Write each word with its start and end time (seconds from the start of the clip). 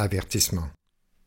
Avertissement. 0.00 0.68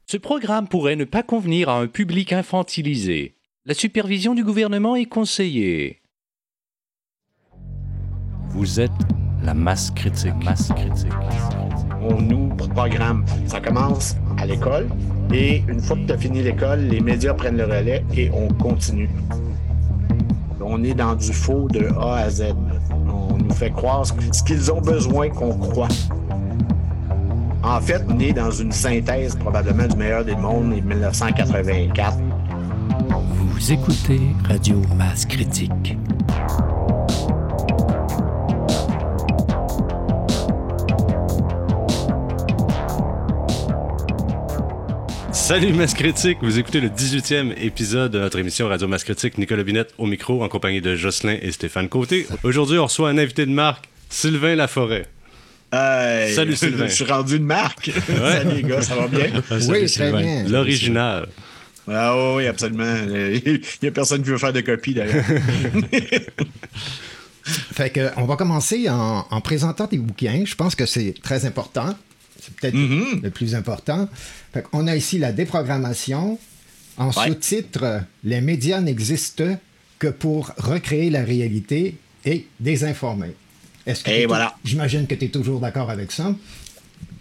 Ce 0.09 0.16
programme 0.16 0.69
pourrait 0.69 0.96
ne 0.96 1.04
pas 1.04 1.23
convenir 1.23 1.68
à 1.68 1.77
un 1.77 1.88
public 1.88 2.31
infantilisé. 2.31 3.35
La 3.65 3.73
supervision 3.73 4.33
du 4.33 4.46
gouvernement 4.46 4.96
est 4.96 5.07
conseillée. 5.07 6.01
Vous 8.52 8.79
êtes 8.79 8.92
la 9.44 9.54
masse 9.54 9.92
critique. 9.92 10.42
Masse 10.46 10.70
critique. 10.70 11.12
On 12.02 12.21
nous 12.21 12.47
programme. 12.73 13.26
Ça 13.46 13.60
commence 13.60 14.15
à 14.38 14.46
l'école 14.46 14.88
et 15.34 15.64
une 15.68 15.82
fois 15.82 15.98
que 15.98 16.06
tu 16.06 16.14
as 16.14 16.18
fini 16.18 16.42
l'école, 16.42 16.80
les 16.80 17.02
médias 17.02 17.34
prennent 17.34 17.58
le 17.58 17.66
relais 17.66 18.06
et 18.16 18.32
on 18.32 18.48
continue. 18.54 19.10
On 20.62 20.82
est 20.86 20.94
dans 20.94 21.16
du 21.16 21.34
faux 21.34 21.68
de 21.68 21.88
A 22.00 22.20
à 22.20 22.30
Z. 22.30 22.54
On 22.90 23.38
nous 23.38 23.54
fait 23.54 23.72
croire 23.72 24.06
ce 24.06 24.44
qu'ils 24.44 24.72
ont 24.72 24.80
besoin 24.80 25.30
qu'on 25.30 25.58
croit. 25.58 25.90
En 27.64 27.80
fait, 27.80 28.02
on 28.09 28.20
est 28.20 28.34
dans 28.34 28.50
une 28.50 28.71
synthèse 28.71 29.36
probablement 29.36 29.88
du 29.88 29.96
meilleur 29.96 30.25
des 30.25 30.36
mondes 30.36 30.74
en 30.74 30.82
1984. 30.82 32.17
Vous 33.35 33.71
écoutez 33.71 34.20
Radio 34.47 34.81
Masse 34.97 35.25
Critique. 35.25 35.95
Salut 45.31 45.73
Masse 45.73 45.93
Critique, 45.93 46.37
vous 46.41 46.57
écoutez 46.57 46.79
le 46.79 46.87
18e 46.87 47.53
épisode 47.62 48.13
de 48.13 48.20
notre 48.20 48.39
émission 48.39 48.67
Radio 48.70 48.87
Masse 48.87 49.03
Critique. 49.03 49.37
Nicolas 49.37 49.63
Binette 49.63 49.93
au 49.99 50.07
micro 50.07 50.43
en 50.43 50.49
compagnie 50.49 50.81
de 50.81 50.95
Jocelyn 50.95 51.37
et 51.41 51.51
Stéphane 51.51 51.89
Côté. 51.89 52.25
Aujourd'hui, 52.43 52.79
on 52.79 52.85
reçoit 52.85 53.09
un 53.09 53.17
invité 53.20 53.45
de 53.45 53.51
marque, 53.51 53.87
Sylvain 54.09 54.55
Laforêt. 54.55 55.05
Salut 55.71 56.55
Sylvain. 56.55 56.88
Je 56.88 56.93
suis 56.93 57.05
rendu 57.05 57.39
de 57.39 57.43
marque. 57.45 57.91
Salut 58.07 58.55
les 58.55 58.63
gars, 58.63 58.81
ça 58.81 58.95
va 58.95 59.07
bien? 59.07 59.27
Oui, 59.70 59.85
très 59.91 60.12
bien. 60.12 60.43
L'original. 60.48 61.27
Ah 61.88 62.35
oui, 62.35 62.45
absolument. 62.48 62.95
Il 63.09 63.62
n'y 63.82 63.87
a 63.87 63.91
personne 63.91 64.22
qui 64.22 64.30
veut 64.30 64.38
faire 64.38 64.54
de 64.54 64.62
copie 64.62 64.94
d'ailleurs. 64.94 65.26
fait 67.44 67.90
que, 67.90 68.10
on 68.18 68.26
va 68.26 68.36
commencer 68.36 68.88
en, 68.90 69.42
présentant 69.42 69.88
tes 69.88 69.98
bouquins. 69.98 70.44
Je 70.45 70.56
pense 70.56 70.76
que 70.76 70.86
c'est 70.86 71.16
très 71.22 71.45
important. 71.45 71.95
C'est 72.40 72.56
peut-être 72.56 72.76
Mm-hmm. 72.76 73.22
le 73.23 73.30
plus 73.30 73.56
important. 73.56 74.10
Fait 74.54 74.64
on 74.73 74.88
a 74.88 74.95
ici 74.95 75.17
la 75.20 75.32
déprogrammation. 75.32 76.40
En 76.98 77.12
sous-titre, 77.12 78.02
les 78.23 78.42
médias 78.42 78.82
n'existent 78.82 79.58
que 80.00 80.08
pour 80.08 80.52
recréer 80.58 81.10
la 81.10 81.23
réalité 81.23 81.95
et 82.26 82.45
désinformer. 82.60 83.34
Est-ce 83.86 84.04
que 84.04 84.12
Et 84.12 84.26
voilà. 84.26 84.56
J'imagine 84.64 85.08
que 85.08 85.16
tu 85.16 85.26
es 85.26 85.30
toujours 85.30 85.60
d'accord 85.60 85.90
avec 85.90 86.12
ça? 86.12 86.34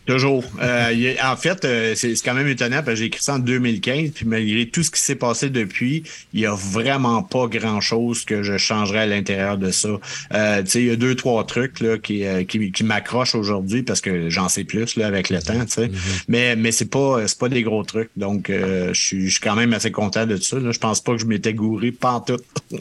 Toujours. 0.06 0.44
Euh, 0.61 1.14
en 1.22 1.36
fait, 1.36 1.64
euh, 1.64 1.94
c'est 1.94 2.14
quand 2.25 2.34
même 2.34 2.48
étonnant 2.48 2.83
parce 2.83 2.86
que 2.86 2.94
j'ai 2.97 3.05
écrit 3.05 3.22
ça 3.22 3.34
en 3.34 3.39
2015, 3.39 4.11
puis 4.11 4.25
malgré 4.27 4.67
tout 4.67 4.83
ce 4.83 4.91
qui 4.91 5.00
s'est 5.00 5.14
passé 5.14 5.50
depuis, 5.50 6.02
il 6.33 6.41
y 6.41 6.47
a 6.47 6.55
vraiment 6.55 7.22
pas 7.22 7.47
grand-chose 7.47 8.25
que 8.25 8.42
je 8.42 8.56
changerais 8.56 9.00
à 9.00 9.06
l'intérieur 9.06 9.58
de 9.58 9.70
ça. 9.70 9.89
Euh, 10.33 10.62
tu 10.62 10.70
sais, 10.70 10.80
il 10.80 10.86
y 10.86 10.91
a 10.91 10.97
deux, 10.97 11.14
trois 11.14 11.44
trucs 11.44 11.80
là, 11.80 11.98
qui, 11.98 12.25
euh, 12.25 12.44
qui, 12.44 12.72
qui 12.72 12.83
m'accrochent 12.83 13.34
aujourd'hui 13.34 13.83
parce 13.83 14.00
que 14.00 14.30
j'en 14.30 14.48
sais 14.48 14.64
plus 14.64 14.97
là, 14.97 15.06
avec 15.06 15.30
le 15.30 15.41
temps, 15.41 15.64
tu 15.64 15.72
sais. 15.72 15.91
Mais, 16.28 16.56
mais 16.56 16.72
c'est 16.72 16.91
pas 16.91 17.28
c'est 17.28 17.39
pas 17.39 17.48
des 17.48 17.62
gros 17.62 17.84
trucs. 17.84 18.11
Donc, 18.17 18.50
euh, 18.50 18.92
je 18.92 19.00
suis 19.00 19.27
je 19.27 19.33
suis 19.33 19.41
quand 19.41 19.55
même 19.55 19.72
assez 19.74 19.92
content 19.92 20.27
de 20.27 20.36
ça. 20.36 20.58
Là. 20.58 20.72
Je 20.72 20.78
pense 20.78 21.00
pas 21.02 21.12
que 21.12 21.19
je 21.19 21.27
m'étais 21.27 21.55
gouré 21.55 21.92
pas 21.92 22.24
tout. 22.27 22.41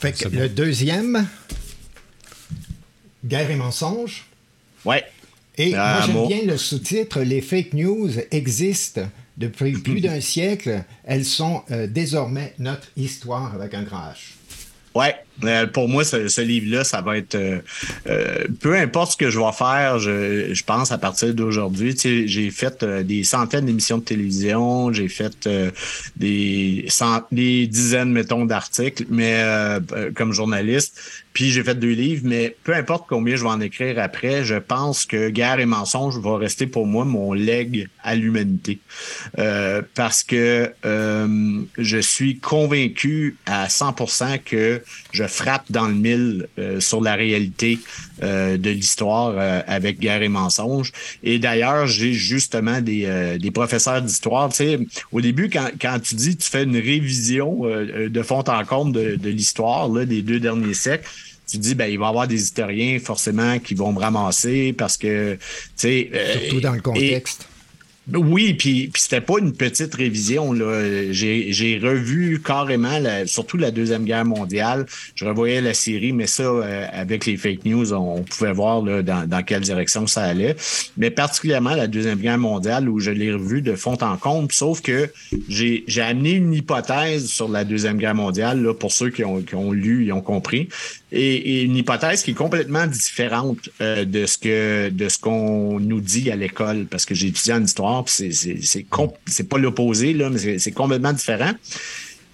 Fait 0.00 0.12
que 0.12 0.28
le 0.28 0.48
deuxième, 0.48 1.28
Guerre 3.24 3.50
et 3.50 3.56
mensonges. 3.56 4.24
ouais. 4.84 5.04
Et 5.58 5.74
Ah, 5.74 5.96
moi, 5.98 6.06
j'aime 6.06 6.14
bon. 6.14 6.28
bien 6.28 6.42
le 6.46 6.56
sous-titre 6.56 7.20
Les 7.20 7.42
fake 7.42 7.74
news 7.74 8.08
existent 8.30 9.02
depuis 9.36 9.72
plus 9.72 10.00
d'un 10.00 10.18
siècle. 10.20 10.82
Elles 11.04 11.26
sont 11.26 11.62
euh, 11.70 11.86
désormais 11.86 12.54
notre 12.58 12.88
histoire 12.96 13.54
avec 13.54 13.74
un 13.74 13.82
grand 13.82 13.98
H. 13.98 14.32
Ouais, 14.94 15.14
euh, 15.44 15.66
pour 15.66 15.88
moi, 15.88 16.04
ce, 16.04 16.28
ce 16.28 16.40
livre-là, 16.40 16.84
ça 16.84 17.00
va 17.00 17.16
être 17.18 17.34
euh, 17.34 17.58
euh, 18.08 18.44
peu 18.60 18.76
importe 18.76 19.12
ce 19.12 19.16
que 19.16 19.30
je 19.30 19.38
vais 19.38 19.52
faire, 19.52 19.98
je, 19.98 20.52
je 20.54 20.64
pense 20.64 20.92
à 20.92 20.98
partir 20.98 21.34
d'aujourd'hui. 21.34 21.94
Tu 21.94 22.00
sais, 22.00 22.28
j'ai 22.28 22.50
fait 22.50 22.82
euh, 22.82 23.02
des 23.02 23.24
centaines 23.24 23.66
d'émissions 23.66 23.98
de 23.98 24.04
télévision, 24.04 24.92
j'ai 24.92 25.08
fait 25.08 25.48
des, 26.16 26.84
cent- 26.88 27.26
des 27.32 27.66
dizaines, 27.66 28.12
mettons, 28.12 28.44
d'articles, 28.44 29.04
mais 29.08 29.42
comme 30.14 30.32
journaliste. 30.32 31.00
Puis 31.32 31.50
j'ai 31.50 31.64
fait 31.64 31.74
deux 31.74 31.92
livres, 31.92 32.22
mais 32.26 32.54
peu 32.62 32.74
importe 32.74 33.06
combien 33.08 33.36
je 33.36 33.42
vais 33.42 33.48
en 33.48 33.60
écrire 33.60 33.98
après, 33.98 34.44
je 34.44 34.56
pense 34.56 35.06
que 35.06 35.30
Guerre 35.30 35.60
et 35.60 35.66
mensonge 35.66 36.18
va 36.18 36.36
rester 36.36 36.66
pour 36.66 36.86
moi 36.86 37.06
mon 37.06 37.32
legs 37.32 37.88
à 38.02 38.14
l'humanité. 38.14 38.78
Parce 39.94 40.22
que 40.24 40.70
je 40.84 41.98
suis 42.00 42.38
convaincu 42.38 43.36
à 43.46 43.68
100% 43.68 44.40
que 44.44 44.82
je 45.12 45.24
frappe 45.32 45.64
dans 45.70 45.88
le 45.88 45.94
mille 45.94 46.48
euh, 46.58 46.80
sur 46.80 47.00
la 47.00 47.14
réalité 47.14 47.78
euh, 48.22 48.56
de 48.58 48.70
l'histoire 48.70 49.34
euh, 49.36 49.60
avec 49.66 49.98
Guerre 49.98 50.22
et 50.22 50.28
mensonge. 50.28 50.92
Et 51.22 51.38
d'ailleurs, 51.38 51.86
j'ai 51.86 52.12
justement 52.12 52.80
des, 52.80 53.04
euh, 53.06 53.38
des 53.38 53.50
professeurs 53.50 54.02
d'histoire. 54.02 54.50
Tu 54.50 54.56
sais, 54.56 54.78
au 55.10 55.20
début, 55.20 55.48
quand, 55.48 55.70
quand 55.80 55.98
tu 56.00 56.14
dis 56.14 56.36
tu 56.36 56.48
fais 56.48 56.64
une 56.64 56.76
révision 56.76 57.62
euh, 57.64 58.08
de 58.08 58.22
fond 58.22 58.44
en 58.46 58.64
comble 58.64 58.92
de, 58.92 59.16
de 59.16 59.30
l'histoire 59.30 59.88
là, 59.88 60.04
des 60.04 60.22
deux 60.22 60.40
derniers 60.40 60.74
siècles, 60.74 61.08
tu 61.50 61.58
dis 61.58 61.74
ben 61.74 61.86
il 61.86 61.98
va 61.98 62.06
y 62.06 62.08
avoir 62.08 62.28
des 62.28 62.40
historiens 62.40 62.98
forcément 62.98 63.58
qui 63.58 63.74
vont 63.74 63.92
me 63.92 63.98
ramasser 63.98 64.72
parce 64.72 64.96
que 64.96 65.34
tu 65.34 65.40
sais 65.76 66.10
euh, 66.14 66.38
Surtout 66.38 66.60
dans 66.60 66.72
le 66.72 66.80
contexte. 66.80 67.48
Oui, 68.12 68.54
puis, 68.54 68.90
c'était 68.96 69.20
pas 69.20 69.38
une 69.38 69.52
petite 69.52 69.94
révision. 69.94 70.54
J'ai, 71.12 71.80
revu 71.80 72.42
carrément, 72.44 72.98
surtout 73.26 73.56
la 73.56 73.70
Deuxième 73.70 74.04
Guerre 74.04 74.24
mondiale. 74.24 74.86
Je 75.14 75.24
revoyais 75.24 75.60
la 75.60 75.72
série, 75.72 76.12
mais 76.12 76.26
ça, 76.26 76.42
euh, 76.42 76.86
avec 76.92 77.26
les 77.26 77.36
fake 77.36 77.64
news, 77.64 77.92
on, 77.92 78.22
pouvait 78.22 78.52
voir 78.52 78.82
dans, 78.82 79.28
dans 79.28 79.42
quelle 79.44 79.62
direction 79.62 80.08
ça 80.08 80.22
allait. 80.22 80.56
Mais 80.96 81.10
particulièrement 81.10 81.76
la 81.76 81.86
Deuxième 81.86 82.18
Guerre 82.18 82.38
mondiale, 82.38 82.88
où 82.88 82.98
je 82.98 83.12
l'ai 83.12 83.32
revu 83.32 83.62
de 83.62 83.76
fond 83.76 83.96
en 84.00 84.16
comble, 84.16 84.52
sauf 84.52 84.80
que 84.80 85.08
j'ai, 85.48 85.84
j'ai 85.86 86.02
amené 86.02 86.32
une 86.32 86.52
hypothèse 86.54 87.28
sur 87.28 87.48
la 87.48 87.64
Deuxième 87.64 87.98
Guerre 87.98 88.16
mondiale, 88.16 88.72
pour 88.80 88.90
ceux 88.90 89.10
qui 89.10 89.24
ont, 89.24 89.72
lu 89.72 90.06
et 90.06 90.12
ont 90.12 90.20
compris. 90.20 90.68
Et, 91.12 91.58
et 91.58 91.62
une 91.62 91.76
hypothèse 91.76 92.22
qui 92.22 92.32
est 92.32 92.34
complètement 92.34 92.86
différente 92.86 93.68
euh, 93.80 94.04
de 94.06 94.24
ce 94.24 94.38
que 94.38 94.88
de 94.88 95.08
ce 95.10 95.18
qu'on 95.18 95.78
nous 95.78 96.00
dit 96.00 96.30
à 96.30 96.36
l'école, 96.36 96.86
parce 96.90 97.04
que 97.04 97.14
j'ai 97.14 97.28
étudié 97.28 97.52
en 97.52 97.62
histoire, 97.62 97.91
puis 98.04 98.34
c'est 99.26 99.48
pas 99.48 99.58
l'opposé 99.58 100.12
là, 100.12 100.30
mais 100.30 100.58
c'est 100.58 100.72
complètement 100.72 101.12
différent. 101.12 101.52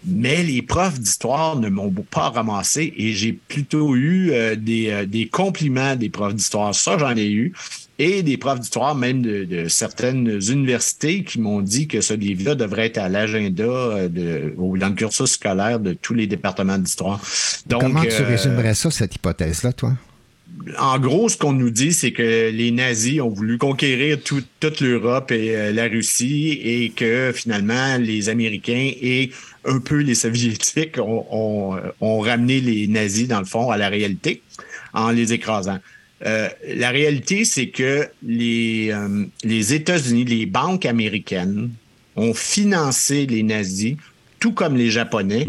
Mais 0.07 0.43
les 0.45 0.63
profs 0.63 1.01
d'histoire 1.01 1.57
ne 1.57 1.69
m'ont 1.69 1.91
pas 1.91 2.31
ramassé 2.31 2.93
et 2.97 3.15
j'ai 3.15 3.33
plutôt 3.33 3.97
eu 3.97 4.31
euh, 4.31 4.55
des, 4.55 4.91
euh, 4.91 5.07
des 5.07 5.27
compliments 5.27 5.97
des 5.97 6.09
profs 6.09 6.35
d'histoire. 6.35 6.75
Ça, 6.75 6.97
j'en 6.99 7.17
ai 7.17 7.29
eu. 7.29 7.53
Et 7.99 8.23
des 8.23 8.37
profs 8.37 8.61
d'histoire, 8.61 8.95
même 8.95 9.23
de, 9.23 9.43
de 9.43 9.67
certaines 9.67 10.41
universités, 10.49 11.25
qui 11.25 11.41
m'ont 11.41 11.61
dit 11.61 11.89
que 11.89 12.01
ce 12.01 12.15
livre-là 12.15 12.55
devrait 12.55 12.87
être 12.87 12.99
à 12.99 13.09
l'agenda 13.09 13.65
euh, 13.65 14.51
ou 14.57 14.79
dans 14.79 14.89
le 14.89 14.95
cursus 14.95 15.33
scolaire 15.33 15.81
de 15.81 15.95
tous 15.95 16.15
les 16.15 16.29
départements 16.29 16.79
d'histoire. 16.79 17.21
Donc, 17.67 17.81
Comment 17.81 18.03
tu 18.03 18.23
résumerais 18.23 18.75
ça, 18.75 18.93
cette 18.93 19.17
hypothèse-là, 19.17 19.73
toi? 19.73 19.95
En 20.79 20.99
gros, 20.99 21.29
ce 21.29 21.37
qu'on 21.37 21.53
nous 21.53 21.71
dit, 21.71 21.93
c'est 21.93 22.13
que 22.13 22.51
les 22.51 22.71
nazis 22.71 23.21
ont 23.21 23.29
voulu 23.29 23.59
conquérir 23.59 24.21
tout- 24.23 24.43
toute 24.61 24.81
l'Europe 24.81 25.31
et 25.31 25.55
euh, 25.57 25.73
la 25.73 25.85
Russie 25.89 26.59
et 26.63 26.91
que 26.91 27.33
finalement, 27.35 27.97
les 27.99 28.29
Américains 28.29 28.91
et 29.01 29.31
un 29.65 29.79
peu 29.81 29.97
les 29.99 30.15
Soviétiques 30.15 30.99
ont, 30.99 31.25
ont, 31.31 31.77
euh, 31.77 31.81
ont 32.01 32.21
ramené 32.21 32.61
les 32.61 32.87
nazis, 32.89 33.29
dans 33.29 33.41
le 33.41 33.45
fond, 33.47 33.71
à 33.71 33.77
la 33.77 33.89
réalité 33.89 34.43
en 34.95 35.11
les 35.11 35.33
écrasant. 35.33 35.79
Euh, 36.27 36.49
la 36.75 36.91
réalité, 36.91 37.45
c'est 37.45 37.69
que 37.69 38.09
les, 38.27 38.89
euh, 38.91 39.25
les 39.45 39.75
États-Unis, 39.75 40.25
les 40.25 40.47
banques 40.47 40.87
américaines 40.87 41.71
ont 42.17 42.35
financé 42.35 43.27
les 43.27 43.45
nazis, 43.45 43.95
tout 44.41 44.53
comme 44.53 44.77
les 44.77 44.91
Japonais, 44.91 45.47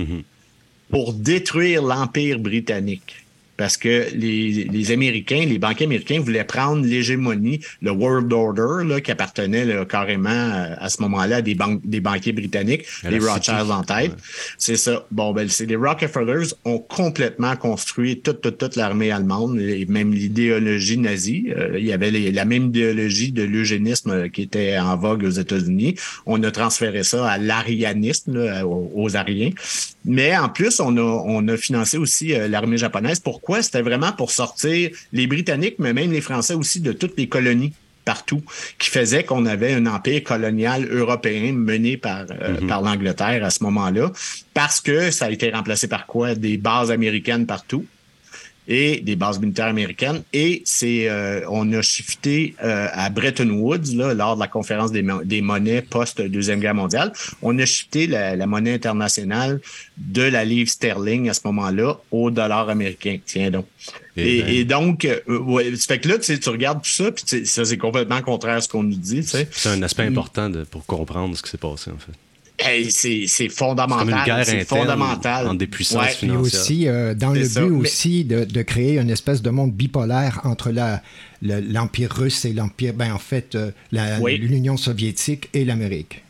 pour 0.89 1.13
détruire 1.13 1.81
l'Empire 1.83 2.38
britannique. 2.39 3.25
Parce 3.59 3.75
que 3.75 4.06
les, 4.15 4.67
les 4.71 4.91
Américains, 4.91 5.44
les 5.45 5.59
banquiers 5.59 5.85
américains 5.85 6.21
voulaient 6.21 6.45
prendre 6.45 6.85
l'hégémonie, 6.85 7.59
le 7.81 7.91
World 7.91 8.31
Order, 8.31 8.88
là, 8.88 9.01
qui 9.01 9.11
appartenait 9.11 9.65
là, 9.65 9.83
carrément 9.83 10.29
euh, 10.29 10.75
à 10.79 10.88
ce 10.88 11.01
moment-là 11.01 11.35
à 11.38 11.41
des, 11.41 11.56
banques, 11.56 11.81
des 11.83 12.00
banquiers 12.00 12.31
britanniques, 12.31 12.85
À 13.03 13.11
les 13.11 13.19
la 13.19 13.33
Rothschilds 13.33 13.69
en 13.69 13.83
tête. 13.83 14.13
C'est 14.57 14.77
ça. 14.77 15.06
Bon, 15.11 15.33
ben, 15.33 15.50
c'est 15.50 15.65
les 15.65 15.75
Rockefellers 15.75 16.47
ont 16.63 16.79
complètement 16.79 17.53
construit 17.57 18.21
toute, 18.21 18.39
toute, 18.39 18.57
toute 18.59 18.77
l'armée 18.77 19.11
allemande, 19.11 19.59
et 19.59 19.85
même 19.88 20.13
l'idéologie 20.13 20.97
nazie. 20.97 21.51
Euh, 21.57 21.77
il 21.77 21.85
y 21.85 21.91
avait 21.91 22.11
les- 22.11 22.31
la 22.31 22.45
même 22.45 22.67
idéologie 22.67 23.33
de 23.33 23.44
l'eugénisme 23.44 24.11
euh, 24.11 24.27
qui 24.29 24.44
était 24.44 24.79
en 24.79 24.95
vogue 24.95 25.25
aux 25.25 25.29
États-Unis. 25.31 25.95
On 26.25 26.41
a 26.44 26.51
transféré 26.51 27.03
ça 27.03 27.27
à 27.29 27.38
l'arianisme, 27.38 28.38
aux, 28.63 28.89
aux 28.95 29.17
Ariens. 29.17 29.51
Mais 30.06 30.38
en 30.38 30.47
plus, 30.47 30.79
on 30.79 30.95
a, 30.95 31.01
on 31.01 31.45
a 31.50 31.57
financé 31.57 31.97
aussi 31.97 32.29
l'armée 32.47 32.77
japonaise. 32.77 33.19
Pourquoi? 33.19 33.48
C'était 33.61 33.81
vraiment 33.81 34.11
pour 34.11 34.31
sortir 34.31 34.91
les 35.11 35.27
Britanniques, 35.27 35.75
mais 35.79 35.93
même 35.93 36.11
les 36.11 36.21
Français 36.21 36.53
aussi, 36.53 36.79
de 36.79 36.91
toutes 36.91 37.17
les 37.17 37.27
colonies 37.27 37.73
partout, 38.05 38.41
qui 38.79 38.89
faisait 38.89 39.23
qu'on 39.23 39.45
avait 39.45 39.73
un 39.73 39.85
empire 39.85 40.23
colonial 40.23 40.87
européen 40.89 41.53
mené 41.53 41.97
par, 41.97 42.25
euh, 42.31 42.67
par 42.67 42.81
l'Angleterre 42.81 43.45
à 43.45 43.49
ce 43.49 43.63
moment-là, 43.63 44.11
parce 44.53 44.81
que 44.81 45.11
ça 45.11 45.25
a 45.25 45.29
été 45.29 45.51
remplacé 45.51 45.87
par 45.87 46.07
quoi? 46.07 46.33
Des 46.33 46.57
bases 46.57 46.89
américaines 46.91 47.45
partout 47.45 47.85
et 48.69 49.01
des 49.01 49.16
bases 49.16 49.39
militaires 49.39 49.66
américaines. 49.66 50.21
Et 50.31 50.62
c'est, 50.63 51.10
euh, 51.10 51.42
on 51.50 51.74
a 51.74 51.81
shifté 51.81 52.56
euh, 52.63 52.88
à 52.94 53.10
Bretton 53.10 53.50
Woods 53.50 53.95
là, 53.95 54.13
lors 54.13 54.36
de 54.36 54.39
la 54.39 54.48
conférence 54.48 54.92
des, 54.92 55.06
des 55.25 55.42
monnaies 55.42 55.81
post 55.81 56.21
deuxième 56.21 56.60
guerre 56.60 56.75
mondiale. 56.75 57.12
On 57.42 57.57
a 57.57 57.66
shifté 57.66 58.06
la, 58.06 58.36
la, 58.36 58.45
monnaie 58.45 58.74
internationale 58.74 59.60
de 59.98 60.21
la 60.21 60.45
livre 60.45 60.69
sterling 60.69 61.30
à 61.30 61.33
ce 61.33 61.42
moment-là 61.45 62.00
au 62.12 62.30
dollar 62.30 62.69
américain. 62.69 63.18
Tiens 63.25 63.50
donc. 63.50 63.66
Et, 64.16 64.38
et, 64.38 64.60
et 64.60 64.66
donc, 64.66 65.06
euh, 65.06 65.19
ouais, 65.39 65.75
ça 65.75 65.88
fait 65.88 66.00
que 66.00 66.10
là, 66.10 66.18
tu, 66.18 66.25
sais, 66.25 66.38
tu 66.38 66.50
regardes 66.50 66.83
tout 66.83 66.89
ça, 66.89 67.12
puis 67.12 67.45
ça 67.45 67.66
c'est 67.66 67.77
complètement 67.77 68.21
contraire 68.21 68.57
à 68.57 68.62
ce 68.62 68.68
qu'on 68.68 68.83
nous 68.83 68.95
dit. 68.95 69.21
Tu 69.21 69.30
sais. 69.30 69.48
C'est 69.51 69.69
un 69.69 69.81
aspect 69.81 70.04
important 70.04 70.50
de, 70.50 70.63
pour 70.63 70.86
comprendre 70.86 71.36
ce 71.36 71.42
qui 71.42 71.50
s'est 71.50 71.57
passé 71.57 71.89
en 71.89 71.98
fait. 71.98 72.12
Hey, 72.59 72.91
c'est 72.91 73.50
fondamental. 73.50 74.45
C'est 74.45 74.65
fondamental. 74.67 75.47
Entre 75.47 75.57
des 75.57 75.67
puissances 75.67 76.03
ouais. 76.03 76.09
financières. 76.11 76.59
Et 76.59 76.63
aussi, 76.63 76.88
euh, 76.88 77.13
dans 77.13 77.31
le 77.31 77.44
ça. 77.45 77.61
but 77.61 77.69
Mais- 77.69 77.79
aussi 77.79 78.25
de, 78.25 78.44
de 78.44 78.61
créer 78.61 79.00
une 79.00 79.09
espèce 79.09 79.41
de 79.41 79.50
monde 79.50 79.71
bipolaire 79.71 80.41
entre 80.44 80.71
l'Empire 81.41 82.11
russe 82.11 82.45
et 82.45 82.53
l'Empire, 82.53 82.94
ben 82.94 83.13
en 83.13 83.17
fait, 83.19 83.56
euh, 83.56 83.71
Oui. 84.21 84.38
l'Union 84.38 84.77
soviétique 84.77 85.50
et 85.53 85.63
l'Amérique. 85.65 86.23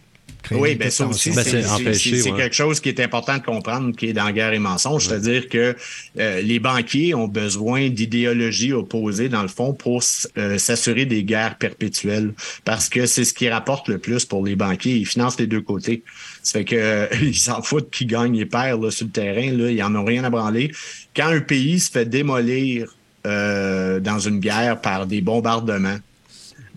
Créer 0.49 0.59
Oui, 0.59 0.75
ben 0.75 0.89
ça 0.89 1.05
aussi. 1.05 1.29
Ben, 1.29 1.43
c'est 1.43 1.61
ouais. 1.61 2.37
quelque 2.37 2.55
chose 2.55 2.79
qui 2.79 2.89
est 2.89 2.99
important 2.99 3.37
de 3.37 3.43
comprendre, 3.43 3.95
qui 3.95 4.07
est 4.07 4.13
dans 4.13 4.31
Guerre 4.31 4.53
et 4.53 4.59
mensonge, 4.59 5.05
c'est-à-dire 5.05 5.47
que 5.47 5.75
euh, 6.17 6.41
les 6.41 6.59
banquiers 6.59 7.13
ont 7.13 7.27
besoin 7.27 7.89
d'idéologies 7.89 8.73
opposées, 8.73 9.29
dans 9.29 9.43
le 9.43 9.47
fond, 9.47 9.73
pour 9.73 10.01
euh, 10.37 10.57
s'assurer 10.57 11.05
des 11.05 11.23
guerres 11.23 11.59
perpétuelles, 11.59 12.33
parce 12.65 12.89
que 12.89 13.05
c'est 13.05 13.25
ce 13.25 13.33
qui 13.35 13.47
rapporte 13.47 13.89
le 13.89 13.99
plus 13.99 14.25
pour 14.25 14.43
les 14.43 14.55
banquiers. 14.55 14.95
Ils 14.95 15.05
financent 15.05 15.39
les 15.39 15.45
deux 15.45 15.61
côtés. 15.61 16.03
Ça 16.41 16.59
fait 16.59 16.65
que 16.65 16.75
euh, 16.75 17.07
ils 17.21 17.37
s'en 17.37 17.61
foutent 17.61 17.91
qui 17.91 18.07
gagne 18.07 18.35
et 18.35 18.47
perd 18.47 18.83
là, 18.83 18.89
sur 18.89 19.05
le 19.05 19.11
terrain. 19.11 19.51
Là, 19.51 19.69
ils 19.69 19.83
en 19.83 19.93
ont 19.93 20.05
rien 20.05 20.23
à 20.23 20.31
branler. 20.31 20.71
Quand 21.15 21.27
un 21.27 21.41
pays 21.41 21.79
se 21.79 21.91
fait 21.91 22.05
démolir 22.05 22.95
euh, 23.27 23.99
dans 23.99 24.17
une 24.17 24.39
guerre 24.39 24.81
par 24.81 25.05
des 25.05 25.21
bombardements, 25.21 25.97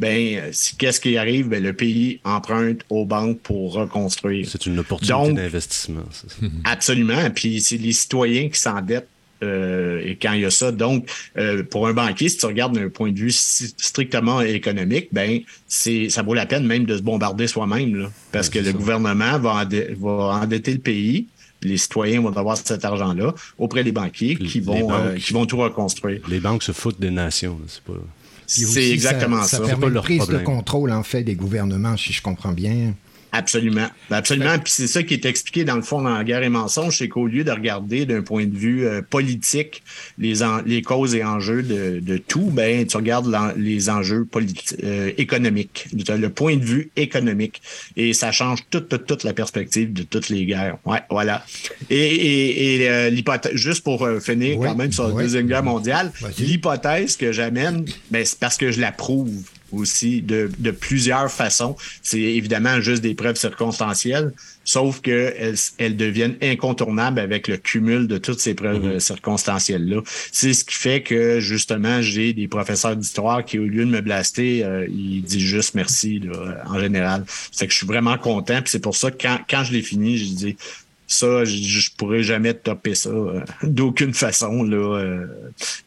ben 0.02 0.36
euh, 0.36 0.52
qu'est-ce 0.78 1.00
qui 1.00 1.16
arrive? 1.16 1.48
Ben, 1.48 1.62
le 1.62 1.72
pays 1.72 2.20
emprunte 2.24 2.80
aux 2.90 3.06
banques 3.06 3.38
pour 3.40 3.74
reconstruire. 3.74 4.46
C'est 4.50 4.66
une 4.66 4.80
opportunité 4.80 5.32
d'investissement. 5.32 6.04
ça. 6.10 6.26
Absolument. 6.64 7.30
Puis 7.34 7.60
c'est 7.60 7.76
les 7.76 7.92
citoyens 7.92 8.48
qui 8.48 8.60
s'endettent 8.60 9.08
euh, 9.42 10.00
et 10.04 10.16
quand 10.16 10.32
il 10.32 10.40
y 10.40 10.44
a 10.44 10.50
ça. 10.50 10.72
Donc, 10.72 11.08
euh, 11.36 11.62
pour 11.62 11.86
un 11.88 11.92
banquier, 11.92 12.28
si 12.28 12.36
tu 12.38 12.46
regardes 12.46 12.76
d'un 12.76 12.88
point 12.88 13.12
de 13.12 13.18
vue 13.18 13.32
si- 13.32 13.74
strictement 13.76 14.40
économique, 14.40 15.08
ben 15.12 15.40
c'est 15.66 16.08
ça 16.08 16.22
vaut 16.22 16.34
la 16.34 16.46
peine 16.46 16.66
même 16.66 16.84
de 16.84 16.96
se 16.96 17.02
bombarder 17.02 17.46
soi-même, 17.46 18.08
parce 18.30 18.48
que 18.48 18.58
le 18.58 18.72
gouvernement 18.72 19.38
va, 19.38 19.66
endetter 20.42 20.72
le 20.72 20.78
pays. 20.78 21.26
Les 21.64 21.76
citoyens 21.76 22.20
vont 22.22 22.36
avoir 22.36 22.56
cet 22.56 22.84
argent-là 22.84 23.34
auprès 23.56 23.84
des 23.84 23.92
banquiers 23.92 24.34
Puis 24.34 24.48
qui 24.48 24.60
vont 24.60 24.92
euh, 24.92 25.14
qui 25.14 25.32
vont 25.32 25.46
tout 25.46 25.58
reconstruire. 25.58 26.20
Les 26.28 26.40
banques 26.40 26.64
se 26.64 26.72
foutent 26.72 27.00
des 27.00 27.12
nations. 27.12 27.56
C'est 27.68 27.82
pas... 27.84 28.00
C'est 28.46 28.90
exactement 28.90 29.42
ça. 29.42 29.58
ça. 29.58 29.64
Permet 29.64 29.86
une 29.86 30.00
prise 30.00 30.18
problème. 30.18 30.40
de 30.40 30.46
contrôle, 30.46 30.92
en 30.92 31.02
fait, 31.02 31.22
des 31.22 31.34
gouvernements, 31.34 31.96
si 31.96 32.12
je 32.12 32.22
comprends 32.22 32.52
bien. 32.52 32.94
Absolument. 33.32 33.88
Ben, 34.10 34.16
Absolument. 34.16 34.58
Puis 34.58 34.72
c'est 34.74 34.86
ça 34.86 35.02
qui 35.02 35.14
est 35.14 35.24
expliqué 35.24 35.64
dans 35.64 35.76
le 35.76 35.82
fond 35.82 36.02
dans 36.02 36.14
la 36.16 36.22
guerre 36.22 36.42
et 36.42 36.50
mensonge, 36.50 36.98
c'est 36.98 37.08
qu'au 37.08 37.26
lieu 37.26 37.44
de 37.44 37.50
regarder 37.50 38.04
d'un 38.04 38.20
point 38.22 38.44
de 38.44 38.54
vue 38.56 38.86
euh, 38.86 39.00
politique 39.00 39.82
les, 40.18 40.42
en- 40.42 40.60
les 40.66 40.82
causes 40.82 41.14
et 41.14 41.24
enjeux 41.24 41.62
de, 41.62 41.98
de 42.00 42.18
tout, 42.18 42.50
ben 42.52 42.86
tu 42.86 42.96
regardes 42.96 43.34
les 43.56 43.88
enjeux 43.88 44.26
euh, 44.84 45.10
économiques, 45.16 45.86
le 45.92 46.28
point 46.28 46.56
de 46.56 46.64
vue 46.64 46.90
économique. 46.96 47.62
Et 47.96 48.12
ça 48.12 48.32
change 48.32 48.60
toute, 48.70 48.88
toute, 48.88 49.06
toute 49.06 49.24
la 49.24 49.32
perspective 49.32 49.92
de 49.92 50.02
toutes 50.02 50.28
les 50.28 50.44
guerres. 50.44 50.76
Ouais, 50.84 51.00
voilà. 51.10 51.44
Et, 51.88 51.96
et, 51.96 52.74
et 52.82 52.88
euh, 52.90 53.08
l'hypothèse, 53.10 53.54
juste 53.54 53.82
pour 53.82 54.04
euh, 54.04 54.20
finir 54.20 54.58
Oui, 54.58 54.66
quand 54.68 54.74
même 54.76 54.92
sur 54.92 55.08
la 55.08 55.14
oui. 55.14 55.22
Deuxième 55.22 55.46
Guerre 55.46 55.62
mondiale, 55.64 56.12
l'hypothèse 56.38 57.16
que 57.16 57.32
j'amène, 57.32 57.86
ben, 58.10 58.24
c'est 58.24 58.38
parce 58.38 58.56
que 58.58 58.70
je 58.70 58.80
la 58.80 58.92
prouve 58.92 59.32
aussi 59.72 60.22
de, 60.22 60.50
de 60.58 60.70
plusieurs 60.70 61.30
façons. 61.30 61.76
C'est 62.02 62.20
évidemment 62.20 62.80
juste 62.80 63.02
des 63.02 63.14
preuves 63.14 63.36
circonstancielles, 63.36 64.32
sauf 64.64 65.00
qu'elles 65.00 65.56
elles 65.78 65.96
deviennent 65.96 66.36
incontournables 66.42 67.18
avec 67.18 67.48
le 67.48 67.56
cumul 67.56 68.06
de 68.06 68.18
toutes 68.18 68.40
ces 68.40 68.54
preuves 68.54 68.84
euh, 68.84 68.98
circonstancielles-là. 68.98 70.02
C'est 70.30 70.52
ce 70.52 70.64
qui 70.64 70.74
fait 70.74 71.02
que, 71.02 71.40
justement, 71.40 72.00
j'ai 72.02 72.32
des 72.32 72.48
professeurs 72.48 72.96
d'histoire 72.96 73.44
qui, 73.44 73.58
au 73.58 73.64
lieu 73.64 73.84
de 73.84 73.90
me 73.90 74.00
blaster, 74.00 74.64
euh, 74.64 74.86
ils 74.88 75.22
disent 75.22 75.40
juste 75.40 75.74
merci 75.74 76.20
là, 76.20 76.62
en 76.66 76.78
général. 76.78 77.24
C'est 77.50 77.66
que 77.66 77.72
je 77.72 77.78
suis 77.78 77.86
vraiment 77.86 78.18
content. 78.18 78.60
Puis 78.60 78.70
c'est 78.70 78.82
pour 78.82 78.96
ça 78.96 79.10
que 79.10 79.20
quand, 79.20 79.38
quand 79.48 79.64
je 79.64 79.72
l'ai 79.72 79.82
fini, 79.82 80.16
j'ai 80.18 80.34
dit 80.34 80.56
ça, 81.12 81.44
je, 81.44 81.54
je 81.56 81.90
pourrais 81.96 82.22
jamais 82.22 82.54
topper 82.54 82.94
ça 82.94 83.10
euh, 83.10 83.40
d'aucune 83.62 84.14
façon 84.14 84.62
là, 84.62 84.76
euh, 84.98 85.26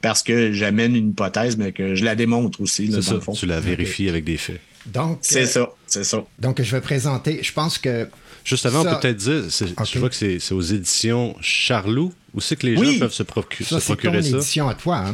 parce 0.02 0.24
que 0.24 0.52
j'amène 0.52 0.96
une 0.96 1.10
hypothèse, 1.10 1.58
mais 1.58 1.72
que 1.72 1.96
je 1.96 2.04
la 2.06 2.16
démontre 2.16 2.62
aussi 2.62 2.88
là, 2.88 3.02
C'est 3.02 3.10
dans 3.10 3.16
le 3.16 3.20
ça. 3.20 3.26
fond. 3.26 3.34
Tu 3.34 3.46
la 3.46 3.60
vérifies 3.60 4.10
avec 4.10 4.24
des 4.24 4.38
faits. 4.38 4.60
Donc, 4.86 5.18
C'est 5.22 5.44
euh, 5.44 5.46
ça, 5.48 5.70
c'est 5.88 6.04
ça. 6.04 6.24
donc, 6.40 6.62
je 6.62 6.72
vais 6.72 6.82
présenter, 6.82 7.40
je 7.42 7.52
pense 7.52 7.78
que 7.78 8.08
Juste 8.44 8.68
avant, 8.68 8.84
Ça- 8.84 8.92
on 8.92 8.94
peut 8.94 9.00
peut-être 9.02 9.18
dire, 9.18 9.44
c'est- 9.50 9.72
Ok. 9.72 9.88
je 9.92 9.98
vois 9.98 10.10
que 10.10 10.14
c'est 10.16 10.38
c'est 10.40 10.54
aux 10.54 10.62
éditions 10.62 11.36
Charlot. 11.42 12.14
Où 12.36 12.42
c'est 12.42 12.56
que 12.56 12.68
les 12.68 12.78
Oui. 12.78 12.94
gens 12.94 13.00
peuvent 13.00 13.14
se, 13.14 13.24
procu- 13.24 13.64
ça, 13.64 13.80
se 13.80 13.80
c'est 13.80 13.88
ton 13.88 13.94
procurer 13.96 14.22
ça? 14.22 14.38
édition 14.38 14.70
à 14.70 14.76
toi, 14.76 14.98
hein? 14.98 15.14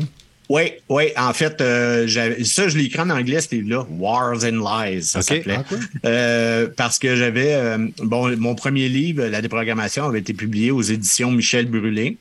Oui, 0.53 0.63
oui. 0.89 1.05
En 1.17 1.31
fait, 1.31 1.61
euh, 1.61 2.05
j'avais- 2.07 2.43
ça, 2.43 2.67
je 2.67 2.77
l'ai 2.77 2.83
écrit 2.85 2.99
en 2.99 3.09
anglais, 3.09 3.39
ce 3.39 3.55
livre-là. 3.55 3.85
Wars 3.89 4.43
and 4.43 4.59
Lies, 4.59 5.03
ça 5.03 5.21
s'appelait. 5.21 5.55
Ah. 5.59 5.75
Euh, 6.05 6.67
parce 6.75 6.99
que 6.99 7.15
j'avais... 7.15 7.53
euh, 7.53 7.77
bon, 7.99 8.35
mon 8.37 8.53
premier 8.55 8.89
livre, 8.89 9.23
La 9.27 9.41
déprogrammation, 9.41 10.03
avait 10.03 10.19
été 10.19 10.33
publié 10.33 10.71
aux 10.71 10.81
éditions 10.81 11.31
Michel 11.31 11.67
Brûlé. 11.67 12.17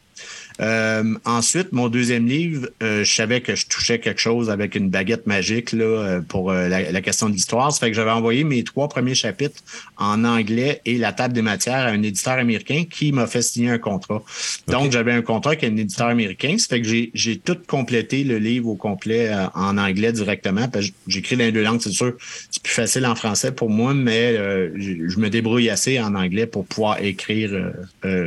Euh, 0.61 1.15
ensuite, 1.25 1.73
mon 1.73 1.89
deuxième 1.89 2.27
livre, 2.27 2.69
euh, 2.83 3.03
je 3.03 3.13
savais 3.13 3.41
que 3.41 3.55
je 3.55 3.67
touchais 3.67 3.99
quelque 3.99 4.21
chose 4.21 4.51
avec 4.51 4.75
une 4.75 4.91
baguette 4.91 5.27
magique 5.27 5.73
là, 5.73 5.85
euh, 5.85 6.21
pour 6.21 6.51
euh, 6.51 6.69
la, 6.69 6.93
la 6.93 7.01
question 7.01 7.29
de 7.29 7.35
l'histoire. 7.35 7.73
Ça 7.73 7.81
fait 7.81 7.91
que 7.91 7.97
j'avais 7.97 8.11
envoyé 8.11 8.45
mes 8.45 8.63
trois 8.63 8.89
premiers 8.89 9.15
chapitres 9.15 9.63
en 9.97 10.25
anglais 10.25 10.83
et 10.85 10.99
la 10.99 11.13
table 11.13 11.33
des 11.33 11.43
matières 11.43 11.87
à 11.87 11.89
un 11.89 12.03
éditeur 12.03 12.35
américain 12.35 12.85
qui 12.91 13.13
m'a 13.13 13.27
fait 13.27 13.43
signer 13.43 13.71
un 13.71 13.79
contrat. 13.79 14.23
Donc, 14.69 14.93
j'avais 14.93 15.13
un 15.13 15.23
contrat 15.23 15.53
avec 15.53 15.65
un 15.65 15.77
éditeur 15.77 16.09
américain. 16.09 16.57
Ça 16.59 16.67
fait 16.69 16.83
que 16.83 16.87
j'ai, 16.87 17.11
j'ai 17.15 17.39
tout 17.39 17.57
complété 17.67 18.23
le 18.25 18.39
livre 18.39 18.69
au 18.69 18.77
complet 18.77 19.29
euh, 19.29 19.47
en 19.55 19.79
anglais 19.79 20.13
directement. 20.13 20.69
Parce 20.69 20.89
que 20.89 20.93
j'écris 21.07 21.37
dans 21.37 21.45
les 21.45 21.53
deux 21.53 21.63
langues, 21.63 21.81
c'est 21.81 21.91
sûr. 21.91 22.15
C'est 22.51 22.63
plus 22.63 22.75
facile 22.75 23.07
en 23.07 23.15
français 23.15 23.53
pour 23.53 23.71
moi, 23.71 23.95
mais 23.95 24.37
euh, 24.37 24.71
je 24.77 25.09
je 25.09 25.19
me 25.19 25.31
débrouille 25.31 25.71
assez 25.71 25.99
en 26.01 26.15
anglais 26.15 26.47
pour 26.47 26.67
pouvoir 26.67 27.03
écrire 27.03 27.73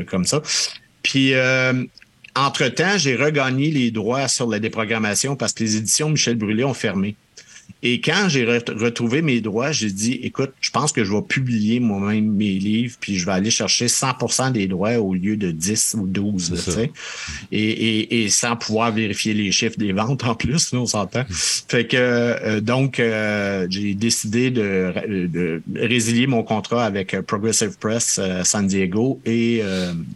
comme 0.08 0.26
ça. 0.26 0.42
Puis, 1.04 1.34
euh, 1.34 1.74
entre-temps, 2.36 2.98
j'ai 2.98 3.16
regagné 3.16 3.72
les 3.72 3.92
droits 3.92 4.28
sur 4.28 4.48
la 4.48 4.60
déprogrammation 4.60 5.36
parce 5.36 5.54
que 5.54 5.64
les 5.64 5.78
éditions 5.78 6.10
Michel 6.10 6.36
Brûlé 6.36 6.64
ont 6.64 6.74
fermé. 6.74 7.16
Et 7.86 8.00
quand 8.00 8.28
j'ai 8.30 8.46
re- 8.46 8.78
retrouvé 8.80 9.22
mes 9.22 9.42
droits, 9.42 9.74
j'ai 9.74 9.90
dit, 9.92 10.14
écoute, 10.24 10.52
je 10.62 10.70
pense 10.72 10.94
que 10.94 11.04
je 11.04 11.12
vais 11.12 11.22
publier 11.22 11.82
moi-même 11.82 12.32
mes 12.32 12.54
livres, 12.54 12.96
puis 13.00 13.18
je 13.18 13.26
vais 13.26 13.34
aller 13.34 13.52
chercher 13.52 13.88
100% 13.88 14.54
des 14.54 14.68
droits 14.68 14.98
au 15.00 15.14
lieu 15.14 15.36
de 15.36 15.52
10 15.52 15.98
ou 16.00 16.08
12, 16.08 16.52
là, 16.52 16.58
ça. 16.58 16.72
sais. 16.72 16.92
Et, 17.52 17.60
et, 17.72 18.24
et 18.24 18.30
sans 18.30 18.56
pouvoir 18.56 18.94
vérifier 18.94 19.34
les 19.34 19.52
chiffres 19.52 19.78
des 19.78 19.92
ventes 19.92 20.24
en 20.26 20.34
plus, 20.36 20.72
là, 20.72 20.80
on 20.80 20.86
s'entend. 20.86 21.26
Fait 21.30 21.86
que 21.86 21.98
euh, 21.98 22.62
donc 22.62 23.00
euh, 23.00 23.68
j'ai 23.70 23.94
décidé 23.96 24.50
de, 24.50 24.94
de 25.28 25.62
résilier 25.76 26.26
mon 26.28 26.44
contrat 26.44 26.86
avec 26.86 27.14
euh, 27.14 27.22
Progressive 27.22 27.78
Press 27.80 28.18
euh, 28.22 28.44
San 28.46 28.66
Diego 28.66 29.20
et, 29.26 29.62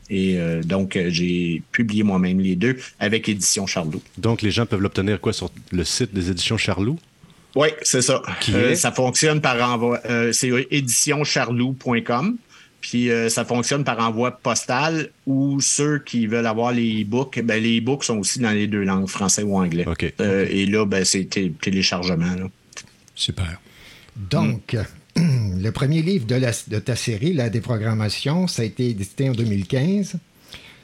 et 0.09 0.37
donc 0.63 0.97
j'ai 1.09 1.61
publié 1.71 2.03
moi-même 2.03 2.39
les 2.39 2.55
deux 2.55 2.77
avec 2.99 3.27
Édition 3.27 3.65
Charlot. 3.67 4.01
Donc, 4.17 4.41
les 4.41 4.51
gens 4.51 4.65
peuvent 4.65 4.81
l'obtenir 4.81 5.19
quoi 5.19 5.33
sur 5.33 5.51
le 5.71 5.83
site 5.83 6.13
des 6.13 6.29
éditions 6.31 6.57
Charlot? 6.57 6.97
Oui, 7.57 7.69
c'est 7.81 8.01
ça. 8.01 8.21
Qui 8.41 8.53
Euh, 8.53 8.71
est? 8.71 8.75
ça 8.75 8.91
fonctionne 8.91 9.41
par 9.41 9.59
envoi. 9.71 9.99
euh, 10.05 10.31
c'est 10.31 10.49
éditioncharlou.com. 10.71 12.37
Puis 12.79 13.09
euh, 13.09 13.27
ça 13.29 13.43
fonctionne 13.43 13.83
par 13.83 13.99
envoi 13.99 14.31
postal 14.31 15.09
ou 15.25 15.59
ceux 15.59 15.99
qui 15.99 16.27
veulent 16.27 16.45
avoir 16.45 16.71
les 16.71 17.01
e-books, 17.01 17.41
ben, 17.43 17.61
les 17.61 17.79
e-books 17.79 18.03
sont 18.03 18.17
aussi 18.19 18.39
dans 18.39 18.51
les 18.51 18.67
deux 18.67 18.83
langues, 18.83 19.07
français 19.07 19.41
ou 19.43 19.57
anglais. 19.57 19.85
OK. 19.87 20.13
Euh, 20.21 20.45
Et 20.49 20.65
là, 20.67 20.85
ben, 20.85 21.03
c'est 21.03 21.25
té- 21.25 21.51
téléchargement. 21.59 22.35
Là. 22.35 22.45
Super. 23.15 23.59
Donc, 24.15 24.77
le 25.15 25.69
premier 25.71 26.01
livre 26.03 26.25
de, 26.27 26.35
la- 26.35 26.51
de 26.67 26.79
ta 26.79 26.95
série, 26.95 27.33
La 27.33 27.49
déprogrammation, 27.49 28.47
ça 28.47 28.61
a 28.61 28.65
été 28.65 28.89
édité 28.89 29.29
en 29.29 29.33
2015. 29.33 30.13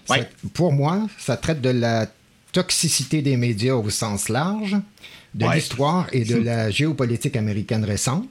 Ça- 0.05 0.13
Ouais. 0.15 0.27
pour 0.53 0.73
moi, 0.73 1.07
ça 1.19 1.37
traite 1.37 1.61
de 1.61 1.69
la 1.69 2.07
toxicité 2.51 3.21
des 3.21 3.37
médias 3.37 3.75
au 3.75 3.89
sens 3.89 4.29
large, 4.29 4.75
de 5.35 5.45
Ouais. 5.45 5.55
l'histoire 5.55 6.07
et 6.11 6.23
de 6.23 6.35
la 6.37 6.69
géopolitique 6.69 7.35
américaine 7.35 7.83
récente. 7.83 8.29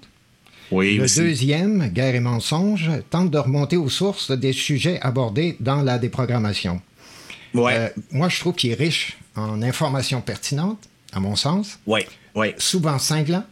Oui, 0.70 0.96
Le 0.96 1.04
aussi. 1.04 1.20
deuxième, 1.20 1.88
Guerre 1.88 2.14
et 2.14 2.20
mensonges, 2.20 2.90
tente 3.10 3.30
de 3.30 3.38
remonter 3.38 3.76
aux 3.76 3.90
sources 3.90 4.30
des 4.30 4.52
sujets 4.52 4.98
abordés 5.02 5.56
dans 5.60 5.82
la 5.82 5.98
déprogrammation. 5.98 6.80
Ouais, 7.54 7.74
Euh, 7.76 7.88
moi, 8.12 8.28
je 8.30 8.40
trouve 8.40 8.54
qu'il 8.54 8.70
est 8.70 8.74
riche 8.74 9.18
en 9.36 9.60
informations 9.62 10.22
pertinentes, 10.22 10.88
à 11.12 11.20
mon 11.20 11.36
sens, 11.36 11.78
ouais, 11.86 12.06
ouais. 12.34 12.54
souvent 12.58 12.98
cinglant, 12.98 13.44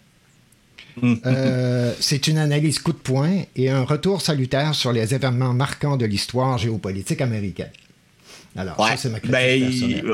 Euh, 1.02 1.95
c'est 2.00 2.26
une 2.26 2.37
analyse 2.37 2.78
coup 2.78 2.92
de 2.92 2.99
poing 2.99 3.42
et 3.57 3.71
un 3.71 3.85
retour 3.85 4.21
salutaire 4.21 4.75
sur 4.75 4.92
les 4.92 5.14
événements 5.14 5.54
marquants 5.54 5.97
de 5.97 6.04
l'histoire 6.04 6.59
géopolitique 6.59 7.21
américaine. 7.23 7.71
Alors, 8.57 8.78
Ouais. 8.80 8.90
ça, 8.90 8.97
c'est 8.97 9.09
ma 9.11 9.21
Ben, 9.21 9.62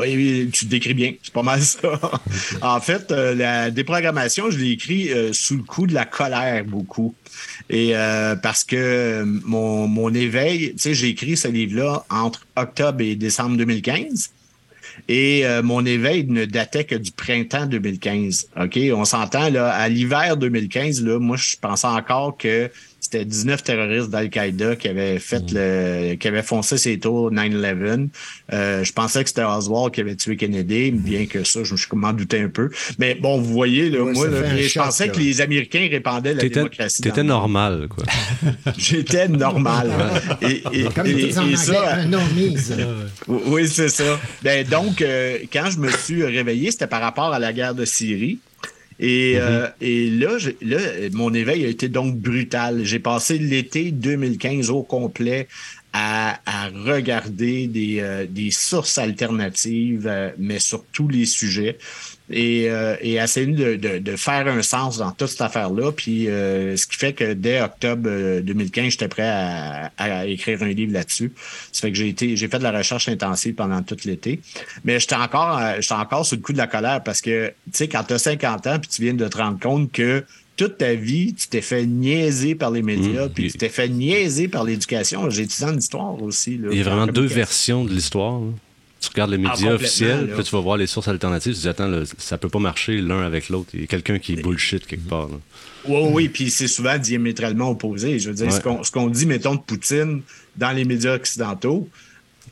oui, 0.03 0.51
tu 0.53 0.67
te 0.67 0.71
décris 0.71 0.93
bien. 0.95 1.15
C'est 1.23 1.33
pas 1.33 1.43
mal 1.43 1.63
ça. 1.63 1.99
en 2.63 2.81
fait, 2.81 3.11
euh, 3.11 3.35
la 3.35 3.71
déprogrammation, 3.71 4.51
je 4.51 4.59
l'ai 4.59 4.73
écrit 4.73 5.11
euh, 5.11 5.33
sous 5.33 5.57
le 5.57 5.63
coup 5.63 5.87
de 5.87 5.95
la 5.95 6.05
colère 6.05 6.65
beaucoup. 6.65 7.15
Et 7.71 7.97
euh, 7.97 8.37
parce 8.37 8.63
que 8.65 8.77
euh, 8.77 9.25
mon, 9.25 9.89
mon 9.89 10.13
éveil, 10.13 10.73
tu 10.73 10.79
sais, 10.79 10.95
j'ai 10.95 11.09
écrit 11.09 11.37
ce 11.37 11.49
livre-là 11.49 12.05
entre 12.11 12.47
octobre 12.57 13.01
et 13.01 13.17
décembre 13.17 13.57
2015. 13.57 14.31
Et 15.09 15.47
euh, 15.47 15.63
mon 15.63 15.85
éveil 15.85 16.27
ne 16.27 16.45
datait 16.47 16.85
que 16.85 16.95
du 16.95 17.13
printemps 17.13 17.67
2015. 17.67 18.49
OK? 18.61 18.79
On 18.95 19.05
s'entend, 19.05 19.51
là, 19.51 19.71
à 19.71 19.89
l'hiver 19.89 20.37
2015, 20.37 21.03
là, 21.05 21.19
moi, 21.19 21.37
je 21.37 21.57
pensais 21.61 21.87
encore 21.87 22.37
que 22.37 22.71
c'était 23.07 23.25
19 23.25 23.63
terroristes 23.63 24.11
d'Al-Qaïda 24.11 24.77
qui 24.77 24.89
avaient 24.89 25.19
fait 25.19 25.43
le, 25.53 26.15
qui 26.15 26.29
avaient 26.29 26.43
foncé 26.43 26.77
ces 26.79 26.99
tours 26.99 27.31
9-11. 27.33 28.09
Euh, 28.53 28.85
je 28.85 28.93
pensais 28.93 29.23
que 29.23 29.29
c'était 29.29 29.45
Oswald 29.45 29.93
qui 29.95 30.01
avait 30.01 30.17
tué 30.17 30.37
Kennedy, 30.37 30.91
bien 30.91 31.27
que 31.27 31.45
ça, 31.45 31.65
je 31.65 31.73
me 31.73 31.77
suis 31.77 31.87
m'en 31.95 32.13
doutais 32.13 32.41
un 32.41 32.49
peu. 32.49 32.71
Mais 32.99 33.15
bon, 33.15 33.41
vous 33.41 33.53
voyez, 33.53 33.89
là, 33.91 34.03
Ouais, 34.03 34.13
moi, 34.13 34.29
là, 34.29 34.57
je 34.57 34.69
choc, 34.69 34.83
pensais 34.85 35.07
là. 35.07 35.13
que 35.13 35.19
les 35.21 35.41
Américains 35.41 35.89
répandaient 35.91 36.35
la 36.35 36.41
T'étais 36.41 36.57
démocratie. 36.57 37.01
t'étais 37.03 37.23
normal, 37.23 37.89
quoi. 37.89 38.05
J'étais 38.77 39.29
normal. 39.29 39.91
et, 40.43 40.63
et, 40.73 40.85
Comme 40.95 41.07
et- 41.07 41.11
ils 41.11 41.17
disent 41.29 41.39
en 41.39 41.43
et 41.43 41.45
anglais, 41.45 41.57
ça, 41.57 41.95
un 41.97 42.07
non-mise. 42.07 42.77
oui, 43.29 43.69
c'est 43.69 43.89
ça. 43.89 44.19
Ben, 44.43 44.67
donc, 44.67 45.01
euh, 45.01 45.39
quand 45.53 45.71
je 45.71 45.79
me 45.79 45.91
suis 45.91 46.25
réveillé, 46.25 46.71
c'était 46.71 46.87
par 46.87 47.01
rapport 47.01 47.33
à 47.33 47.39
la 47.39 47.53
guerre 47.53 47.75
de 47.75 47.85
Syrie. 47.85 48.39
Et, 48.99 49.35
euh, 49.37 49.67
et 49.81 50.11
là, 50.11 50.39
là, 50.63 50.79
mon 51.13 51.35
éveil 51.35 51.65
a 51.65 51.69
été 51.69 51.89
donc 51.89 52.17
brutal. 52.17 52.85
J'ai 52.85 52.99
passé 52.99 53.39
l'été 53.39 53.91
2015 53.91 54.71
au 54.71 54.83
complet 54.83 55.49
à, 55.99 56.69
regarder 56.69 57.67
des, 57.67 58.01
euh, 58.01 58.51
sources 58.51 58.99
alternatives, 58.99 60.07
euh, 60.07 60.31
mais 60.39 60.59
sur 60.59 60.85
tous 60.93 61.09
les 61.09 61.27
sujets, 61.27 61.79
et, 62.29 62.69
euh, 62.69 62.97
et 63.01 63.15
essayer 63.15 63.47
de, 63.47 64.17
faire 64.17 64.49
un 64.49 64.63
sens 64.63 64.99
dans 64.99 65.13
toute 65.13 65.29
cette 65.29 65.41
affaire-là. 65.41 65.93
Puis, 65.93 66.25
ce 66.25 66.87
qui 66.87 66.97
fait 66.97 67.13
que 67.13 67.33
dès 67.35 67.61
octobre 67.63 68.09
euh, 68.09 68.41
2015, 68.43 68.93
j'étais 68.93 69.09
prêt 69.09 69.29
à, 69.29 70.27
écrire 70.27 70.63
un 70.63 70.69
livre 70.69 70.93
là-dessus. 70.93 71.33
Ça 71.73 71.83
fait 71.83 71.93
que 71.93 71.97
j'ai 71.97 72.49
fait 72.49 72.59
de 72.59 72.63
la 72.63 72.73
recherche 72.73 73.09
intensive 73.09 73.55
pendant 73.55 73.83
tout 73.83 73.97
l'été. 74.05 74.41
Mais 74.85 74.99
j'étais 74.99 75.15
encore, 75.15 75.61
j'étais 75.79 75.95
encore 75.95 76.27
sous 76.27 76.37
le 76.37 76.41
coup 76.43 76.53
de 76.53 76.59
la 76.59 76.67
colère 76.67 77.03
parce 77.03 77.21
que, 77.21 77.49
tu 77.49 77.55
sais, 77.73 77.89
quand 77.89 78.05
tu 78.05 78.15
as 78.15 78.19
50 78.19 78.67
ans 78.67 78.79
puis 78.79 78.91
tu 78.91 79.03
viens 79.03 79.15
de 79.15 79.29
te 79.29 79.39
rendre 79.39 79.61
compte 79.61 79.93
que 79.93 80.25
toute 80.57 80.79
ta 80.79 80.95
vie, 80.95 81.35
tu 81.35 81.49
t'es 81.49 81.61
fait 81.61 81.87
niaiser 81.87 82.55
par 82.55 82.71
les 82.71 82.83
médias, 82.83 83.27
Mmh. 83.27 83.33
puis 83.35 83.51
tu 83.53 83.59
t'es 83.59 83.69
fait 83.69 83.89
niaiser 83.89 84.49
par 84.49 84.65
l'éducation. 84.65 85.29
J'ai 85.31 85.43
étudié 85.43 85.67
en 85.67 85.77
histoire 85.77 86.23
aussi. 86.23 86.57
Là, 86.59 86.69
Il 86.73 86.79
y 86.79 86.83
a 86.83 86.87
en 86.87 86.97
vraiment 86.97 87.07
deux 87.13 87.27
versions 87.27 87.85
de 87.85 87.91
l'histoire. 87.93 88.41
là. 88.41 88.47
Tu 88.99 89.09
regardes 89.11 89.31
les 89.31 89.45
Ah, 89.47 89.51
médias 89.51 89.73
officiels, 89.75 90.31
puis 90.35 90.43
tu 90.43 90.51
vas 90.51 90.61
voir 90.61 90.79
les 90.79 90.87
sources 90.87 91.07
alternatives, 91.09 91.53
tu 91.53 91.59
te 91.59 91.63
dis, 91.63 91.69
attends, 91.69 91.87
là, 91.87 92.03
ça 92.17 92.39
peut 92.39 92.49
pas 92.49 92.59
marcher 92.59 92.97
l'un 93.03 93.21
avec 93.23 93.51
l'autre. 93.51 93.69
Il 93.75 93.83
y 93.83 93.85
a 93.85 93.87
quelqu'un 93.87 94.19
qui 94.19 94.35
bullshit 94.37 94.87
quelque 94.87 95.07
part. 95.09 95.29
là. 95.29 95.37
Oui, 95.87 96.09
oui, 96.13 96.29
puis 96.31 96.51
c'est 96.51 96.67
souvent 96.67 96.97
diamétralement 96.99 97.71
opposé. 97.71 98.19
Je 98.19 98.31
veux 98.31 98.35
dire, 98.35 98.47
Ouais. 98.47 98.53
ce 98.53 98.61
qu'on 98.61 98.83
ce 98.83 98.91
qu'on 98.91 99.09
dit, 99.09 99.27
mettons, 99.27 99.55
de 99.55 99.61
Poutine 99.61 100.23
dans 100.57 100.73
les 100.73 100.85
médias 100.85 101.15
occidentaux, 101.15 101.89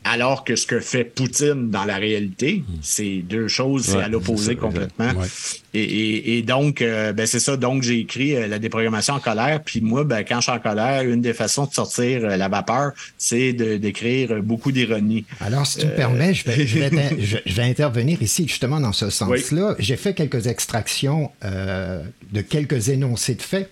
alors 0.05 0.43
que 0.43 0.55
ce 0.55 0.65
que 0.65 0.79
fait 0.79 1.03
Poutine 1.03 1.69
dans 1.69 1.83
la 1.83 1.95
réalité, 1.97 2.63
c'est 2.81 3.17
deux 3.23 3.47
choses, 3.47 3.85
c'est 3.85 3.97
Ouais, 3.97 4.03
à 4.03 4.07
l'opposé 4.07 4.55
complètement. 4.55 5.11
Ouais. 5.13 5.27
Et, 5.73 5.83
et- 5.83 6.37
et 6.37 6.41
donc, 6.41 6.81
euh, 6.81 7.11
ben 7.11 7.25
c'est 7.25 7.39
ça. 7.41 7.57
Donc, 7.57 7.83
j'ai 7.83 7.99
écrit 7.99 8.35
euh, 8.35 8.47
la 8.47 8.59
déprogrammation 8.59 9.15
en 9.15 9.19
colère. 9.19 9.61
Puis 9.63 9.81
moi, 9.81 10.03
ben, 10.05 10.23
quand 10.23 10.37
je 10.37 10.43
suis 10.43 10.51
en 10.51 10.59
colère, 10.59 11.01
une 11.03 11.19
des 11.21 11.33
façons 11.33 11.65
de 11.65 11.73
sortir 11.73 12.23
euh, 12.23 12.37
la 12.37 12.47
vapeur, 12.47 12.91
c'est 13.17 13.51
de- 13.51 13.77
d'écrire 13.77 14.41
beaucoup 14.41 14.71
d'ironie. 14.71 15.25
Alors, 15.41 15.65
si 15.67 15.79
tu 15.79 15.85
me 15.87 15.95
permets, 15.95 16.33
je 16.33 16.45
vais, 16.45 16.65
je 16.67 16.79
vais 16.79 16.89
t'in- 16.91 17.15
je- 17.19 17.37
je 17.45 17.53
vais 17.53 17.63
intervenir 17.63 18.21
ici 18.21 18.47
justement 18.47 18.79
dans 18.79 18.93
ce 18.93 19.09
sens-là. 19.09 19.75
J'ai 19.79 19.97
fait 19.97 20.13
quelques 20.13 20.47
extractions 20.47 21.31
euh, 21.43 22.03
de 22.31 22.41
quelques 22.41 22.89
énoncés 22.89 23.35
de 23.35 23.41
faits 23.41 23.69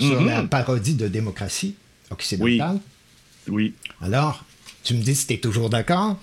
sur 0.00 0.20
Mhm. 0.20 0.26
la 0.28 0.42
parodie 0.42 0.94
de 0.94 1.06
démocratie 1.08 1.74
occidentale. 2.10 2.78
Oui. 3.48 3.72
Alors, 4.02 4.44
tu 4.86 4.94
me 4.94 5.02
dis 5.02 5.14
si 5.14 5.26
tu 5.26 5.34
es 5.34 5.38
toujours 5.38 5.68
d'accord? 5.68 6.16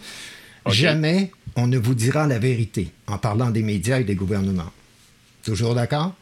Jamais 0.68 1.32
on 1.56 1.68
ne 1.68 1.78
vous 1.78 1.94
dira 1.94 2.26
la 2.28 2.40
vérité 2.40 2.92
en 3.08 3.18
parlant 3.18 3.50
des 3.50 3.62
médias 3.62 4.00
et 4.00 4.06
des 4.06 4.16
gouvernements. 4.16 4.72
Toujours 5.44 5.76
d'accord? 5.76 6.16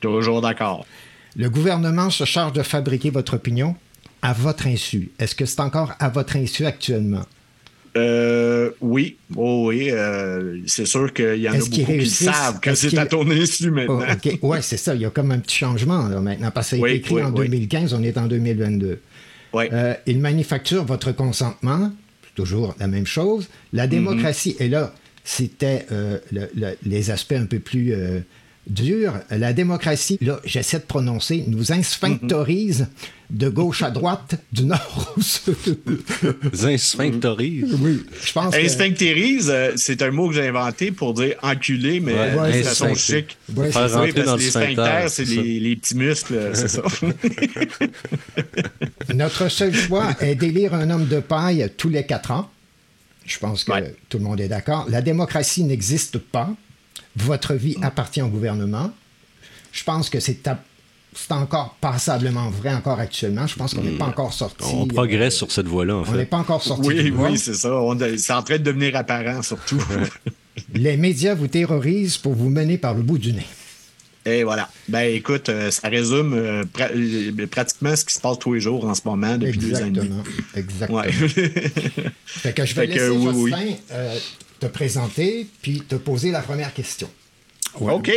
Toujours 0.00 0.42
d'accord. 0.42 0.86
Le 1.36 1.48
gouvernement 1.48 2.10
se 2.10 2.24
charge 2.24 2.52
de 2.52 2.62
fabriquer 2.62 3.10
votre 3.10 3.34
opinion 3.34 3.74
à 4.20 4.32
votre 4.34 4.66
insu. 4.66 5.10
Est-ce 5.18 5.34
que 5.34 5.46
c'est 5.46 5.60
encore 5.60 5.92
à 5.98 6.08
votre 6.10 6.36
insu 6.36 6.66
actuellement? 6.66 7.24
Euh, 7.96 8.72
oui, 8.82 9.16
oh, 9.36 9.68
oui, 9.68 9.88
euh, 9.90 10.58
c'est 10.66 10.84
sûr 10.84 11.14
qu'il 11.14 11.36
y 11.36 11.48
en 11.48 11.54
a 11.54 11.58
beaucoup 11.58 11.92
qui 11.92 12.10
savent 12.10 12.60
que 12.60 12.74
c'est 12.74 12.98
à 12.98 13.06
dessus 13.06 13.70
maintenant. 13.70 14.00
Oh, 14.06 14.12
OK. 14.12 14.38
Ouais, 14.42 14.60
c'est 14.60 14.76
ça. 14.76 14.94
Il 14.94 15.00
y 15.00 15.06
a 15.06 15.10
comme 15.10 15.30
un 15.30 15.38
petit 15.38 15.56
changement 15.56 16.06
là, 16.08 16.20
maintenant. 16.20 16.50
Parce 16.50 16.70
que 16.70 16.76
ça 16.76 16.82
a 16.82 16.84
Oui, 16.84 16.90
été 16.90 16.98
écrit 16.98 17.14
oui, 17.14 17.22
en 17.22 17.32
oui. 17.32 17.48
2015, 17.48 17.94
on 17.94 18.02
est 18.02 18.18
en 18.18 18.26
2022. 18.26 19.00
Euh, 19.72 19.94
il 20.06 20.20
manufacture 20.20 20.84
votre 20.84 21.12
consentement, 21.12 21.92
toujours 22.34 22.74
la 22.78 22.86
même 22.86 23.06
chose. 23.06 23.48
La 23.72 23.86
démocratie, 23.86 24.56
et 24.58 24.68
là, 24.68 24.94
c'était 25.24 25.86
euh, 25.92 26.18
le- 26.32 26.50
le- 26.54 26.76
les 26.84 27.10
aspects 27.10 27.32
un 27.32 27.46
peu 27.46 27.58
plus 27.58 27.92
euh, 27.92 28.20
durs. 28.66 29.14
La 29.30 29.52
démocratie, 29.52 30.18
là, 30.20 30.40
j'essaie 30.44 30.78
de 30.78 30.84
prononcer, 30.84 31.44
nous 31.46 31.72
insphinctorise 31.72 32.88
de 33.28 33.48
gauche 33.48 33.82
à 33.82 33.90
droite, 33.90 34.36
du 34.52 34.64
nord 34.64 35.14
au 35.16 35.20
sud. 35.20 35.56
Zinsphinctorise. 36.54 37.76
oui, 37.80 38.04
je 38.24 38.32
pense 38.32 38.54
que... 38.54 39.50
Euh, 39.50 39.72
c'est 39.76 40.00
un 40.02 40.10
mot 40.12 40.28
que 40.28 40.34
j'ai 40.36 40.46
inventé 40.46 40.92
pour 40.92 41.12
dire 41.14 41.34
enculé, 41.42 41.98
mais 41.98 42.12
Ouais, 42.14 42.58
de 42.58 42.62
façon 42.62 42.86
instincté. 42.86 43.26
chic. 43.28 43.36
Ouais, 43.56 43.72
Faire 43.72 43.92
rentrer 43.92 44.12
parce 44.12 44.26
dans 44.26 44.36
les 44.36 44.50
sphincters, 44.50 45.10
c'est 45.10 45.24
les, 45.24 45.58
les 45.60 45.76
petits 45.76 45.96
muscles, 45.96 46.50
c'est 46.54 46.68
ça. 46.68 46.82
Notre 49.14 49.48
seul 49.48 49.74
choix 49.74 50.14
est 50.20 50.34
d'élire 50.34 50.74
un 50.74 50.90
homme 50.90 51.06
de 51.06 51.20
paille 51.20 51.70
tous 51.76 51.88
les 51.88 52.04
quatre 52.04 52.30
ans. 52.30 52.50
Je 53.24 53.38
pense 53.38 53.64
que 53.64 53.72
Ouais. 53.72 53.94
tout 54.08 54.18
le 54.18 54.24
monde 54.24 54.40
est 54.40 54.48
d'accord. 54.48 54.86
La 54.88 55.02
démocratie 55.02 55.64
n'existe 55.64 56.18
pas. 56.18 56.50
Votre 57.16 57.54
vie 57.54 57.76
appartient 57.82 58.22
au 58.22 58.28
gouvernement. 58.28 58.92
Je 59.72 59.84
pense 59.84 60.08
que 60.10 60.20
c'est 60.20 60.46
encore 61.30 61.76
passablement 61.80 62.50
vrai 62.50 62.74
encore 62.74 63.00
actuellement. 63.00 63.46
Je 63.46 63.56
pense 63.56 63.72
qu'on 63.74 63.82
n'est 63.82 63.92
pas 63.98 64.06
encore 64.06 64.32
sorti. 64.32 64.64
On 64.72 64.86
progresse 64.86 65.34
euh, 65.34 65.38
sur 65.38 65.52
cette 65.52 65.66
voie-là, 65.66 65.96
en 65.96 66.04
On 66.08 66.12
n'est 66.12 66.26
pas 66.26 66.36
encore 66.38 66.62
sorti. 66.62 66.86
oui, 66.88 67.10
oui, 67.16 67.38
c'est 67.38 67.54
ça. 67.54 67.74
On- 67.74 67.98
C'est 68.18 68.32
en 68.32 68.42
train 68.42 68.58
de 68.58 68.62
devenir 68.62 68.94
apparent, 68.96 69.42
surtout. 69.42 69.82
Les 70.74 70.96
médias 70.96 71.34
vous 71.34 71.48
terrorisent 71.48 72.16
pour 72.18 72.34
vous 72.34 72.48
mener 72.48 72.78
par 72.78 72.94
le 72.94 73.02
bout 73.02 73.18
du 73.18 73.32
nez. 73.32 73.46
Et 74.24 74.42
voilà. 74.42 74.68
Ben 74.88 75.02
écoute, 75.14 75.48
euh, 75.50 75.70
ça 75.70 75.88
résume 75.88 76.32
euh, 76.34 76.64
pra- 76.64 76.90
euh, 76.92 77.46
pratiquement 77.46 77.94
ce 77.94 78.04
qui 78.04 78.12
se 78.14 78.20
passe 78.20 78.38
tous 78.40 78.54
les 78.54 78.60
jours 78.60 78.84
en 78.84 78.94
ce 78.94 79.02
moment 79.04 79.36
depuis 79.38 79.56
deux 79.58 79.68
demi. 79.70 79.98
Exactement. 79.98 80.22
Exactement. 80.56 80.98
Ouais. 80.98 81.12
Fait 82.26 82.52
que 82.52 82.64
je 82.66 82.74
vais 82.74 82.86
Fait 82.88 82.92
laisser 82.94 83.08
oui, 83.10 83.26
oui. 83.34 83.50
Jocelyn, 83.52 83.74
euh, 83.92 84.18
te 84.60 84.66
présenter 84.66 85.46
puis 85.62 85.80
te 85.80 85.94
poser 85.96 86.30
la 86.30 86.40
première 86.40 86.72
question. 86.74 87.08
OK. 87.80 88.10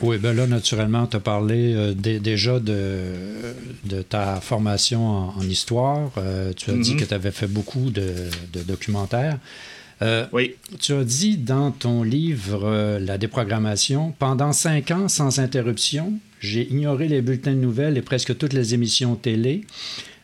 Oui, 0.00 0.16
ben 0.18 0.34
là, 0.34 0.46
naturellement, 0.46 1.06
tu 1.06 1.16
as 1.16 1.20
parlé 1.20 1.74
euh, 1.74 1.92
dé- 1.94 2.18
déjà 2.18 2.58
de, 2.58 3.04
de 3.84 4.00
ta 4.02 4.40
formation 4.40 5.06
en, 5.06 5.34
en 5.36 5.42
histoire. 5.42 6.10
Euh, 6.16 6.52
tu 6.56 6.70
as 6.70 6.74
dit 6.74 6.94
Mhm. 6.94 7.00
que 7.00 7.04
tu 7.04 7.14
avais 7.14 7.30
fait 7.30 7.46
beaucoup 7.46 7.90
de, 7.90 8.14
de 8.54 8.62
documentaires. 8.62 9.38
Euh, 10.02 10.26
Oui. 10.32 10.54
Tu 10.80 10.92
as 10.94 11.04
dit 11.04 11.36
dans 11.36 11.70
ton 11.72 12.02
livre 12.02 12.62
euh, 12.64 12.98
La 12.98 13.18
déprogrammation, 13.18 14.14
pendant 14.18 14.52
cinq 14.52 14.90
ans, 14.90 15.08
sans 15.08 15.40
interruption, 15.40 16.14
j'ai 16.40 16.66
ignoré 16.70 17.06
les 17.06 17.20
bulletins 17.22 17.52
de 17.54 17.60
nouvelles 17.60 17.96
et 17.98 18.02
presque 18.02 18.36
toutes 18.38 18.54
les 18.54 18.72
émissions 18.74 19.14
télé. 19.14 19.62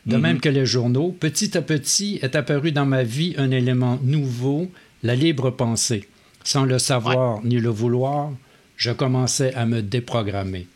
De 0.05 0.17
même 0.17 0.41
que 0.41 0.49
les 0.49 0.65
journaux, 0.65 1.15
petit 1.17 1.57
à 1.57 1.61
petit 1.61 2.19
est 2.21 2.35
apparu 2.35 2.71
dans 2.73 2.85
ma 2.85 3.03
vie 3.03 3.35
un 3.37 3.51
élément 3.51 3.99
nouveau, 4.03 4.69
la 5.03 5.15
libre 5.15 5.51
pensée. 5.51 6.07
Sans 6.43 6.65
le 6.65 6.79
savoir 6.79 7.41
ni 7.43 7.59
le 7.59 7.69
vouloir, 7.69 8.31
je 8.75 8.91
commençais 8.91 9.53
à 9.53 9.65
me 9.65 9.81
déprogrammer. 9.81 10.67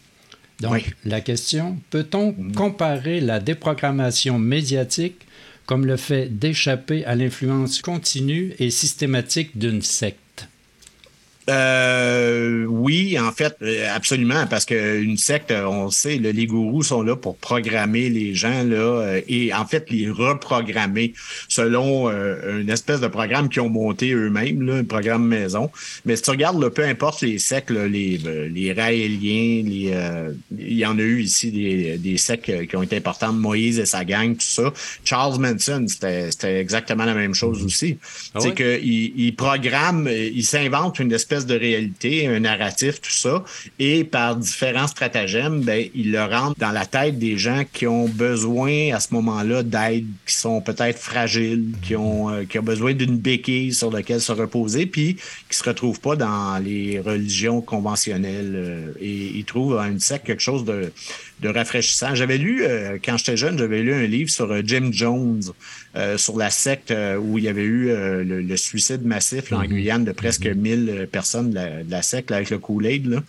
Donc, 0.62 0.72
Oui. 0.74 0.86
la 1.06 1.22
question, 1.22 1.78
peut-on 1.90 2.34
comparer 2.56 3.20
la 3.20 3.40
déprogrammation 3.40 4.40
médiatique 4.40 5.22
comme 5.66 5.86
le 5.86 5.98
fait 5.98 6.28
d'échapper 6.40 7.04
à 7.06 7.16
l'influence 7.16 7.82
continue 7.82 8.54
et 8.60 8.70
systématique 8.72 9.58
d'une 9.58 9.82
secte? 9.82 10.20
Euh, 11.50 12.66
oui, 12.66 13.18
en 13.18 13.32
fait, 13.32 13.56
euh, 13.62 13.88
absolument, 13.96 14.46
parce 14.50 14.66
qu'une 14.66 15.18
secte, 15.18 15.52
on 15.52 15.90
sait, 15.90 16.18
les 16.18 16.46
gourous 16.46 16.84
sont 16.84 17.02
là 17.02 17.16
pour 17.16 17.38
programmer 17.38 18.10
les 18.10 18.36
gens 18.36 18.64
là 18.64 18.76
euh, 18.76 19.22
et 19.30 19.54
en 19.54 19.66
fait 19.66 19.90
les 19.90 20.10
reprogrammer 20.10 21.14
selon 21.48 22.10
une 22.10 22.70
espèce 22.70 23.00
de 23.00 23.08
programme 23.08 23.50
qu'ils 23.50 23.62
ont 23.62 23.70
monté 23.70 24.12
eux-mêmes, 24.12 24.70
un 24.70 24.84
programme 24.84 25.26
maison. 25.26 25.70
Mais 26.06 26.16
si 26.16 26.24
tu 26.24 26.32
regardes, 26.32 26.62
là, 26.62 26.70
peu 26.70 26.84
importe 26.84 27.22
les 27.22 27.40
sectes, 27.40 27.70
les, 27.70 28.18
les 28.18 28.74
raéliens, 28.74 29.64
les, 29.64 29.94
il 30.58 30.78
y 30.78 30.86
en 30.86 30.98
a 30.98 31.02
eu 31.02 31.22
ici 31.22 31.52
des, 31.52 31.98
des 31.98 32.18
sectes 32.18 32.68
qui 32.68 32.76
ont 32.76 32.84
été 32.84 32.98
importantes, 32.98 33.38
Moïse 33.38 33.80
et 33.80 33.86
sa 33.86 34.04
gang, 34.04 34.34
tout 34.34 34.42
ça. 34.42 34.74
Charles 35.06 35.40
Manson, 35.40 35.86
c'était 35.88 36.60
exactement 36.60 37.06
la 37.06 37.14
même 37.14 37.34
chose 37.34 37.64
aussi. 37.64 37.98
Ah 38.34 38.40
C'est 38.42 38.54
qu'il 38.54 39.14
il 39.18 39.36
programme, 39.36 40.10
il 40.10 40.44
s'invente 40.44 41.00
une 41.00 41.12
espèce 41.12 41.37
de 41.46 41.56
réalité, 41.56 42.28
un 42.28 42.40
narratif, 42.40 43.02
tout 43.02 43.12
ça, 43.12 43.44
et 43.80 44.04
par 44.04 44.36
différents 44.36 44.88
stratagèmes, 44.88 45.62
ben, 45.62 45.88
il 45.94 46.12
le 46.12 46.24
rentre 46.24 46.60
dans 46.60 46.72
la 46.72 46.86
tête 46.86 47.20
des 47.20 47.38
gens 47.38 47.64
qui 47.72 47.88
ont 47.88 48.08
besoin 48.08 48.94
à 48.94 49.00
ce 49.00 49.14
moment-là 49.14 49.64
d'aide, 49.64 50.06
qui 50.26 50.36
sont 50.36 50.62
peut-être 50.62 51.00
fragiles, 51.00 51.74
qui 51.82 51.96
ont, 51.96 52.30
euh, 52.30 52.44
besoin 52.62 52.94
d'une 52.94 53.18
béquille 53.18 53.74
sur 53.74 53.92
laquelle 53.92 54.20
se 54.20 54.32
reposer, 54.32 54.86
puis 54.88 55.18
qui 55.50 55.58
se 55.58 55.64
retrouvent 55.64 56.00
pas 56.00 56.16
dans 56.16 56.58
les 56.58 57.00
religions 57.00 57.62
conventionnelles. 57.62 58.54
Euh, 58.56 58.92
et 59.00 59.32
ils 59.36 59.46
trouvent 59.46 59.78
à 59.78 59.88
une 59.88 60.00
secte 60.00 60.26
quelque 60.26 60.42
chose 60.42 60.66
de 60.66 61.50
rafraîchissant. 61.50 62.16
J'avais 62.16 62.38
lu, 62.38 62.64
euh, 62.64 62.98
quand 63.04 63.18
j'étais 63.18 63.38
jeune, 63.38 63.58
j'avais 63.58 63.82
lu 63.82 63.94
un 63.94 64.08
livre 64.08 64.30
sur 64.30 64.54
Jim 64.66 64.90
Jones, 64.92 65.44
euh, 65.98 66.18
sur 66.18 66.38
la 66.38 66.50
secte 66.50 66.94
où 67.20 67.38
il 67.38 67.44
y 67.44 67.48
avait 67.48 67.64
eu 67.64 67.88
le, 67.88 68.58
suicide 68.58 69.06
massif 69.06 69.52
en 69.52 69.60
mhm. 69.60 69.68
Guyane 69.68 70.06
de 70.06 70.12
presque 70.12 70.46
1000 70.46 70.80
mhm. 70.80 71.08
personnes 71.08 71.52
de 71.52 71.90
la, 71.90 72.02
secte 72.02 72.32
avec 72.32 72.50
le 72.50 72.60
Kool-Aid. 72.60 73.08
Mhm. 73.08 73.24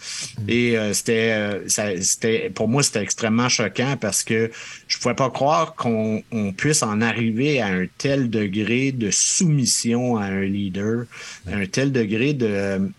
Et 0.48 0.76
c'était, 0.92 1.60
c'était, 1.66 2.50
pour 2.50 2.68
moi, 2.68 2.82
c'était 2.82 3.02
extrêmement 3.02 3.48
choquant 3.48 3.96
parce 4.00 4.22
que 4.22 4.50
je 4.86 4.96
ne 4.96 5.02
pouvais 5.02 5.14
pas 5.14 5.30
croire 5.30 5.74
qu'on 5.74 6.22
puisse 6.56 6.82
en 6.82 7.00
arriver 7.00 7.60
à 7.60 7.68
un 7.68 7.86
tel 7.98 8.30
degré 8.30 8.92
de 8.92 9.10
soumission 9.10 10.16
à 10.16 10.24
un 10.24 10.44
leader, 10.44 11.04
à 11.50 11.56
un 11.56 11.66
tel 11.66 11.92
degré 11.92 12.34
de 12.34 12.90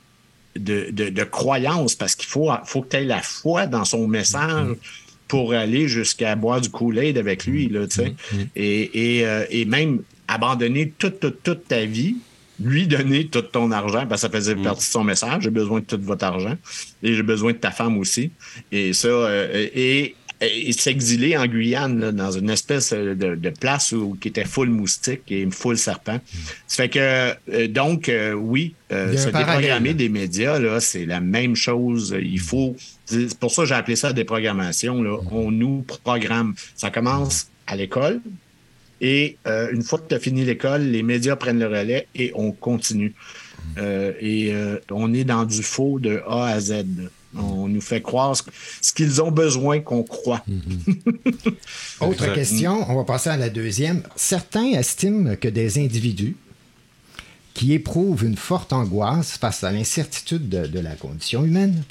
de, 0.56 0.92
de, 0.92 1.24
croyance 1.24 1.96
parce 1.96 2.16
qu'il 2.16 2.28
faut, 2.28 2.52
faut 2.66 2.82
que 2.82 2.90
tu 2.90 2.98
aies 2.98 3.06
la 3.06 3.22
foi 3.22 3.68
dans 3.68 3.86
son 3.86 4.08
message 4.08 4.76
pour 5.30 5.54
aller 5.54 5.88
jusqu'à 5.88 6.36
boire 6.36 6.60
du 6.60 6.70
Kool-Aid 6.70 7.18
avec 7.18 7.46
lui, 7.46 7.70
là, 7.70 7.88
tu 7.88 7.96
sais. 7.96 8.16
Mm-hmm. 8.34 8.48
Et, 8.58 9.22
euh, 9.26 9.46
et, 9.50 9.64
même 9.64 10.02
abandonner 10.28 10.92
toute, 10.98 11.20
toute, 11.20 11.44
toute 11.44 11.68
ta 11.68 11.86
vie, 11.86 12.18
lui 12.60 12.88
donner 12.88 13.28
tout 13.28 13.44
ton 13.44 13.72
argent, 13.72 14.06
parce 14.08 14.24
que 14.24 14.28
ça 14.28 14.34
faisait 14.34 14.56
mm. 14.56 14.64
partie 14.64 14.88
de 14.88 14.92
son 14.92 15.04
message. 15.04 15.44
J'ai 15.44 15.52
besoin 15.52 15.80
de 15.82 15.86
tout 15.86 16.00
votre 16.02 16.26
argent 16.26 16.58
et 17.04 17.14
j'ai 17.14 17.24
besoin 17.24 17.54
de 17.54 17.58
ta 17.58 17.72
femme 17.72 17.98
aussi. 18.00 18.32
Et 18.72 18.92
ça, 18.94 19.08
euh, 19.08 19.70
et 19.74 20.16
il 20.42 20.74
s'exilait 20.74 21.36
en 21.36 21.46
Guyane, 21.48 22.12
dans 22.12 22.32
une 22.32 22.50
espèce 22.50 22.94
de, 22.94 23.50
place 23.50 23.92
où, 23.92 24.18
qui 24.20 24.30
était 24.30 24.46
full 24.46 24.70
moustique 24.70 25.24
et 25.30 25.48
full 25.52 25.78
serpent. 25.78 26.20
Ça 26.68 26.84
fait 26.84 26.90
que, 26.90 27.34
euh, 27.52 27.68
donc, 27.68 28.08
euh, 28.08 28.34
oui, 28.34 28.74
euh, 28.92 29.18
se 29.18 29.30
déprogrammer 29.30 29.94
des 29.94 30.08
médias, 30.08 30.60
là, 30.60 30.80
c'est 30.80 31.06
la 31.06 31.20
même 31.20 31.56
chose. 31.56 32.16
Il 32.22 32.40
faut. 32.40 32.76
C'est 33.06 33.38
pour 33.38 33.52
ça 33.52 33.64
que 33.64 33.68
j'ai 33.68 33.76
appelé 33.76 33.96
ça 33.96 34.14
déprogrammation. 34.14 35.04
Là. 35.04 35.18
On 35.32 35.52
nous 35.52 35.84
programme. 36.04 36.56
Ça 36.76 36.90
commence 36.90 37.48
à 37.68 37.76
l'école. 37.76 38.22
Et 39.02 39.38
une 39.46 39.82
fois 39.82 40.00
que 40.00 40.10
tu 40.10 40.16
as 40.16 40.20
fini 40.20 40.44
l'école, 40.44 40.84
les 40.84 41.04
médias 41.04 41.36
prennent 41.38 41.60
le 41.60 41.68
relais 41.68 42.08
et 42.16 42.32
on 42.36 42.52
continue. 42.52 43.14
et 43.78 44.54
on 44.92 45.14
est 45.14 45.24
dans 45.24 45.46
du 45.46 45.64
faux 45.64 46.00
de 46.00 46.22
A 46.28 46.48
à 46.48 46.60
Z. 46.60 46.84
On 47.36 47.68
nous 47.68 47.82
fait 47.82 48.02
croire 48.02 48.36
ce 48.36 48.94
qu'ils 48.94 49.22
ont 49.22 49.32
besoin 49.32 49.80
qu'on 49.82 50.04
croit. 50.04 50.44
Autre 52.02 52.34
question, 52.34 52.90
on 52.90 52.96
va 52.96 53.04
passer 53.04 53.30
à 53.30 53.38
la 53.38 53.50
deuxième. 53.50 54.02
Certains 54.16 54.72
estiment 54.72 55.36
que 55.36 55.48
des 55.48 55.78
individus 55.78 56.36
qui 57.54 57.74
éprouvent 57.74 58.24
une 58.24 58.38
forte 58.38 58.74
angoisse 58.74 59.38
face 59.38 59.64
à 59.64 59.72
l'incertitude 59.72 60.50
de, 60.50 60.80
la 60.80 60.96
condition 60.96 61.44
humaine 61.44 61.84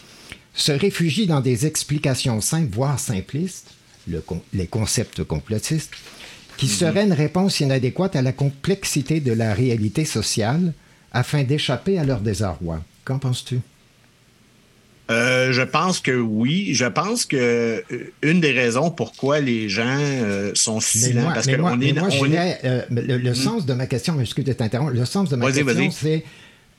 se 0.55 0.73
réfugient 0.73 1.27
dans 1.27 1.41
des 1.41 1.67
explications 1.67 2.41
simples, 2.41 2.75
voire 2.75 2.99
simplistes, 2.99 3.75
les 4.53 4.67
concepts 4.67 5.23
complotistes, 5.23 5.93
qui 6.57 6.67
mhm. 6.67 6.73
seraient 6.73 7.05
une 7.05 7.13
réponse 7.13 7.61
inadéquate 7.61 8.17
à 8.17 8.23
la 8.23 8.33
complexité 8.33 9.21
de 9.21 9.33
la 9.33 9.55
réalité 9.55 10.05
sociale 10.05 10.73
afin 11.13 11.45
d'échapper 11.45 11.99
à 11.99 12.05
leur 12.05 12.21
désarroi. 12.21 12.83
Qu'en 13.05 13.19
penses-tu? 13.19 13.61
Euh, 15.11 15.53
je 15.53 15.63
pense 15.63 16.01
que 16.01 16.13
oui. 16.13 16.75
Je 16.75 16.85
pense 16.85 17.25
que 17.25 17.37
euh, 17.91 18.13
une 18.23 18.41
des 18.41 18.53
raisons 18.53 18.91
pourquoi 18.91 19.41
les 19.41 19.69
gens 19.69 19.85
euh, 19.87 20.53
sont 20.55 20.81
si 20.81 21.13
lents, 21.13 21.33
parce 21.33 21.47
que 21.47 21.59
on 21.61 21.81
est, 21.81 21.93
le, 22.91 23.31
hmm. 23.31 23.35
sens 23.35 23.67
de 23.67 23.73
ma 23.73 23.87
question, 23.87 24.21
excuse 24.21 24.45
de 24.45 24.53
t'interrompre, 24.53 24.93
le 24.93 25.05
sens 25.07 25.31
de 25.31 25.37
ma 25.37 25.51
question, 25.51 25.91
c'est 25.91 26.25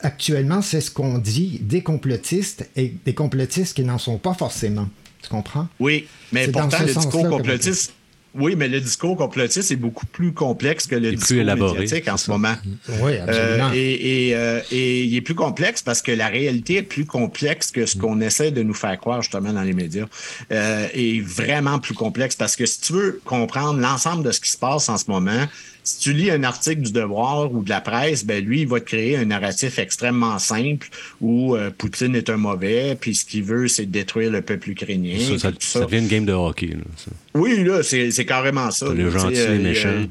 actuellement, 0.01 0.61
c'est 0.61 0.81
ce 0.81 0.91
qu'on 0.91 1.17
dit 1.17 1.59
des 1.61 1.81
complotistes 1.81 2.69
et 2.75 2.93
des 3.05 3.13
complotistes 3.13 3.75
qui 3.75 3.83
n'en 3.83 3.97
sont 3.97 4.17
pas 4.17 4.33
forcément. 4.33 4.87
Tu 5.21 5.29
comprends? 5.29 5.67
Oui, 5.79 6.07
mais 6.31 6.47
pourtant, 6.47 6.77
le 6.79 6.93
discours 6.93 7.29
complotiste, 7.29 7.93
oui, 8.35 8.55
mais 8.55 8.67
le 8.67 8.79
discours 8.79 9.17
complotiste 9.17 9.71
est 9.71 9.75
beaucoup 9.75 10.05
plus 10.05 10.33
complexe 10.33 10.85
que 10.85 10.95
le 10.95 11.13
discours 11.13 11.43
médiatique 11.43 12.07
en 12.07 12.17
ce 12.17 12.29
moment. 12.29 12.53
Oui, 13.01 13.17
absolument. 13.17 13.69
Euh, 13.69 13.73
et, 13.73 14.31
euh, 14.35 14.61
et, 14.71 15.03
il 15.03 15.15
est 15.15 15.21
plus 15.21 15.33
complexe 15.33 15.81
parce 15.81 16.01
que 16.03 16.11
la 16.11 16.27
réalité 16.27 16.77
est 16.77 16.83
plus 16.83 17.05
complexe 17.05 17.71
que 17.71 17.87
ce 17.87 17.97
mm. 17.97 18.01
qu'on 18.01 18.21
essaie 18.21 18.51
de 18.51 18.61
nous 18.61 18.75
faire 18.75 18.97
croire 18.99 19.23
justement 19.23 19.51
dans 19.51 19.63
les 19.63 19.73
médias. 19.73 20.05
Euh, 20.51 20.87
est 20.93 21.21
vraiment 21.21 21.79
plus 21.79 21.95
complexe 21.95 22.35
parce 22.35 22.55
que 22.55 22.67
si 22.67 22.79
tu 22.81 22.93
veux 22.93 23.21
comprendre 23.25 23.79
l'ensemble 23.79 24.23
de 24.23 24.31
ce 24.31 24.39
qui 24.39 24.51
se 24.51 24.57
passe 24.57 24.89
en 24.89 24.97
ce 24.97 25.09
moment, 25.09 25.45
si 25.83 25.99
tu 25.99 26.13
lis 26.13 26.29
un 26.29 26.43
article 26.43 26.81
du 26.81 26.91
Devoir 26.91 27.51
ou 27.53 27.63
de 27.63 27.69
la 27.69 27.81
presse, 27.81 28.25
ben 28.25 28.43
lui, 28.43 28.61
il 28.61 28.67
va 28.67 28.79
te 28.79 28.85
créer 28.85 29.17
un 29.17 29.25
narratif 29.25 29.79
extrêmement 29.79 30.37
simple 30.39 30.87
où 31.21 31.55
euh, 31.55 31.71
Poutine 31.75 32.15
est 32.15 32.29
un 32.29 32.37
mauvais, 32.37 32.95
puis 32.99 33.15
ce 33.15 33.25
qu'il 33.25 33.43
veut, 33.43 33.67
c'est 33.67 33.85
détruire 33.85 34.31
le 34.31 34.41
peuple 34.41 34.71
ukrainien. 34.71 35.17
Ça, 35.37 35.51
ça, 35.59 35.85
devient 35.85 35.99
une 35.99 36.07
game 36.07 36.25
de 36.25 36.33
hockey. 36.33 36.67
Là, 36.67 37.13
oui, 37.35 37.63
là, 37.63 37.83
c'est, 37.83 38.25
carrément 38.25 38.71
ça. 38.71 38.93
les 38.93 39.09
gentils, 39.09 39.35
les 39.35 39.59
méchants. 39.59 40.07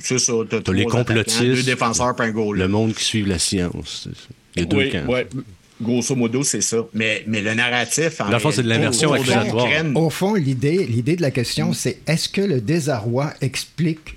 c'est 0.00 0.18
ça. 0.18 0.32
T'as, 0.48 0.72
les 0.72 0.84
complotistes. 0.84 1.40
Deux 1.40 1.62
défenseurs, 1.62 2.14
puis 2.16 2.26
un 2.26 2.52
Le 2.52 2.68
monde 2.68 2.94
qui 2.94 3.04
suit 3.04 3.22
la 3.24 3.38
science. 3.38 4.08
Il 4.56 4.60
y 4.60 4.62
a 4.62 4.66
deux 4.66 4.76
oui, 4.76 4.90
camps. 4.90 5.06
Grosso 5.82 6.14
modo, 6.14 6.44
c'est 6.44 6.60
ça. 6.60 6.86
Mais, 6.94 7.24
mais 7.26 7.42
le 7.42 7.54
narratif. 7.54 8.20
En 8.20 8.38
fond, 8.38 8.50
c'est 8.52 8.62
de 8.62 8.68
l'inversion 8.68 9.12
Au 9.94 10.10
fond, 10.10 10.34
l'idée 10.34 11.16
de 11.16 11.22
la 11.22 11.30
question, 11.30 11.72
c'est 11.72 11.98
est-ce 12.06 12.28
que 12.28 12.40
le 12.40 12.60
désarroi 12.60 13.32
explique 13.40 14.16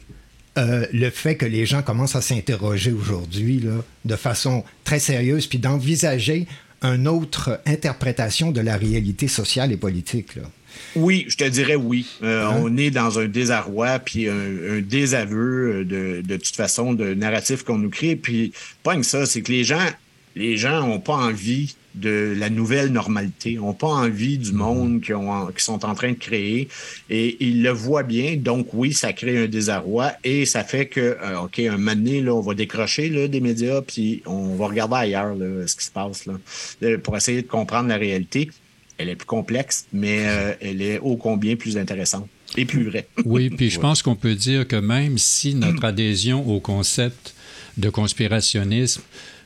euh, 0.57 0.85
le 0.91 1.09
fait 1.09 1.35
que 1.35 1.45
les 1.45 1.65
gens 1.65 1.81
commencent 1.81 2.15
à 2.15 2.21
s'interroger 2.21 2.91
aujourd'hui 2.91 3.63
de 4.05 4.15
façon 4.15 4.63
très 4.83 4.99
sérieuse, 4.99 5.47
puis 5.47 5.59
d'envisager 5.59 6.47
une 6.81 7.07
autre 7.07 7.59
interprétation 7.65 8.51
de 8.51 8.61
la 8.61 8.77
réalité 8.77 9.27
sociale 9.27 9.71
et 9.71 9.77
politique. 9.77 10.33
Oui, 10.95 11.25
je 11.27 11.37
te 11.37 11.43
dirais 11.43 11.75
oui. 11.75 12.05
Euh, 12.23 12.45
hein? 12.45 12.55
On 12.59 12.77
est 12.77 12.91
dans 12.91 13.19
un 13.19 13.25
désarroi, 13.25 13.99
puis 13.99 14.27
un, 14.29 14.81
désaveu 14.81 15.85
de, 15.85 16.21
de 16.21 16.37
toute 16.37 16.55
façon 16.55 16.93
de 16.93 17.13
narratif 17.13 17.63
qu'on 17.63 17.77
nous 17.77 17.89
crée. 17.89 18.15
Puis 18.15 18.53
pas 18.83 18.95
que 18.95 19.03
ça, 19.03 19.25
c'est 19.25 19.41
que 19.41 19.51
les 19.51 19.63
gens, 19.63 19.85
les 20.35 20.57
gens 20.57 20.85
n'ont 20.85 20.99
pas 20.99 21.15
envie 21.15 21.75
de 21.99 22.35
la 22.37 22.49
nouvelle 22.49 22.91
normalité, 22.91 23.55
n'ont 23.55 23.73
pas 23.73 23.87
envie 23.87 24.37
du 24.37 24.51
mhm. 24.51 24.57
monde 24.57 25.01
qu'ils 25.01 25.15
qui 25.55 25.63
sont 25.63 25.85
en 25.85 25.95
train 25.95 26.11
de 26.11 26.17
créer 26.17 26.67
et 27.09 27.37
ils 27.39 27.63
le 27.63 27.71
voient 27.71 28.03
bien. 28.03 28.35
Donc 28.37 28.73
oui, 28.73 28.93
ça 28.93 29.13
crée 29.13 29.43
un 29.43 29.47
désarroi 29.47 30.13
et 30.23 30.45
ça 30.45 30.63
fait 30.63 30.87
que, 30.87 31.17
euh, 31.21 31.41
OK, 31.41 31.59
un 31.59 31.77
moment 31.77 31.95
donné, 31.95 32.21
là, 32.21 32.33
on 32.33 32.41
va 32.41 32.53
décrocher 32.53 33.09
là, 33.09 33.27
des 33.27 33.41
médias 33.41 33.81
puis 33.81 34.21
on 34.25 34.55
va 34.55 34.67
regarder 34.67 34.95
ailleurs 34.95 35.35
là, 35.35 35.67
ce 35.67 35.75
qui 35.75 35.85
se 35.85 35.91
passe 35.91 36.25
là, 36.25 36.33
euh, 36.83 36.97
pour 36.97 37.17
essayer 37.17 37.41
de 37.41 37.47
comprendre 37.47 37.89
la 37.89 37.97
réalité. 37.97 38.49
Elle 38.97 39.09
est 39.09 39.15
plus 39.15 39.27
complexe, 39.27 39.85
mais 39.93 40.27
euh, 40.27 40.53
elle 40.61 40.81
est 40.81 40.99
ô 40.99 41.17
combien 41.17 41.55
plus 41.55 41.77
intéressante 41.77 42.27
et 42.55 42.65
plus 42.65 42.83
vraie. 42.83 43.07
Oui, 43.25 43.49
puis 43.49 43.69
je 43.69 43.79
pense 43.79 44.01
qu'on 44.01 44.15
peut 44.15 44.35
dire 44.35 44.67
que 44.67 44.75
même 44.75 45.17
si 45.17 45.55
notre 45.55 45.83
adhésion 45.83 46.47
au 46.47 46.59
concept 46.59 47.33
de 47.77 47.89
conspirationnisme, 47.89 49.01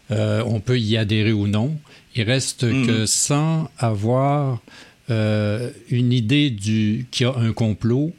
on 0.09 0.59
peut 0.59 0.77
y 0.77 0.97
adhérer 0.97 1.31
ou 1.31 1.47
non, 1.47 1.77
il 2.15 2.23
reste 2.23 2.63
mm. 2.63 2.85
que 2.85 3.05
sans 3.05 3.69
avoir 3.77 4.61
euh, 5.09 5.71
une 5.89 6.13
idée 6.13 6.49
du 6.49 7.05
qu'il 7.11 7.27
y 7.27 7.29
a 7.29 7.35
un 7.35 7.53
complot, 7.53 8.13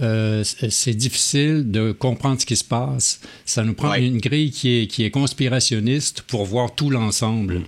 euh, 0.00 0.42
c'est 0.44 0.94
difficile 0.94 1.70
de 1.70 1.92
comprendre 1.92 2.40
ce 2.40 2.46
qui 2.46 2.56
se 2.56 2.64
passe. 2.64 3.20
Ça 3.44 3.62
nous 3.64 3.74
prend 3.74 3.94
une 3.94 4.18
grille 4.18 4.50
qui 4.50 4.80
est, 4.80 4.86
qui 4.86 5.04
est 5.04 5.10
conspirationniste 5.10 6.22
pour 6.22 6.44
voir 6.44 6.74
tout 6.74 6.90
l'ensemble. 6.90 7.60
Mm. 7.60 7.64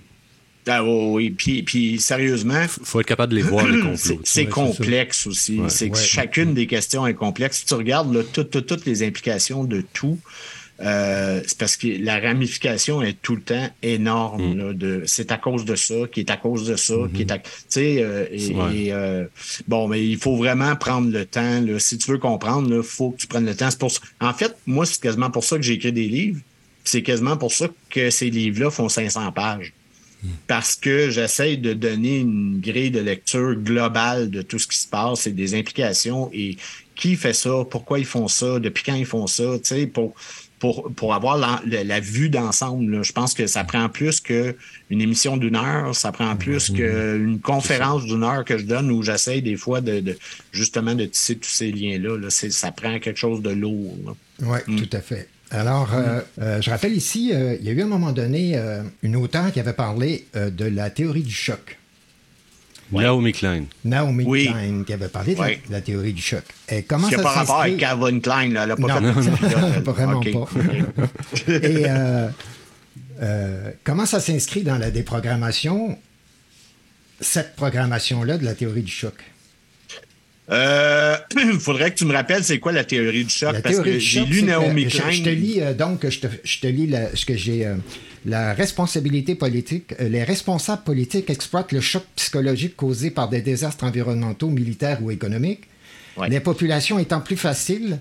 Ah 0.69 0.83
oui, 0.85 1.31
puis, 1.31 1.63
puis 1.63 2.01
sérieusement... 2.01 2.61
Il 2.63 2.85
faut 2.85 2.99
être 2.99 3.07
capable 3.07 3.31
de 3.31 3.37
les 3.37 3.43
voir, 3.43 3.69
les 3.69 3.81
complots. 3.83 4.21
C'est 4.25 4.47
complexe 4.47 5.29
aussi. 5.29 5.61
c'est 5.69 5.95
chacune 5.95 6.55
des 6.55 6.67
questions 6.67 7.07
est 7.07 7.15
complexe. 7.15 7.59
Si 7.59 7.67
tu 7.67 7.75
regardes 7.75 8.25
toutes 8.33 8.85
les 8.85 9.07
implications 9.07 9.63
de 9.63 9.85
tout, 9.93 10.19
euh, 10.81 11.41
c'est 11.47 11.57
parce 11.59 11.77
que 11.77 11.87
la 12.03 12.19
ramification 12.21 13.01
est 13.03 13.21
tout 13.23 13.35
le 13.37 13.43
temps 13.43 13.69
énorme. 13.83 14.55
Mm. 14.55 14.59
là, 14.59 14.73
de, 14.75 15.03
c'est 15.07 15.33
à 15.33 15.39
cause 15.39 15.65
de 15.65 15.75
ça, 15.75 15.95
qui 16.13 16.21
est 16.21 16.31
à 16.31 16.37
cause 16.37 16.67
de 16.67 16.77
ça, 16.77 16.95
qui 17.15 17.23
est 17.23 17.31
à, 17.31 17.39
tu 17.39 17.51
sais, 17.69 17.97
euh, 18.03 18.27
et, 18.31 18.55
Ouais. 18.55 18.77
et, 18.77 18.93
euh, 18.93 19.25
bon, 19.69 19.89
mais 19.89 20.07
il 20.07 20.19
faut 20.19 20.37
vraiment 20.37 20.75
prendre 20.77 21.11
le 21.11 21.25
temps. 21.25 21.61
Là. 21.63 21.79
Si 21.79 21.97
tu 21.99 22.11
veux 22.11 22.19
comprendre, 22.19 22.75
il 22.75 22.83
faut 22.83 23.11
que 23.13 23.17
tu 23.19 23.27
prennes 23.27 23.47
le 23.47 23.55
temps. 23.57 23.71
C'est 23.71 23.79
pour 23.79 23.91
ça- 23.91 24.01
En 24.21 24.35
fait, 24.35 24.55
moi, 24.67 24.85
c'est 24.87 25.01
quasiment 25.01 25.31
pour 25.31 25.45
ça 25.45 25.57
que 25.57 25.63
j'ai 25.63 25.75
écrit 25.75 25.93
des 25.93 26.09
livres. 26.09 26.41
C'est 26.85 27.03
quasiment 27.03 27.37
pour 27.37 27.53
ça 27.53 27.69
que 27.91 28.11
ces 28.11 28.31
livres-là 28.31 28.71
font 28.71 28.89
500 28.89 29.33
pages. 29.33 29.73
Parce 30.47 30.75
que 30.75 31.11
j'essaie 31.11 31.57
de 31.57 31.73
donner 31.73 32.19
une 32.19 32.59
grille 32.61 32.91
de 32.91 33.01
lecture 33.01 33.55
globale 33.55 34.31
de 34.31 34.43
tout 34.43 34.59
ce 34.59 34.67
qui 34.67 34.79
se 34.79 34.89
passe 34.89 35.27
et 35.27 35.31
des 35.33 35.55
implications 35.55 36.31
et 36.33 36.57
qui 36.97 37.15
fait 37.17 37.35
ça, 37.35 37.65
pourquoi 37.71 37.99
ils 37.99 38.07
font 38.07 38.27
ça, 38.27 38.59
depuis 38.59 38.83
quand 38.83 38.95
ils 38.95 39.07
font 39.07 39.27
ça, 39.27 39.45
tu 39.59 39.61
sais, 39.65 39.87
pour, 39.87 40.15
pour, 40.59 40.91
pour 40.95 41.15
avoir 41.15 41.37
la, 41.37 41.61
la- 41.67 41.85
la 41.85 42.01
vue 42.01 42.29
d'ensemble. 42.31 43.05
Je 43.05 43.13
pense 43.13 43.35
que 43.35 43.47
ça 43.47 43.63
prend 43.65 43.89
plus 43.89 44.21
qu'une 44.21 44.55
émission 44.91 45.37
d'une 45.37 45.57
heure, 45.57 45.95
ça 45.95 46.13
prend 46.13 46.35
plus 46.37 46.71
qu'une 46.71 47.39
conférence 47.41 48.05
d'une 48.07 48.23
heure 48.25 48.45
que 48.45 48.57
je 48.59 48.65
donne 48.65 48.91
où 48.91 49.03
j'essaie 49.03 49.41
des 49.43 49.57
fois 49.57 49.81
de, 49.81 50.01
de- 50.01 50.19
justement 50.53 50.95
de 50.95 51.05
tisser 51.05 51.37
tous 51.37 51.51
ces 51.51 51.71
liens-là. 51.73 52.17
Là. 52.19 52.29
Ça 52.31 52.73
prend 52.73 52.99
quelque 52.99 53.19
chose 53.19 53.43
de 53.43 53.51
lourd. 53.51 54.17
Oui, 54.43 54.59
Mm. 54.67 54.77
tout 54.77 54.97
à 54.97 55.01
fait. 55.01 55.29
Alors, 55.51 55.95
euh, 55.95 56.21
euh, 56.41 56.61
je 56.61 56.71
rappelle 56.71 56.93
ici, 56.95 57.31
euh, 57.33 57.57
il 57.61 57.67
y 57.67 57.69
a 57.69 57.73
eu 57.73 57.81
à 57.81 57.85
un 57.85 57.89
moment 57.89 58.11
donné 58.13 58.59
une 59.03 59.15
auteure 59.17 59.53
qui 59.53 59.61
avait 59.61 59.73
parlé 59.73 60.27
de 60.35 60.65
la 60.65 60.91
théorie 60.91 61.23
du 61.23 61.33
choc. 61.35 61.76
Naomi 62.93 63.33
Klein. 63.33 63.65
Naomi 63.85 64.25
Oui. 64.27 64.47
Klein, 64.47 64.85
qui 64.87 64.93
avait 64.93 65.09
parlé 65.09 65.35
de, 65.35 65.41
la, 65.41 65.47
Oui. 65.47 65.59
de 65.67 65.73
la 65.73 65.81
théorie 65.81 66.13
du 66.13 66.23
choc. 66.23 66.43
Et 66.69 66.83
comment 66.83 67.11
Ça 67.11 67.19
pas 67.23 67.31
rapport 67.31 67.63
avec 67.63 67.79
Calvin 67.79 68.21
Klein. 68.21 68.49
Là. 68.51 68.63
Elle 68.63 68.69
n'a 68.69 68.77
pas 68.77 69.01
Non, 69.01 69.23
fait 69.23 69.31
elle. 69.77 69.83
vraiment 69.85 70.21
pas. 70.21 70.49
Et 71.53 71.85
euh, 71.89 72.29
euh, 73.23 73.71
comment 73.85 74.07
ça 74.07 74.21
s'inscrit 74.21 74.63
dans 74.63 74.79
la 74.79 74.91
déprogrammation, 74.91 75.99
cette 77.21 77.57
programmation-là 77.57 78.39
de 78.39 78.45
la 78.45 78.55
théorie 78.55 78.83
du 78.83 78.93
choc? 78.93 79.15
Euh, 80.51 81.17
Il 81.37 81.55
faudrait 81.61 81.91
que 81.91 81.97
tu 81.97 82.05
me 82.05 82.13
rappelles 82.13 82.45
c'est 82.45 82.61
quoi 82.61 82.71
la 82.71 82.85
théorie 82.85 83.25
du 83.25 83.31
choc 83.35 83.53
La 83.53 83.61
parce 83.63 83.81
que 83.81 83.99
j'ai 83.99 84.21
choc, 84.21 84.29
lu 84.29 84.43
Naomi 84.45 84.85
je, 84.89 84.97
Klein. 84.99 85.11
je 85.11 85.23
te 85.25 85.29
lis 85.29 85.61
euh, 85.61 85.75
donc, 85.75 86.09
je 86.09 86.21
te, 86.21 86.27
je 86.45 86.61
te 86.61 86.67
lis 86.69 86.87
la- 86.87 87.15
ce 87.17 87.27
que 87.27 87.37
j'ai. 87.37 87.67
La 88.27 88.53
responsabilité 88.53 89.35
politique. 89.35 89.95
euh, 90.01 90.09
les 90.09 90.25
responsables 90.25 90.83
politiques 90.83 91.31
exploitent 91.31 91.73
le 91.73 91.81
choc 91.81 92.05
psychologique 92.17 92.77
causé 92.77 93.11
par 93.11 93.29
des 93.29 93.41
désastres 93.41 93.85
environnementaux, 93.85 94.51
militaires 94.51 94.99
ou 95.03 95.11
économiques. 95.11 95.65
Ouais. 96.17 96.29
Les 96.29 96.41
populations 96.41 96.99
étant 96.99 97.21
plus 97.21 97.37
faciles, 97.37 98.01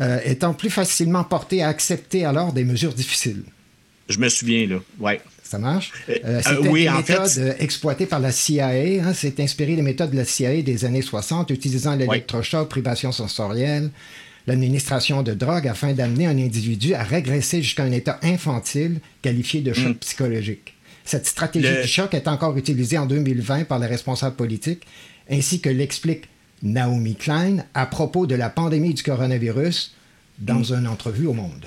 euh, 0.00 0.18
étant 0.24 0.52
plus 0.52 0.70
facilement 0.70 1.24
portées 1.24 1.62
à 1.62 1.68
accepter 1.68 2.24
alors 2.24 2.52
des 2.52 2.64
mesures 2.64 2.92
difficiles. 2.92 3.44
Je 4.08 4.18
me 4.18 4.28
souviens 4.28 4.66
là. 4.66 4.76
Ouais. 4.98 5.20
Ça 5.44 5.58
marche? 5.58 5.92
Euh, 6.08 6.14
Euh, 6.24 6.40
euh, 6.46 6.68
oui, 6.68 6.82
une 6.84 6.90
en 6.90 7.02
fait, 7.02 7.18
méthode 7.18 7.56
exploitée 7.58 8.06
par 8.06 8.20
la 8.20 8.30
CIA. 8.30 8.68
Hein, 8.68 9.12
c'est 9.14 9.40
inspiré 9.40 9.74
des 9.74 9.82
méthodes 9.82 10.12
de 10.12 10.16
la 10.16 10.24
CIA 10.24 10.62
des 10.62 10.84
années 10.84 11.02
60, 11.02 11.50
utilisant 11.50 11.96
l'électrochoc, 11.96 12.68
privation 12.68 13.10
sensorielle, 13.10 13.90
l'administration 14.46 15.22
de 15.22 15.32
drogue 15.34 15.68
afin 15.68 15.92
d'amener 15.92 16.26
un 16.26 16.38
individu 16.38 16.94
à 16.94 17.02
régresser 17.02 17.62
jusqu'à 17.62 17.84
un 17.84 17.92
état 17.92 18.18
infantile 18.22 19.00
qualifié 19.22 19.60
de 19.60 19.72
choc 19.72 19.96
psychologique. 19.98 20.74
Cette 21.04 21.26
stratégie 21.26 21.66
Hmm. 21.68 21.74
Le- 21.76 21.82
du 21.82 21.88
choc 21.88 22.14
est 22.14 22.28
encore 22.28 22.56
utilisée 22.56 22.98
en 22.98 23.06
2020 23.06 23.64
par 23.64 23.78
les 23.78 23.86
responsables 23.86 24.36
politiques, 24.36 24.82
ainsi 25.30 25.60
que 25.60 25.68
l'explique 25.70 26.24
Naomi 26.62 27.14
Klein 27.16 27.64
à 27.74 27.86
propos 27.86 28.26
de 28.26 28.34
la 28.34 28.50
pandémie 28.50 28.94
du 28.94 29.02
coronavirus 29.02 29.94
dans 30.38 30.60
Hmm. 30.60 30.74
une 30.80 30.86
entrevue 30.88 31.26
au 31.26 31.32
Monde. 31.32 31.66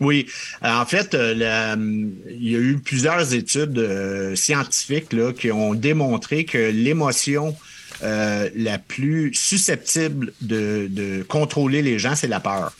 Oui, 0.00 0.26
Euh, 0.64 0.68
en 0.72 0.86
fait, 0.86 1.12
euh, 1.14 1.34
la- 1.34 1.76
il 1.76 2.50
y 2.50 2.56
a 2.56 2.58
eu 2.58 2.78
plusieurs 2.78 3.34
études 3.34 3.76
euh, 3.78 4.34
scientifiques 4.34 5.12
là, 5.12 5.32
qui 5.34 5.50
ont 5.52 5.74
démontré 5.74 6.44
que 6.46 6.70
l'émotion 6.70 7.54
euh, 8.02 8.48
la 8.54 8.78
plus 8.78 9.34
susceptible 9.34 10.32
de, 10.40 10.88
de 10.90 11.22
contrôler 11.22 11.82
les 11.82 11.98
gens, 11.98 12.14
c'est 12.14 12.28
la 12.28 12.40
peur. 12.40 12.72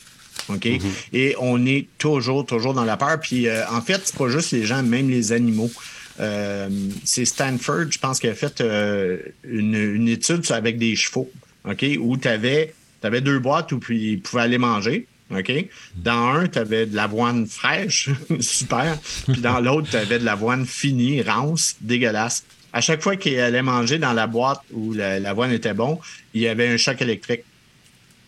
OK? 0.49 0.67
Et 1.13 1.35
on 1.39 1.65
est 1.65 1.87
toujours, 1.97 2.45
toujours 2.45 2.73
dans 2.73 2.83
la 2.83 2.97
peur. 2.97 3.19
Puis, 3.19 3.47
euh, 3.47 3.67
en 3.69 3.81
fait, 3.81 4.01
c'est 4.03 4.15
pas 4.15 4.29
juste 4.29 4.51
les 4.51 4.65
gens, 4.65 4.83
même 4.83 5.09
les 5.09 5.31
animaux. 5.31 5.71
Euh, 6.19 6.69
c'est 7.03 7.25
Stanford, 7.25 7.91
je 7.91 7.99
pense, 7.99 8.19
qui 8.19 8.27
a 8.27 8.35
fait 8.35 8.61
euh, 8.61 9.17
une, 9.43 9.75
une 9.75 10.07
étude 10.07 10.49
avec 10.51 10.77
des 10.77 10.95
chevaux, 10.95 11.31
OK? 11.65 11.85
Où 11.99 12.17
tu 12.17 12.27
avais, 12.27 12.73
deux 13.21 13.39
boîtes 13.39 13.71
où 13.71 13.79
puis 13.79 14.13
ils 14.13 14.21
pouvaient 14.21 14.43
aller 14.43 14.57
manger. 14.57 15.07
OK? 15.31 15.51
Dans 15.95 16.35
un, 16.35 16.47
tu 16.47 16.59
avais 16.59 16.85
de 16.85 16.95
l'avoine 16.95 17.47
fraîche, 17.47 18.09
super. 18.39 18.97
Puis 19.31 19.41
dans 19.41 19.59
l'autre, 19.59 19.89
tu 19.89 19.95
avais 19.95 20.19
de 20.19 20.25
l'avoine 20.25 20.65
finie, 20.65 21.21
rance, 21.21 21.75
dégueulasse. 21.79 22.43
À 22.73 22.81
chaque 22.81 23.01
fois 23.01 23.15
qu'il 23.15 23.37
allait 23.39 23.61
manger 23.61 23.97
dans 23.97 24.13
la 24.13 24.27
boîte 24.27 24.61
où 24.71 24.93
la- 24.93 25.19
l'avoine 25.19 25.51
était 25.51 25.73
bon, 25.73 25.99
il 26.33 26.41
y 26.41 26.47
avait 26.47 26.67
un 26.67 26.77
choc 26.77 27.01
électrique. 27.01 27.43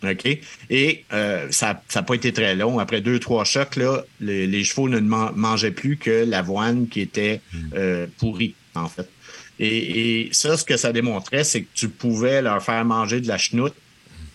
OK? 0.04 0.38
Et 0.70 1.06
euh, 1.14 1.48
ça 1.50 1.82
n'a 1.96 2.04
pas 2.04 2.16
été 2.16 2.34
très 2.34 2.56
long. 2.56 2.78
Après 2.80 3.00
deux, 3.00 3.20
trois 3.20 3.46
chocs, 3.46 3.78
là, 3.78 4.04
les, 4.20 4.48
les 4.48 4.64
chevaux 4.66 4.90
ne 4.90 5.00
man- 5.00 5.32
mangeaient 5.36 5.72
plus 5.72 5.96
que 5.96 6.26
l'avoine 6.28 6.90
qui 6.90 7.00
était 7.00 7.40
euh, 7.74 8.06
pourrie, 8.18 8.54
en 8.76 8.90
fait. 8.90 9.08
Et, 9.60 10.24
et 10.26 10.30
ça, 10.34 10.58
ce 10.58 10.66
que 10.66 10.76
ça 10.76 10.92
démontrait, 10.92 11.46
c'est 11.46 11.62
que 11.62 11.70
tu 11.74 11.88
pouvais 11.88 12.42
leur 12.42 12.62
faire 12.62 12.84
manger 12.84 13.22
de 13.22 13.28
la 13.30 13.38
chenoute 13.38 13.76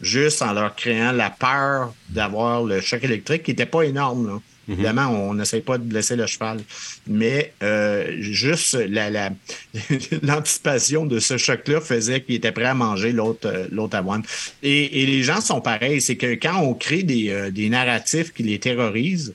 juste 0.00 0.40
en 0.42 0.52
leur 0.52 0.74
créant 0.74 1.12
la 1.12 1.28
peur 1.28 1.92
d'avoir 2.08 2.62
le 2.62 2.80
choc 2.80 3.02
électrique 3.04 3.42
qui 3.42 3.50
n'était 3.50 3.66
pas 3.66 3.82
énorme. 3.82 4.26
Là. 4.26 4.40
Évidemment, 4.68 5.08
on 5.08 5.34
n'essaie 5.34 5.60
pas 5.60 5.78
de 5.78 5.84
blesser 5.84 6.16
le 6.16 6.26
cheval. 6.26 6.60
Mais 7.06 7.52
euh, 7.62 8.16
juste 8.18 8.74
la, 8.74 9.10
la, 9.10 9.30
l'anticipation 10.22 11.06
de 11.06 11.18
ce 11.18 11.36
choc-là 11.36 11.80
faisait 11.80 12.20
qu'il 12.22 12.34
était 12.34 12.52
prêt 12.52 12.64
à 12.64 12.74
manger 12.74 13.12
l'autre, 13.12 13.48
euh, 13.48 13.66
l'autre 13.70 13.96
avoine. 13.96 14.22
Et, 14.62 15.02
et 15.02 15.06
les 15.06 15.22
gens 15.22 15.40
sont 15.40 15.60
pareils. 15.60 16.00
C'est 16.00 16.16
que 16.16 16.34
quand 16.34 16.58
on 16.60 16.74
crée 16.74 17.02
des, 17.02 17.30
euh, 17.30 17.50
des 17.50 17.68
narratifs 17.68 18.32
qui 18.32 18.42
les 18.42 18.58
terrorisent, 18.58 19.34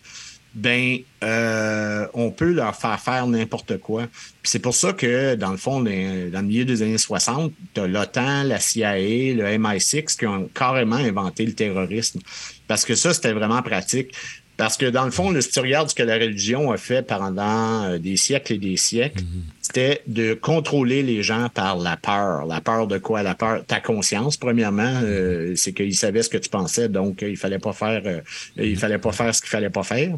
ben 0.54 1.00
euh, 1.24 2.06
on 2.14 2.30
peut 2.30 2.52
leur 2.52 2.76
faire 2.76 3.00
faire 3.00 3.26
n'importe 3.26 3.80
quoi. 3.80 4.06
C'est 4.44 4.60
pour 4.60 4.76
ça 4.76 4.94
que, 4.94 5.36
dans 5.36 5.52
le 5.52 5.58
fond, 5.58 5.82
dans, 5.82 5.90
le 5.90 6.42
milieu 6.42 6.66
des 6.66 6.84
années 6.84 6.98
60, 6.98 7.52
tu 7.74 7.88
l'OTAN, 7.88 8.44
la 8.44 8.60
CIA, 8.60 8.94
le 9.34 9.44
MI6 9.58 10.18
qui 10.18 10.28
ont 10.28 10.48
carrément 10.54 10.98
inventé 10.98 11.46
le 11.46 11.54
terrorisme. 11.54 12.20
Parce 12.68 12.86
que 12.86 12.94
ça, 12.94 13.14
c'était 13.14 13.34
vraiment 13.34 13.62
pratique. 13.62 14.14
Parce 14.58 14.78
que 14.78 14.86
dans 14.86 15.06
le 15.06 15.12
fond, 15.12 15.34
si 15.42 15.50
tu 15.50 15.60
regardes 15.60 15.90
ce 15.90 15.96
que 15.96 16.04
la 16.04 16.16
religion 16.16 16.72
a 16.72 16.78
fait 16.78 17.02
pendant 17.02 17.84
euh, 17.84 17.98
des 17.98 18.18
siècles 18.18 18.54
et 18.54 18.58
des 18.60 18.78
siècles, 18.78 19.24
c'était 19.66 20.02
de 20.08 20.34
contrôler 20.34 21.02
les 21.04 21.24
gens 21.24 21.48
par 21.54 21.78
la 21.78 21.96
peur. 21.98 22.46
La 22.46 22.60
peur 22.62 22.86
de 22.86 22.98
quoi? 22.98 23.24
La 23.24 23.34
peur, 23.34 23.64
ta 23.66 23.80
conscience, 23.80 24.36
premièrement, 24.38 25.00
euh, 25.04 25.54
c'est 25.56 25.72
qu'ils 25.74 25.96
savaient 25.96 26.22
ce 26.22 26.30
que 26.30 26.38
tu 26.38 26.50
pensais, 26.50 26.90
donc 26.90 27.24
euh, 27.24 27.30
il 27.30 27.38
fallait 27.38 27.60
pas 27.60 27.74
faire 27.74 28.02
euh, 28.06 28.20
il 28.58 28.78
fallait 28.78 28.98
pas 29.00 29.14
faire 29.14 29.34
ce 29.34 29.42
qu'il 29.42 29.50
fallait 29.50 29.70
pas 29.70 29.84
faire. 29.84 30.16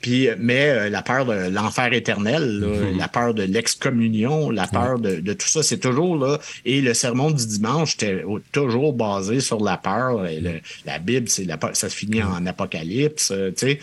Puis, 0.00 0.28
euh, 0.28 0.34
mais 0.38 0.68
euh, 0.68 0.88
la 0.90 1.02
peur 1.02 1.24
de 1.26 1.48
l'enfer 1.48 1.92
éternel, 1.92 2.60
là, 2.60 2.66
la 2.98 3.08
peur 3.08 3.34
de 3.34 3.44
l'excommunion, 3.44 4.50
la 4.50 4.66
peur 4.66 4.98
de, 4.98 5.16
de 5.20 5.32
tout 5.32 5.48
ça, 5.48 5.62
c'est 5.62 5.78
toujours 5.78 6.16
là. 6.16 6.38
Et 6.64 6.80
le 6.80 6.92
sermon 6.94 7.30
du 7.30 7.46
dimanche 7.46 7.94
était 7.94 8.24
toujours 8.52 8.92
basé 8.92 9.40
sur 9.40 9.62
la 9.62 9.76
peur. 9.76 10.26
Et 10.26 10.40
le- 10.40 10.60
la 10.86 10.98
Bible, 10.98 11.28
c'est 11.28 11.44
la 11.44 11.56
peur- 11.56 11.74
ça 11.74 11.88
se 11.88 11.96
finit 11.96 12.22
en 12.22 12.44
apocalypse, 12.46 13.30
euh, 13.32 13.50
tu 13.50 13.66
sais. 13.68 13.78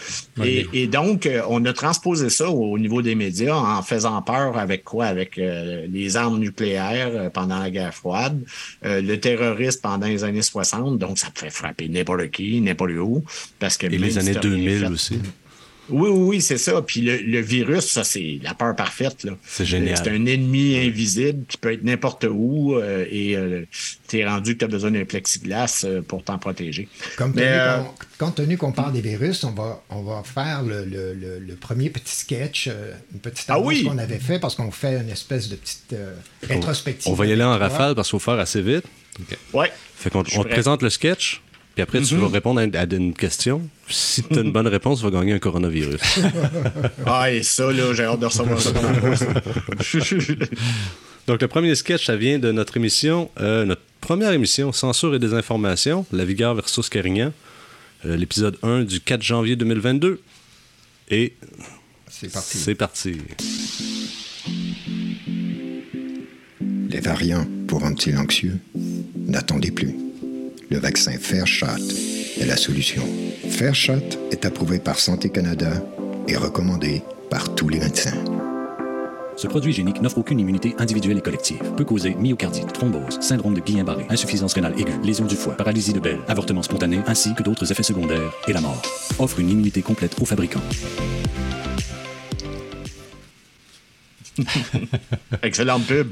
Et, 0.45 0.67
et 0.73 0.87
donc, 0.87 1.29
on 1.49 1.63
a 1.65 1.73
transposé 1.73 2.29
ça 2.29 2.49
au, 2.49 2.71
au 2.73 2.77
niveau 2.79 3.01
des 3.01 3.15
médias 3.15 3.55
en 3.55 3.81
faisant 3.81 4.21
peur 4.21 4.57
avec 4.57 4.83
quoi? 4.83 5.04
Avec 5.07 5.37
euh, 5.37 5.85
les 5.91 6.17
armes 6.17 6.39
nucléaires 6.39 7.11
euh, 7.13 7.29
pendant 7.29 7.59
la 7.59 7.69
guerre 7.69 7.93
froide, 7.93 8.41
euh, 8.85 9.01
le 9.01 9.19
terrorisme 9.19 9.79
pendant 9.81 10.07
les 10.07 10.23
années 10.23 10.41
60, 10.41 10.97
donc 10.97 11.17
ça 11.19 11.27
pouvait 11.33 11.49
frapper 11.49 11.87
n'importe 11.89 12.29
qui, 12.31 12.61
n'importe 12.61 12.91
où. 12.91 13.23
Parce 13.59 13.77
que 13.77 13.87
Et 13.87 13.97
les 13.97 14.17
années 14.17 14.33
t'as 14.33 14.41
rien 14.41 14.49
2000 14.51 14.79
fait- 14.79 14.85
aussi. 14.87 15.19
Oui, 15.89 16.09
oui, 16.09 16.19
oui, 16.27 16.41
c'est 16.41 16.57
ça. 16.57 16.81
Puis 16.81 17.01
le, 17.01 17.17
le 17.17 17.39
virus, 17.41 17.85
ça, 17.85 18.03
c'est 18.03 18.39
la 18.43 18.53
peur 18.53 18.75
parfaite. 18.75 19.23
là. 19.23 19.33
C'est 19.45 19.65
génial. 19.65 19.97
C'est 19.97 20.09
un 20.09 20.25
ennemi 20.25 20.77
invisible 20.77 21.45
qui 21.47 21.57
peut 21.57 21.73
être 21.73 21.83
n'importe 21.83 22.25
où 22.29 22.75
euh, 22.75 23.05
et 23.09 23.35
euh, 23.35 23.65
t'es 24.07 24.25
rendu 24.25 24.53
que 24.53 24.59
tu 24.59 24.65
as 24.65 24.67
besoin 24.67 24.91
d'un 24.91 25.05
plexiglas 25.05 25.83
euh, 25.85 26.01
pour 26.01 26.23
t'en 26.23 26.37
protéger. 26.37 26.87
Comme 27.17 27.33
Mais, 27.35 27.41
tenu 27.43 27.51
euh, 27.53 27.77
qu'on- 28.17 28.25
compte 28.25 28.35
tenu 28.35 28.57
qu'on 28.57 28.71
parle 28.71 28.93
des 28.93 29.01
virus, 29.01 29.43
on 29.43 29.51
va, 29.51 29.83
on 29.89 30.01
va 30.03 30.23
faire 30.23 30.63
le, 30.63 30.85
le- 30.85 31.13
le- 31.13 31.39
le 31.39 31.55
premier 31.55 31.89
petit 31.89 32.15
sketch, 32.15 32.67
euh, 32.67 32.93
une 33.13 33.19
petite 33.19 33.45
Ah 33.49 33.55
annonce 33.55 33.67
oui! 33.67 33.83
qu'on 33.83 33.97
avait 33.97 34.19
fait 34.19 34.39
parce 34.39 34.55
qu'on 34.55 34.71
fait 34.71 34.99
une 34.99 35.09
espèce 35.09 35.49
de 35.49 35.55
petite 35.55 35.93
euh, 35.93 36.13
rétrospective. 36.43 37.11
On 37.11 37.15
va 37.15 37.25
y 37.25 37.31
aller 37.31 37.43
en 37.43 37.57
rafale 37.57 37.95
parce 37.95 38.09
qu'il 38.09 38.19
faut 38.19 38.31
faire 38.31 38.39
assez 38.39 38.61
vite. 38.61 38.85
Ouais. 39.53 39.71
Fait 39.97 40.09
qu'on 40.09 40.19
on 40.35 40.43
te 40.43 40.49
présente 40.49 40.81
le 40.81 40.89
sketch, 40.89 41.41
puis 41.75 41.81
après 41.83 42.01
tu 42.01 42.15
vas 42.15 42.27
répondre 42.29 42.59
à 42.59 42.63
une, 42.63 42.75
à 42.75 42.83
une 42.85 43.13
question. 43.13 43.61
Si 43.89 44.23
tu 44.23 44.37
as 44.39 44.41
une 44.41 44.51
bonne 44.51 44.67
réponse, 44.67 44.99
tu 44.99 45.05
vas 45.05 45.11
gagner 45.11 45.33
un 45.33 45.39
coronavirus. 45.39 45.99
Ah, 47.05 47.31
et 47.31 47.43
ça, 47.43 47.71
là, 47.71 47.93
j'ai 47.93 48.03
hâte 48.03 48.19
de 48.19 48.25
recevoir 48.25 48.59
ça. 48.59 48.71
dans 48.71 48.81
la 48.81 48.93
poste. 48.99 49.25
Donc 51.27 51.41
le 51.41 51.47
premier 51.47 51.75
sketch, 51.75 52.05
ça 52.05 52.15
vient 52.15 52.39
de 52.39 52.51
notre 52.51 52.77
émission, 52.77 53.29
euh, 53.39 53.65
notre 53.65 53.81
première 54.01 54.31
émission, 54.31 54.71
Censure 54.71 55.13
et 55.15 55.19
désinformation, 55.19 56.05
La 56.11 56.23
Vigueur 56.25 56.55
versus 56.55 56.87
Carignan. 56.89 57.31
euh, 58.05 58.15
l'épisode 58.17 58.57
1 58.63 58.83
du 58.83 58.99
4 59.01 59.21
janvier 59.21 59.55
2022. 59.55 60.21
Et 61.11 61.33
C'est 62.09 62.31
parti. 62.31 62.57
c'est 62.57 62.75
parti. 62.75 63.17
Les 66.89 66.99
variants 66.99 67.45
pour 67.67 67.81
rendre-ils 67.81 68.17
anxieux 68.17 68.57
N'attendez 69.15 69.71
plus. 69.71 69.95
Le 70.69 70.79
vaccin 70.79 71.11
Fairshot 71.19 71.65
est 72.39 72.45
la 72.45 72.57
solution. 72.57 73.03
Fairshot 73.49 74.01
est 74.31 74.45
approuvé 74.45 74.79
par 74.79 74.99
Santé 74.99 75.29
Canada 75.29 75.71
et 76.27 76.35
recommandé 76.35 77.03
par 77.29 77.53
tous 77.53 77.69
les 77.69 77.79
médecins. 77.79 78.17
Ce 79.35 79.47
produit 79.47 79.73
génique 79.73 80.01
n'offre 80.01 80.17
aucune 80.17 80.39
immunité 80.39 80.73
individuelle 80.79 81.17
et 81.19 81.21
collective. 81.21 81.61
Peut 81.77 81.83
causer 81.83 82.15
myocardite, 82.15 82.73
thrombose, 82.73 83.19
syndrome 83.21 83.53
de 83.53 83.61
Guillain-Barré, 83.61 84.07
insuffisance 84.09 84.53
rénale 84.53 84.73
aiguë, 84.79 84.93
lésion 85.03 85.25
du 85.25 85.35
foie, 85.35 85.55
paralysie 85.55 85.93
de 85.93 85.99
Bell, 85.99 86.19
avortement 86.27 86.63
spontané, 86.63 87.01
ainsi 87.05 87.35
que 87.35 87.43
d'autres 87.43 87.71
effets 87.71 87.83
secondaires 87.83 88.33
et 88.47 88.53
la 88.53 88.61
mort. 88.61 88.81
Offre 89.19 89.39
une 89.39 89.49
immunité 89.49 89.81
complète 89.81 90.15
au 90.19 90.25
fabricant. 90.25 90.61
Excellente 95.43 95.85
pub. 95.85 96.09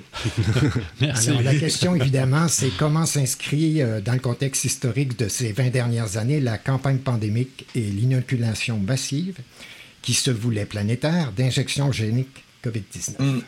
Merci. 1.01 1.29
Alors, 1.29 1.41
la 1.41 1.55
question, 1.55 1.95
évidemment, 1.95 2.47
c'est 2.47 2.71
comment 2.77 3.05
s'inscrit 3.05 3.81
euh, 3.81 4.01
dans 4.01 4.13
le 4.13 4.19
contexte 4.19 4.65
historique 4.65 5.17
de 5.17 5.27
ces 5.27 5.51
20 5.51 5.69
dernières 5.69 6.17
années 6.17 6.39
la 6.39 6.57
campagne 6.57 6.99
pandémique 6.99 7.65
et 7.75 7.81
l'inoculation 7.81 8.79
massive 8.79 9.37
qui 10.01 10.13
se 10.13 10.31
voulait 10.31 10.65
planétaire 10.65 11.31
d'injections 11.31 11.91
géniques 11.91 12.43
COVID-19. 12.63 13.41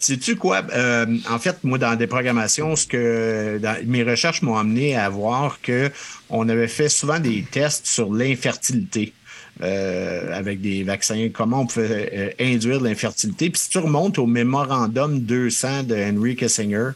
Sais-tu 0.00 0.36
quoi? 0.36 0.62
Euh, 0.72 1.18
en 1.28 1.40
fait, 1.40 1.64
moi, 1.64 1.76
dans 1.76 1.96
des 1.96 2.06
programmations, 2.06 2.76
ce 2.76 2.86
que 2.86 3.58
dans- 3.60 3.76
mes 3.84 4.04
recherches 4.04 4.42
m'ont 4.42 4.56
amené 4.56 4.94
à 4.96 5.08
voir 5.08 5.60
que 5.60 5.90
on 6.30 6.48
avait 6.48 6.68
fait 6.68 6.88
souvent 6.88 7.18
des 7.18 7.42
tests 7.50 7.86
sur 7.86 8.12
l'infertilité. 8.12 9.12
Euh, 9.62 10.32
avec 10.32 10.60
des 10.60 10.82
vaccins, 10.82 11.28
comment 11.32 11.62
on 11.62 11.66
pouvait 11.66 12.10
euh, 12.12 12.30
induire 12.44 12.80
l'infertilité. 12.80 13.50
Puis 13.50 13.62
si 13.62 13.70
tu 13.70 13.78
remontes 13.78 14.18
au 14.18 14.26
mémorandum 14.26 15.20
200 15.20 15.84
de 15.84 15.94
Henry 15.94 16.36
Kissinger, 16.36 16.90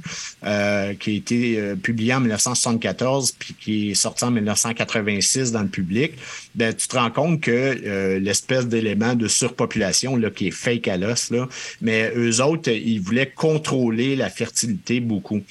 euh, 0.45 0.95
qui 0.95 1.11
a 1.11 1.15
été 1.15 1.59
euh, 1.59 1.77
publié 1.77 2.15
en 2.15 2.21
1974, 2.21 3.33
puis 3.33 3.55
qui 3.61 3.91
est 3.91 3.95
sorti 3.95 4.25
en 4.25 4.31
1986 4.31 5.53
dans 5.53 5.63
le 5.63 5.69
public, 5.69 6.13
ben, 6.55 6.75
tu 6.75 6.89
te 6.89 6.97
rends 6.97 7.11
compte 7.11 7.41
que 7.41 7.51
euh, 7.51 8.19
l'espèce 8.19 8.67
d'élément 8.67 9.15
de 9.15 9.29
surpopulation 9.29 10.17
là, 10.17 10.31
qui 10.31 10.49
est 10.49 10.53
fake 10.53 10.89
à 10.89 10.97
l'os, 10.97 11.31
là, 11.31 11.49
mais 11.81 12.13
eux 12.17 12.43
autres, 12.43 12.71
ils 12.71 13.01
voulaient 13.01 13.31
contrôler 13.31 14.17
la 14.17 14.31
fertilité 14.31 15.01
beaucoup. 15.01 15.43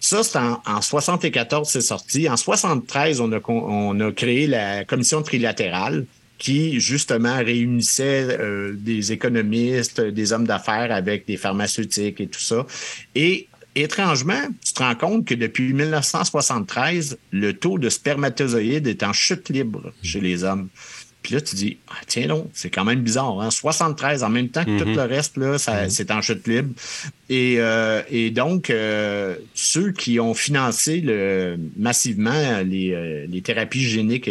Ça, 0.00 0.22
c'est 0.22 0.38
en, 0.38 0.60
en 0.66 0.82
74, 0.82 1.66
c'est 1.68 1.80
sorti. 1.80 2.28
En 2.28 2.36
73, 2.36 3.20
on 3.20 3.32
a, 3.32 3.38
on 3.48 3.98
a 4.00 4.12
créé 4.12 4.46
la 4.46 4.84
commission 4.84 5.22
trilatérale 5.22 6.04
qui, 6.44 6.78
justement, 6.78 7.38
réunissait 7.38 8.36
euh, 8.38 8.74
des 8.76 9.12
économistes, 9.12 10.02
des 10.02 10.34
hommes 10.34 10.46
d'affaires 10.46 10.92
avec 10.92 11.26
des 11.26 11.38
pharmaceutiques 11.38 12.20
et 12.20 12.26
tout 12.26 12.40
ça. 12.40 12.66
Et 13.14 13.48
étrangement, 13.74 14.42
tu 14.62 14.74
te 14.74 14.82
rends 14.82 14.94
compte 14.94 15.24
que 15.24 15.34
depuis 15.34 15.72
1973, 15.72 17.16
le 17.30 17.54
taux 17.54 17.78
de 17.78 17.88
spermatozoïdes 17.88 18.86
est 18.86 19.02
en 19.02 19.14
chute 19.14 19.48
libre 19.48 19.94
chez 20.02 20.20
les 20.20 20.44
hommes. 20.44 20.68
Puis 21.22 21.34
là, 21.34 21.40
tu 21.40 21.56
dis, 21.56 21.78
ah, 21.88 21.94
tiens 22.06 22.26
donc, 22.26 22.50
c'est 22.52 22.68
quand 22.68 22.84
même 22.84 23.00
bizarre. 23.00 23.40
Hein? 23.40 23.50
73 23.50 24.22
en 24.22 24.28
même 24.28 24.50
temps 24.50 24.66
que 24.66 24.80
tout 24.80 24.84
le 24.84 25.00
reste, 25.00 25.38
là, 25.38 25.56
ça, 25.56 25.88
c'est 25.88 26.10
en 26.10 26.20
chute 26.20 26.46
libre. 26.46 26.74
Et, 27.34 27.56
euh, 27.58 28.00
et 28.12 28.30
donc, 28.30 28.70
euh, 28.70 29.34
ceux 29.54 29.90
qui 29.90 30.20
ont 30.20 30.34
financé 30.34 31.00
le, 31.00 31.58
massivement 31.76 32.60
les, 32.64 32.92
euh, 32.92 33.26
les 33.28 33.42
thérapies 33.42 33.82
géniques 33.82 34.30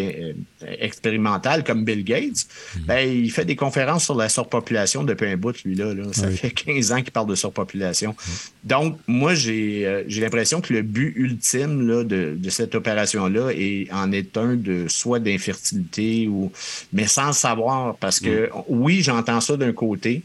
expérimentales, 0.79 1.65
comme 1.65 1.83
Bill 1.83 2.05
Gates, 2.05 2.47
ben, 2.87 3.05
il 3.05 3.29
fait 3.29 3.43
des 3.43 3.57
conférences 3.57 4.05
sur 4.05 4.15
la 4.15 4.29
surpopulation 4.29 5.03
depuis 5.03 5.27
un 5.27 5.35
bout, 5.35 5.53
lui-là. 5.65 5.93
Là. 5.93 6.03
Ça 6.13 6.31
fait 6.31 6.51
15 6.51 6.93
ans 6.93 7.01
qu'il 7.01 7.11
parle 7.11 7.27
de 7.27 7.35
surpopulation. 7.35 8.15
Donc, 8.63 8.97
moi, 9.05 9.35
j'ai 9.35 10.05
l'impression 10.07 10.61
que 10.61 10.71
le 10.71 10.81
but 10.81 11.11
ultime 11.17 11.85
là, 11.85 12.05
de, 12.05 12.37
de 12.37 12.49
cette 12.49 12.73
opération-là 12.73 13.49
est, 13.51 13.91
en 13.91 14.13
est 14.13 14.37
un 14.37 14.55
de 14.55 14.85
soit 14.87 15.19
d'infertilité 15.19 16.29
ou 16.29 16.53
mais 16.93 17.07
sans 17.07 17.27
le 17.27 17.33
savoir 17.33 17.97
parce 17.97 18.21
que 18.21 18.49
oui, 18.69 19.01
j'entends 19.01 19.41
ça 19.41 19.57
d'un 19.57 19.73
côté, 19.73 20.23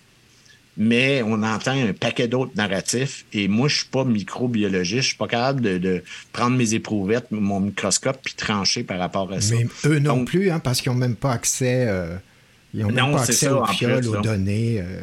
mais 0.81 1.23
on 1.25 1.43
entend 1.43 1.73
un 1.73 1.93
paquet 1.93 2.29
d'autres 2.29 2.53
narratifs 2.55 3.25
et 3.33 3.49
moi, 3.49 3.67
je 3.69 3.79
suis 3.79 3.87
pas 3.89 4.05
microbiologiste, 4.05 5.03
je 5.03 5.09
suis 5.09 5.17
pas 5.17 5.27
capable 5.27 5.61
de, 5.61 5.77
de 5.79 6.03
prendre 6.33 6.57
mes 6.57 6.73
éprouvettes, 6.75 7.27
mon 7.33 7.59
microscope 7.61 8.19
puis 8.25 8.35
trancher 8.35 8.85
par 8.85 8.99
rapport 9.01 9.33
à 9.33 9.41
ça. 9.41 9.55
Mais 9.57 9.67
eux 9.87 9.99
non 9.99 10.19
Donc, 10.19 10.29
plus, 10.29 10.51
hein, 10.51 10.61
parce 10.61 10.81
qu'ils 10.81 10.93
n'ont 10.93 10.99
même 10.99 11.17
pas 11.17 11.33
accès, 11.33 11.85
euh, 11.89 12.17
ils 12.73 12.85
ont 12.85 12.91
même 12.93 13.13
pas 13.13 13.21
accès 13.23 13.33
ça, 13.33 13.55
aux 13.55 13.63
en 13.63 13.67
fioles, 13.67 13.99
plus, 14.01 14.09
aux 14.09 14.15
là. 14.15 14.21
données. 14.21 14.81
euh, 14.81 15.01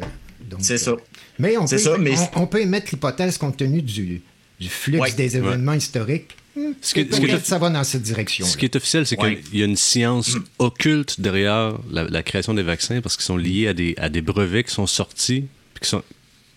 C'est 0.60 0.74
euh, 0.74 0.78
ça. 0.78 0.92
Mais 1.38 1.56
on 1.58 1.66
peut, 1.66 1.76
ça, 1.78 1.98
mais- 1.98 2.14
on, 2.34 2.42
on 2.42 2.46
peut 2.46 2.62
émettre 2.62 2.88
l'hypothèse 2.92 3.36
compte 3.36 3.58
tenu 3.58 3.82
du, 3.82 4.22
du 4.58 4.68
flux 4.70 4.98
Ouais. 4.98 5.12
des 5.12 5.36
événements 5.36 5.74
historiques. 5.74 6.36
Hmm, 6.56 6.70
Ce 6.80 6.94
qui 6.94 7.00
est- 7.00 7.14
ce 7.14 7.20
peut-être 7.20 7.44
ça 7.44 7.58
va 7.58 7.68
dans 7.68 7.84
cette 7.84 8.00
direction. 8.00 8.46
Ce 8.46 8.56
qui 8.56 8.64
est 8.64 8.74
officiel, 8.76 9.04
c'est 9.06 9.20
Ouais. 9.20 9.40
qu'il 9.42 9.58
y 9.58 9.62
a 9.62 9.66
une 9.66 9.76
science 9.76 10.38
occulte 10.58 11.20
derrière 11.20 11.74
la, 11.90 12.04
la 12.04 12.22
création 12.22 12.54
des 12.54 12.62
vaccins 12.62 13.02
parce 13.02 13.16
qu'ils 13.16 13.26
sont 13.26 13.36
liés 13.36 13.68
à 13.68 13.74
des, 13.74 13.94
à 13.98 14.08
des 14.08 14.22
brevets 14.22 14.64
qui 14.64 14.72
sont 14.72 14.86
sortis 14.86 15.44
puis 15.76 15.82
qui 15.82 15.88
sont, 15.90 16.02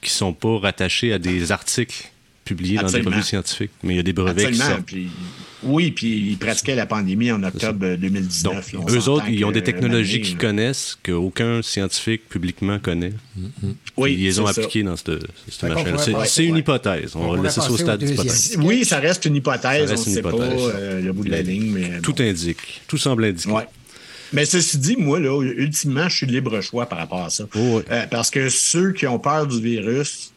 qui 0.01 0.09
sont 0.09 0.33
pas 0.33 0.57
rattachés 0.59 1.11
à 1.13 1.19
des 1.19 1.51
articles 1.51 2.09
publiés 2.45 2.77
dans 2.77 2.87
des 2.87 3.01
revues 3.01 3.21
scientifiques. 3.21 3.71
Mais 3.83 3.93
il 3.93 3.97
y 3.97 3.99
a 3.99 4.03
des 4.03 4.13
brevets 4.13 4.41
qui 4.41 4.47
Absolument. 4.47 4.69
sortent. 4.69 4.85
Puis, 4.85 5.09
oui, 5.61 5.91
puis 5.91 6.07
ils 6.31 6.37
pratiquaient 6.37 6.73
la 6.75 6.85
pandémie 6.85 7.31
en 7.31 7.43
octobre 7.43 7.85
euh, 7.85 7.97
2019. 7.97 8.53
Donc, 8.53 8.73
là, 8.73 8.79
on 8.81 8.95
eux 8.97 9.09
autres, 9.09 9.25
ils 9.29 9.43
ont 9.45 9.51
des 9.51 9.61
technologies 9.61 10.19
euh, 10.19 10.23
qu'ils 10.23 10.35
là. 10.35 10.41
connaissent, 10.41 10.97
qu'aucun 11.03 11.61
scientifique 11.61 12.27
publiquement 12.29 12.79
connaît. 12.79 13.13
Oui, 13.97 14.13
ils 14.17 14.23
les 14.23 14.39
ont 14.39 14.47
appliqués 14.47 14.83
dans 14.83 14.95
cette, 14.95 15.11
cette 15.49 15.63
machine. 15.69 15.97
C'est 16.25 16.45
une 16.45 16.57
hypothèse. 16.57 17.15
On, 17.15 17.19
On 17.19 17.35
va 17.35 17.43
laisser 17.43 17.61
ça 17.61 17.69
au 17.69 17.77
stade 17.77 18.01
d'hypothèse. 18.03 18.57
Oui, 18.59 18.85
ça 18.85 18.99
reste 18.99 19.25
une 19.25 19.35
hypothèse. 19.35 19.85
Ça 19.89 19.91
reste 19.91 20.07
on 20.07 20.09
ne 20.09 20.15
sait 20.15 20.21
pas 20.21 20.29
euh, 20.31 21.01
le 21.01 21.11
bout 21.13 21.25
de 21.25 21.31
la 21.31 21.41
ligne. 21.41 21.71
Mais 21.71 21.99
Tout 22.01 22.13
bon. 22.13 22.23
indique. 22.23 22.81
Tout 22.87 22.97
semble 22.97 23.25
indiquer. 23.25 23.51
Ouais. 23.51 23.67
Mais 24.33 24.45
ceci 24.45 24.77
dit, 24.77 24.95
moi, 24.97 25.19
là, 25.19 25.41
ultimement, 25.41 26.07
je 26.09 26.17
suis 26.17 26.25
libre 26.25 26.61
choix 26.61 26.85
par 26.85 26.99
rapport 26.99 27.23
à 27.23 27.29
ça. 27.29 27.45
Oh, 27.55 27.77
ouais. 27.77 27.83
Euh, 27.91 28.05
parce 28.07 28.29
que 28.29 28.49
ceux 28.49 28.91
qui 28.93 29.07
ont 29.07 29.19
peur 29.19 29.47
du 29.47 29.59
virus, 29.61 30.33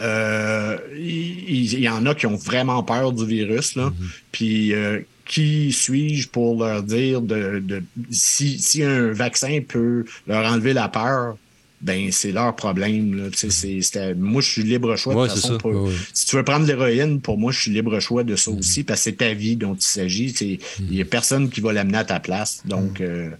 euh, 0.00 0.76
il 0.96 1.72
il 1.72 1.80
y, 1.80 1.88
en 1.88 2.04
a 2.06 2.14
qui 2.14 2.26
ont 2.26 2.36
vraiment 2.36 2.82
peur 2.82 3.12
du 3.12 3.24
virus, 3.26 3.76
là. 3.76 3.92
Puis, 4.32 4.74
euh, 4.74 5.00
qui 5.24 5.72
suis-je 5.72 6.28
pour 6.28 6.58
leur 6.62 6.82
dire 6.82 7.20
de, 7.20 7.60
de 7.60 7.82
si, 8.10 8.58
si 8.58 8.82
un 8.82 9.12
vaccin 9.12 9.60
peut 9.66 10.04
leur 10.26 10.44
enlever 10.44 10.72
la 10.72 10.88
peur, 10.88 11.36
ben 11.84 12.10
c'est 12.10 12.32
leur 12.32 12.56
problème. 12.56 13.14
Là. 13.14 13.24
C'était- 13.32 14.14
moi, 14.14 14.40
je 14.42 14.48
suis 14.50 14.62
libre 14.62 14.96
choix. 14.96 15.14
de 15.14 15.18
Ouais, 15.20 15.26
toute 15.28 15.36
c'est 15.36 15.42
façon, 15.42 15.54
ça. 15.54 15.58
pour- 15.60 15.70
Ouais, 15.72 15.88
ouais. 15.90 15.94
Si 16.14 16.26
tu 16.26 16.36
veux 16.36 16.42
prendre 16.42 16.66
l'héroïne, 16.66 17.20
pour 17.20 17.36
moi, 17.38 17.52
je 17.52 17.60
suis 17.60 17.70
libre 17.70 18.00
choix 18.00 18.24
de 18.24 18.34
ça 18.36 18.50
aussi, 18.50 18.82
parce 18.84 19.00
que 19.00 19.04
c'est 19.04 19.16
ta 19.18 19.34
vie 19.34 19.56
dont 19.56 19.74
il 19.74 19.82
s'agit. 19.82 20.30
C'est- 20.34 20.58
Il 20.80 20.90
n'y 20.90 21.00
a 21.02 21.04
personne 21.04 21.50
qui 21.50 21.60
va 21.60 21.72
l'amener 21.72 21.98
à 21.98 22.04
ta 22.04 22.18
place. 22.20 22.62
Donc, 22.64 23.00
euh, 23.00 23.28
tu 23.30 23.34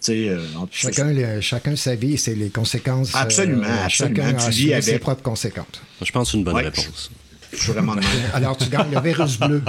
sais, 0.00 0.28
euh, 0.28 0.40
Chacun, 0.72 1.12
le- 1.12 1.40
chacun 1.40 1.76
sa 1.76 1.94
vie, 1.94 2.18
c'est 2.18 2.34
les 2.34 2.50
conséquences. 2.50 3.14
euh, 3.14 3.18
Absolument, 3.18 3.62
absolument. 3.84 4.16
Chacun 4.24 4.34
Tu 4.38 4.44
a 4.44 4.50
vis 4.50 4.72
avec. 4.72 4.84
ses 4.84 4.98
propres 4.98 5.22
conséquences. 5.22 5.66
Je 6.04 6.10
pense 6.10 6.28
que 6.28 6.32
c'est 6.32 6.38
une 6.38 6.44
bonne 6.44 6.54
Ouais. 6.56 6.62
réponse. 6.64 7.10
je 7.12 7.27
suis 7.56 7.72
vraiment 7.72 7.94
de. 7.94 8.00
Alors, 8.34 8.56
tu 8.56 8.68
gagnes 8.68 8.92
le 8.94 9.00
virus 9.00 9.38
bleu. 9.38 9.62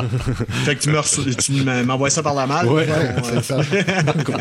Fait 0.66 0.76
que 0.76 0.82
tu 0.82 1.64
m'envoies 1.86 2.10
ça 2.10 2.22
par 2.22 2.34
la 2.36 2.46
malle. 2.46 2.68
Ouais. 2.68 2.86
c'est 3.24 3.44
ça. 3.44 3.62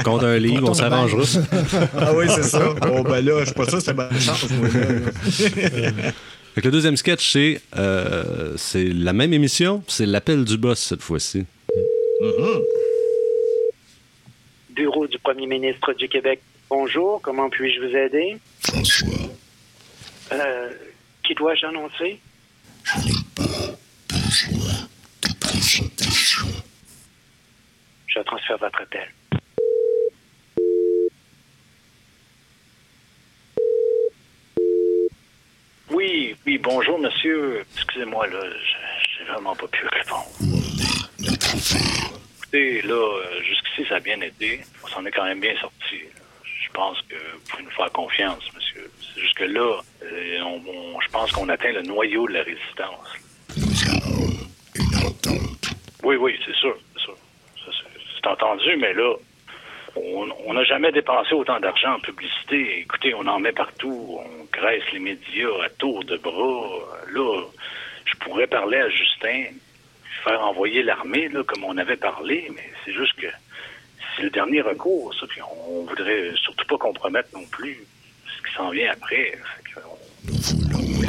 Contre 0.04 0.24
un 0.26 0.38
livre, 0.38 0.68
on 0.68 0.74
s'arrangera. 0.74 1.22
Ah 2.00 2.12
oui, 2.14 2.26
c'est 2.28 2.42
ça. 2.42 2.74
Bon, 2.74 3.02
ben 3.02 3.24
là, 3.24 3.40
je 3.40 3.44
suis 3.46 3.54
pas 3.54 3.68
sûr 3.68 3.80
c'est 3.80 3.94
bonne 3.94 4.18
chance. 4.20 4.46
là. 4.50 6.12
Fait 6.54 6.60
que 6.62 6.66
le 6.66 6.70
deuxième 6.72 6.96
sketch, 6.96 7.32
c'est 7.32 7.60
euh, 7.76 8.54
c'est 8.56 8.84
la 8.84 9.12
même 9.12 9.32
émission, 9.32 9.82
c'est 9.86 10.06
l'appel 10.06 10.44
du 10.44 10.56
boss 10.56 10.78
cette 10.80 11.02
fois-ci. 11.02 11.44
Bureau 14.70 15.06
du 15.06 15.18
premier 15.18 15.46
ministre 15.46 15.92
du 15.94 16.08
Québec. 16.08 16.40
Bonjour, 16.70 17.20
comment 17.22 17.48
puis-je 17.50 17.80
vous 17.80 17.96
aider? 17.96 18.36
François, 18.60 19.08
Euh, 20.32 20.68
qui 21.24 21.34
dois-je 21.34 21.66
annoncer? 21.66 22.20
Je 22.90 22.98
n'ai 23.06 23.12
pas 23.34 23.76
besoin 24.08 24.88
de 25.22 25.28
présentation. 25.40 26.46
Je 28.06 28.20
transfère 28.20 28.58
votre 28.58 28.80
appel. 28.80 29.08
Oui, 35.90 36.36
oui, 36.46 36.58
bonjour, 36.58 36.98
monsieur. 36.98 37.64
Excusez-moi, 37.74 38.26
là, 38.26 38.40
je- 38.44 39.18
j'ai 39.18 39.24
vraiment 39.24 39.56
pas 39.56 39.66
pu 39.68 39.86
répondre. 39.86 40.26
Écoutez, 42.40 42.82
là, 42.82 42.94
euh, 42.94 43.42
jusqu'ici, 43.42 43.86
ça 43.88 43.96
a 43.96 44.00
bien 44.00 44.20
été. 44.20 44.60
On 44.84 44.86
s'en 44.88 45.04
est 45.06 45.10
quand 45.10 45.24
même 45.24 45.40
bien 45.40 45.56
sorti. 45.60 46.00
Je 46.44 46.70
pense 46.72 46.98
que 47.08 47.14
vous 47.14 47.40
pouvez 47.48 47.62
nous 47.62 47.70
faire 47.70 47.90
confiance, 47.92 48.42
monsieur. 48.54 48.90
C'est 49.18 49.24
juste 49.24 49.38
que 49.38 49.44
là, 49.44 49.80
euh, 50.04 50.96
je 51.04 51.08
pense 51.10 51.32
qu'on 51.32 51.48
atteint 51.48 51.72
le 51.72 51.82
noyau 51.82 52.28
de 52.28 52.34
la 52.34 52.42
résistance. 52.44 53.14
Nous 53.56 53.90
avons 53.90 54.30
une 54.76 55.06
entente. 55.06 55.74
Oui, 56.04 56.14
oui, 56.14 56.38
c'est 56.46 56.54
sûr, 56.54 56.76
c'est 56.94 58.26
entendu, 58.28 58.76
mais 58.76 58.92
là, 58.94 59.14
on 59.96 60.52
n'a 60.52 60.62
jamais 60.62 60.92
dépensé 60.92 61.34
autant 61.34 61.58
d'argent 61.58 61.94
en 61.94 62.00
publicité. 62.00 62.80
Écoutez, 62.80 63.12
on 63.14 63.26
en 63.26 63.40
met 63.40 63.50
partout. 63.50 64.20
On 64.20 64.44
graisse 64.52 64.84
les 64.92 65.00
médias 65.00 65.64
à 65.64 65.68
tour 65.70 66.04
de 66.04 66.16
bras. 66.16 66.78
Là, 67.12 67.42
je 68.04 68.14
pourrais 68.18 68.46
parler 68.46 68.78
à 68.78 68.88
Justin, 68.88 69.46
faire 70.22 70.40
envoyer 70.42 70.84
l'armée, 70.84 71.28
comme 71.46 71.64
on 71.64 71.76
avait 71.76 71.96
parlé, 71.96 72.48
mais 72.54 72.70
c'est 72.84 72.92
juste 72.92 73.14
que 73.20 73.26
c'est 74.16 74.22
le 74.22 74.30
dernier 74.30 74.60
recours, 74.60 75.12
ça, 75.18 75.26
puis 75.26 75.40
on 75.42 75.84
voudrait 75.86 76.32
surtout 76.36 76.66
pas 76.66 76.78
compromettre 76.78 77.30
non 77.34 77.46
plus 77.46 77.84
qui 78.48 78.54
s'en 78.56 78.70
vient 78.70 78.92
après. 78.92 79.38
Nous 80.24 80.34
voulons 80.34 80.78
les 81.00 81.08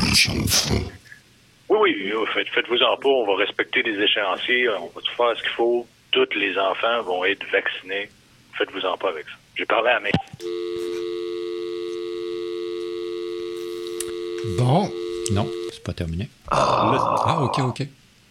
Oui, 1.70 1.96
oui, 1.96 2.14
faites, 2.34 2.50
faites-vous 2.50 2.82
en 2.84 2.98
pas, 2.98 3.10
on 3.10 3.26
va 3.26 3.36
respecter 3.38 3.84
les 3.84 4.02
échéanciers, 4.04 4.70
on 4.70 4.88
va 4.88 5.02
tout 5.02 5.16
faire 5.16 5.38
ce 5.38 5.42
qu'il 5.42 5.52
faut. 5.52 5.88
Tous 6.12 6.28
les 6.36 6.58
enfants 6.58 7.02
vont 7.04 7.24
être 7.26 7.46
vaccinés. 7.52 8.10
Faites-vous 8.58 8.86
en 8.86 8.98
pas 8.98 9.10
avec 9.10 9.26
ça. 9.26 9.36
J'ai 9.56 9.66
parlé 9.66 9.90
à 9.90 10.00
mes... 10.00 10.12
Bon. 14.58 14.92
Non, 15.32 15.48
c'est 15.72 15.84
pas 15.84 15.94
terminé. 15.94 16.30
Ah, 16.50 17.40
ok, 17.44 17.60
ok. 17.60 17.84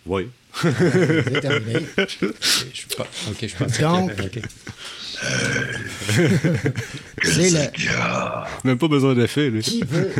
Oui. 0.06 0.28
C'est 0.54 1.40
terminé. 1.40 1.80
Je 1.96 2.04
suis 2.72 2.88
pas. 2.96 3.06
Ok, 3.30 3.46
je 3.46 3.56
pense. 3.56 3.78
Donc, 3.78 4.10
ok. 4.18 4.40
c'est 7.32 7.50
le, 7.50 7.88
Même 8.64 8.78
pas 8.78 8.88
besoin 8.88 9.14
d'effet, 9.14 9.50
lui. 9.50 9.62
qui 9.62 9.82
veut, 9.86 10.12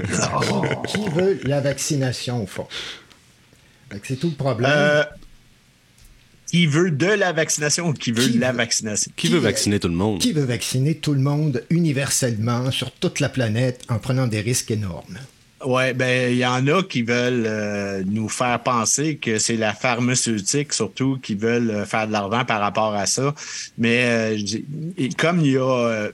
qui 0.87 1.09
veut 1.11 1.41
la 1.45 1.61
vaccination, 1.61 2.43
au 2.43 2.47
fond? 2.47 2.67
C'est 4.05 4.17
tout 4.17 4.29
le 4.31 4.35
problème. 4.37 4.71
Euh, 4.75 5.05
qui 6.47 6.67
veut 6.67 6.91
de 6.91 7.07
la 7.07 7.33
vaccination 7.33 7.89
ou 7.89 7.93
qui 7.93 8.11
veut 8.13 8.27
Qui 8.27 8.39
la 8.39 8.53
veut- 8.53 8.57
vaccination? 8.59 9.11
Qui 9.17 9.29
veut 9.29 9.39
vacciner 9.39 9.79
tout 9.81 9.89
le 9.89 9.95
monde? 9.95 10.19
Qui 10.21 10.33
veut 10.33 10.45
vacciner 10.45 10.95
tout 10.95 11.13
le 11.13 11.21
monde 11.21 11.63
universellement 11.71 12.71
sur 12.71 12.91
toute 12.91 13.21
la 13.21 13.29
planète 13.29 13.83
en 13.89 13.99
prenant 13.99 14.27
des 14.27 14.41
risques 14.41 14.71
énormes? 14.71 15.19
Ouais, 15.67 15.93
ben 15.93 16.31
il 16.33 16.39
y 16.39 16.47
en 16.47 16.65
a 16.69 16.83
qui 16.85 17.03
veulent 17.03 17.45
euh, 17.45 18.03
nous 18.07 18.29
faire 18.29 18.63
penser 18.63 19.17
que 19.17 19.39
c'est 19.41 19.57
la 19.57 19.75
pharmaceutique 19.75 20.73
surtout 20.73 21.19
qui 21.21 21.35
veulent 21.35 21.71
euh, 21.71 21.85
faire 21.85 22.07
de 22.07 22.13
l'argent 22.13 22.45
par 22.45 22.61
rapport 22.61 22.95
à 22.95 23.07
ça. 23.07 23.35
Mais 23.77 24.05
euh, 24.05 24.39
comme 25.19 25.41
il 25.41 25.51
y 25.53 25.57
a 25.57 25.63
euh, 25.69 26.13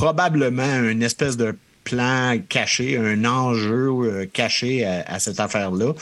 probablement 0.00 0.88
une 0.88 1.02
espèce 1.02 1.36
de 1.36 1.54
plan 1.84 2.38
caché, 2.48 2.96
un 2.96 3.26
enjeu 3.26 3.90
euh, 3.90 4.26
caché 4.32 4.84
à, 4.84 5.04
à 5.06 5.18
cette 5.18 5.40
affaire-là, 5.40 5.92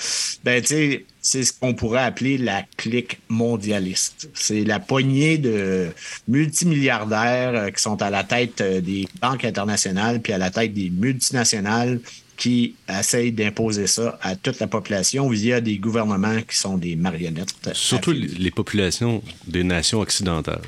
ben 0.45 0.61
tu 0.61 0.69
sais, 0.69 1.05
c'est 1.21 1.43
ce 1.43 1.53
qu'on 1.53 1.75
pourrait 1.75 2.03
appeler 2.03 2.39
la 2.39 2.63
clique 2.77 3.19
mondialiste. 3.29 4.31
C'est 4.35 4.63
la 4.63 4.79
poignée 4.79 5.37
de 5.37 5.89
multimilliardaires 6.29 7.55
euh, 7.55 7.71
qui 7.71 7.83
sont 7.83 8.01
à 8.01 8.11
la 8.11 8.23
tête 8.23 8.61
euh, 8.61 8.81
des 8.81 9.09
banques 9.21 9.45
internationales 9.45 10.21
puis 10.21 10.33
à 10.33 10.39
la 10.39 10.51
tête 10.51 10.73
des 10.75 10.91
multinationales 10.91 12.01
qui 12.37 12.77
essayent 12.89 13.33
d'imposer 13.33 13.89
ça 13.89 14.17
à 14.23 14.37
toute 14.37 14.61
la 14.61 14.69
population 14.69 15.29
via 15.29 15.61
des 15.61 15.79
gouvernements 15.79 16.41
qui 16.49 16.57
sont 16.57 16.79
des 16.79 16.95
marionnettes. 16.95 17.53
Surtout 17.73 18.13
les 18.13 18.53
populations 18.53 19.25
des 19.49 19.65
nations 19.65 19.99
occidentales. 19.99 20.63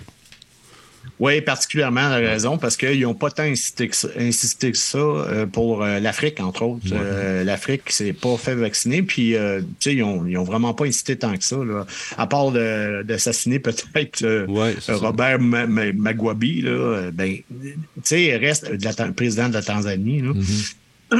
Oui, 1.20 1.40
particulièrement 1.42 2.08
la 2.08 2.16
raison, 2.16 2.56
parce 2.56 2.76
qu'ils 2.78 3.00
n'ont 3.02 3.14
pas 3.14 3.30
tant 3.30 3.42
insisté 3.42 3.88
que 3.88 3.94
ça, 3.94 4.08
insisté 4.18 4.72
que 4.72 4.78
ça 4.78 4.96
euh, 4.98 5.44
pour 5.46 5.82
euh, 5.84 6.00
l'Afrique, 6.00 6.40
entre 6.40 6.62
autres. 6.62 6.86
Euh, 6.92 7.44
L'Afrique 7.44 7.90
s'est 7.90 8.14
pas 8.14 8.36
fait 8.38 8.54
vacciner, 8.54 9.02
puis 9.02 9.34
tu 9.34 9.64
sais, 9.80 9.94
ils 9.94 10.02
ont, 10.02 10.24
ils 10.26 10.38
ont 10.38 10.44
vraiment 10.44 10.72
pas 10.72 10.86
insisté 10.86 11.16
tant 11.16 11.36
que 11.36 11.44
ça, 11.44 11.56
là. 11.56 11.86
à 12.16 12.26
part 12.26 12.50
d'assassiner 12.52 13.58
peut-être 13.58 14.46
Ouais. 14.48 14.74
Robert 14.88 15.38
Ma- 15.40 15.66
Ma- 15.66 15.92
Magwabi, 15.92 16.62
là, 16.62 17.10
ben, 17.12 17.36
tu 17.60 17.74
sais, 18.02 18.24
il 18.24 18.36
reste 18.36 18.72
de 18.72 18.84
la 18.84 19.12
président 19.12 19.48
de 19.50 19.54
la 19.54 19.62
Tanzanie. 19.62 20.22
Là. 20.22 20.32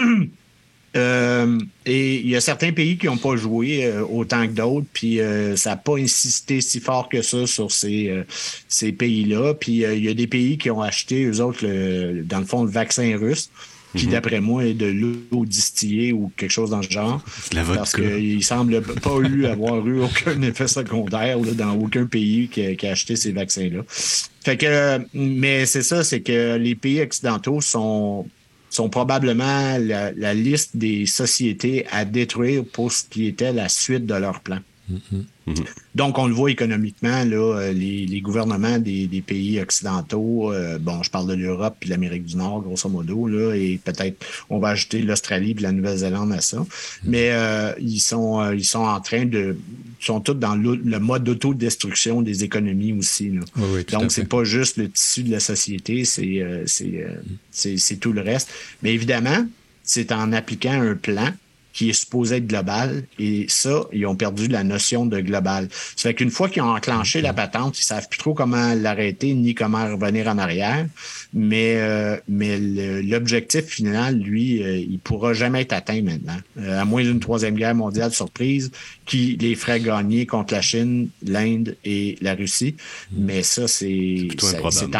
Euh, 0.96 1.56
et 1.86 2.16
il 2.16 2.28
y 2.28 2.34
a 2.34 2.40
certains 2.40 2.72
pays 2.72 2.98
qui 2.98 3.06
n'ont 3.06 3.16
pas 3.16 3.36
joué 3.36 3.84
euh, 3.84 4.02
autant 4.04 4.44
que 4.48 4.52
d'autres, 4.52 4.86
puis 4.92 5.20
euh, 5.20 5.54
ça 5.54 5.70
n'a 5.70 5.76
pas 5.76 5.96
insisté 5.96 6.60
si 6.60 6.80
fort 6.80 7.08
que 7.08 7.22
ça 7.22 7.46
sur 7.46 7.70
ces, 7.70 8.08
euh, 8.08 8.24
ces 8.66 8.90
pays-là. 8.90 9.54
Puis 9.54 9.84
euh, 9.84 9.94
il 9.94 10.04
y 10.04 10.08
a 10.08 10.14
des 10.14 10.26
pays 10.26 10.58
qui 10.58 10.68
ont 10.70 10.82
acheté, 10.82 11.24
eux 11.26 11.40
autres, 11.40 11.64
le- 11.64 12.22
dans 12.24 12.40
le 12.40 12.44
fond, 12.44 12.64
le 12.64 12.70
vaccin 12.70 13.16
russe, 13.16 13.50
qui, 13.96 14.06
d'après 14.06 14.40
moi, 14.40 14.64
est 14.66 14.74
de 14.74 14.86
l'eau 14.86 15.44
distillée 15.44 16.12
ou 16.12 16.30
quelque 16.36 16.50
chose 16.52 16.70
dans 16.70 16.80
ce 16.82 16.90
genre. 16.90 17.20
La 17.52 17.64
Parce 17.64 17.92
qu'il 17.92 18.42
semble 18.44 18.82
pas 18.82 19.16
eu 19.18 19.46
avoir 19.46 19.84
eu 19.86 20.00
aucun 20.00 20.40
effet 20.42 20.68
secondaire 20.68 21.38
là, 21.38 21.52
dans 21.54 21.74
aucun 21.76 22.06
pays 22.06 22.46
qui 22.48 22.64
a, 22.66 22.74
qui 22.76 22.86
a 22.86 22.92
acheté 22.92 23.16
ces 23.16 23.32
vaccins-là. 23.32 23.82
Fait 24.44 24.56
que, 24.56 25.00
mais 25.12 25.66
c'est 25.66 25.82
ça, 25.82 26.04
c'est 26.04 26.20
que 26.20 26.56
les 26.56 26.76
pays 26.76 27.00
occidentaux 27.00 27.60
sont 27.60 28.26
sont 28.70 28.88
probablement 28.88 29.76
la, 29.78 30.34
liste 30.34 30.76
des 30.76 31.06
sociétés 31.06 31.86
à 31.90 32.04
détruire 32.04 32.64
pour 32.64 32.92
ce 32.92 33.04
qui 33.04 33.26
était 33.26 33.52
la 33.52 33.68
suite 33.68 34.06
de 34.06 34.14
leur 34.14 34.40
plan. 34.40 34.58
Donc, 35.94 36.18
on 36.18 36.26
le 36.28 36.34
voit 36.34 36.50
économiquement, 36.50 37.24
là, 37.24 37.36
euh, 37.58 37.72
les, 37.72 38.06
les 38.06 38.20
gouvernements 38.20 38.78
des, 38.78 39.06
des 39.08 39.20
pays 39.20 39.60
occidentaux, 39.60 40.52
euh, 40.52 40.78
bon, 40.78 41.02
je 41.02 41.10
parle 41.10 41.26
de 41.28 41.34
l'Europe 41.34 41.76
puis 41.80 41.88
de 41.88 41.94
l'Amérique 41.94 42.24
du 42.24 42.36
Nord, 42.36 42.62
grosso 42.62 42.88
modo, 42.88 43.26
là, 43.26 43.54
et 43.54 43.78
peut-être 43.82 44.24
on 44.50 44.58
va 44.60 44.68
ajouter 44.68 45.02
l'Australie 45.02 45.54
puis 45.54 45.64
la 45.64 45.72
Nouvelle-Zélande 45.72 46.32
à 46.32 46.40
ça. 46.40 46.64
Mais 47.04 47.30
euh, 47.32 47.72
ils 47.80 47.98
sont 48.00 48.40
euh, 48.40 48.54
ils 48.54 48.64
sont 48.64 48.78
en 48.84 49.00
train 49.00 49.24
de 49.24 49.56
ils 50.00 50.04
sont 50.04 50.20
tous 50.20 50.34
dans 50.34 50.54
le, 50.54 50.76
le 50.76 50.98
mode 51.00 51.24
d'autodestruction 51.24 52.22
des 52.22 52.44
économies 52.44 52.92
aussi. 52.92 53.30
Là. 53.30 53.40
Oui, 53.56 53.62
oui, 53.74 53.84
Donc, 53.90 54.12
c'est 54.12 54.28
pas 54.28 54.44
juste 54.44 54.76
le 54.78 54.88
tissu 54.88 55.22
de 55.24 55.30
la 55.30 55.40
société, 55.40 56.04
euh, 56.18 56.62
c'est- 56.66 57.76
c'est 57.76 57.96
tout 57.96 58.12
le 58.12 58.20
reste. 58.22 58.48
Mais 58.82 58.94
évidemment, 58.94 59.46
c'est 59.82 60.12
en 60.12 60.32
appliquant 60.32 60.80
un 60.80 60.94
plan 60.94 61.28
qui 61.72 61.90
est 61.90 61.94
supposé 61.94 62.36
être 62.36 62.46
global. 62.46 63.04
Et 63.18 63.46
ça, 63.48 63.84
ils 63.92 64.06
ont 64.06 64.16
perdu 64.16 64.48
la 64.48 64.64
notion 64.64 65.06
de 65.06 65.20
global. 65.20 65.68
Ça 65.96 66.10
fait 66.10 66.14
qu'une 66.14 66.30
fois 66.30 66.48
qu'ils 66.48 66.62
ont 66.62 66.74
enclenché 66.74 67.20
la 67.20 67.32
patente, 67.32 67.78
ils 67.78 67.84
savent 67.84 68.08
plus 68.08 68.18
trop 68.18 68.34
comment 68.34 68.74
l'arrêter 68.74 69.34
ni 69.34 69.54
comment 69.54 69.84
revenir 69.84 70.28
en 70.28 70.38
arrière. 70.38 70.86
Mais, 71.32 71.76
euh, 71.78 72.16
mais 72.28 72.58
l'objectif 72.58 73.64
final, 73.66 74.18
lui, 74.18 74.62
euh, 74.62 74.78
il 74.78 74.98
pourra 74.98 75.32
jamais 75.32 75.62
être 75.62 75.72
atteint 75.72 76.02
maintenant. 76.02 76.38
Euh, 76.58 76.80
à 76.80 76.84
moins 76.84 77.02
d'une 77.02 77.20
troisième 77.20 77.54
guerre 77.54 77.74
mondiale 77.74 78.12
surprise 78.12 78.70
qui 79.06 79.36
les 79.40 79.54
ferait 79.54 79.80
gagner 79.80 80.26
contre 80.26 80.54
la 80.54 80.62
Chine, 80.62 81.08
l'Inde 81.24 81.76
et 81.84 82.16
la 82.20 82.34
Russie. 82.34 82.76
Mais 83.12 83.42
ça, 83.42 83.68
c'est 83.68 84.28
c'est 84.70 84.90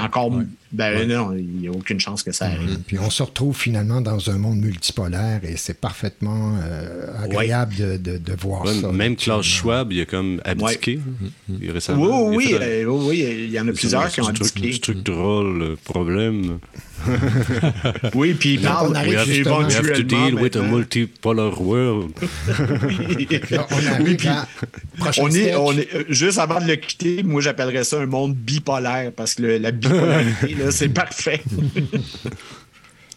Ben 0.73 1.09
non, 1.09 1.33
il 1.37 1.45
n'y 1.47 1.67
a 1.69 1.73
aucune 1.73 1.99
chance 1.99 2.23
que 2.23 2.31
ça 2.33 2.47
arrive. 2.47 2.79
Puis 2.87 2.99
on 2.99 3.11
se 3.11 3.23
retrouve 3.25 3.57
finalement 3.57 4.01
dans 4.01 4.31
un 4.31 4.39
monde 4.39 4.59
multipolaire 4.61 5.41
et 5.43 5.57
c'est 5.57 5.75
parfaitement 5.81 6.57
euh, 6.63 7.07
agréable 7.25 7.75
de, 7.75 7.97
de- 7.97 8.19
de 8.19 8.33
voir 8.35 8.65
Ouais, 8.65 8.75
ça. 8.81 8.93
même 8.93 9.17
Klaus 9.17 9.45
Schwab, 9.45 9.93
il 9.93 10.01
a 10.03 10.05
comme 10.05 10.41
abdiqué 10.45 11.01
il- 11.49 11.71
récemment. 11.73 12.29
Oui, 12.29 12.37
oui, 12.37 12.47
Il 12.51 12.55
euh, 12.63 12.85
oui, 12.87 13.05
oui, 13.09 13.45
il 13.47 13.51
y 13.51 13.59
en 13.59 13.67
a 13.67 13.73
plusieurs 13.73 14.09
qui 14.11 14.21
ont 14.21 14.25
C'est 14.25 14.31
un 14.31 14.35
truc- 14.35 14.53
indiqué. 14.57 14.73
structural 14.75 15.77
problème. 15.85 16.59
Oui, 18.15 18.35
puis 18.35 18.55
il 18.55 18.61
parle 18.61 18.89
on 18.91 18.95
arrive 18.95 19.11
We 19.11 19.19
have, 19.19 19.27
justement- 19.29 19.59
we 19.67 19.75
have 19.75 19.93
to 19.93 20.03
deal 20.03 20.35
with 20.35 20.57
a 20.57 20.59
maintenant. 20.61 20.77
multipolar 20.77 21.61
world. 21.61 22.13
Là, 23.51 23.67
on 23.71 23.87
arrive 23.87 24.03
Oui, 24.03 24.15
puis 24.17 24.29
à 24.29 24.47
on 25.19 25.31
est, 25.31 25.55
on 25.55 25.73
est, 25.73 25.95
euh, 25.95 26.05
juste 26.09 26.39
avant 26.39 26.61
de 26.61 26.67
le 26.67 26.77
quitter, 26.77 27.23
moi 27.23 27.41
j'appellerais 27.41 27.85
ça 27.85 27.99
un 28.01 28.07
monde 28.07 28.35
bipolaire 28.35 29.13
parce 29.17 29.35
que 29.35 29.43
le- 29.43 29.59
la 29.59 29.71
bipolarité, 29.71 30.55
là, 30.55 30.71
c'est 30.71 30.89
parfait. 30.95 31.43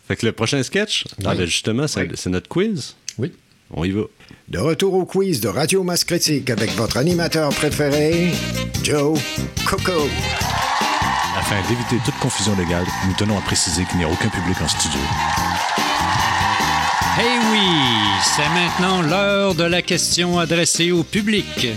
Fait 0.07 0.15
que 0.15 0.25
le 0.25 0.31
prochain 0.31 0.61
sketch, 0.63 1.05
ah, 1.25 1.33
ben 1.35 1.45
justement, 1.45 1.87
c'est 1.87 2.09
c'est 2.15 2.29
notre 2.29 2.47
quiz. 2.49 2.95
Oui. 3.17 3.31
On 3.75 3.83
y 3.85 3.91
va. 3.91 4.01
De 4.49 4.59
retour 4.59 4.93
au 4.93 5.05
quiz 5.05 5.39
de 5.39 5.47
Radio 5.47 5.83
Masse 5.83 6.03
Critique 6.03 6.49
avec 6.49 6.71
votre 6.75 6.97
animateur 6.97 7.49
préféré, 7.49 8.29
Joe 8.83 9.19
Coco. 9.65 10.07
Afin 11.45 11.61
d'éviter 11.67 11.97
toute 12.05 12.17
confusion 12.19 12.55
légale, 12.55 12.85
nous 13.05 13.13
tenons 13.15 13.37
à 13.37 13.41
préciser 13.41 13.83
qu'il 13.83 13.97
n'y 13.97 14.05
a 14.05 14.07
aucun 14.07 14.29
public 14.29 14.61
en 14.61 14.67
studio. 14.69 15.01
Eh 17.19 17.37
oui, 17.51 17.67
c'est 18.21 18.47
maintenant 18.47 19.01
l'heure 19.01 19.53
de 19.53 19.65
la 19.65 19.81
question 19.81 20.39
adressée 20.39 20.93
au 20.93 21.03
public. 21.03 21.67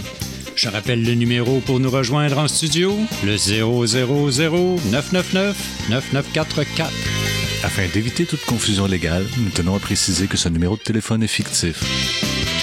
Je 0.54 0.68
rappelle 0.68 1.02
le 1.02 1.14
numéro 1.14 1.58
pour 1.58 1.80
nous 1.80 1.90
rejoindre 1.90 2.38
en 2.38 2.46
studio, 2.46 2.96
le 3.24 3.34
000-999-9944. 3.34 5.54
Afin 7.64 7.88
d'éviter 7.92 8.24
toute 8.24 8.44
confusion 8.44 8.86
légale, 8.86 9.26
nous 9.38 9.50
tenons 9.50 9.74
à 9.74 9.80
préciser 9.80 10.28
que 10.28 10.36
ce 10.36 10.48
numéro 10.48 10.76
de 10.76 10.82
téléphone 10.82 11.24
est 11.24 11.26
fictif. 11.26 11.82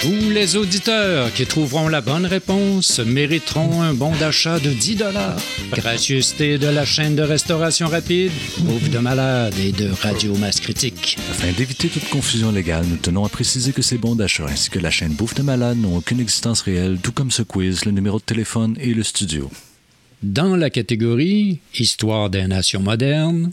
Tous 0.03 0.29
les 0.29 0.57
auditeurs 0.57 1.31
qui 1.31 1.45
trouveront 1.45 1.87
la 1.87 2.01
bonne 2.01 2.25
réponse 2.25 2.99
mériteront 2.99 3.81
un 3.81 3.93
bon 3.93 4.11
d'achat 4.17 4.59
de 4.59 4.69
10 4.69 4.97
dollars. 4.97 5.39
Gracieuseté 5.71 6.57
de 6.57 6.67
la 6.67 6.83
chaîne 6.83 7.15
de 7.15 7.21
restauration 7.21 7.87
rapide, 7.87 8.33
Bouffe 8.57 8.89
de 8.89 8.99
malade 8.99 9.53
et 9.57 9.71
de 9.71 9.89
Radio 10.01 10.35
Masse 10.35 10.59
Critique. 10.59 11.17
Afin 11.31 11.53
d'éviter 11.53 11.87
toute 11.87 12.09
confusion 12.09 12.51
légale, 12.51 12.85
nous 12.85 12.97
tenons 12.97 13.23
à 13.23 13.29
préciser 13.29 13.71
que 13.71 13.81
ces 13.81 13.97
bons 13.97 14.15
d'achat 14.15 14.45
ainsi 14.45 14.69
que 14.69 14.79
la 14.79 14.91
chaîne 14.91 15.13
Bouffe 15.13 15.35
de 15.35 15.41
Malade 15.41 15.77
n'ont 15.77 15.95
aucune 15.95 16.19
existence 16.19 16.63
réelle, 16.63 16.97
tout 17.01 17.13
comme 17.13 17.31
ce 17.31 17.41
quiz, 17.41 17.85
le 17.85 17.91
numéro 17.93 18.19
de 18.19 18.25
téléphone 18.25 18.75
et 18.81 18.93
le 18.93 19.03
studio. 19.03 19.49
Dans 20.21 20.57
la 20.57 20.69
catégorie 20.69 21.59
Histoire 21.79 22.29
des 22.29 22.45
nations 22.45 22.81
modernes, 22.81 23.51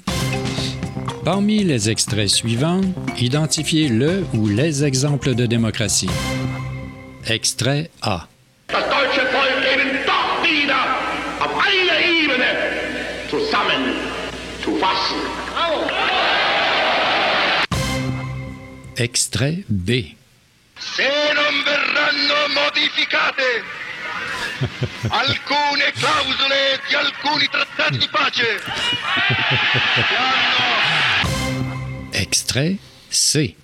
parmi 1.24 1.64
les 1.64 1.90
extraits 1.90 2.28
suivants, 2.28 2.80
identifiez 3.18 3.88
le 3.88 4.24
ou 4.34 4.48
les 4.48 4.84
exemples 4.84 5.34
de 5.34 5.46
démocratie. 5.46 6.10
Extrait 7.26 7.90
A. 8.02 8.26
Extrait 18.96 19.64
B. 19.68 19.90
Se 20.78 21.02
non 21.34 21.62
verranno 21.64 22.48
modificate 22.54 23.64
alcune 25.08 25.92
clausole 25.92 26.80
di 26.86 26.94
alcuni 26.94 27.48
trattati 27.48 27.96
di 27.98 28.08
pace 28.10 28.60
hanno 30.16 30.90
Extrait 32.20 32.76
C. 33.08 33.56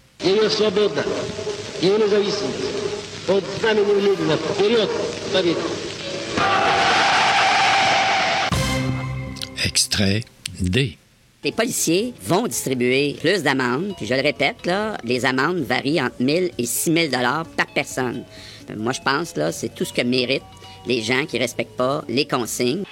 Extrait 9.62 10.24
D. 10.58 10.96
Les 11.44 11.52
policiers 11.52 12.14
vont 12.22 12.46
distribuer 12.46 13.18
plus 13.20 13.42
d'amendes. 13.42 13.92
Puis 13.98 14.06
je 14.06 14.14
le 14.14 14.22
répète, 14.22 14.64
là, 14.64 14.96
les 15.04 15.26
amendes 15.26 15.58
varient 15.58 16.00
entre 16.00 16.22
1000 16.22 16.52
et 16.56 16.64
6000 16.64 17.10
dollars 17.10 17.44
par 17.58 17.66
personne. 17.66 18.24
Euh, 18.70 18.74
moi, 18.78 18.92
je 18.92 19.02
pense 19.02 19.36
là, 19.36 19.52
c'est 19.52 19.74
tout 19.74 19.84
ce 19.84 19.92
que 19.92 20.00
méritent 20.00 20.42
les 20.86 21.02
gens 21.02 21.26
qui 21.26 21.36
ne 21.36 21.42
respectent 21.42 21.76
pas 21.76 22.02
les 22.08 22.26
consignes. 22.26 22.84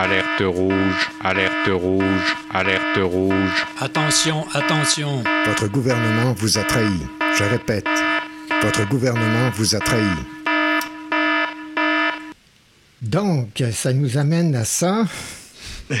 Alerte 0.00 0.44
rouge, 0.44 1.10
alerte 1.24 1.68
rouge, 1.72 2.36
alerte 2.54 2.98
rouge. 3.02 3.66
Attention, 3.80 4.46
attention. 4.54 5.24
Votre 5.44 5.66
gouvernement 5.66 6.34
vous 6.34 6.56
a 6.56 6.62
trahi. 6.62 7.00
Je 7.36 7.42
répète, 7.42 7.88
votre 8.62 8.88
gouvernement 8.88 9.50
vous 9.56 9.74
a 9.74 9.80
trahi. 9.80 10.04
Donc, 13.02 13.64
ça 13.72 13.92
nous 13.92 14.18
amène 14.18 14.54
à 14.54 14.64
ça. 14.64 15.04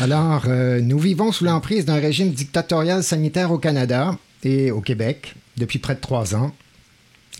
Alors, 0.00 0.46
euh, 0.48 0.80
nous 0.80 0.98
vivons 0.98 1.30
sous 1.30 1.44
l'emprise 1.44 1.84
d'un 1.84 2.00
régime 2.00 2.32
dictatorial 2.32 3.04
sanitaire 3.04 3.52
au 3.52 3.58
Canada 3.58 4.18
et 4.42 4.72
au 4.72 4.80
Québec 4.80 5.36
depuis 5.56 5.78
près 5.78 5.94
de 5.94 6.00
trois 6.00 6.34
ans. 6.34 6.50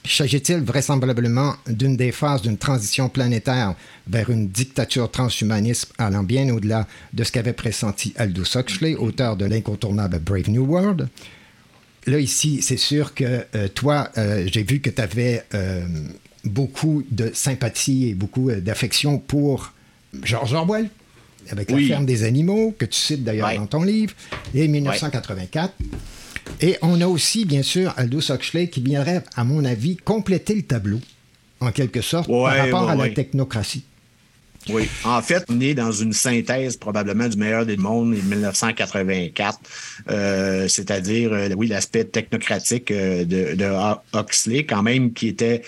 S'agit-il 0.05 0.59
vraisemblablement 0.63 1.55
d'une 1.69 1.97
des 1.97 2.11
phases 2.11 2.43
d'une 2.43 2.57
transition 2.57 3.09
planétaire 3.09 3.75
vers 4.09 4.31
une 4.31 4.49
dictature 4.49 5.11
transhumaniste 5.11 5.93
allant 5.99 6.23
bien 6.23 6.49
au-delà 6.55 6.87
de 7.13 7.23
ce 7.23 7.31
qu'avait 7.31 7.53
pressenti 7.53 8.13
Aldous 8.17 8.57
Huxley, 8.57 8.95
auteur 8.95 9.37
de 9.37 9.45
l'incontournable 9.45 10.19
Brave 10.19 10.49
New 10.49 10.65
World? 10.65 11.09
Là, 12.07 12.19
ici, 12.19 12.63
c'est 12.63 12.79
sûr 12.79 13.15
que 13.15 13.45
euh, 13.55 13.69
toi, 13.69 14.09
euh, 14.17 14.49
j'ai 14.51 14.63
vu 14.63 14.81
que 14.81 14.89
tu 14.89 15.03
avais 15.03 15.45
euh, 15.55 15.87
beaucoup 16.45 17.05
de 17.11 17.31
sympathie 17.35 18.09
et 18.09 18.15
beaucoup 18.15 18.51
d'affection 18.51 19.19
pour 19.19 19.75
George 20.23 20.55
Orwell, 20.55 20.89
avec 21.51 21.69
Oui. 21.71 21.83
La 21.89 21.97
ferme 21.97 22.07
des 22.07 22.25
animaux, 22.25 22.75
que 22.79 22.87
tu 22.87 22.99
cites 22.99 23.23
d'ailleurs 23.23 23.49
Ouais. 23.49 23.59
dans 23.59 23.67
ton 23.67 23.83
livre, 23.83 24.15
et 24.55 24.67
1984. 24.67 25.75
Et 26.61 26.77
on 26.83 27.01
a 27.01 27.07
aussi, 27.07 27.45
bien 27.45 27.63
sûr, 27.63 27.93
Aldous 27.97 28.31
Huxley 28.31 28.69
qui 28.69 28.81
viendrait, 28.81 29.23
à 29.35 29.45
mon 29.45 29.65
avis, 29.65 29.97
compléter 29.97 30.55
le 30.55 30.63
tableau, 30.63 31.01
en 31.61 31.73
quelque 31.73 32.01
sorte, 32.01 32.29
par 32.29 32.57
rapport 32.57 32.87
ouais, 32.87 32.93
à 32.93 32.97
la 32.97 33.09
technocratie. 33.11 33.85
Oui. 34.69 34.89
En 35.05 35.23
fait, 35.23 35.45
on 35.49 35.59
est 35.61 35.75
dans 35.75 35.91
une 35.91 36.13
synthèse 36.13 36.77
probablement 36.77 37.29
du 37.29 37.39
meilleur 37.39 37.65
des 37.65 37.79
mondes 37.79 38.15
de 38.15 38.21
1984, 38.21 39.59
euh, 40.11 40.69
c'est-à-dire, 40.69 41.33
euh, 41.33 41.49
oui, 41.57 41.69
l'aspect 41.69 42.05
technocratique 42.05 42.91
euh, 42.91 43.25
de, 43.25 43.55
de 43.55 43.71
Huxley, 44.15 44.67
quand 44.67 44.83
même, 44.83 45.13
qui 45.13 45.29
était 45.29 45.63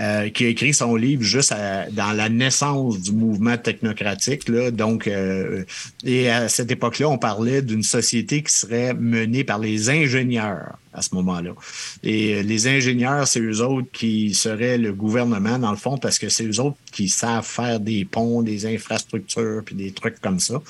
euh, 0.00 0.30
qui 0.30 0.44
a 0.46 0.48
écrit 0.48 0.72
son 0.72 0.96
livre 0.96 1.22
juste 1.22 1.52
à- 1.52 1.90
dans 1.90 2.12
la 2.12 2.28
naissance 2.28 3.00
du 3.00 3.12
mouvement 3.12 3.58
technocratique. 3.58 4.48
Là. 4.48 4.70
Donc, 4.70 5.06
euh, 5.06 5.64
et 6.04 6.30
à 6.30 6.48
cette 6.48 6.70
époque-là, 6.70 7.08
on 7.08 7.18
parlait 7.18 7.60
d'une 7.62 7.82
société 7.82 8.42
qui 8.42 8.52
serait 8.52 8.94
menée 8.94 9.44
par 9.44 9.58
les 9.58 9.90
ingénieurs 9.90 10.78
à 10.92 11.02
ce 11.02 11.14
moment-là. 11.14 11.52
Et 12.02 12.34
euh, 12.34 12.42
les 12.42 12.66
ingénieurs, 12.66 13.28
c'est 13.28 13.40
eux 13.40 13.60
autres 13.60 13.88
qui 13.92 14.34
seraient 14.34 14.78
le 14.78 14.92
gouvernement, 14.92 15.58
dans 15.58 15.70
le 15.70 15.76
fond, 15.76 15.98
parce 15.98 16.18
que 16.18 16.28
c'est 16.28 16.44
eux 16.46 16.60
autres 16.60 16.78
qui 16.90 17.08
savent 17.08 17.46
faire 17.46 17.78
des 17.78 18.04
ponts, 18.04 18.42
des 18.42 18.66
infrastructures, 18.66 19.62
puis 19.64 19.74
des 19.74 19.92
trucs 19.92 20.20
comme 20.20 20.40
ça. 20.40 20.60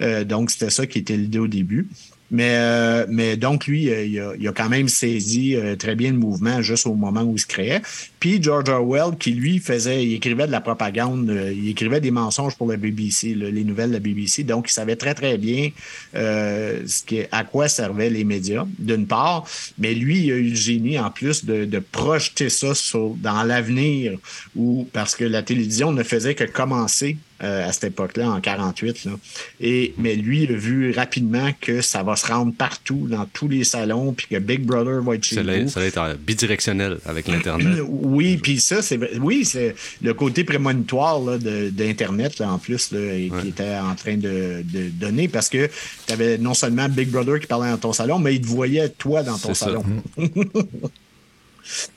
Euh, 0.00 0.24
donc, 0.24 0.50
c'était 0.50 0.70
ça 0.70 0.86
qui 0.86 0.98
était 0.98 1.16
l'idée 1.16 1.38
au 1.38 1.46
début. 1.48 1.86
Mais, 2.30 2.56
euh, 2.56 3.06
mais 3.08 3.38
donc, 3.38 3.66
lui, 3.66 3.88
euh, 3.88 4.04
il, 4.04 4.20
a, 4.20 4.32
il 4.38 4.46
a 4.46 4.52
quand 4.52 4.68
même 4.68 4.88
saisi 4.88 5.56
euh, 5.56 5.76
très 5.76 5.94
bien 5.94 6.10
le 6.10 6.18
mouvement 6.18 6.60
juste 6.60 6.86
au 6.86 6.94
moment 6.94 7.22
où 7.22 7.36
il 7.36 7.40
se 7.40 7.46
créait. 7.46 7.80
Puis 8.20 8.42
George 8.42 8.68
Orwell, 8.68 9.16
qui 9.18 9.32
lui 9.32 9.58
faisait, 9.58 10.04
il 10.04 10.14
écrivait 10.14 10.46
de 10.46 10.52
la 10.52 10.60
propagande, 10.60 11.30
euh, 11.30 11.52
il 11.52 11.68
écrivait 11.68 12.00
des 12.00 12.10
mensonges 12.10 12.56
pour 12.56 12.68
la 12.68 12.76
BBC, 12.76 13.34
là, 13.34 13.50
les 13.50 13.64
nouvelles 13.64 13.90
de 13.90 13.94
la 13.94 14.00
BBC. 14.00 14.44
Donc, 14.44 14.68
il 14.68 14.72
savait 14.72 14.96
très, 14.96 15.14
très 15.14 15.38
bien 15.38 15.70
euh, 16.14 16.82
ce 16.86 17.04
qui, 17.04 17.20
à 17.30 17.44
quoi 17.44 17.68
servaient 17.68 18.10
les 18.10 18.24
médias, 18.24 18.66
d'une 18.78 19.06
part. 19.06 19.44
Mais 19.78 19.94
lui, 19.94 20.24
il 20.24 20.32
a 20.32 20.36
eu 20.36 20.50
le 20.50 20.56
génie, 20.56 20.98
en 20.98 21.10
plus, 21.10 21.44
de, 21.44 21.64
de 21.64 21.78
projeter 21.78 22.48
ça 22.48 22.74
sur, 22.74 23.10
dans 23.10 23.42
l'avenir, 23.42 24.18
où, 24.56 24.88
parce 24.92 25.14
que 25.14 25.24
la 25.24 25.42
télévision 25.42 25.92
ne 25.92 26.02
faisait 26.02 26.34
que 26.34 26.44
commencer 26.44 27.16
euh, 27.44 27.68
à 27.68 27.72
cette 27.72 27.84
époque-là, 27.84 28.28
en 28.30 28.40
48. 28.40 29.04
Là. 29.04 29.12
Et, 29.60 29.94
mais 29.96 30.16
lui, 30.16 30.42
il 30.42 30.52
a 30.52 30.56
vu 30.56 30.90
rapidement 30.90 31.50
que 31.60 31.82
ça 31.82 32.02
va 32.02 32.16
se 32.16 32.26
rendre 32.26 32.52
partout, 32.52 33.06
dans 33.08 33.26
tous 33.26 33.46
les 33.46 33.62
salons, 33.62 34.12
puis 34.12 34.26
que 34.28 34.38
Big 34.40 34.62
Brother 34.62 35.00
va 35.02 35.14
être 35.14 35.22
chez 35.22 35.36
Ça 35.36 35.42
vous. 35.42 35.68
ça 35.68 35.78
allait 35.78 35.88
être 35.88 36.02
euh, 36.02 36.14
bidirectionnel 36.20 36.98
avec 37.06 37.28
l'Internet. 37.28 37.78
Oui, 38.10 38.36
puis 38.38 38.60
ça, 38.60 38.80
c'est 38.82 38.98
oui, 39.18 39.44
c'est 39.44 39.74
le 40.02 40.14
côté 40.14 40.44
prémonitoire 40.44 41.20
là, 41.20 41.38
de- 41.38 41.68
d'Internet, 41.70 42.38
là, 42.38 42.52
en 42.52 42.58
plus, 42.58 42.90
là, 42.92 43.00
et 43.14 43.30
qui 43.42 43.48
était 43.48 43.76
en 43.76 43.94
train 43.94 44.16
de, 44.16 44.62
de 44.64 44.88
donner, 44.90 45.28
parce 45.28 45.48
que 45.48 45.68
tu 46.06 46.12
avais 46.12 46.38
non 46.38 46.54
seulement 46.54 46.88
Big 46.88 47.08
Brother 47.08 47.40
qui 47.40 47.46
parlait 47.46 47.70
dans 47.70 47.76
ton 47.78 47.92
salon, 47.92 48.18
mais 48.18 48.34
il 48.34 48.40
te 48.40 48.46
voyait 48.46 48.88
toi 48.88 49.22
dans 49.22 49.36
ton 49.38 49.54
C'est 49.54 49.64
salon. 49.64 49.84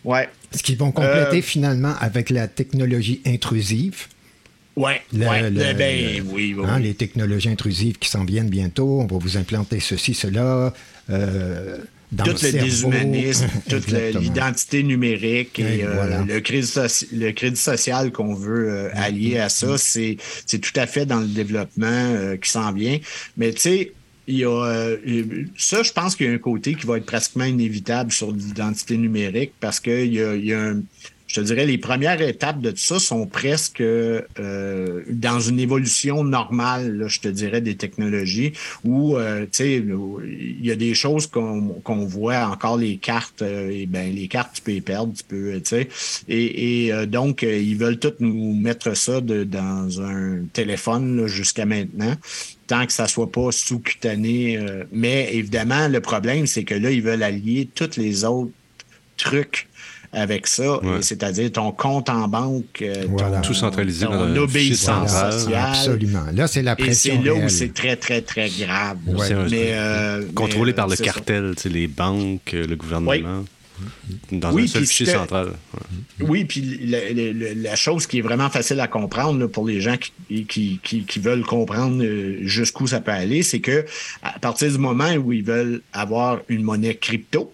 ouais. 0.06 0.30
Ce 0.54 0.62
qu'ils 0.64 0.78
vont 0.78 0.92
compléter 0.92 1.38
Euh, 1.40 1.42
finalement 1.42 1.94
avec 2.00 2.30
la 2.30 2.48
technologie 2.48 3.22
intrusive. 3.26 4.08
Ouais, 4.76 5.02
Le- 5.14 5.28
ouais, 5.28 5.50
le- 5.50 5.74
ben, 5.74 6.16
le- 6.18 6.22
oui, 6.24 6.56
oui, 6.58 6.66
hein, 6.66 6.76
oui. 6.78 6.84
Les 6.84 6.94
technologies 6.94 7.50
intrusives 7.50 7.98
qui 8.00 8.10
s'en 8.10 8.24
viennent 8.24 8.50
bientôt. 8.50 9.02
On 9.02 9.06
va 9.06 9.18
vous 9.18 9.38
implanter 9.38 9.80
ceci, 9.80 10.14
cela. 10.14 10.74
euh, 11.10 11.78
dans 12.12 12.26
tout 12.26 12.36
le, 12.44 12.52
déshumanisme, 12.52 13.48
toute 13.70 13.88
l'identité 13.88 14.84
numérique 14.84 15.60
et, 15.60 15.80
Et 15.80 15.86
euh, 15.86 15.94
voilà. 15.94 16.24
le, 16.24 16.40
crédit 16.42 16.68
soci- 16.68 17.08
le 17.14 17.32
crédit 17.32 17.60
social 17.60 18.12
qu'on 18.12 18.34
veut 18.34 18.70
euh, 18.70 18.90
allier 18.94 19.38
à 19.40 19.50
ça, 19.50 19.78
c'est 19.78 20.18
tout 20.60 20.78
à 20.80 20.88
fait 20.88 21.06
dans 21.06 21.20
le 21.22 21.28
développement 21.28 21.88
euh, 21.88 22.38
qui 22.38 22.50
s'en 22.50 22.72
vient. 22.74 22.98
Mais 23.38 23.54
tu 23.54 23.62
sais, 23.62 23.92
il 24.28 24.38
y 24.38 24.46
a 24.46 24.96
ça, 25.58 25.84
je 25.84 25.92
pense 25.92 26.16
qu'il 26.16 26.28
y 26.28 26.30
a 26.30 26.34
un 26.34 26.38
côté 26.38 26.76
qui 26.76 26.86
va 26.86 26.98
être 26.98 27.06
pratiquement 27.06 27.46
inévitable 27.46 28.12
sur 28.12 28.32
l'identité 28.32 28.96
numérique 28.98 29.54
parce 29.60 29.80
qu'il 29.80 30.14
y 30.14 30.22
a, 30.22 30.36
il 30.36 30.46
y 30.46 30.54
a 30.54 30.62
un 30.62 30.82
je 31.32 31.40
te 31.40 31.46
dirais, 31.46 31.66
les 31.66 31.78
premières 31.78 32.22
étapes 32.22 32.60
de 32.60 32.72
tout 32.72 32.78
ça 32.78 33.00
sont 33.00 33.26
presque 33.26 33.80
euh, 33.80 34.22
dans 35.08 35.40
une 35.40 35.62
évolution 35.62 36.26
normale, 36.26 36.98
là, 36.98 37.08
je 37.08 37.22
te 37.22 37.30
dirais, 37.30 37.62
des 37.62 37.76
technologies, 37.76 38.52
où, 38.84 39.16
euh, 39.16 39.44
tu 39.44 39.50
sais, 39.52 39.76
il 39.76 40.66
y 40.66 40.72
a 40.72 40.76
des 40.76 40.94
choses 40.94 41.28
qu'on 41.28 41.70
qu'on 41.86 42.06
voit 42.06 42.48
encore, 42.48 42.78
les 42.78 42.98
cartes, 42.98 43.44
euh, 43.44 43.70
et 43.70 43.86
ben 43.86 44.14
les 44.14 44.28
cartes, 44.28 44.56
tu 44.56 44.62
peux 44.62 44.74
les 44.74 44.82
perdre, 44.82 45.14
tu 45.14 45.24
peux, 45.24 45.54
tu 45.62 45.70
sais, 45.70 45.88
et, 46.28 46.88
et, 46.88 46.94
euh, 46.94 47.06
donc, 47.06 47.44
euh, 47.44 47.58
ils 47.58 47.78
veulent 47.78 48.00
tous 48.00 48.16
nous 48.20 48.54
mettre 48.54 48.94
ça 48.94 49.22
de, 49.22 49.46
dans 49.46 50.02
un 50.02 50.44
téléphone 50.52 51.28
jusqu'à 51.28 51.66
maintenant 51.66 52.16
tant 52.68 52.86
que 52.86 52.94
ça 52.94 53.08
soit 53.08 53.32
pas 53.32 53.52
sous-cutané. 53.52 54.58
mais 54.94 55.30
évidemment, 55.34 55.90
le 55.90 56.00
problème, 56.00 56.48
c'est 56.48 56.64
que 56.64 56.74
là, 56.74 56.90
ils 56.90 57.02
veulent 57.02 57.24
allier 57.24 57.68
tous 57.76 57.98
les 57.98 58.24
autres 58.24 58.52
trucs 59.18 59.68
avec 60.14 60.48
ça, 60.48 60.84
Ouais. 60.84 61.00
et 61.00 61.02
c'est-à-dire 61.02 61.52
ton 61.52 61.72
compte 61.72 62.10
en 62.10 62.28
banque, 62.28 62.82
euh, 62.82 63.06
Voilà. 63.10 63.38
ton, 63.40 63.48
Tout 63.48 63.54
centralisé 63.54 64.06
ton 64.06 64.12
dans 64.34 64.42
obéissance 64.42 65.12
sociale. 65.12 65.70
Absolument. 65.70 66.26
Là, 66.34 66.48
c'est 66.48 66.62
la 66.62 66.74
Et 66.74 66.76
pression 66.76 67.20
c'est 67.22 67.28
là 67.30 67.34
où 67.36 67.48
c'est 67.50 67.74
très, 67.74 67.96
très, 67.96 68.22
très 68.22 68.50
grave. 68.50 68.98
Ouais. 69.08 69.28
Mais, 69.50 69.70
euh, 69.72 70.24
Contrôlé 70.36 70.72
mais, 70.72 70.76
par 70.76 70.88
le 70.88 70.96
cartel, 70.98 71.54
les 71.66 71.88
banques, 71.88 72.52
le 72.54 72.76
gouvernement. 72.76 73.44
Dans 74.32 74.54
Oui, 74.54 74.64
un 74.64 74.68
seul 74.68 74.82
puis 74.84 74.90
fichier 74.90 75.06
central. 75.08 75.48
Ouais. 75.74 76.26
Oui, 76.28 76.46
puis 76.46 76.82
la, 76.86 77.00
la- 77.14 77.34
la- 77.34 77.54
la 77.56 77.76
chose 77.76 78.06
qui 78.06 78.20
est 78.20 78.22
vraiment 78.22 78.50
facile 78.52 78.80
à 78.80 78.88
comprendre 78.88 79.40
là, 79.40 79.48
pour 79.48 79.66
les 79.66 79.82
gens 79.82 79.96
qui, 79.98 80.46
qui, 80.46 80.80
qui, 80.84 81.04
qui 81.04 81.20
veulent 81.20 81.42
comprendre 81.44 82.04
euh, 82.04 82.38
jusqu'où 82.44 82.86
ça 82.86 83.02
peut 83.02 83.12
aller, 83.12 83.42
c'est 83.42 83.60
que 83.60 83.84
à 84.22 84.38
partir 84.38 84.72
du 84.72 84.78
moment 84.78 85.12
où 85.16 85.34
ils 85.34 85.44
veulent 85.44 85.82
avoir 85.94 86.40
une 86.48 86.62
monnaie 86.62 86.94
crypto, 86.94 87.52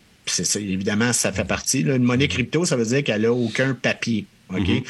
évidemment, 0.55 1.13
ça 1.13 1.31
fait 1.31 1.45
partie. 1.45 1.81
Une 1.81 2.03
monnaie 2.03 2.27
crypto, 2.27 2.65
ça 2.65 2.75
veut 2.75 2.85
dire 2.85 3.03
qu'elle 3.03 3.21
n'a 3.21 3.31
aucun 3.31 3.73
papier. 3.73 4.25
OK? 4.49 4.59
Mm-hmm. 4.59 4.83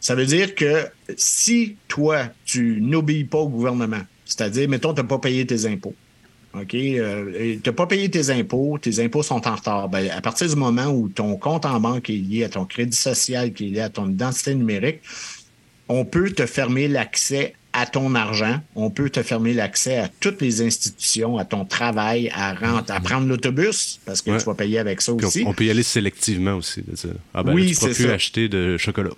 Ça 0.00 0.14
veut 0.14 0.26
dire 0.26 0.54
que 0.54 0.86
si 1.16 1.76
toi, 1.88 2.28
tu 2.44 2.80
n'obéis 2.80 3.24
pas 3.24 3.38
au 3.38 3.48
gouvernement, 3.48 4.02
c'est-à-dire, 4.24 4.68
mettons, 4.68 4.94
tu 4.94 5.00
n'as 5.00 5.06
pas 5.06 5.18
payé 5.18 5.46
tes 5.46 5.66
impôts, 5.66 5.94
OK? 6.54 6.74
Euh, 6.74 7.56
tu 7.62 7.68
n'as 7.68 7.72
pas 7.72 7.86
payé 7.86 8.08
tes 8.08 8.30
impôts, 8.30 8.78
tes 8.78 9.02
impôts 9.02 9.22
sont 9.22 9.46
en 9.46 9.54
retard. 9.54 9.88
Ben, 9.88 10.10
à 10.10 10.20
partir 10.20 10.48
du 10.48 10.56
moment 10.56 10.86
où 10.86 11.08
ton 11.08 11.36
compte 11.36 11.64
en 11.64 11.80
banque 11.80 12.10
est 12.10 12.14
lié 12.14 12.44
à 12.44 12.48
ton 12.48 12.64
crédit 12.64 12.96
social, 12.96 13.52
qui 13.52 13.66
est 13.66 13.70
lié 13.70 13.80
à 13.80 13.88
ton 13.88 14.08
identité 14.08 14.54
numérique, 14.54 15.00
on 15.88 16.04
peut 16.04 16.30
te 16.30 16.46
fermer 16.46 16.88
l'accès 16.88 17.54
à 17.76 17.84
ton 17.84 18.14
argent, 18.14 18.58
on 18.74 18.90
peut 18.90 19.10
te 19.10 19.22
fermer 19.22 19.52
l'accès 19.52 19.98
à 19.98 20.08
toutes 20.08 20.40
les 20.40 20.62
institutions, 20.62 21.36
à 21.36 21.44
ton 21.44 21.66
travail, 21.66 22.30
à, 22.34 22.54
rentrer, 22.54 22.96
à 22.96 23.00
prendre 23.00 23.26
l'autobus, 23.28 24.00
parce 24.06 24.22
que 24.22 24.36
tu 24.38 24.44
vas 24.46 24.54
payer 24.54 24.78
avec 24.78 25.02
ça 25.02 25.12
aussi. 25.12 25.44
On, 25.46 25.52
peut 25.52 25.66
y 25.66 25.70
aller 25.70 25.82
sélectivement 25.82 26.54
aussi. 26.54 26.82
Ah 27.34 27.42
ben, 27.42 27.52
oui, 27.52 27.76
tu 27.78 27.84
ne 27.84 27.92
plus 27.92 28.10
acheter 28.10 28.48
de 28.48 28.78
chocolat. 28.78 29.10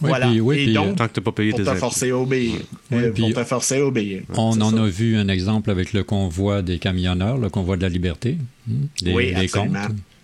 voilà. 0.00 0.30
et 0.30 0.72
donc, 0.72 0.94
tant 0.94 1.08
que 1.08 1.14
tu 1.14 1.20
n'as 1.20 1.24
pas 1.24 1.32
payé 1.32 1.50
pour 1.50 1.64
te 1.64 1.74
forcer 1.74 2.10
à 2.10 2.16
obéir. 2.16 2.60
Euh, 2.92 3.12
pour 3.12 3.32
te 3.34 3.44
forcer 3.44 3.78
à 3.78 3.84
obéir. 3.84 4.22
On 4.34 4.60
en 4.60 4.76
a 4.76 4.86
vu 4.86 5.16
un 5.16 5.26
exemple 5.26 5.68
avec 5.72 5.92
le 5.92 6.04
convoi 6.04 6.62
des 6.62 6.78
camionneurs, 6.78 7.36
le 7.36 7.50
convoi 7.50 7.76
de 7.76 7.82
la 7.82 7.88
liberté, 7.88 8.38
hmm, 8.68 8.84
des, 9.02 9.12
oui, 9.12 9.34
des 9.34 9.48
comptes. 9.48 9.76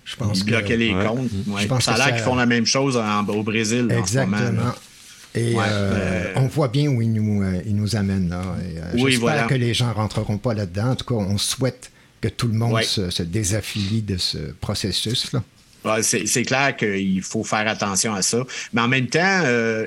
Je 0.05 0.14
pense 0.14 0.45
que 0.45 0.72
les 0.75 0.93
comptes. 0.93 1.29
Je 1.61 1.66
pense 1.66 1.85
ça 1.85 1.95
a 1.95 1.99
l'air 1.99 2.14
qu'ils 2.14 2.25
font 2.25 2.37
la 2.37 2.47
même 2.47 2.66
chose 2.66 2.97
au 3.27 3.43
Brésil. 3.43 3.89
Exactement. 3.91 4.37
En 4.37 4.39
ce 4.39 4.53
moment, 4.53 4.72
et 5.35 5.55
euh, 5.57 6.32
on 6.37 6.47
voit 6.47 6.68
bien 6.68 6.89
où 6.89 7.03
il 7.03 7.12
nous, 7.12 7.43
euh, 7.43 7.61
il 7.66 7.74
nous 7.74 7.97
amène. 7.97 8.28
Là. 8.28 8.43
Euh, 8.61 8.93
j'espère 8.95 9.49
que 9.49 9.55
les 9.55 9.74
gens 9.74 9.93
rentreront 9.93 10.39
pas 10.39 10.55
là-dedans. 10.55 10.91
En 10.91 10.97
tout 10.97 11.05
cas, 11.05 11.14
on 11.14 11.39
souhaite 11.39 11.91
que 12.20 12.28
tout 12.28 12.47
le 12.47 12.55
monde 12.55 12.80
se, 12.82 13.22
désaffilie 13.22 14.03
de 14.03 14.16
ce 14.16 14.39
processus-là. 14.61 15.43
c'est 16.03 16.43
clair 16.45 16.76
qu'il 16.76 17.20
faut 17.22 17.43
faire 17.43 17.66
attention 17.66 18.14
à 18.14 18.22
ça. 18.22 18.39
Mais 18.72 18.80
en 18.80 18.89
même 18.89 19.09
temps, 19.09 19.43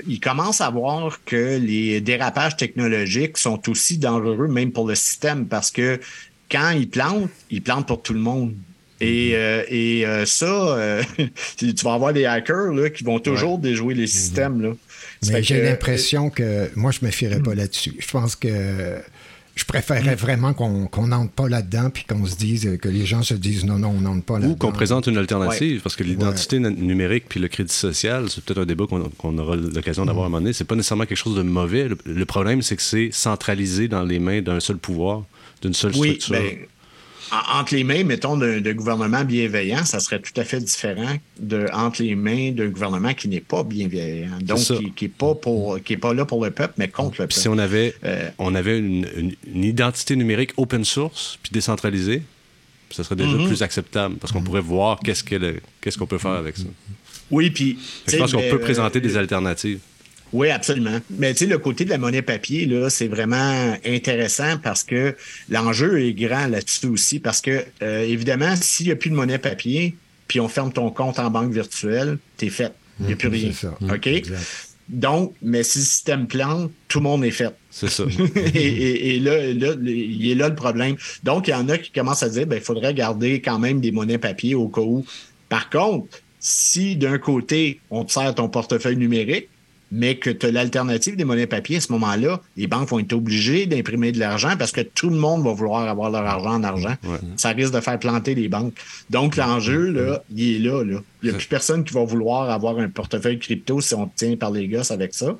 il 0.05 0.19
commence 0.19 0.59
à 0.59 0.69
voir 0.69 1.23
que 1.23 1.57
les 1.57 2.01
dérapages 2.01 2.57
technologiques 2.57 3.37
sont 3.37 3.69
aussi 3.69 3.97
dangereux, 3.97 4.49
même 4.49 4.71
pour 4.71 4.87
le 4.87 4.95
système, 4.95 5.47
parce 5.47 5.71
que 5.71 5.99
quand 6.51 6.71
ils 6.71 6.89
plantent, 6.89 7.29
ils 7.49 7.63
plantent 7.63 7.87
pour 7.87 8.03
tout 8.03 8.13
le 8.13 8.19
monde. 8.19 8.53
Et, 8.99 9.31
et 9.31 10.05
ça, 10.25 10.77
tu 11.57 11.73
vas 11.83 11.93
avoir 11.93 12.11
des 12.13 12.25
hackers 12.25 12.73
là, 12.73 12.89
qui 12.89 13.05
vont 13.05 13.19
toujours 13.19 13.57
déjouer 13.57 13.95
les 13.95 14.07
systèmes. 14.07 14.61
Là. 14.61 14.73
Mais 15.25 15.43
j'ai 15.43 15.61
l'impression 15.61 16.29
que 16.29 16.69
moi, 16.75 16.91
je 16.91 16.99
ne 17.01 17.07
me 17.07 17.11
fierais 17.11 17.39
pas 17.41 17.53
hmm. 17.53 17.57
là-dessus. 17.57 17.95
Je 17.99 18.07
pense 18.07 18.35
que 18.35 18.97
je 19.55 19.65
préférerais 19.65 20.15
hmm. 20.15 20.19
vraiment 20.19 20.53
qu'on 20.53 21.07
n'entre 21.07 21.31
pas 21.31 21.49
là-dedans 21.49 21.89
puis 21.89 22.05
qu'on 22.07 22.25
se 22.25 22.35
dise 22.35 22.77
que 22.79 22.89
les 22.89 23.05
gens 23.05 23.23
se 23.23 23.33
disent 23.33 23.65
non, 23.65 23.79
non, 23.79 23.89
on 23.89 24.01
n'entre 24.01 24.23
pas 24.23 24.35
là-dedans. 24.35 24.53
Ou 24.53 24.55
qu'on 24.55 24.71
présente 24.71 25.07
une 25.07 25.17
alternative, 25.17 25.81
parce 25.81 25.95
que 25.95 26.03
l'identité 26.03 26.59
numérique 26.59 27.25
puis 27.27 27.39
le 27.39 27.47
crédit 27.47 27.73
social, 27.73 28.29
c'est 28.29 28.43
peut-être 28.43 28.61
un 28.61 28.65
débat 28.65 28.85
qu'on 28.87 29.37
aura 29.37 29.55
l'occasion 29.55 30.05
d'avoir 30.05 30.25
à 30.25 30.27
un 30.27 30.29
moment 30.29 30.41
donné. 30.41 30.53
C'est 30.53 30.65
pas 30.65 30.75
nécessairement 30.75 31.05
quelque 31.05 31.17
chose 31.17 31.35
de 31.35 31.41
mauvais. 31.41 31.89
Le, 32.05 32.25
problème, 32.25 32.61
c'est 32.61 32.75
que 32.75 32.81
c'est 32.81 33.09
centralisé 33.11 33.87
dans 33.87 34.03
les 34.03 34.19
mains 34.19 34.41
d'un 34.41 34.59
seul 34.59 34.77
pouvoir, 34.77 35.23
d'une 35.61 35.73
seule 35.73 35.93
structure. 35.93 36.35
Ben, 36.35 36.57
entre 37.31 37.75
les 37.75 37.83
mains, 37.83 38.03
mettons, 38.03 38.37
d'un 38.37 38.73
gouvernement 38.73 39.23
bienveillant, 39.23 39.83
ça 39.85 39.99
serait 39.99 40.19
tout 40.19 40.39
à 40.39 40.43
fait 40.43 40.59
différent 40.59 41.17
de 41.39 41.67
entre 41.73 42.01
les 42.01 42.15
mains 42.15 42.51
d'un 42.51 42.67
gouvernement 42.67 43.13
qui 43.13 43.27
n'est 43.27 43.41
pas 43.41 43.63
bienveillant. 43.63 44.37
Donc, 44.41 44.59
qui 44.95 45.05
n'est 45.05 45.09
pas, 45.09 45.35
pour, 45.35 45.81
qui 45.81 45.93
est 45.93 45.97
pas 45.97 46.13
là 46.13 46.25
pour 46.25 46.43
le 46.43 46.51
peuple, 46.51 46.73
mais 46.77 46.87
contre 46.87 47.13
le 47.13 47.17
peuple. 47.17 47.33
Si 47.33 47.47
on 47.47 47.57
avait, 47.57 47.93
euh, 48.03 48.29
on 48.37 48.55
avait 48.55 48.79
une, 48.79 49.33
identité 49.53 50.15
numérique 50.15 50.51
open 50.57 50.85
source 50.85 51.37
puis 51.41 51.51
décentralisée, 51.51 52.23
ça 52.89 53.03
serait 53.03 53.15
déjà 53.15 53.35
mhm. 53.35 53.47
plus 53.47 53.63
acceptable 53.63 54.15
parce 54.15 54.31
qu'on 54.31 54.41
pourrait 54.41 54.61
voir 54.61 54.99
qu'est-ce 54.99 55.97
qu'on 55.97 56.07
peut 56.07 56.17
faire 56.17 56.31
avec 56.31 56.57
ça. 56.57 56.63
Oui, 57.29 57.49
puis. 57.49 57.77
Je 58.07 58.17
pense 58.17 58.31
qu'on 58.31 58.49
peut 58.49 58.59
présenter 58.59 59.01
des 59.01 59.17
alternatives. 59.17 59.79
Oui, 60.33 60.49
absolument. 60.49 60.99
Mais 61.09 61.33
tu 61.33 61.39
sais, 61.39 61.45
le 61.45 61.57
côté 61.57 61.85
de 61.85 61.89
la 61.89 61.97
monnaie 61.97 62.21
papier, 62.21 62.65
là, 62.65 62.89
c'est 62.89 63.07
vraiment 63.07 63.75
intéressant 63.85 64.57
parce 64.57 64.83
que 64.83 65.15
l'enjeu 65.49 66.01
est 66.01 66.13
grand 66.13 66.47
là-dessus 66.47 66.87
aussi. 66.87 67.19
Parce 67.19 67.41
que, 67.41 67.63
euh, 67.81 68.03
évidemment, 68.03 68.55
s'il 68.59 68.87
n'y 68.87 68.91
a 68.91 68.95
plus 68.95 69.09
de 69.09 69.15
monnaie 69.15 69.37
papier, 69.37 69.95
puis 70.27 70.39
on 70.39 70.47
ferme 70.47 70.71
ton 70.71 70.89
compte 70.89 71.19
en 71.19 71.29
banque 71.29 71.51
virtuelle, 71.51 72.17
t'es 72.35 72.49
fait. 72.49 72.73
Il 72.99 73.07
n'y 73.07 73.13
a 73.13 73.15
plus 73.15 73.29
rien. 73.29 73.51
OK? 73.81 74.09
Donc, 74.89 75.33
mais 75.41 75.63
si 75.63 75.79
le 75.79 75.83
système 75.83 76.27
plante, 76.27 76.71
tout 76.87 76.99
le 76.99 77.03
monde 77.03 77.25
est 77.25 77.31
fait. 77.31 77.53
C'est 77.69 77.89
ça. 77.89 78.03
et, 78.55 79.19
là, 79.19 79.53
là, 79.53 79.73
il 79.83 80.31
est 80.31 80.35
là 80.35 80.49
le 80.49 80.55
problème. 80.55 80.95
Donc, 81.23 81.47
il 81.47 81.51
y 81.51 81.53
en 81.53 81.67
a 81.69 81.77
qui 81.77 81.91
commencent 81.91 82.23
à 82.23 82.29
dire, 82.29 82.47
ben, 82.47 82.55
il 82.55 82.61
faudrait 82.61 82.93
garder 82.93 83.41
quand 83.41 83.59
même 83.59 83.81
des 83.81 83.91
monnaies 83.91 84.17
papier 84.17 84.55
au 84.55 84.69
cas 84.69 84.81
où. 84.81 85.05
Par 85.49 85.69
contre, 85.69 86.07
si 86.39 86.95
d'un 86.95 87.17
côté, 87.17 87.81
on 87.89 88.05
te 88.05 88.13
sert 88.13 88.33
ton 88.35 88.47
portefeuille 88.47 88.95
numérique, 88.95 89.49
mais 89.91 90.17
que 90.17 90.29
tu 90.29 90.45
as 90.47 90.51
l'alternative 90.51 91.15
des 91.15 91.23
monnaies 91.23 91.47
papier, 91.47 91.77
à 91.77 91.81
ce 91.81 91.91
moment-là, 91.93 92.41
les 92.57 92.67
banques 92.67 92.89
vont 92.89 92.99
être 92.99 93.13
obligées 93.13 93.65
d'imprimer 93.67 94.11
de 94.11 94.19
l'argent 94.19 94.55
parce 94.57 94.71
que 94.71 94.81
tout 94.81 95.09
le 95.09 95.15
monde 95.15 95.43
va 95.43 95.53
vouloir 95.53 95.87
avoir 95.87 96.09
leur 96.11 96.25
argent 96.25 96.55
en 96.55 96.63
argent. 96.63 96.95
Ça 97.37 97.49
risque 97.49 97.73
de 97.73 97.79
faire 97.79 97.97
planter 97.97 98.35
les 98.35 98.49
banques. 98.49 98.73
Donc, 99.09 99.35
l'enjeu, 99.37 99.89
là, 99.91 100.23
il 100.35 100.55
est 100.55 100.59
là. 100.69 100.83
là. 100.83 100.99
Il 101.23 101.29
n'y 101.29 101.35
a 101.35 101.37
plus 101.37 101.47
personne 101.47 101.83
qui 101.83 101.93
va 101.93 102.03
vouloir 102.03 102.49
avoir 102.49 102.77
un 102.77 102.89
portefeuille 102.89 103.39
crypto 103.39 103.81
si 103.81 103.95
on 103.95 104.07
tient 104.15 104.35
par 104.35 104.51
les 104.51 104.67
gosses 104.67 104.91
avec 104.91 105.13
ça. 105.15 105.35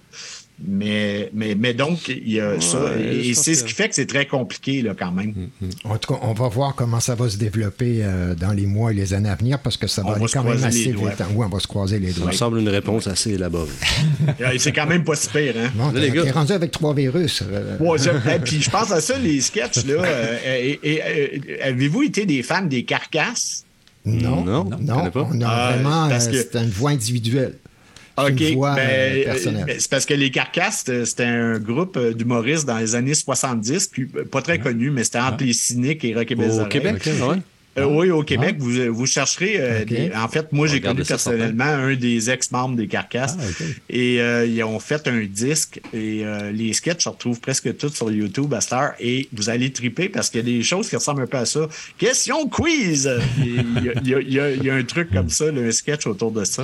Mais, 0.66 1.30
mais, 1.36 1.54
mais 1.54 1.76
donc, 1.76 2.08
il 2.08 2.32
y 2.32 2.40
a 2.40 2.60
ça. 2.60 2.98
Et 2.98 3.36
c'est 3.36 3.54
ce 3.54 3.64
qui 3.64 3.74
fait 3.74 3.90
que 3.90 3.96
c'est 3.96 4.08
très 4.08 4.26
compliqué, 4.26 4.82
là, 4.82 4.96
quand 4.98 5.12
même. 5.12 5.34
Mm, 5.62 5.66
mm. 5.66 5.70
En 5.92 5.98
tout 5.98 6.14
cas, 6.14 6.20
on 6.24 6.34
va 6.34 6.48
voir 6.48 6.74
comment 6.74 7.00
ça 7.00 7.14
va 7.14 7.30
se 7.30 7.38
développer 7.38 8.00
euh, 8.02 8.34
dans 8.34 8.54
les 8.54 8.66
mois 8.66 8.92
et 8.92 8.96
les 8.96 9.14
années 9.14 9.30
à 9.30 9.36
venir 9.36 9.60
parce 9.60 9.78
que 9.78 9.86
ça 9.86 10.02
va 10.02 10.16
aller 10.16 10.26
quand 10.34 10.44
même 10.44 10.64
assez 10.64 10.92
vite. 10.92 11.24
Oui, 11.36 11.46
on 11.46 11.50
va 11.50 11.60
se 11.60 11.68
croiser 11.68 12.00
les 12.00 12.12
doigts. 12.12 12.26
Ça 12.26 12.32
me 12.32 12.36
semble 12.36 12.60
une 12.60 12.70
réponse 12.70 13.06
assez 13.06 13.34
élaborée. 13.34 13.70
c'est 14.58 14.72
quand 14.72 14.88
même 14.88 15.04
pas 15.04 15.16
si 15.16 15.30
pire, 15.30 15.54
hein? 15.58 15.70
Bon, 15.76 15.92
t'es 15.92 16.32
rendu 16.32 16.52
avec 16.54 16.72
trois 16.72 16.96
virus. 16.96 17.44
Euh. 17.44 17.78
et 18.36 18.40
puis 18.40 18.62
je 18.62 18.70
pense 18.72 18.92
à 18.92 19.00
ça, 19.00 19.18
les 19.20 19.42
sketchs, 19.42 19.86
là. 19.86 20.04
Euh, 20.04 20.76
avez-vous 21.62 22.02
été 22.02 22.26
des 22.26 22.42
fans 22.42 22.64
des 22.64 22.84
carcasses? 22.84 23.64
Non, 24.06 24.44
non, 24.44 24.64
non, 24.80 25.12
on 25.14 25.42
a 25.42 25.72
vraiment, 25.72 26.10
c'est 26.20 26.56
une 26.56 26.70
voix 26.70 26.92
individuelle. 26.92 27.56
OK. 28.18 28.36
Ben, 28.36 28.80
euh, 28.80 29.76
c'est 29.78 29.90
parce 29.90 30.06
que 30.06 30.14
les 30.16 30.32
Carcasses, 30.32 30.86
c'était 31.06 31.24
un 31.24 31.60
groupe 31.60 31.98
euh, 31.98 32.14
d'humoristes 32.14 32.66
dans 32.66 32.80
les 32.80 32.96
années 32.96 33.14
70, 33.14 33.88
puis 33.88 34.08
euh, 34.16 34.26
pas 34.26 34.42
très 34.42 34.58
connu, 34.58 34.90
mais 34.90 35.04
c'était 35.04 35.20
entre 35.20 35.44
les 35.44 35.54
cyniques 35.54 36.04
et 36.04 36.16
Rock 36.16 36.34
Au 36.36 36.66
Québec, 36.66 37.08
oui, 37.80 38.10
au 38.10 38.24
Québec, 38.24 38.56
vous, 38.58 38.92
vous 38.92 39.06
chercherez. 39.06 39.86
en 40.16 40.28
fait, 40.30 40.52
moi, 40.52 40.66
j'ai 40.66 40.82
connu 40.82 41.04
personnellement 41.04 41.66
un 41.66 41.94
des 41.94 42.32
ex-membres 42.32 42.76
des 42.76 42.88
Carcasses. 42.88 43.38
Ah, 43.40 43.64
et 43.88 44.16
ils 44.48 44.64
ont 44.64 44.80
fait 44.80 45.08
un 45.08 45.24
disque 45.26 45.80
et 45.94 46.24
les 46.52 46.74
sketchs 46.74 47.04
se 47.04 47.10
retrouvent 47.10 47.40
presque 47.40 47.78
tous 47.78 47.94
sur 47.94 48.12
YouTube 48.12 48.52
à 48.56 48.62
Star. 48.62 48.94
Et 49.00 49.30
vous 49.32 49.52
allez 49.52 49.72
triper 49.72 50.10
parce 50.10 50.32
qu'il 50.32 50.40
y 50.40 50.42
a 50.42 50.58
des 50.58 50.64
choses 50.64 50.90
qui 50.90 50.96
ressemblent 50.96 51.22
un 51.22 51.28
peu 51.28 51.38
à 51.38 51.46
ça. 51.46 51.70
Question 52.00 52.48
quiz! 52.50 53.12
Il 53.38 53.94
y, 54.04 54.34
y, 54.34 54.70
a 54.72 54.74
un 54.74 54.84
truc 54.84 55.12
comme 55.14 55.30
ça, 55.30 55.46
un 55.46 55.72
sketch 55.72 56.08
autour 56.08 56.32
de 56.32 56.46
ça. 56.46 56.64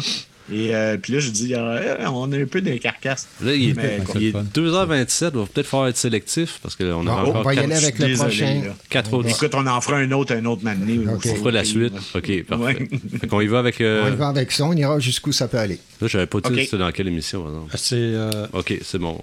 Et 0.52 0.76
euh, 0.76 0.98
puis 0.98 1.14
là, 1.14 1.20
je 1.20 1.30
dis, 1.30 1.56
ah, 1.56 2.12
on 2.12 2.32
est 2.34 2.42
un 2.42 2.46
peu 2.46 2.62
des 2.62 2.78
carcasses. 2.78 3.28
Là, 3.42 3.54
il 3.54 3.70
est, 3.70 4.02
il 4.16 4.28
est 4.28 4.32
2h27, 4.32 5.32
il 5.34 5.40
va 5.40 5.46
peut-être 5.46 5.68
falloir 5.68 5.88
être 5.88 5.98
sélectif 5.98 6.60
parce 6.62 6.76
qu'on 6.76 7.08
a 7.08 7.12
ah, 7.12 7.22
encore 7.22 7.36
On 7.38 7.42
va 7.44 7.54
y 7.54 7.60
aller 7.60 7.76
avec 7.76 7.98
le 7.98 8.16
prochain. 8.16 8.62
Quatre 8.90 9.14
autres. 9.14 9.30
Écoute, 9.30 9.56
on 9.56 9.66
en 9.66 9.80
fera 9.80 9.98
un 9.98 10.12
autre, 10.12 10.36
un 10.36 10.44
autre 10.46 10.64
matin. 10.64 10.80
On 11.08 11.20
fera 11.20 11.52
la 11.52 11.64
suite. 11.64 11.94
OK, 12.14 12.44
parfait. 12.44 12.90
on 13.32 13.42
y 13.42 13.48
va 13.48 13.60
avec. 13.60 13.80
Euh, 13.80 14.10
on 14.10 14.14
y 14.14 14.18
va 14.18 14.28
avec 14.28 14.52
ça, 14.52 14.66
on 14.66 14.74
ira 14.74 15.00
jusqu'où 15.00 15.32
ça 15.32 15.48
peut 15.48 15.60
aller. 15.60 15.80
Là, 16.02 16.08
je 16.08 16.18
n'avais 16.18 16.28
pas 16.28 16.42
dit 16.42 16.66
c'était 16.66 16.78
dans 16.78 16.92
quelle 16.92 17.08
émission, 17.08 17.68
C'est. 17.76 17.96
Euh, 17.96 18.48
OK, 18.52 18.78
c'est 18.82 19.00
bon. 19.00 19.22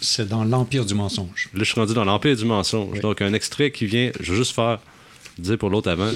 C'est 0.00 0.28
dans 0.28 0.44
l'Empire 0.44 0.84
du 0.84 0.94
mensonge. 0.94 1.48
Là, 1.54 1.60
je 1.60 1.64
suis 1.64 1.80
rendu 1.80 1.94
dans 1.94 2.04
l'Empire 2.04 2.36
du 2.36 2.44
mensonge. 2.44 3.00
Donc, 3.00 3.20
un 3.20 3.32
extrait 3.32 3.72
qui 3.72 3.86
vient, 3.86 4.10
je 4.20 4.32
vais 4.32 4.38
juste 4.38 4.54
faire, 4.54 4.78
dire 5.38 5.58
pour 5.58 5.70
l'autre 5.70 5.90
avant. 5.90 6.10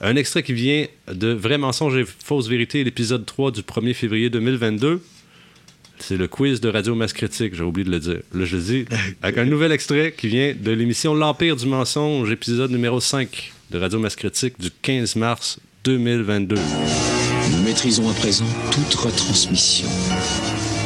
Un 0.00 0.16
extrait 0.16 0.42
qui 0.42 0.52
vient 0.52 0.86
de 1.12 1.28
Vrai 1.28 1.58
mensonge 1.58 1.96
et 1.96 2.04
fausse 2.04 2.48
vérité, 2.48 2.84
l'épisode 2.84 3.24
3 3.24 3.52
du 3.52 3.62
1er 3.62 3.94
février 3.94 4.30
2022. 4.30 5.00
C'est 5.98 6.16
le 6.16 6.26
quiz 6.26 6.60
de 6.60 6.68
Radio 6.68 6.94
Masse 6.94 7.12
Critique, 7.12 7.54
j'ai 7.54 7.62
oublié 7.62 7.84
de 7.84 7.90
le 7.90 8.00
dire. 8.00 8.20
Là, 8.34 8.44
je 8.44 8.56
le 8.56 8.62
dis, 8.62 8.84
avec 9.22 9.38
un 9.38 9.44
nouvel 9.44 9.72
extrait 9.72 10.12
qui 10.16 10.28
vient 10.28 10.54
de 10.58 10.72
l'émission 10.72 11.14
L'Empire 11.14 11.56
du 11.56 11.66
mensonge, 11.66 12.30
épisode 12.30 12.70
numéro 12.72 13.00
5 13.00 13.52
de 13.70 13.78
Radio 13.78 13.98
Masse 14.00 14.16
Critique 14.16 14.60
du 14.60 14.70
15 14.82 15.16
mars 15.16 15.58
2022. 15.84 16.56
Nous 16.56 17.62
maîtrisons 17.62 18.10
à 18.10 18.14
présent 18.14 18.46
toute 18.72 18.94
retransmission. 18.94 19.88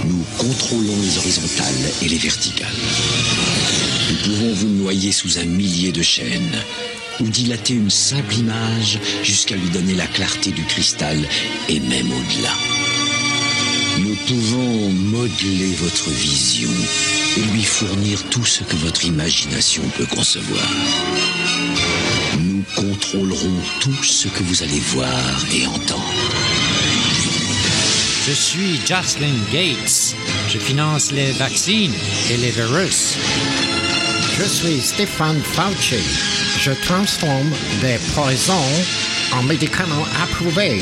Nous 0.06 0.24
contrôlons 0.36 1.00
les 1.00 1.18
horizontales 1.18 1.92
et 2.02 2.08
les 2.08 2.18
verticales. 2.18 2.68
Nous 4.10 4.16
pouvons 4.24 4.52
vous 4.52 4.68
noyer 4.68 5.12
sous 5.12 5.38
un 5.38 5.44
millier 5.46 5.92
de 5.92 6.02
chaînes 6.02 6.62
ou 7.20 7.24
dilater 7.24 7.74
une 7.74 7.90
simple 7.90 8.34
image 8.34 8.98
jusqu'à 9.22 9.56
lui 9.56 9.68
donner 9.70 9.94
la 9.94 10.06
clarté 10.06 10.50
du 10.50 10.64
cristal 10.64 11.18
et 11.68 11.80
même 11.80 12.10
au-delà. 12.12 12.52
Nous 13.98 14.14
pouvons 14.26 14.90
modeler 14.90 15.74
votre 15.74 16.10
vision 16.10 16.70
et 17.36 17.40
lui 17.52 17.64
fournir 17.64 18.22
tout 18.30 18.44
ce 18.44 18.62
que 18.62 18.76
votre 18.76 19.04
imagination 19.04 19.82
peut 19.96 20.06
concevoir. 20.06 20.68
Nous 22.40 22.62
contrôlerons 22.76 23.60
tout 23.80 24.04
ce 24.04 24.28
que 24.28 24.42
vous 24.44 24.62
allez 24.62 24.80
voir 24.80 25.44
et 25.52 25.66
entendre. 25.66 26.14
Je 28.28 28.32
suis 28.32 28.76
Jocelyn 28.86 29.34
Gates. 29.52 30.14
Je 30.50 30.58
finance 30.58 31.12
les 31.12 31.32
vaccins 31.32 31.90
et 32.30 32.36
les 32.36 32.50
virus. 32.50 33.16
Je 34.38 34.44
suis 34.44 34.80
Stéphane 34.80 35.40
Fauci. 35.40 35.98
Je 36.60 36.70
transforme 36.86 37.50
des 37.80 37.98
poisons 38.14 38.54
en 39.32 39.42
médicaments 39.42 40.06
approuvés. 40.22 40.80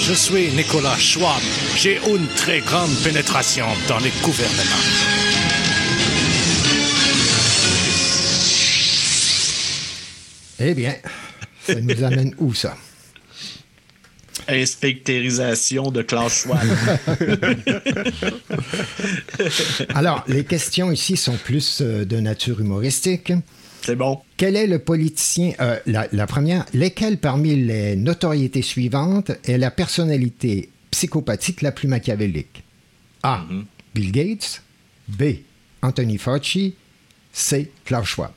Je 0.00 0.14
suis 0.14 0.48
Nicolas 0.52 0.96
Schwab. 0.96 1.42
J'ai 1.76 2.00
une 2.08 2.26
très 2.28 2.60
grande 2.60 2.94
pénétration 3.04 3.66
dans 3.86 3.98
les 3.98 4.12
gouvernements. 4.22 4.82
Eh 10.58 10.72
bien, 10.72 10.94
ça 11.66 11.74
nous 11.74 12.02
amène 12.02 12.34
où 12.38 12.54
ça? 12.54 12.74
Inspectérisation 14.48 15.90
de 15.90 16.02
Klaus 16.02 16.42
Schwab. 16.42 16.66
Alors, 19.94 20.24
les 20.28 20.44
questions 20.44 20.90
ici 20.92 21.16
sont 21.16 21.36
plus 21.36 21.80
euh, 21.80 22.04
de 22.04 22.20
nature 22.20 22.60
humoristique. 22.60 23.32
C'est 23.84 23.96
bon. 23.96 24.20
Quel 24.36 24.56
est 24.56 24.66
le 24.66 24.78
politicien, 24.78 25.52
euh, 25.60 25.78
la, 25.86 26.06
la 26.12 26.26
première, 26.26 26.64
lesquels 26.72 27.18
parmi 27.18 27.56
les 27.56 27.96
notoriétés 27.96 28.62
suivantes 28.62 29.32
est 29.44 29.58
la 29.58 29.70
personnalité 29.70 30.70
psychopathique 30.90 31.62
la 31.62 31.72
plus 31.72 31.88
machiavélique? 31.88 32.62
A. 33.22 33.44
Bill 33.94 34.12
Gates. 34.12 34.62
B. 35.08 35.22
Anthony 35.82 36.18
Fauci. 36.18 36.74
C. 37.32 37.70
Klaus 37.84 38.06
Schwab. 38.06 38.30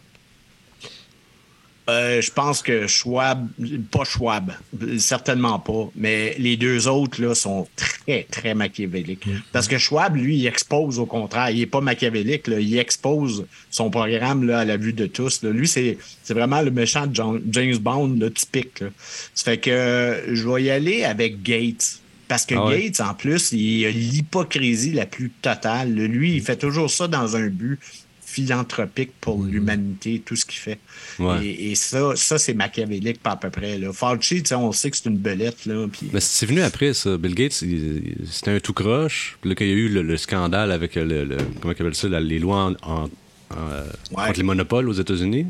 Euh, 1.88 2.19
je 2.19 2.31
pense 2.31 2.63
que 2.63 2.88
Schwab, 2.88 3.47
pas 3.91 4.03
Schwab, 4.05 4.53
certainement 4.97 5.59
pas, 5.59 5.88
mais 5.95 6.36
les 6.39 6.57
deux 6.57 6.88
autres 6.88 7.21
là 7.21 7.36
sont 7.36 7.67
très, 7.75 8.23
très 8.31 8.55
machiavéliques. 8.55 9.27
Parce 9.51 9.67
que 9.67 9.77
Schwab, 9.77 10.15
lui, 10.15 10.38
il 10.38 10.47
expose 10.47 10.97
au 10.97 11.05
contraire. 11.05 11.51
Il 11.51 11.61
est 11.61 11.67
pas 11.67 11.81
machiavélique, 11.81 12.47
là, 12.47 12.59
il 12.59 12.75
expose 12.79 13.45
son 13.69 13.91
programme 13.91 14.47
là, 14.47 14.59
à 14.61 14.65
la 14.65 14.77
vue 14.77 14.93
de 14.93 15.05
tous. 15.05 15.43
là. 15.43 15.51
Lui, 15.51 15.67
c'est 15.67 15.97
vraiment 16.29 16.61
le 16.61 16.71
méchant 16.71 17.05
de 17.05 17.13
John- 17.15 17.41
James 17.51 17.77
Bond 17.77 18.15
là, 18.19 18.31
typique. 18.31 18.79
Là. 18.79 18.88
Ça 19.36 19.43
fait 19.51 19.57
que 19.59 19.69
euh, 19.69 20.36
je 20.36 20.47
vais 20.49 20.63
y 20.63 20.69
aller 20.71 21.03
avec 21.03 21.43
Gates. 21.43 21.99
Parce 22.27 22.47
que 22.47 22.55
Ah 22.55 22.65
ouais. 22.65 22.86
Gates, 22.89 23.01
en 23.07 23.13
plus, 23.13 23.51
il 23.51 23.86
a 23.86 23.91
l'hypocrisie 23.91 24.93
la 24.93 25.05
plus 25.05 25.29
totale. 25.43 25.93
Lui, 25.93 26.33
il 26.38 26.41
fait 26.41 26.55
toujours 26.55 26.89
ça 26.89 27.07
dans 27.07 27.36
un 27.36 27.45
but 27.49 27.79
philanthropique 28.36 29.11
pour 29.21 29.41
l'humanité, 29.43 30.21
tout 30.25 30.36
ce 30.36 30.45
qu'il 30.45 30.59
fait. 30.59 30.79
Ouais. 31.19 31.45
Et, 31.45 31.71
et 31.71 31.75
ça, 31.75 32.11
ça 32.15 32.38
c'est 32.38 32.53
machiavélique 32.53 33.21
pas 33.21 33.31
à 33.31 33.36
peu 33.38 33.49
près. 33.49 33.77
Là. 33.77 33.93
Fauci, 33.93 34.43
on 34.53 34.71
sait 34.71 34.91
que 34.91 34.97
c'est 34.97 35.09
une 35.09 35.17
belette. 35.17 35.65
Là, 35.65 35.88
puis- 35.91 36.09
Mais 36.13 36.19
c'est 36.19 36.45
venu 36.45 36.61
après, 36.61 36.93
ça. 36.93 37.17
Bill 37.17 37.33
Gates, 37.36 37.61
il- 37.61 37.71
il- 37.73 38.27
c'était 38.29 38.51
un 38.51 38.59
tout 38.59 38.73
croche. 38.73 39.38
Puis 39.41 39.49
là, 39.49 39.55
qu'il 39.55 39.67
y 39.67 39.71
a 39.71 39.73
eu 39.75 39.88
le, 39.89 40.01
le 40.01 40.17
scandale 40.17 40.71
avec 40.71 40.95
le, 40.95 41.23
le- 41.23 41.38
comment 41.61 41.73
ça, 41.93 42.09
la- 42.09 42.19
les 42.19 42.39
lois 42.39 42.71
en- 42.81 42.91
en- 42.91 43.09
en- 43.51 44.15
contre 44.25 44.38
les 44.38 44.43
monopoles 44.43 44.89
aux 44.89 44.93
États-Unis. 44.93 45.47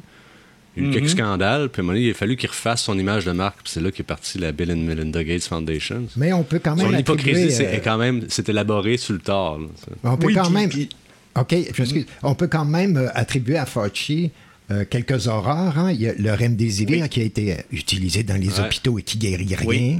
Il 0.78 0.84
y 0.84 0.86
a 0.88 0.90
eu 0.90 0.94
quelques 0.94 1.10
scandales, 1.12 1.70
puis 1.70 1.80
à 1.80 1.82
un 1.82 1.86
moment 1.86 1.94
donné, 1.96 2.08
il 2.08 2.12
a 2.12 2.14
fallu 2.14 2.36
qu'il 2.36 2.50
refasse 2.50 2.84
son 2.84 3.00
image 3.00 3.24
de 3.24 3.32
marque, 3.32 3.60
puis 3.64 3.72
c'est 3.74 3.80
là 3.80 3.92
qu'est 3.92 4.04
partie 4.04 4.38
la 4.40 4.52
Bill 4.52 4.70
and 4.74 4.76
Melinda 4.76 5.24
Gates 5.24 5.44
Foundation. 5.46 6.06
Mais 6.18 6.34
on 6.34 6.44
peut 6.44 6.60
quand 6.62 6.76
même 6.76 6.92
Son 6.92 6.98
hypocrisie, 6.98 7.64
euh, 7.64 7.72
est 7.76 7.80
quand 7.82 7.98
même, 7.98 8.26
c'est 8.28 8.50
élaboré 8.50 8.98
sur 8.98 9.14
le 9.14 9.20
tard. 9.22 9.58
là. 9.60 9.68
On 10.04 10.18
peut 10.18 10.28
Oui, 10.28 10.34
quand 10.34 10.44
puis- 10.44 10.54
même. 10.54 10.70
puis- 10.70 10.90
OK, 11.38 11.56
je 11.74 11.82
m'excuse. 11.82 12.06
On 12.24 12.36
peut 12.36 12.48
quand 12.48 12.66
même 12.66 12.98
euh, 12.98 13.08
attribuer 13.14 13.58
à 13.58 13.66
Fauci 13.66 14.32
euh, 14.72 14.84
quelques 14.90 15.28
horreurs. 15.28 15.78
hein. 15.78 15.92
Il 15.92 16.02
y 16.02 16.08
a 16.10 16.14
le 16.18 16.34
remdesivir 16.34 17.08
qui 17.10 17.22
a 17.22 17.24
été 17.24 17.54
euh, 17.54 17.58
utilisé 17.72 18.24
dans 18.24 18.36
les 18.40 18.48
Ouais. 18.60 18.66
hôpitaux 18.66 18.98
et 18.98 19.04
qui 19.04 19.18
guérit 19.18 19.54
rien. 19.56 19.68
Oui. 19.68 20.00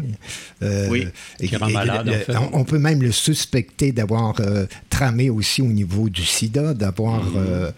Euh, 0.64 0.88
Oui. 0.90 1.08
et- 1.40 1.48
Qui 1.48 1.56
rend 1.58 1.68
et 1.68 1.74
malade, 1.74 2.08
le- 2.08 2.14
en 2.14 2.20
fait. 2.20 2.36
on, 2.54 2.60
on 2.62 2.64
peut 2.64 2.80
même 2.80 3.02
le 3.02 3.12
suspecter 3.12 3.92
d'avoir 3.92 4.34
euh, 4.40 4.66
tramé 4.90 5.30
aussi 5.30 5.62
au 5.62 5.68
niveau 5.68 6.10
du 6.10 6.24
sida, 6.24 6.74
d'avoir 6.74 7.24
euh, 7.36 7.72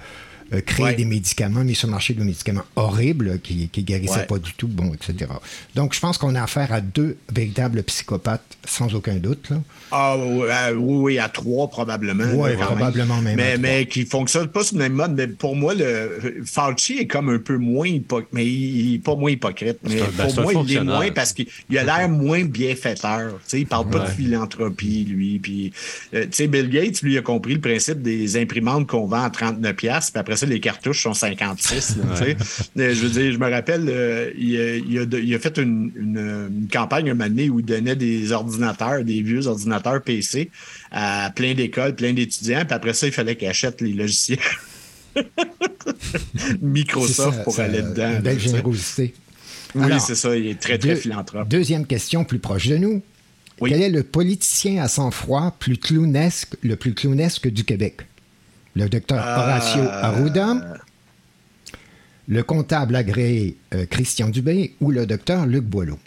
euh, 0.53 0.61
Ouais. 0.79 0.93
des 0.95 1.05
médicaments, 1.05 1.63
mis 1.63 1.75
sur 1.75 1.87
le 1.87 1.91
marché 1.91 2.13
de 2.13 2.23
médicaments 2.23 2.63
horribles 2.75 3.39
qui 3.39 3.69
ne 3.75 3.81
guérissaient 3.83 4.19
Ouais. 4.19 4.25
pas 4.25 4.37
du 4.39 4.53
tout, 4.53 4.67
bon, 4.67 4.93
etc. 4.93 5.31
Donc, 5.75 5.93
je 5.93 5.99
pense 5.99 6.17
qu'on 6.17 6.35
a 6.35 6.43
affaire 6.43 6.71
à 6.71 6.81
deux 6.81 7.17
véritables 7.33 7.81
psychopathes, 7.83 8.57
sans 8.65 8.93
aucun 8.95 9.15
doute. 9.15 9.49
Là. 9.49 9.57
Ah 9.91 10.15
oui, 10.17 10.41
euh, 10.43 10.73
oui, 10.75 10.97
oui, 11.13 11.19
à 11.19 11.29
trois 11.29 11.67
probablement. 11.69 12.23
Quand 12.57 12.65
probablement 12.65 13.21
même 13.21 13.35
Mais, 13.35 13.57
mais 13.57 13.85
qui 13.87 14.05
fonctionne 14.05 14.47
pas 14.47 14.63
sur 14.63 14.75
le 14.77 14.83
même 14.83 14.93
mode. 14.93 15.13
Mais 15.15 15.27
pour 15.27 15.55
moi, 15.55 15.73
le 15.73 16.43
Fauci 16.45 16.97
est 16.99 17.07
comme 17.07 17.29
un 17.29 17.39
peu 17.39 17.57
moins 17.57 17.87
hypocrite. 17.87 18.29
Mais 18.33 18.45
il 18.45 18.95
est 18.95 18.99
pas 18.99 19.15
moins 19.15 19.31
hypocrite. 19.31 19.77
Mais 19.83 20.01
un- 20.01 20.05
ben, 20.17 20.25
pour 20.33 20.41
moi, 20.43 20.53
il 20.65 20.75
est 20.77 20.83
moins 20.83 21.11
parce 21.11 21.33
qu'il 21.33 21.47
il 21.69 21.77
a 21.77 21.83
l'air 21.83 22.09
moins 22.09 22.43
bienfaiteur. 22.45 23.33
Tu 23.33 23.39
sais, 23.47 23.59
il 23.61 23.65
parle 23.67 23.89
pas 23.89 23.99
Ouais. 24.01 24.05
de 24.05 24.11
philanthropie, 24.11 25.05
lui. 25.09 25.39
Puis, 25.39 25.73
euh, 26.13 26.23
tu 26.23 26.29
sais, 26.31 26.47
Bill 26.47 26.69
Gates, 26.69 27.01
lui, 27.01 27.17
a 27.17 27.21
compris 27.21 27.53
le 27.55 27.61
principe 27.61 28.01
des 28.01 28.37
imprimantes 28.41 28.87
qu'on 28.87 29.05
vend 29.07 29.23
à 29.23 29.29
39$, 29.29 30.11
puis 30.11 30.19
après 30.19 30.36
ça, 30.37 30.45
les 30.45 30.59
cartouches 30.59 31.03
sont 31.03 31.13
56. 31.13 31.97
là, 31.97 32.03
tu 32.17 32.23
sais. 32.23 32.37
Euh, 32.79 32.93
Je 32.93 33.01
veux 33.01 33.09
dire, 33.09 33.31
je 33.33 33.37
me 33.37 33.49
rappelle, 33.49 33.85
euh, 33.89 34.31
il, 34.37 34.57
a, 34.59 34.75
il 34.77 34.99
a 34.99 35.05
de- 35.05 35.19
il 35.19 35.33
a 35.35 35.39
fait 35.39 35.57
une, 35.57 35.91
une- 35.95 36.47
une 36.61 36.67
campagne 36.71 37.09
un 37.09 37.13
moment 37.13 37.29
donné 37.29 37.49
où 37.49 37.59
il 37.59 37.65
donnait 37.65 37.95
des 37.95 38.31
ordinateurs, 38.31 39.03
des 39.03 39.21
vieux 39.21 39.47
ordinateurs 39.47 40.01
PC 40.01 40.49
à 40.91 41.31
plein 41.35 41.53
d'écoles, 41.53 41.95
plein 41.95 42.13
d'étudiants, 42.13 42.63
puis 42.65 42.73
après 42.75 42.93
ça, 42.93 43.07
il 43.07 43.13
fallait 43.13 43.35
qu'ils 43.35 43.47
achètent 43.49 43.81
les 43.81 43.93
logiciels. 43.93 44.39
Microsoft 46.61 47.37
ça, 47.37 47.43
pour 47.43 47.53
ça, 47.55 47.65
aller 47.65 47.81
dedans. 47.81 48.11
Une 48.15 48.19
belle 48.21 48.35
là, 48.37 48.39
générosité. 48.43 49.13
Oui, 49.75 49.91
c'est 49.99 50.15
ça, 50.15 50.35
il 50.35 50.47
est 50.47 50.59
très, 50.59 50.77
très 50.77 50.89
Deux- 50.89 50.95
philanthrope. 50.95 51.47
Deuxième 51.49 51.85
question 51.85 52.23
plus 52.23 52.39
proche 52.39 52.67
de 52.67 52.77
nous. 52.77 53.01
Oui. 53.59 53.71
Quel 53.71 53.81
est 53.81 53.89
le 53.89 54.03
politicien 54.03 54.83
à 54.83 54.87
sang-froid 54.87 55.55
plus 55.59 55.77
clownesque, 55.77 56.53
le 56.61 56.75
plus 56.75 56.93
clownesque 56.93 57.47
du 57.47 57.63
Québec? 57.63 58.01
Le 58.77 58.87
docteur 58.89 59.17
Euh, 59.17 59.37
Horacio 59.37 59.81
Arruda, 59.89 60.77
le 62.27 62.43
comptable 62.43 62.95
agréé 62.95 63.57
euh, 63.73 63.85
Christian 63.89 64.29
Dubé 64.29 64.75
ou 64.81 64.91
le 64.91 65.05
docteur 65.07 65.45
Luc 65.47 65.63
Boileau? 65.63 65.97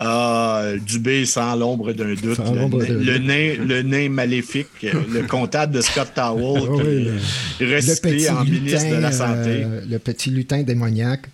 Ah, 0.00 0.62
Dubé 0.86 1.26
sans 1.26 1.56
l'ombre 1.56 1.92
d'un 1.92 2.14
doute. 2.14 2.38
Le, 2.38 2.54
l'ombre 2.54 2.84
nain- 3.18 3.56
le 3.66 3.82
le 3.82 4.08
maléfique, 4.08 4.68
euh, 4.84 4.92
le 5.12 5.22
comptable 5.26 5.74
de 5.74 5.80
Scott 5.80 6.12
Towell, 6.14 6.62
Ah 6.70 6.82
oui, 6.84 7.74
recyclé 7.74 8.30
en 8.30 8.44
ministre 8.44 8.90
de 8.90 9.00
la 9.02 9.10
Santé. 9.10 9.64
euh, 9.64 9.80
le 9.90 9.98
petit 9.98 10.30
lutin 10.30 10.62
démoniaque. 10.62 11.26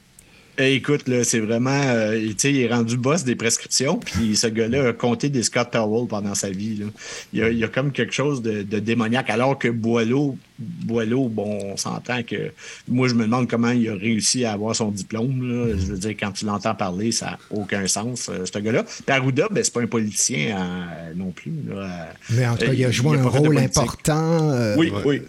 Eh, 0.57 0.75
écoute, 0.75 1.09
là, 1.09 1.25
c'est 1.25 1.41
vraiment. 1.41 1.71
euh, 1.71 2.17
tu 2.29 2.35
sais, 2.39 2.53
il 2.53 2.61
est 2.61 2.69
rendu 2.73 2.97
boss 2.97 3.25
des 3.25 3.35
prescriptions, 3.35 3.97
puis 3.99 4.37
ce 4.37 4.47
gars-là 4.47 4.89
a 4.89 4.93
compté 4.93 5.29
des 5.29 5.43
Scott 5.43 5.71
Towell 5.73 6.07
pendant 6.07 6.35
sa 6.37 6.49
vie. 6.51 6.77
là. 6.77 6.87
Il, 7.33 7.41
y 7.41 7.43
a, 7.43 7.51
il 7.51 7.59
y 7.59 7.65
a 7.65 7.69
comme 7.69 7.91
quelque 7.91 8.13
chose 8.15 8.41
de, 8.41 8.63
de 8.63 8.79
démoniaque, 8.79 9.31
alors 9.31 9.59
que 9.59 9.67
Boileau, 9.67 10.39
Boileau, 10.59 11.29
bon, 11.29 11.73
on 11.73 11.77
s'entend 11.77 12.23
que. 12.23 12.53
Moi, 12.87 13.09
je 13.09 13.15
me 13.15 13.25
demande 13.25 13.49
comment 13.51 13.71
il 13.71 13.89
a 13.89 13.95
réussi 13.97 14.45
à 14.45 14.53
avoir 14.53 14.77
son 14.77 14.93
diplôme. 14.93 15.43
là. 15.43 15.73
Je 15.77 15.87
veux 15.87 15.99
dire, 15.99 16.15
quand 16.19 16.31
tu 16.31 16.45
l'entends 16.45 16.77
parler, 16.77 17.11
ça 17.11 17.27
n'a 17.27 17.39
aucun 17.51 17.87
sens, 17.89 18.29
euh, 18.33 18.45
ce 18.47 18.59
gars-là. 18.61 18.85
Puis 18.85 19.05
Arruda, 19.09 19.49
ben, 19.51 19.65
c'est 19.65 19.73
pas 19.75 19.81
un 19.83 19.87
politicien 19.89 20.57
euh, 20.57 21.13
non 21.17 21.33
plus. 21.33 21.53
là. 21.69 22.13
Mais 22.31 22.47
en 22.47 22.53
tout 22.55 22.67
cas, 22.67 22.71
Euh, 22.71 22.75
il 22.75 22.85
a 22.85 22.91
joué 22.93 23.19
un 23.19 23.25
rôle 23.27 23.59
important. 23.59 24.51
euh, 24.53 24.77
Oui, 24.79 24.93
ouais. 25.05 25.23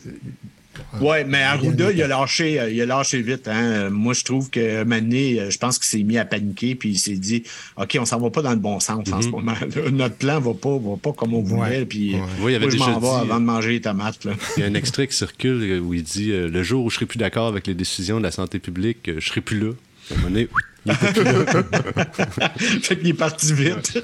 Oui. 1.00 1.08
Ouais, 1.08 1.24
mais 1.24 1.42
Arruda, 1.42 1.92
il 1.92 2.02
a 2.02 2.08
lâché, 2.08 2.60
euh, 2.60 2.70
il 2.70 2.82
a 2.82 2.86
lâché 2.86 3.22
vite. 3.22 3.48
Hein. 3.48 3.90
Moi, 3.90 4.14
je 4.14 4.24
trouve 4.24 4.50
que 4.50 4.84
Mané, 4.84 5.40
euh, 5.40 5.50
je 5.50 5.58
pense 5.58 5.78
qu'il 5.80 5.88
s'est 5.88 6.04
mis 6.04 6.18
à 6.18 6.26
paniquer 6.26 6.76
puis 6.76 6.90
il 6.90 6.98
s'est 6.98 7.16
dit, 7.18 7.44
OK, 7.78 7.98
on 8.00 8.06
s'en 8.06 8.20
va 8.20 8.30
pas 8.30 8.42
dans 8.42 8.52
le 8.52 8.56
bon 8.58 8.80
sens 8.80 9.08
en 9.12 9.22
ce 9.22 9.28
moment. 9.30 9.54
là. 9.54 9.90
Notre 9.92 10.16
plan 10.16 10.40
va 10.40 10.54
pas, 10.54 10.78
va 10.78 10.98
pas 11.02 11.14
comme 11.14 11.34
on 11.34 11.42
voulait. 11.42 11.86
Puis, 11.86 12.16
euh, 12.16 12.20
Oui, 12.42 12.54
il 12.54 12.56
avait 12.56 12.66
moi, 12.66 12.72
je 12.72 12.78
déjà 12.78 12.92
m'en 12.92 13.00
vais 13.00 13.08
dit- 13.08 13.30
avant 13.32 13.40
de 13.40 13.46
manger 13.46 13.70
les 13.72 13.82
tomates. 13.82 14.24
Là. 14.26 14.34
Il 14.58 14.62
y 14.62 14.64
a 14.64 14.70
un 14.70 14.74
extrait 14.74 15.08
qui 15.08 15.16
circule 15.16 15.62
euh, 15.64 15.80
où 15.80 15.94
il 15.94 16.04
dit 16.04 16.32
euh, 16.32 16.48
Le 16.50 16.64
jour 16.64 16.86
où 16.86 16.90
je 16.90 16.96
serai 16.96 17.06
plus 17.06 17.18
d'accord 17.18 17.48
avec 17.48 17.68
les 17.68 17.74
décisions 17.74 18.18
de 18.18 18.24
la 18.24 18.32
santé 18.32 18.60
publique, 18.60 19.08
euh, 19.10 19.16
je 19.20 19.28
serai 19.28 19.42
plus 19.42 19.60
là. 19.60 19.72
À 20.12 20.14
un 20.14 20.18
moment 20.18 20.30
donné, 20.30 20.48
il 20.86 20.92
était 20.92 21.14
plus 21.14 21.24
là. 21.24 21.46
fait 22.82 22.98
qu'il 23.00 23.08
est 23.08 23.14
parti 23.14 23.54
vite. 23.54 23.98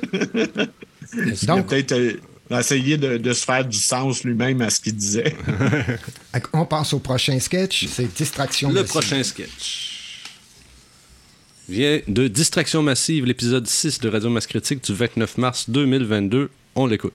Donc- 1.45 1.67
peut-être 1.67 1.93
essayé 2.59 2.97
de, 2.97 3.17
de 3.17 3.33
se 3.33 3.45
faire 3.45 3.65
du 3.65 3.77
sens 3.77 4.23
lui-même 4.23 4.61
à 4.61 4.69
ce 4.69 4.79
qu'il 4.79 4.95
disait. 4.95 5.35
On 6.53 6.65
passe 6.65 6.93
au 6.93 6.99
prochain 6.99 7.39
sketch. 7.39 7.87
C'est 7.87 8.13
Distraction. 8.13 8.69
Le 8.69 8.75
massive. 8.81 8.89
prochain 8.89 9.23
sketch 9.23 9.91
vient 11.69 12.01
de 12.07 12.27
Distraction 12.27 12.83
massive, 12.83 13.25
l'épisode 13.25 13.65
6 13.65 14.01
de 14.01 14.09
Radio 14.09 14.29
Masse 14.29 14.47
Critique 14.47 14.83
du 14.83 14.93
29 14.93 15.37
mars 15.37 15.69
2022. 15.69 16.49
On 16.75 16.85
l'écoute. 16.85 17.13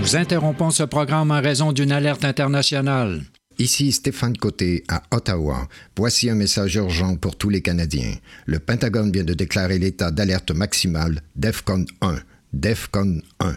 Nous 0.00 0.16
interrompons 0.16 0.70
ce 0.70 0.82
programme 0.82 1.30
en 1.30 1.40
raison 1.40 1.72
d'une 1.72 1.92
alerte 1.92 2.24
internationale. 2.26 3.22
Ici 3.58 3.92
Stéphane 3.92 4.36
Côté 4.36 4.82
à 4.88 5.04
Ottawa. 5.12 5.68
Voici 5.96 6.28
un 6.28 6.34
message 6.34 6.74
urgent 6.74 7.14
pour 7.16 7.36
tous 7.36 7.50
les 7.50 7.62
Canadiens. 7.62 8.16
Le 8.46 8.58
Pentagone 8.58 9.12
vient 9.12 9.22
de 9.22 9.32
déclarer 9.32 9.78
l'état 9.78 10.10
d'alerte 10.10 10.50
maximale 10.50 11.22
DEFCON 11.36 11.84
1. 12.00 12.16
DEFCON 12.52 13.20
1. 13.38 13.56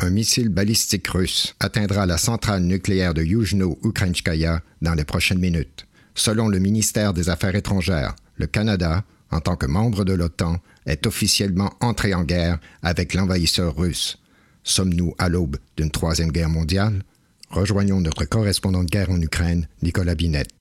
Un 0.00 0.10
missile 0.10 0.50
balistique 0.50 1.08
russe 1.08 1.54
atteindra 1.60 2.04
la 2.04 2.18
centrale 2.18 2.62
nucléaire 2.62 3.14
de 3.14 3.22
Yuzhno-Ukrainskaya 3.22 4.60
dans 4.82 4.94
les 4.94 5.04
prochaines 5.04 5.40
minutes. 5.40 5.86
Selon 6.14 6.48
le 6.48 6.58
ministère 6.58 7.14
des 7.14 7.30
Affaires 7.30 7.56
étrangères, 7.56 8.16
le 8.36 8.46
Canada, 8.46 9.02
en 9.30 9.40
tant 9.40 9.56
que 9.56 9.66
membre 9.66 10.04
de 10.04 10.12
l'OTAN, 10.12 10.58
est 10.84 11.06
officiellement 11.06 11.72
entré 11.80 12.12
en 12.12 12.24
guerre 12.24 12.58
avec 12.82 13.14
l'envahisseur 13.14 13.74
russe. 13.74 14.18
Sommes-nous 14.62 15.14
à 15.16 15.30
l'aube 15.30 15.56
d'une 15.78 15.90
troisième 15.90 16.32
guerre 16.32 16.50
mondiale? 16.50 17.02
Rejoignons 17.50 18.00
notre 18.00 18.24
correspondant 18.24 18.84
de 18.84 18.90
guerre 18.90 19.10
en 19.10 19.20
Ukraine, 19.20 19.68
Nicolas 19.82 20.14
Binette. 20.14 20.57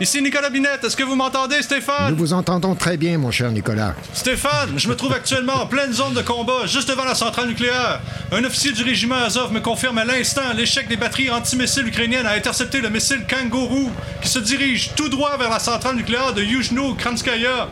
Ici 0.00 0.22
Nicolas 0.22 0.48
Binette, 0.48 0.84
est-ce 0.84 0.96
que 0.96 1.02
vous 1.02 1.16
m'entendez, 1.16 1.60
Stéphane? 1.60 2.10
Nous 2.10 2.16
vous 2.16 2.32
entendons 2.32 2.76
très 2.76 2.96
bien, 2.96 3.18
mon 3.18 3.32
cher 3.32 3.50
Nicolas. 3.50 3.94
Stéphane, 4.12 4.78
je 4.78 4.88
me 4.88 4.94
trouve 4.94 5.12
actuellement 5.12 5.62
en 5.62 5.66
pleine 5.66 5.92
zone 5.92 6.14
de 6.14 6.22
combat, 6.22 6.66
juste 6.66 6.88
devant 6.88 7.04
la 7.04 7.16
centrale 7.16 7.48
nucléaire. 7.48 8.00
Un 8.30 8.44
officier 8.44 8.70
du 8.70 8.84
régiment 8.84 9.16
Azov 9.16 9.52
me 9.52 9.60
confirme 9.60 9.98
à 9.98 10.04
l'instant 10.04 10.52
l'échec 10.56 10.86
des 10.88 10.96
batteries 10.96 11.30
antimissiles 11.30 11.88
ukrainiennes 11.88 12.26
à 12.26 12.32
intercepter 12.32 12.80
le 12.80 12.90
missile 12.90 13.24
Kangourou, 13.28 13.90
qui 14.22 14.28
se 14.28 14.38
dirige 14.38 14.90
tout 14.94 15.08
droit 15.08 15.36
vers 15.36 15.50
la 15.50 15.58
centrale 15.58 15.96
nucléaire 15.96 16.32
de 16.32 16.42
Yuzhno-Kranskaya. 16.42 17.68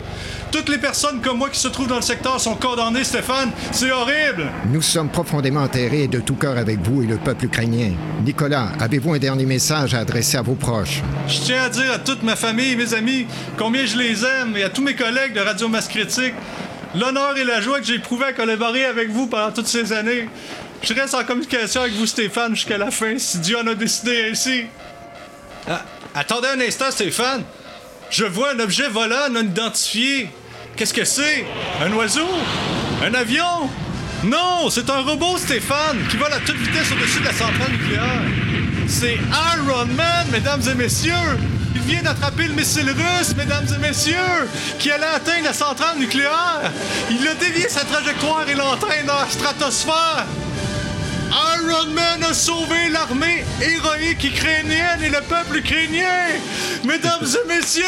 Toutes 0.52 0.68
les 0.68 0.78
personnes 0.78 1.20
comme 1.20 1.38
moi 1.38 1.50
qui 1.50 1.58
se 1.58 1.68
trouvent 1.68 1.88
dans 1.88 1.96
le 1.96 2.02
secteur 2.02 2.40
sont 2.40 2.54
condamnées, 2.54 3.04
Stéphane. 3.04 3.50
C'est 3.72 3.90
horrible. 3.90 4.46
Nous 4.70 4.80
sommes 4.80 5.08
profondément 5.08 5.62
enterrés 5.62 6.06
de 6.06 6.20
tout 6.20 6.36
cœur 6.36 6.56
avec 6.56 6.80
vous 6.80 7.02
et 7.02 7.06
le 7.06 7.16
peuple 7.16 7.46
ukrainien. 7.46 7.92
Nicolas, 8.24 8.70
avez-vous 8.80 9.14
un 9.14 9.18
dernier 9.18 9.44
message 9.44 9.94
à 9.94 9.98
adresser 9.98 10.38
à 10.38 10.42
vos 10.42 10.54
proches? 10.54 11.02
Je 11.28 11.40
tiens 11.40 11.64
à 11.64 11.68
dire 11.68 11.95
à 11.96 11.98
toute 11.98 12.22
ma 12.22 12.36
famille 12.36 12.76
mes 12.76 12.92
amis 12.92 13.26
combien 13.56 13.86
je 13.86 13.96
les 13.96 14.22
aime 14.22 14.54
et 14.54 14.62
à 14.62 14.68
tous 14.68 14.82
mes 14.82 14.94
collègues 14.94 15.32
de 15.32 15.40
Radio 15.40 15.66
Masse 15.66 15.88
Critique 15.88 16.34
l'honneur 16.94 17.38
et 17.38 17.44
la 17.44 17.62
joie 17.62 17.80
que 17.80 17.86
j'ai 17.86 17.94
éprouvé 17.94 18.26
à 18.26 18.32
collaborer 18.34 18.84
avec 18.84 19.08
vous 19.08 19.28
pendant 19.28 19.50
toutes 19.50 19.66
ces 19.66 19.94
années. 19.94 20.28
Je 20.82 20.92
reste 20.92 21.14
en 21.14 21.24
communication 21.24 21.80
avec 21.80 21.94
vous, 21.94 22.06
Stéphane, 22.06 22.54
jusqu'à 22.54 22.76
la 22.76 22.90
fin, 22.90 23.18
si 23.18 23.38
Dieu 23.38 23.58
en 23.58 23.66
a 23.66 23.74
décidé 23.74 24.28
ainsi. 24.30 24.64
Ah, 25.66 25.82
attendez 26.14 26.48
un 26.48 26.60
instant, 26.60 26.90
Stéphane. 26.90 27.44
Je 28.10 28.26
vois 28.26 28.52
un 28.52 28.60
objet 28.60 28.88
volant 28.88 29.30
non 29.30 29.40
identifié. 29.40 30.28
Qu'est-ce 30.76 30.92
que 30.92 31.04
c'est? 31.04 31.46
Un 31.82 31.92
oiseau? 31.94 32.28
Un 33.02 33.14
avion? 33.14 33.70
Non, 34.22 34.68
c'est 34.68 34.90
un 34.90 35.00
robot, 35.00 35.38
Stéphane, 35.38 36.06
qui 36.10 36.18
vole 36.18 36.32
à 36.32 36.40
toute 36.40 36.56
vitesse 36.56 36.92
au-dessus 36.92 37.20
de 37.20 37.24
la 37.24 37.32
centrale 37.32 37.72
nucléaire. 37.72 38.22
C'est 38.86 39.18
Iron 39.54 39.86
Man, 39.96 40.26
mesdames 40.30 40.62
et 40.70 40.74
messieurs! 40.74 41.38
Il 41.76 41.82
vient 41.82 42.02
d'attraper 42.02 42.44
le 42.44 42.54
missile 42.54 42.88
russe, 42.88 43.36
mesdames 43.36 43.66
et 43.74 43.78
messieurs, 43.78 44.48
qui 44.78 44.90
allait 44.90 45.04
atteindre 45.04 45.44
la 45.44 45.52
centrale 45.52 45.98
nucléaire. 45.98 46.72
Il 47.10 47.28
a 47.28 47.34
dévié 47.34 47.68
sa 47.68 47.84
trajectoire 47.84 48.48
et 48.48 48.54
l'entraîne 48.54 49.04
dans 49.04 49.20
la 49.20 49.28
stratosphère. 49.28 50.24
Iron 51.30 51.90
Man 51.92 52.22
a 52.22 52.34
sauvé 52.34 52.88
l'armée 52.90 53.44
héroïque 53.60 54.24
ukrainienne 54.24 55.02
et 55.04 55.08
le 55.08 55.20
peuple 55.22 55.58
ukrainien. 55.58 56.38
Mesdames 56.84 57.24
et 57.24 57.48
messieurs, 57.48 57.84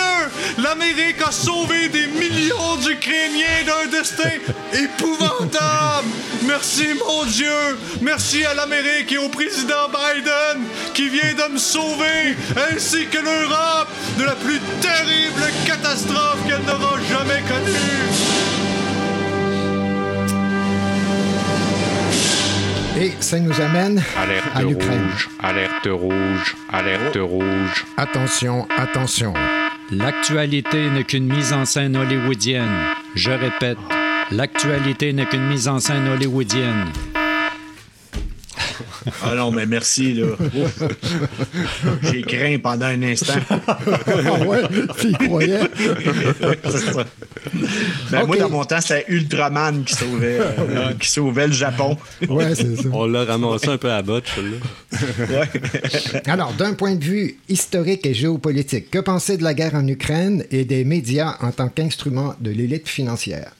l'Amérique 0.58 1.22
a 1.26 1.30
sauvé 1.30 1.88
des 1.88 2.06
millions 2.06 2.76
d'Ukrainiens 2.76 3.64
d'un 3.66 3.90
destin 3.90 4.30
épouvantable. 4.72 6.08
Merci 6.46 6.86
mon 7.06 7.24
Dieu. 7.24 7.78
Merci 8.00 8.44
à 8.44 8.54
l'Amérique 8.54 9.12
et 9.12 9.18
au 9.18 9.28
président 9.28 9.88
Biden 9.88 10.64
qui 10.94 11.08
vient 11.08 11.34
de 11.34 11.52
me 11.52 11.58
sauver, 11.58 12.36
ainsi 12.72 13.06
que 13.06 13.18
l'Europe, 13.18 13.88
de 14.18 14.24
la 14.24 14.34
plus 14.34 14.60
terrible 14.80 15.42
catastrophe 15.66 16.38
qu'elle 16.46 16.62
n'aura 16.62 16.96
jamais 17.08 17.42
connue. 17.42 18.07
Et 23.00 23.12
ça 23.20 23.38
nous 23.38 23.60
amène 23.60 24.02
alerte 24.16 24.44
à 24.56 24.62
l'Ukraine. 24.62 25.06
rouge, 25.10 25.28
alerte 25.38 25.88
rouge, 25.88 26.56
alerte 26.68 27.16
rouge. 27.20 27.84
Attention, 27.96 28.66
attention. 28.76 29.34
L'actualité 29.92 30.90
n'est 30.90 31.04
qu'une 31.04 31.32
mise 31.32 31.52
en 31.52 31.64
scène 31.64 31.96
hollywoodienne. 31.96 32.74
Je 33.14 33.30
répète, 33.30 33.78
l'actualité 34.32 35.12
n'est 35.12 35.26
qu'une 35.26 35.46
mise 35.46 35.68
en 35.68 35.78
scène 35.78 36.08
hollywoodienne. 36.08 36.86
Ah 39.22 39.34
non, 39.34 39.50
mais 39.50 39.66
merci, 39.66 40.14
là. 40.14 40.26
J'ai 42.02 42.22
craint 42.22 42.58
pendant 42.62 42.86
un 42.86 43.02
instant. 43.02 43.34
ah 43.66 43.78
ouais, 44.46 44.62
tu 45.00 45.08
y 45.08 45.12
croyais? 45.14 45.60
ben, 48.10 48.26
Moi, 48.26 48.36
dans 48.36 48.50
mon 48.50 48.64
temps, 48.64 48.80
c'était 48.80 49.04
Ultraman 49.08 49.84
qui 49.84 49.94
sauvait, 49.94 50.38
euh, 50.40 50.92
qui 51.00 51.08
sauvait 51.08 51.46
le 51.46 51.52
Japon. 51.52 51.96
Ouais, 52.28 52.54
c'est 52.54 52.76
ça. 52.76 52.88
On 52.92 53.06
l'a 53.06 53.24
ramassé 53.24 53.68
un 53.68 53.78
peu 53.78 53.90
à 53.90 54.02
botte, 54.02 54.26
celui-là. 54.34 55.44
Alors, 56.26 56.52
d'un 56.52 56.74
point 56.74 56.94
de 56.94 57.04
vue 57.04 57.38
historique 57.48 58.06
et 58.06 58.14
géopolitique, 58.14 58.90
que 58.90 58.98
penser 58.98 59.36
de 59.36 59.44
la 59.44 59.54
guerre 59.54 59.74
en 59.74 59.86
Ukraine 59.86 60.44
et 60.50 60.64
des 60.64 60.84
médias 60.84 61.36
en 61.40 61.50
tant 61.52 61.68
qu'instrument 61.68 62.34
de 62.40 62.50
l'élite 62.50 62.88
financière? 62.88 63.52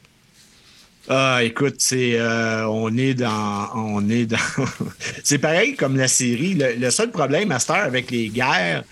Ah, 1.11 1.41
écoute, 1.43 1.77
c'est 1.79 2.21
euh, 2.21 2.67
on 2.67 2.95
est 2.99 3.15
dans 3.15 3.71
on 3.75 4.11
est 4.11 4.27
dans 4.27 4.37
c'est 5.25 5.39
pareil 5.39 5.75
comme 5.75 5.97
la 5.97 6.07
série. 6.07 6.55
Le, 6.55 6.91
seul 6.91 7.11
problème 7.11 7.51
à 7.51 7.59
cette 7.59 7.71
heure 7.71 7.77
avec 7.77 8.11
les 8.11 8.29
guerres, 8.29 8.85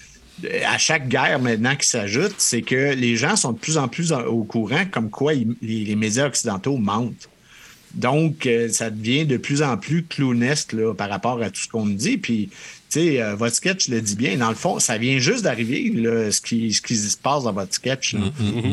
euh, 0.45 0.61
à 0.67 0.79
chaque 0.79 1.09
guerre 1.09 1.39
maintenant 1.41 1.77
qui 1.77 1.87
s'ajoute, 1.87 2.35
c'est 2.39 2.63
que 2.63 2.95
les 2.95 3.17
gens 3.17 3.37
sont 3.37 3.53
de 3.53 3.59
plus 3.59 3.77
en 3.77 3.89
plus 3.89 4.13
au 4.13 4.45
courant 4.45 4.87
comme 4.91 5.11
quoi 5.11 5.35
les, 5.35 5.47
les 5.61 5.97
médias 5.97 6.27
occidentaux 6.27 6.79
mentent. 6.79 7.29
Donc, 7.95 8.47
euh, 8.47 8.69
ça 8.69 8.91
devient 8.91 9.25
de 9.25 9.37
plus 9.37 9.63
en 9.63 9.77
plus 9.77 10.03
clownesque 10.05 10.73
là, 10.73 10.93
par 10.95 11.09
rapport 11.09 11.41
à 11.43 11.51
tout 11.51 11.61
ce 11.61 11.69
qu'on 11.69 11.87
nous 11.87 11.95
dit. 11.95 12.19
Puis, 12.19 12.51
tu 12.91 13.01
sais, 13.01 13.23
euh, 13.23 13.35
votre 13.35 13.55
sketch 13.57 13.89
le 13.89 14.01
dit 14.01 14.17
bien. 14.17 14.37
Dans 14.37 14.49
le 14.51 14.55
fond, 14.55 14.79
ça 14.79 14.99
vient 14.99 15.19
juste 15.19 15.43
d'arriver, 15.45 15.91
là, 15.95 16.31
ce 16.31 16.41
qui, 16.41 16.73
ce 16.73 16.83
qui 16.83 16.95
se 16.97 17.17
passe 17.17 17.45
dans 17.45 17.53
votre 17.53 17.75
sketch. 17.75 18.15
là. 18.15 18.21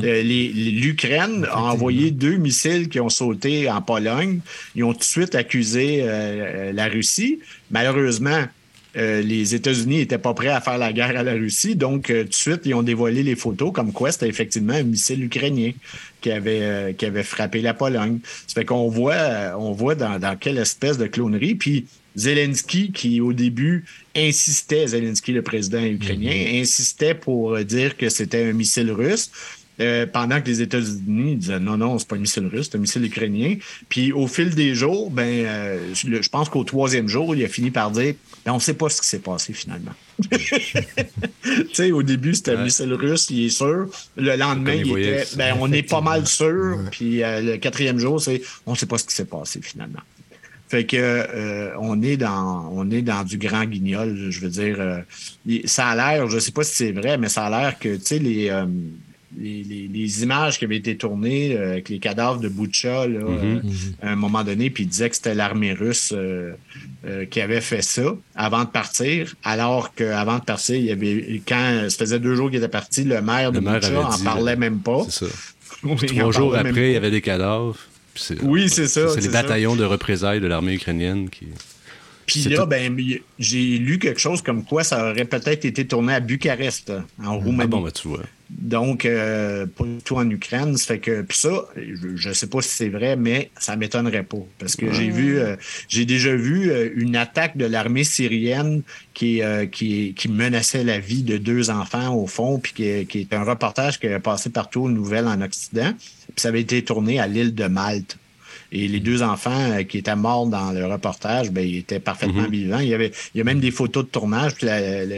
Euh, 0.03 0.21
les- 0.21 0.49
les- 0.51 0.71
L'Ukraine 0.71 1.45
a 1.49 1.61
envoyé 1.61 2.11
deux 2.11 2.35
missiles 2.35 2.89
qui 2.89 2.99
ont 2.99 3.09
sauté 3.09 3.69
en 3.69 3.81
Pologne. 3.81 4.39
Ils 4.75 4.83
ont 4.83 4.93
tout 4.93 4.99
de 4.99 5.03
suite 5.03 5.35
accusé 5.35 6.01
euh, 6.01 6.05
euh, 6.07 6.71
la 6.73 6.87
Russie. 6.87 7.39
Malheureusement, 7.71 8.43
euh, 8.95 9.21
les 9.23 9.55
États-Unis 9.55 9.97
n'étaient 9.97 10.19
pas 10.19 10.35
prêts 10.35 10.49
à 10.49 10.61
faire 10.61 10.77
la 10.77 10.93
guerre 10.93 11.17
à 11.17 11.23
la 11.23 11.33
Russie, 11.33 11.75
donc 11.75 12.11
euh, 12.11 12.21
tout 12.23 12.29
de 12.29 12.33
suite, 12.35 12.61
ils 12.65 12.75
ont 12.75 12.83
dévoilé 12.83 13.23
les 13.23 13.35
photos 13.35 13.71
comme 13.73 13.91
quoi 13.91 14.11
c'était 14.11 14.27
effectivement 14.29 14.73
un 14.73 14.83
missile 14.83 15.23
ukrainien 15.23 15.71
qui 16.23 16.31
avait, 16.31 16.61
euh, 16.61 16.93
qui 16.93 17.05
avait 17.05 17.23
frappé 17.23 17.61
la 17.61 17.75
Pologne. 17.75 18.17
Ça 18.47 18.55
fait 18.55 18.65
qu'on 18.65 18.89
voit, 18.89 19.13
euh, 19.13 19.51
on 19.59 19.73
voit 19.73 19.95
dans, 19.95 20.17
dans 20.19 20.35
quelle 20.37 20.57
espèce 20.57 20.97
de 20.97 21.05
clonerie. 21.05 21.55
Puis 21.55 21.85
Zelensky, 22.15 22.91
qui 22.91 23.21
au 23.21 23.33
début 23.33 23.85
insistait, 24.15 24.87
Zelensky, 24.87 25.31
le 25.33 25.41
président 25.41 25.83
ukrainien, 25.83 26.61
insistait 26.61 27.15
pour 27.15 27.55
euh, 27.55 27.63
dire 27.63 27.97
que 27.97 28.09
c'était 28.09 28.45
un 28.49 28.53
missile 28.53 28.91
russe. 28.91 29.29
euh, 29.79 30.05
pendant 30.05 30.39
que 30.41 30.47
les 30.47 30.61
États-Unis 30.61 31.35
disaient 31.37 31.59
non, 31.59 31.77
non, 31.77 31.97
c'est 31.97 32.07
pas 32.07 32.15
un 32.15 32.19
missile 32.19 32.47
russe, 32.47 32.69
c'est 32.71 32.77
un 32.77 32.81
missile 32.81 33.05
ukrainien. 33.05 33.55
Puis 33.89 34.11
au 34.11 34.27
fil 34.27 34.53
des 34.53 34.75
jours, 34.75 35.09
ben, 35.11 35.45
euh, 35.45 35.93
je 35.93 36.21
je 36.21 36.29
pense 36.29 36.49
qu'au 36.49 36.63
troisième 36.63 37.07
jour, 37.07 37.35
il 37.35 37.43
a 37.43 37.47
fini 37.47 37.71
par 37.71 37.91
dire 37.91 38.13
ben, 38.45 38.51
on 38.51 38.55
ne 38.55 38.61
sait 38.61 38.75
pas 38.75 38.89
ce 38.89 39.01
qui 39.01 39.07
s'est 39.07 39.19
passé 39.19 39.53
finalement. 39.53 39.93
tu 40.29 41.67
sais, 41.73 41.91
au 41.91 42.03
début, 42.03 42.35
c'était 42.35 42.51
un 42.51 42.63
missile 42.63 42.93
russe, 42.93 43.29
il 43.29 43.45
est 43.45 43.49
sûr. 43.49 43.87
Le 44.15 44.35
lendemain, 44.35 44.73
il 44.73 44.97
était, 44.97 45.25
ben, 45.35 45.55
on 45.59 45.71
est 45.71 45.83
pas 45.83 46.01
mal 46.01 46.27
sûr. 46.27 46.77
Puis 46.91 47.23
euh, 47.23 47.41
le 47.41 47.57
quatrième 47.57 47.99
jour, 47.99 48.21
c'est 48.21 48.41
on 48.65 48.71
ne 48.71 48.77
sait 48.77 48.85
pas 48.85 48.97
ce 48.97 49.05
qui 49.05 49.15
s'est 49.15 49.25
passé 49.25 49.59
finalement. 49.61 50.01
Fait 50.73 50.87
que 50.87 50.97
euh, 50.97 51.69
on 51.79 52.01
est 52.01 52.17
dans 52.17 52.67
on 52.73 52.89
est 52.89 53.03
dans 53.03 53.23
du 53.23 53.37
grand 53.37 53.65
guignol. 53.65 54.31
Je 54.31 54.39
veux 54.39 54.49
dire, 54.49 54.77
euh, 54.79 55.01
ça 55.65 55.89
a 55.89 55.95
l'air, 55.95 56.27
je 56.29 56.39
sais 56.39 56.51
pas 56.51 56.63
si 56.63 56.73
c'est 56.73 56.91
vrai, 56.91 57.19
mais 57.19 57.29
ça 57.29 57.45
a 57.45 57.49
l'air 57.51 57.77
que 57.77 57.95
tu 57.95 58.03
sais 58.03 58.17
les, 58.17 58.49
euh, 58.49 58.65
les, 59.39 59.63
les- 59.63 59.87
les 59.87 60.23
images 60.23 60.57
qui 60.59 60.65
avaient 60.65 60.77
été 60.77 60.95
tournées 60.97 61.55
euh, 61.55 61.71
avec 61.73 61.89
les 61.89 61.99
cadavres 61.99 62.39
de 62.39 62.47
Boucha 62.49 63.07
là, 63.07 63.19
euh, 63.21 63.59
à 64.01 64.11
un 64.11 64.15
moment 64.15 64.43
donné, 64.43 64.69
puis 64.69 64.83
il 64.83 64.87
disait 64.87 65.09
que 65.09 65.15
c'était 65.15 65.33
l'armée 65.35 65.73
russe 65.73 66.13
euh, 66.15 66.53
qui 67.29 67.41
avait 67.41 67.61
fait 67.61 67.81
ça 67.81 68.15
avant 68.35 68.63
de 68.63 68.69
partir, 68.69 69.35
alors 69.43 69.93
qu'avant 69.95 70.39
de 70.39 70.43
partir, 70.43 70.75
il 70.75 70.85
y 70.85 70.91
avait 70.91 71.41
quand 71.47 71.87
ça 71.89 71.97
faisait 71.99 72.19
deux 72.19 72.35
jours 72.35 72.49
qu'il 72.49 72.57
était 72.59 72.67
parti, 72.67 73.03
le 73.03 73.21
maire 73.21 73.51
de 73.51 73.57
Le 73.59 73.63
maire 73.63 73.79
Boucha 73.79 73.99
en 74.07 74.15
dit, 74.17 74.23
parlait 74.23 74.55
même 74.55 74.79
pas. 74.79 75.03
C'est 75.09 75.25
ça. 75.25 75.31
Trois 76.07 76.31
jours 76.31 76.55
après, 76.55 76.89
il 76.89 76.93
y 76.93 76.97
avait 76.97 77.11
des 77.11 77.21
cadavres. 77.21 77.75
Oui, 78.43 78.69
c'est 78.69 78.87
ça, 78.87 79.09
C'est 79.09 79.21
les 79.21 79.27
ça. 79.29 79.41
bataillons 79.41 79.75
de 79.75 79.83
représailles 79.83 80.39
de 80.39 80.47
l'armée 80.47 80.75
ukrainienne 80.75 81.29
qui. 81.29 81.47
Puis 82.25 82.43
là, 82.43 82.59
tout- 82.61 82.67
ben, 82.67 82.95
j'ai 83.37 83.77
lu 83.79 83.99
quelque 83.99 84.19
chose 84.19 84.41
comme 84.41 84.63
quoi 84.63 84.83
ça 84.85 85.09
aurait 85.11 85.25
peut-être 85.25 85.65
été 85.65 85.85
tourné 85.85 86.13
à 86.13 86.19
Bucarest, 86.21 86.93
en 87.21 87.37
Roumanie. 87.37 87.63
Ah 87.63 87.67
bon, 87.67 87.81
ben, 87.81 87.91
tu 87.91 88.07
vois. 88.07 88.21
Donc, 88.59 89.05
euh, 89.05 89.65
pas 89.65 89.83
du 89.83 89.97
tout 90.03 90.15
en 90.15 90.29
Ukraine. 90.29 90.77
Ça 90.77 90.93
fait 90.93 90.99
que, 90.99 91.21
puis 91.21 91.37
ça, 91.37 91.65
je 91.75 92.29
ne 92.29 92.33
sais 92.33 92.47
pas 92.47 92.61
si 92.61 92.69
c'est 92.69 92.89
vrai, 92.89 93.15
mais 93.15 93.49
ça 93.57 93.75
m'étonnerait 93.75 94.23
pas. 94.23 94.37
Parce 94.59 94.75
que 94.75 94.91
j'ai 94.91 95.09
vu, 95.09 95.39
euh, 95.39 95.55
j'ai 95.87 96.05
déjà 96.05 96.35
vu 96.35 96.69
euh, 96.69 96.89
une 96.95 97.15
attaque 97.15 97.57
de 97.57 97.65
l'armée 97.65 98.03
syrienne 98.03 98.83
qui, 99.13 99.41
qui, 99.71 100.13
qui, 100.15 100.29
menaçait 100.29 100.83
la 100.83 100.99
vie 100.99 101.23
de 101.23 101.37
deux 101.37 101.69
enfants 101.69 102.15
au 102.15 102.25
fond, 102.25 102.59
puis 102.59 102.73
qui, 102.73 103.05
qui 103.05 103.19
est 103.19 103.33
un 103.33 103.43
reportage 103.43 103.99
qui 103.99 104.07
a 104.07 104.19
passé 104.19 104.49
partout 104.49 104.81
aux 104.81 104.89
nouvelles 104.89 105.27
en 105.27 105.41
Occident. 105.41 105.93
Puis 105.97 106.33
ça 106.37 106.49
avait 106.49 106.61
été 106.61 106.83
tourné 106.83 107.19
à 107.19 107.27
l'île 107.27 107.53
de 107.53 107.65
Malte. 107.65 108.17
Et 108.71 108.87
les 108.87 108.99
deux 108.99 109.21
enfants 109.21 109.83
qui 109.87 109.99
étaient 109.99 110.15
morts 110.15 110.47
dans 110.47 110.71
le 110.71 110.85
reportage, 110.87 111.51
ben, 111.51 111.63
ils 111.63 111.77
étaient 111.77 111.99
parfaitement 111.99 112.47
vivants. 112.49 112.79
Il 112.79 112.87
y 112.87 112.95
avait, 112.95 113.11
il 113.35 113.37
y 113.37 113.41
a 113.41 113.43
même 113.43 113.59
des 113.59 113.69
photos 113.69 114.03
de 114.03 114.09
tournage. 114.09 114.55
Puis 114.55 114.67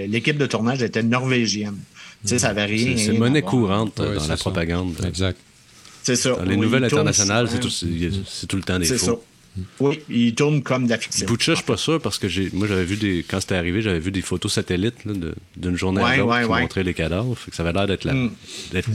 l'équipe 0.07 0.37
de 0.37 0.45
tournage 0.45 0.83
était 0.83 1.03
norvégienne. 1.03 1.77
Sais, 2.25 2.39
ça 2.39 2.49
avait 2.49 2.65
rien. 2.65 2.97
C'est 2.97 3.13
monnaie 3.13 3.41
courante 3.41 3.97
dans 3.97 4.27
la 4.27 4.37
propagande. 4.37 4.93
Exact. 5.05 5.37
C'est 6.03 6.15
ça. 6.15 6.35
Dans 6.35 6.43
les 6.43 6.57
nouvelles 6.57 6.83
internationales, 6.83 7.47
c'est 7.49 7.59
tout, 7.59 7.69
tout, 8.47 8.57
le 8.57 8.63
temps 8.63 8.79
des 8.79 8.85
faux. 8.85 8.97
Ça. 8.97 9.13
Oui, 9.79 10.01
il 10.09 10.35
tourne 10.35 10.61
comme 10.61 10.85
de 10.85 10.89
la 10.89 10.97
fiction. 10.97 11.25
Butcha, 11.25 11.53
je 11.53 11.57
suis 11.57 11.65
pas 11.65 11.77
sûr 11.77 12.01
parce 12.01 12.19
que 12.19 12.27
j'ai, 12.27 12.49
moi, 12.51 12.67
j'avais 12.67 12.83
vu 12.83 12.97
des, 12.97 13.25
quand 13.27 13.39
c'était 13.39 13.55
arrivé, 13.55 13.81
j'avais 13.81 13.99
vu 13.99 14.11
des 14.11 14.21
photos 14.21 14.53
satellites 14.53 14.97
d'une 15.55 15.77
journée 15.77 16.03
à 16.03 16.17
l'autre 16.17 16.41
qui 16.41 16.61
montraient 16.61 16.83
les 16.83 16.93
cadavres. 16.93 17.35
ça 17.51 17.63
avait 17.63 17.71
l'air 17.71 17.87
d'être, 17.87 18.05
mm. 18.05 18.31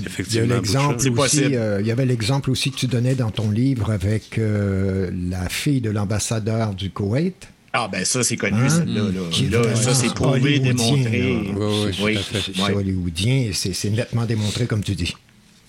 effectivement. 0.05 0.55
Euh, 0.55 1.79
il 1.81 1.87
y, 1.87 1.91
avait 1.91 2.07
l'exemple 2.07 2.51
aussi 2.51 2.71
que 2.71 2.77
tu 2.77 2.87
donnais 2.87 3.15
dans 3.15 3.31
ton 3.31 3.51
livre 3.51 3.91
avec 3.91 4.39
euh, 4.39 5.11
la 5.31 5.49
fille 5.49 5.81
de 5.81 5.91
l'ambassadeur 5.91 6.75
du 6.75 6.91
Koweït. 6.91 7.49
Ah, 7.73 7.89
ben 7.91 8.05
ça, 8.05 8.25
c'est 8.25 8.37
connu, 8.37 8.61
hein? 8.61 8.85
là, 8.85 9.03
là. 9.11 9.77
ça, 9.77 9.95
c'est 9.95 10.13
prouvé, 10.13 10.59
démontré. 10.59 11.39
Oui, 11.55 11.97
oui, 12.03 12.19
C'est 12.55 12.75
hollywoodien 12.75 13.49
et 13.49 13.53
c'est 13.53 13.91
nettement 13.91 14.25
démontré, 14.25 14.67
comme 14.67 14.83
tu 14.83 14.95
dis. 14.95 15.15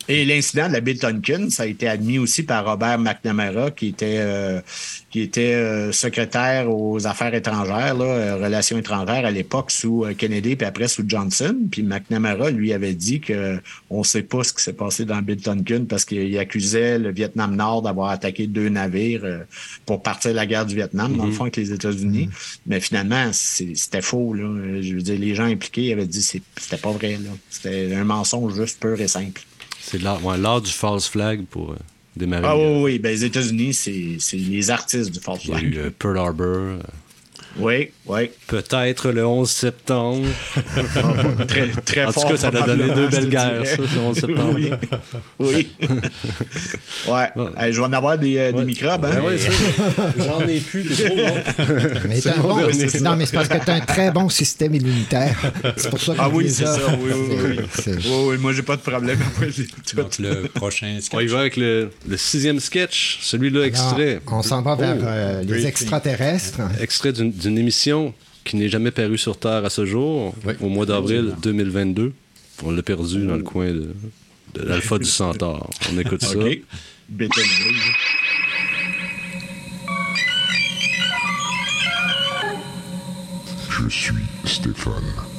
Et 0.08 0.26
l'incident 0.26 0.68
de 0.68 0.74
la 0.74 0.82
Bill 0.82 0.97
Tonkin, 0.97 1.49
ça 1.49 1.64
a 1.64 1.66
été 1.68 1.88
admis 1.88 2.18
aussi 2.18 2.43
par 2.43 2.66
Robert 2.66 2.97
McNamara, 2.97 3.72
qui 3.72 3.88
était, 3.88 4.18
euh, 4.20 4.60
qui 5.10 5.22
était 5.22 5.54
euh, 5.54 5.91
secrétaire 5.91 6.72
aux 6.72 7.06
affaires 7.06 7.34
étrangères, 7.34 7.95
là, 7.95 8.06
euh, 8.06 8.36
relations 8.36 8.78
étrangères 8.78 9.26
à 9.26 9.32
l'époque 9.32 9.70
sous 9.70 10.06
Kennedy, 10.18 10.56
puis 10.56 10.66
après 10.66 10.88
sous 10.88 11.04
Johnson. 11.08 11.56
Puis 11.70 11.84
McNamara, 11.84 12.49
lui, 12.49 12.74
avait 12.74 12.93
dit 12.93 13.20
que 13.20 13.60
on 13.89 14.04
sait 14.04 14.24
pas 14.24 14.43
ce 14.43 14.54
qui 14.54 14.64
s'est 14.64 14.74
passé 14.74 15.06
dans 15.06 15.22
Bill 15.22 15.41
Tonkin 15.41 15.86
parce 15.88 16.06
qu'il 16.06 16.38
accusait 16.38 16.97
le 16.97 17.12
Vietnam 17.12 17.56
Nord 17.56 17.84
d'avoir 17.84 18.10
attaqué 18.10 18.47
deux 18.47 18.70
navires 18.70 19.45
pour 19.86 20.02
partir 20.02 20.32
de 20.32 20.36
la 20.36 20.45
guerre 20.45 20.66
du 20.66 20.76
Vietnam, 20.76 21.16
dans 21.16 21.26
le 21.26 21.32
mm-hmm. 21.32 21.36
fond, 21.36 21.43
avec 21.43 21.58
les 21.58 21.72
États-Unis. 21.74 22.28
Mm-hmm. 22.28 22.60
Mais 22.66 22.80
finalement, 22.80 23.30
c'était 23.34 24.02
faux. 24.02 24.34
Là. 24.34 24.82
Je 24.82 24.95
veux 24.95 25.02
dire, 25.02 25.20
les 25.20 25.36
gens 25.36 25.45
impliqués 25.45 25.93
avaient 25.93 26.06
dit 26.06 26.20
que 26.20 26.41
c'était 26.60 26.78
pas 26.82 26.91
vrai. 26.91 27.20
C'était 27.49 27.93
un 27.93 28.04
mensonge 28.04 28.56
juste 28.56 28.80
pur 28.80 28.99
et 28.99 29.08
simple. 29.08 29.41
C'est 29.82 30.02
l'art 30.02 30.24
ouais, 30.24 30.38
du 30.62 30.72
false 30.72 31.08
flag 31.08 31.46
pour 31.46 31.72
euh, 31.72 31.78
démarrer. 32.16 32.46
Ah 32.46 32.58
oui, 32.58 32.82
oui. 32.84 33.00
Ben, 33.00 33.10
les 33.10 33.26
États-Unis, 33.26 33.74
c'est 33.74 34.18
les 34.34 34.72
artistes 34.72 35.12
du 35.12 35.20
false 35.20 35.44
flag. 35.44 35.64
Il 35.64 35.74
y 35.74 35.78
a 35.78 35.82
eu 35.82 35.86
euh, 35.86 35.90
Pearl 35.98 36.18
Harbor. 36.18 36.46
Euh, 36.48 36.80
oui, 37.58 37.92
oui. 38.12 38.30
Peut-être 38.47 39.12
le 39.12 39.26
11 39.26 39.49
septembre. 39.49 40.28
très, 41.47 41.68
très 41.70 42.05
en 42.05 42.12
fort. 42.12 42.26
En 42.26 42.28
tout 42.28 42.34
cas, 42.34 42.41
ça 42.41 42.47
a 42.47 42.68
donné 42.68 42.93
deux 42.93 43.07
belles 43.07 43.30
guerres, 43.30 43.66
ça, 43.66 43.78
le 43.78 43.99
11 43.99 44.20
septembre. 44.20 44.55
Oui. 44.55 44.72
oui. 45.39 45.70
ouais. 47.07 47.72
je 47.72 47.80
vais 47.80 47.88
en 47.88 47.93
avoir 47.93 48.18
des, 48.18 48.38
euh, 48.38 48.51
des 48.51 48.66
microbes. 48.66 49.05
Hein? 49.05 49.22
Ben 49.24 50.24
J'en 50.26 50.45
ai 50.47 50.59
plus, 50.59 50.84
c'est 50.93 51.05
trop 51.05 51.16
long. 51.16 51.36
Mais 52.09 52.22
bon, 52.38 53.01
non, 53.01 53.16
mais 53.16 53.26
c'est 53.26 53.36
parce 53.36 53.47
que 53.47 53.64
tu 53.64 53.72
as 53.72 53.76
un 53.76 53.80
très 53.80 54.12
bon 54.12 54.28
système 54.28 54.76
immunitaire. 54.76 55.39
C'est 55.78 55.89
pour 55.89 56.01
ça 56.01 56.14
que 56.14 56.18
Ah 56.20 56.30
oui, 56.30 56.49
c'est 56.49 56.66
ça. 56.66 56.78
Oui, 57.01 57.12
oui, 57.14 57.38
oui. 57.45 57.59
oui, 57.88 58.03
oui 58.28 58.38
moi, 58.39 58.51
j'ai 58.51 58.64
pas 58.64 58.76
de 58.76 58.82
problème. 58.82 59.20
Donc, 59.95 60.20
le 60.20 60.47
prochain 60.49 60.97
sketch. 60.99 61.18
On 61.18 61.22
y 61.22 61.28
va 61.28 61.39
avec 61.39 61.55
le, 61.55 61.91
le 62.07 62.18
sixième 62.18 62.59
sketch, 62.59 63.20
celui-là 63.22 63.66
extrait. 63.66 64.20
on 64.28 64.41
s'en 64.43 64.62
va 64.62 64.76
vers 64.76 64.97
oh. 64.99 65.05
euh, 65.05 65.43
les 65.43 65.66
extraterrestres. 65.66 66.59
Extrait 66.80 67.14
d'une 67.14 67.32
d'une 67.32 67.57
qui 68.43 68.56
n'est 68.56 68.70
jamais 68.70 68.91
parue 68.91 69.18
sur 69.18 69.38
Terre 69.38 69.66
à 69.66 69.70
ce 69.70 69.86
jour, 69.86 70.34
au 70.60 70.70
mois 70.70 70.86
d'avril 70.86 71.36
2022. 71.41 72.14
On 72.64 72.72
l'a 72.72 72.84
perdu 72.84 73.26
dans 73.26 73.38
le 73.38 73.43
coin 73.43 73.72
de, 73.72 73.93
l'Alpha 74.56 74.97
du 74.97 75.06
Centaure. 75.06 75.70
On 75.91 75.97
écoute 75.99 76.24
ça. 76.24 76.38
Je 83.70 83.89
suis 83.89 84.14
Stéphane, 84.45 84.93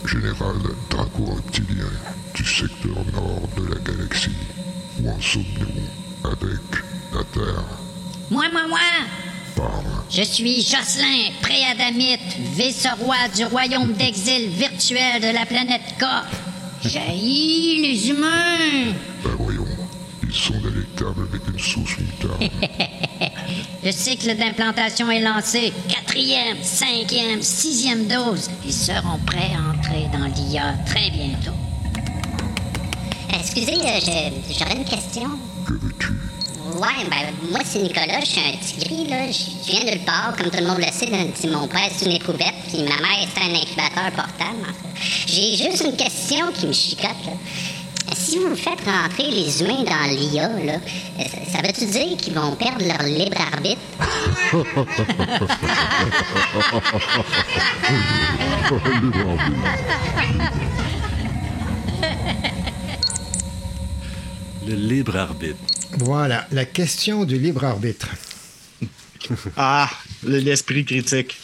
général 0.04 0.56
draco-reptilien 0.90 1.90
du 2.34 2.44
secteur 2.44 2.96
nord 3.12 3.48
de 3.56 3.72
la 3.72 3.80
galaxie. 3.80 4.30
Où 5.00 5.08
en 5.08 5.20
sommes-nous 5.20 6.28
avec 6.30 6.60
la 7.14 7.24
Terre 7.32 7.64
Moi, 8.30 8.44
moi, 8.52 8.66
moi 8.68 8.78
je 10.11 10.22
suis 10.22 10.62
Jocelyn, 10.62 11.32
préadamite, 11.40 12.36
vice-roi 12.55 13.16
du 13.34 13.44
royaume 13.44 13.92
d'exil 13.94 14.48
virtuel 14.50 15.20
de 15.20 15.32
la 15.32 15.46
planète 15.46 15.94
K. 15.98 16.05
Jaillis 16.88 17.82
les 17.82 18.11
humains! 18.11 18.92
Ben 19.24 19.30
voyons, 19.38 19.66
ils 20.22 20.34
sont 20.34 20.61
délectables 20.61 21.28
avec 21.30 21.42
une 21.48 21.59
sauce 21.59 21.96
moutarde. 21.98 22.50
Le 23.84 23.90
cycle 23.90 24.36
d'implantation 24.36 25.11
est 25.11 25.20
lancé. 25.20 25.72
Quatrième, 25.88 26.62
cinquième, 26.62 27.42
sixième 27.42 28.07
dose. 28.07 28.48
Ils 28.64 28.72
seront 28.72 29.18
prêts 29.26 29.50
à 29.57 29.70
entrer 29.70 30.09
dans 30.12 30.26
l'IA 30.26 30.74
très 30.86 31.11
bientôt. 31.11 31.57
Excusez, 33.32 33.74
euh, 33.74 34.30
j'aurais 34.57 34.76
une 34.76 34.84
question. 34.84 35.30
Que 35.66 35.72
veux-tu? 35.72 36.21
Ouais, 36.74 37.04
ben, 37.10 37.34
moi, 37.50 37.60
c'est 37.64 37.80
Nicolas, 37.80 38.20
je 38.20 38.26
suis 38.26 38.40
un 38.40 38.56
petit 38.56 39.04
là. 39.06 39.30
Je 39.30 39.50
viens 39.70 39.84
de 39.84 39.90
le 39.98 40.04
part, 40.06 40.34
comme 40.38 40.50
tout 40.50 40.58
le 40.58 40.66
monde 40.66 40.78
le 40.78 40.90
sait. 40.90 41.06
mon 41.48 41.68
père, 41.68 41.90
c'est 41.94 42.06
une 42.06 42.12
éprouvette, 42.12 42.54
puis 42.68 42.78
ma 42.82 42.96
mère, 42.96 43.28
c'est 43.34 43.42
un 43.42 43.54
incubateur 43.54 44.10
portable. 44.16 44.72
J'ai 45.26 45.54
juste 45.56 45.84
une 45.84 45.96
question 45.96 46.50
qui 46.52 46.66
me 46.66 46.72
chicote, 46.72 47.26
là. 47.26 47.32
Si 48.14 48.38
vous 48.38 48.56
faites 48.56 48.80
rentrer 48.86 49.30
les 49.30 49.60
humains 49.62 49.84
dans 49.84 50.04
l'IA, 50.10 50.48
là, 50.48 50.78
ça 51.52 51.60
veut-tu 51.62 51.84
dire 51.86 52.16
qu'ils 52.16 52.34
vont 52.34 52.54
perdre 52.56 52.84
leur 52.86 53.02
libre 53.02 53.36
arbitre? 53.52 53.80
Le 64.66 64.74
libre 64.74 65.16
arbitre. 65.16 65.71
Voilà, 65.99 66.47
la 66.53 66.64
question 66.64 67.24
du 67.24 67.38
libre 67.38 67.64
arbitre. 67.64 68.09
ah, 69.57 69.90
l'esprit 70.24 70.84
critique. 70.84 71.38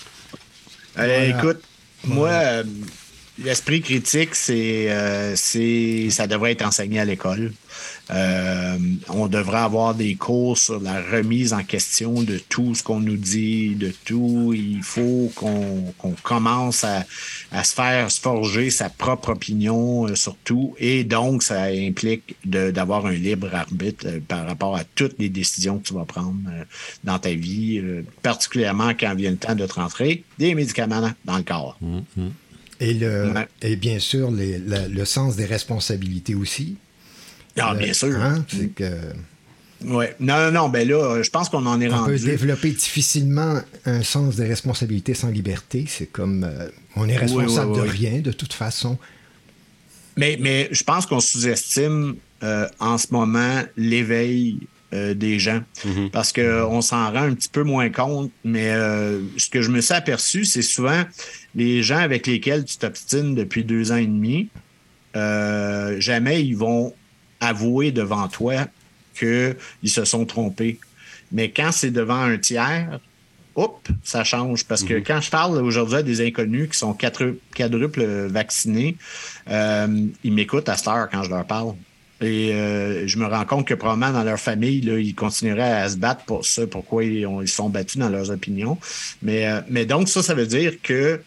Euh, 0.99 1.39
écoute, 1.39 1.63
moi, 2.05 2.31
euh, 2.31 2.65
l'esprit 3.43 3.81
critique, 3.81 4.31
euh, 4.51 5.33
c'est, 5.37 6.11
ça 6.11 6.27
devrait 6.27 6.53
être 6.53 6.67
enseigné 6.67 7.01
à 7.01 7.05
l'école. 7.05 7.53
Euh, 8.11 8.79
on 9.09 9.29
devrait 9.29 9.59
avoir 9.59 9.95
des 9.95 10.15
cours 10.15 10.57
sur 10.57 10.81
la 10.81 11.01
remise 11.03 11.53
en 11.53 11.63
question 11.63 12.23
de 12.23 12.39
tout 12.39 12.75
ce 12.75 12.83
qu'on 12.83 13.01
nous 13.01 13.17
dit, 13.17 13.75
de 13.75 13.93
tout. 14.05 14.53
Il 14.55 14.83
faut 14.83 15.31
qu'on 15.35 16.15
commence 16.23 16.85
à, 16.85 17.05
se 17.63 17.75
faire 17.75 18.11
se 18.11 18.21
forger 18.21 18.71
sa 18.71 18.89
propre 18.89 19.31
opinion 19.31 20.09
euh, 20.09 20.15
sur 20.15 20.37
tout. 20.45 20.75
Et 20.79 21.05
donc, 21.05 21.43
ça 21.43 21.65
implique 21.65 22.37
d'avoir 22.45 23.07
un 23.07 23.13
libre 23.13 23.55
arbitre 23.55 24.07
par 24.27 24.47
rapport 24.47 24.77
à 24.77 24.85
toutes 24.85 25.19
les 25.19 25.29
décisions 25.29 25.79
que 25.79 25.89
tu 25.89 25.95
vas 25.95 26.05
prendre 26.05 26.39
dans 27.05 27.19
ta 27.19 27.31
vie, 27.31 27.83
particulièrement 28.23 28.91
quand 28.91 29.15
vient 29.15 29.31
le 29.31 29.37
temps 29.37 29.55
de 29.55 29.67
te 29.67 29.75
rentrer 29.75 30.25
des 30.39 30.55
médicaments 30.55 31.13
dans 31.25 31.37
le 31.37 31.43
corps. 31.43 31.79
Mm-hmm. 31.83 32.31
Et, 32.81 32.95
le, 32.95 33.33
et 33.63 33.77
bien 33.77 33.99
sûr, 33.99 34.31
le 34.31 35.05
sens 35.05 35.37
des 35.37 35.47
responsabilités 35.47 36.35
aussi. 36.35 36.77
Ah, 37.59 37.75
bien 37.75 37.93
sûr. 37.93 38.21
Hein, 38.21 38.45
c'est 38.49 38.69
que... 38.69 38.91
Ouais. 39.85 40.17
Non, 40.19 40.37
non, 40.47 40.51
non, 40.51 40.69
ben 40.69 40.89
là, 40.89 41.23
je 41.23 41.31
pense 41.31 41.49
qu'on 41.49 41.65
en 41.67 41.81
est 41.81 41.89
rendu. 41.89 42.03
On 42.03 42.07
peut 42.07 42.19
développer 42.19 42.71
difficilement 42.71 43.61
un 43.85 44.03
sens 44.03 44.37
des 44.37 44.47
responsabilités 44.47 45.15
sans 45.15 45.29
liberté. 45.29 45.85
C'est 45.87 46.07
comme 46.07 46.45
euh, 46.45 46.69
on 46.97 47.09
est 47.09 47.17
responsable 47.17 47.77
de 47.77 47.83
rien 47.83 48.19
de 48.21 48.33
toute 48.33 48.53
façon. 48.53 48.99
Mais, 50.17 50.37
mais 50.41 50.69
je 50.73 50.83
pense 50.83 51.07
qu'on 51.07 51.21
sous-estime 51.21 52.17
euh, 52.43 52.67
en 52.81 52.99
ce 52.99 53.07
moment 53.13 53.63
l'éveil 53.77 54.59
euh, 54.93 55.15
des 55.15 55.39
gens 55.39 55.63
mm-hmm. 55.87 56.11
parce 56.11 56.33
qu'on 56.33 56.81
s'en 56.81 57.13
rend 57.13 57.23
un 57.23 57.35
petit 57.35 57.49
peu 57.49 57.63
moins 57.63 57.89
compte. 57.89 58.33
Mais 58.43 58.73
ce 59.37 59.49
que 59.49 59.63
je 59.63 59.71
me 59.71 59.81
suis 59.81 59.95
aperçu, 59.95 60.45
c'est 60.45 60.63
souvent 60.63 61.05
les 61.55 61.83
gens 61.83 61.99
avec 61.99 62.27
lesquels 62.27 62.65
tu 62.65 62.77
t'obstines 62.77 63.35
depuis 63.35 63.65
deux 63.65 63.91
ans 63.93 63.97
et 63.97 64.07
demi, 64.07 64.49
jamais 65.15 66.45
ils 66.45 66.57
vont 66.57 66.95
avouer 67.41 67.93
devant 67.93 68.29
toi 68.29 68.67
qu'ils 69.19 69.57
se 69.91 70.05
sont 70.05 70.25
trompés. 70.27 70.79
Mais 71.33 71.51
quand 71.51 71.73
c'est 71.73 71.91
devant 71.91 72.21
un 72.23 72.39
tiers, 72.39 73.01
hop, 73.55 73.89
ça 74.03 74.25
change. 74.25 74.65
Parce 74.65 74.83
que 74.85 74.95
Mhm. 74.95 75.03
quand 75.05 75.21
je 75.21 75.31
parle 75.31 75.59
aujourd'hui 75.63 75.97
à 75.97 76.03
des 76.03 76.25
inconnus 76.27 76.69
qui 76.71 76.79
sont 76.79 76.95
quatre- 76.95 77.37
quadruple 77.55 78.05
vaccinés, 78.29 78.97
euh, 79.51 80.07
ils 80.25 80.33
m'écoutent 80.33 80.69
à 80.69 80.77
cette 80.77 80.89
heure 80.89 81.09
quand 81.11 81.23
je 81.25 81.31
leur 81.31 81.45
parle. 81.45 81.75
Et 82.21 82.53
euh, 82.53 83.07
je 83.07 83.17
me 83.19 83.27
rends 83.27 83.45
compte 83.45 83.67
que 83.67 83.75
probablement 83.75 84.13
dans 84.13 84.25
leur 84.25 84.41
famille, 84.41 84.81
là, 84.81 84.99
ils 84.99 85.15
continueraient 85.15 85.73
à 85.83 85.89
se 85.89 85.97
battre 85.97 86.25
pour 86.25 86.45
ça, 86.45 86.67
pourquoi 86.67 87.05
ils, 87.05 87.25
ont- 87.27 87.43
ils 87.43 87.49
sont 87.49 87.69
battus 87.69 87.99
dans 87.99 88.09
leurs 88.09 88.31
opinions. 88.31 88.79
Mais, 89.23 89.47
euh, 89.47 89.61
mais 89.69 89.87
donc, 89.87 90.09
ça, 90.09 90.23
ça 90.23 90.35
veut 90.35 90.47
dire 90.47 90.75
que 90.83 91.21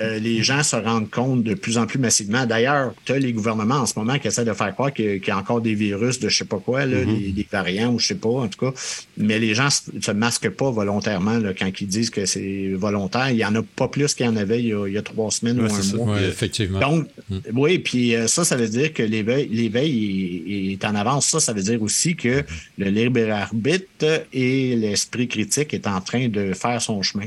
euh, 0.00 0.18
les 0.18 0.42
gens 0.42 0.62
se 0.62 0.76
rendent 0.76 1.10
compte 1.10 1.42
de 1.44 1.54
plus 1.54 1.76
en 1.78 1.86
plus 1.86 1.98
massivement. 1.98 2.46
D'ailleurs, 2.46 2.94
tu 3.04 3.12
as 3.12 3.18
les 3.18 3.32
gouvernements 3.32 3.76
en 3.76 3.86
ce 3.86 3.98
moment 3.98 4.18
qui 4.18 4.28
essaient 4.28 4.44
de 4.44 4.52
faire 4.52 4.72
croire 4.72 4.92
qu'il 4.92 5.22
y 5.26 5.30
a 5.30 5.36
encore 5.38 5.60
des 5.60 5.74
virus 5.74 6.18
de 6.20 6.28
je 6.28 6.38
sais 6.38 6.44
pas 6.44 6.58
quoi, 6.58 6.86
là, 6.86 7.04
Mhm. 7.04 7.18
des, 7.18 7.32
des 7.32 7.46
variants 7.50 7.92
ou 7.92 7.98
je 7.98 8.06
sais 8.08 8.14
pas, 8.14 8.28
en 8.28 8.48
tout 8.48 8.58
cas. 8.66 8.72
Mais 9.16 9.38
les 9.38 9.54
gens 9.54 9.68
se 9.70 9.82
se 10.00 10.10
masquent 10.12 10.50
pas 10.50 10.70
volontairement 10.70 11.38
là, 11.38 11.52
quand 11.58 11.70
ils 11.80 11.86
disent 11.86 12.10
que 12.10 12.24
c'est 12.26 12.72
volontaire. 12.74 13.30
Il 13.30 13.36
y 13.36 13.44
en 13.44 13.54
a 13.54 13.62
pas 13.62 13.88
plus 13.88 14.14
qu'il 14.14 14.26
y 14.26 14.28
en 14.28 14.36
avait 14.36 14.60
il 14.60 14.68
y 14.68 14.72
a, 14.72 14.86
il 14.86 14.94
y 14.94 14.98
a 14.98 15.02
trois 15.02 15.30
semaines 15.30 15.60
Ouais, 15.60 15.70
ou 15.70 15.74
un 15.74 15.82
ça. 15.82 15.96
mois. 15.96 16.14
Ouais, 16.16 16.24
effectivement. 16.28 16.80
Donc, 16.80 17.06
oui, 17.52 17.78
puis 17.78 18.14
euh, 18.14 18.26
ça, 18.26 18.44
ça 18.44 18.56
veut 18.56 18.68
dire 18.68 18.92
que 18.92 19.02
l'éveil, 19.02 20.72
est, 20.72 20.84
en 20.84 20.94
avance. 20.94 21.26
Ça, 21.28 21.40
ça 21.40 21.52
veut 21.52 21.62
dire 21.62 21.80
aussi 21.82 22.16
que 22.16 22.42
le 22.78 22.86
libre 22.90 23.30
arbitre 23.30 24.24
et 24.32 24.76
l'esprit 24.76 25.28
critique 25.28 25.74
est 25.74 25.86
en 25.86 26.00
train 26.00 26.28
de 26.28 26.52
faire 26.52 26.80
son 26.80 27.02
chemin. 27.02 27.26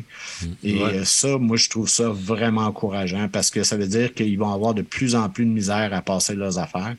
Et 0.64 0.76
Ouais. 0.76 0.82
euh, 0.96 1.04
ça, 1.06 1.38
moi, 1.38 1.58
je 1.58 1.70
trouve 1.70 1.88
ça 1.90 2.10
vraiment 2.10 2.63
encourageant 2.66 3.28
parce 3.32 3.50
que 3.52 3.64
ça 3.64 3.78
veut 3.78 3.88
dire 3.88 4.14
qu'ils 4.14 4.38
vont 4.40 4.52
avoir 4.54 4.74
de 4.74 4.82
plus 4.82 5.16
en 5.16 5.30
plus 5.30 5.46
de 5.46 5.50
misère 5.52 5.94
à 5.94 6.02
passer 6.02 6.36
leurs 6.36 6.58
affaires. 6.60 6.96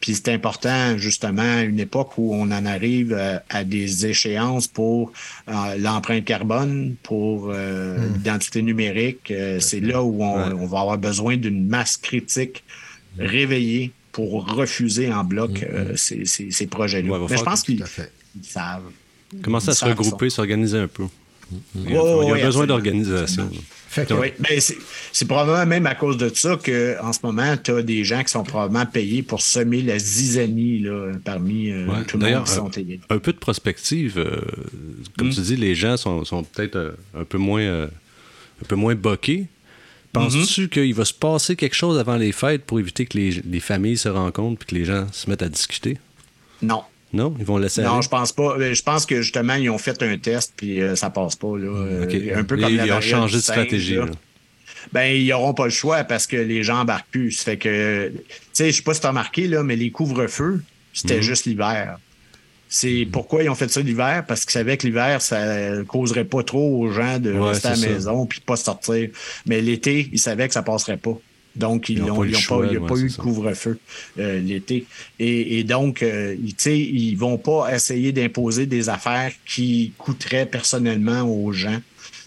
Puis 0.00 0.14
c'est 0.14 0.28
important, 0.32 0.96
justement, 0.98 1.42
à 1.42 1.62
une 1.62 1.80
époque 1.80 2.16
où 2.18 2.34
on 2.34 2.50
en 2.52 2.64
arrive 2.66 3.12
euh, 3.12 3.38
à 3.48 3.64
des 3.64 4.06
échéances 4.06 4.66
pour 4.68 5.12
euh, 5.48 5.52
l'empreinte 5.78 6.24
carbone, 6.24 6.94
pour 7.02 7.50
euh, 7.50 7.98
l'identité 8.14 8.62
numérique. 8.62 9.30
Euh, 9.30 9.58
c'est 9.60 9.80
là 9.80 10.02
où 10.02 10.22
on, 10.22 10.52
on 10.52 10.66
va 10.66 10.80
avoir 10.80 10.98
besoin 10.98 11.36
d'une 11.36 11.66
masse 11.66 11.96
critique 11.96 12.62
réveillée 13.18 13.92
pour 14.12 14.46
refuser 14.54 15.12
en 15.12 15.24
bloc 15.24 15.62
euh, 15.62 15.94
ces, 15.96 16.24
ces- 16.24 16.50
ces 16.50 16.66
projets-là. 16.66 17.10
Ouais, 17.18 17.26
Mais 17.30 17.36
je 17.36 17.42
pense 17.42 17.62
qu'ils 17.62 17.84
ils 18.36 18.44
savent. 18.44 18.82
Commencer 19.42 19.70
à 19.70 19.74
se 19.74 19.84
regrouper, 19.84 20.30
s'organiser 20.30 20.78
un 20.78 20.86
peu? 20.88 21.04
Il 21.74 21.90
y 21.92 21.96
a, 21.96 22.02
Ouais, 22.02 22.24
il 22.24 22.28
y 22.28 22.30
a 22.30 22.34
ouais, 22.34 22.42
besoin 22.44 22.66
d'organisation. 22.66 23.50
Fait 23.96 24.06
que, 24.06 24.14
oui, 24.14 24.28
ben, 24.38 24.60
c'est, 24.60 25.24
probablement 25.26 25.66
même 25.66 25.86
à 25.86 25.94
cause 25.94 26.16
de 26.16 26.28
ça 26.34 26.56
qu'en 26.56 27.12
ce 27.12 27.18
moment, 27.22 27.56
tu 27.56 27.70
as 27.72 27.82
des 27.82 28.04
gens 28.04 28.22
qui 28.22 28.30
sont 28.30 28.44
probablement 28.44 28.86
payés 28.86 29.22
pour 29.22 29.40
semer 29.40 29.82
la 29.82 29.98
zizanie 29.98 30.80
là, 30.80 31.12
parmi 31.24 31.70
euh, 31.70 31.86
Ouais. 31.86 32.04
tout 32.06 32.18
le 32.18 32.30
monde 32.30 32.44
qui 32.44 32.52
sont 32.52 32.66
un, 32.66 32.70
payés. 32.70 33.00
un 33.10 33.18
peu 33.18 33.32
de 33.32 33.38
prospective. 33.38 34.18
euh, 34.18 34.40
comme 35.18 35.28
Mm. 35.28 35.32
tu 35.32 35.40
dis, 35.40 35.56
les 35.56 35.74
gens 35.74 35.96
sont, 35.96 36.24
sont 36.24 36.44
peut-être 36.44 36.76
euh, 36.76 36.92
un 37.18 37.24
peu 37.24 37.38
moins 37.38 37.62
euh, 37.62 37.86
un 38.62 38.66
peu 38.66 38.76
moins 38.76 38.94
boqués. 38.94 39.46
Penses-tu 40.12 40.66
Mm-hmm. 40.66 40.68
qu'il 40.68 40.94
va 40.94 41.04
se 41.04 41.12
passer 41.12 41.56
quelque 41.56 41.74
chose 41.76 41.98
avant 41.98 42.16
les 42.16 42.32
fêtes 42.32 42.64
pour 42.64 42.80
éviter 42.80 43.04
que 43.06 43.18
les, 43.18 43.30
les 43.44 43.60
familles 43.60 43.98
se 43.98 44.08
rencontrent 44.08 44.62
et 44.62 44.70
que 44.70 44.74
les 44.74 44.84
gens 44.86 45.06
se 45.12 45.28
mettent 45.28 45.42
à 45.42 45.48
discuter? 45.48 45.98
Non. 46.62 46.82
Non? 47.12 47.34
Ils 47.38 47.44
vont 47.44 47.56
laisser 47.58 47.82
Non, 47.82 47.94
aller? 47.94 48.02
je 48.02 48.08
pense 48.08 48.32
pas. 48.32 48.56
Euh, 48.58 48.74
Je 48.74 48.82
pense 48.82 49.06
que 49.06 49.22
justement, 49.22 49.54
ils 49.54 49.70
ont 49.70 49.78
fait 49.78 50.02
un 50.02 50.18
test 50.18 50.52
puis 50.56 50.80
euh, 50.82 50.96
ça 50.96 51.08
passe 51.10 51.36
pas. 51.36 51.56
Là. 51.56 51.66
Euh, 51.68 52.04
OK. 52.04 52.14
Un 52.36 52.44
peu 52.44 52.56
comme 52.56 52.74
la 52.76 52.84
ils 52.86 52.92
ont 52.92 53.00
changé 53.00 53.36
de 53.36 53.42
stratégie, 53.42 53.94
là. 53.94 54.06
là. 54.06 54.12
Ben, 54.92 55.06
ils 55.16 55.28
n'auront 55.28 55.54
pas 55.54 55.64
le 55.64 55.70
choix 55.70 56.04
parce 56.04 56.26
que 56.26 56.36
les 56.36 56.62
gens 56.62 56.80
embarquent 56.80 57.10
plus. 57.10 57.32
Ça 57.32 57.44
fait 57.44 57.56
que, 57.56 58.12
tu 58.14 58.22
sais, 58.52 58.70
je 58.70 58.76
sais 58.76 58.82
pas 58.82 58.94
si 58.94 59.00
tu 59.00 59.06
as 59.06 59.10
remarqué, 59.10 59.48
là, 59.48 59.62
mais 59.62 59.74
les 59.76 59.90
couvre-feux, 59.90 60.62
c'était 60.92 61.16
Mhm. 61.16 61.22
juste 61.22 61.44
l'hiver. 61.46 61.98
C'est 62.68 63.06
pourquoi 63.10 63.42
ils 63.44 63.48
ont 63.48 63.54
fait 63.54 63.68
ça 63.70 63.80
l'hiver, 63.80 64.24
parce 64.26 64.42
qu'ils 64.44 64.52
savaient 64.52 64.76
que 64.76 64.86
l'hiver, 64.86 65.22
ça 65.22 65.82
causerait 65.86 66.24
pas 66.24 66.42
trop 66.42 66.80
aux 66.82 66.90
gens 66.90 67.18
de 67.20 67.32
Ouais, 67.32 67.48
rester 67.50 67.68
à 67.68 67.70
la 67.70 67.76
ça. 67.76 67.86
maison 67.88 68.26
puis 68.26 68.40
pas 68.40 68.56
sortir. 68.56 69.08
Mais 69.46 69.60
l'été, 69.60 70.08
ils 70.12 70.18
savaient 70.18 70.48
que 70.48 70.54
ça 70.54 70.62
passerait 70.62 70.96
pas. 70.96 71.16
Donc, 71.56 71.88
ils 71.88 71.98
Ils 71.98 72.02
ont 72.02 72.08
n'ont 72.08 72.16
pas 72.16 72.26
il 72.26 72.34
a 72.76 72.80
ouais, 72.80 72.86
pas 72.88 72.96
eu 72.96 73.08
de 73.08 73.16
couvre-feu 73.16 73.78
euh, 74.18 74.40
l'été. 74.40 74.86
Et, 75.18 75.58
et 75.58 75.64
donc, 75.64 76.02
euh, 76.02 76.36
ils- 76.42 76.54
sais, 76.56 76.78
ils 76.78 77.14
vont 77.16 77.38
pas 77.38 77.74
essayer 77.74 78.12
d'imposer 78.12 78.66
des 78.66 78.88
affaires 78.88 79.32
qui 79.46 79.92
coûteraient 79.98 80.46
personnellement 80.46 81.22
aux 81.22 81.52
gens. 81.52 81.80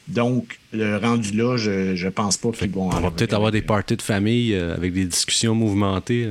Donc, 0.07 0.59
le 0.73 0.97
rendu 0.97 1.31
là, 1.37 1.57
je, 1.57 1.95
je 1.95 2.07
pense 2.07 2.37
pas 2.37 2.51
qu'ils 2.51 2.71
vont 2.71 2.89
On 2.89 2.99
va 2.99 3.11
peut-être 3.11 3.33
avoir 3.33 3.51
des 3.51 3.61
parties 3.61 3.95
de 3.95 4.01
famille 4.01 4.53
euh, 4.55 4.75
avec 4.75 4.93
des 4.93 5.05
discussions 5.05 5.53
mouvementées 5.53 6.27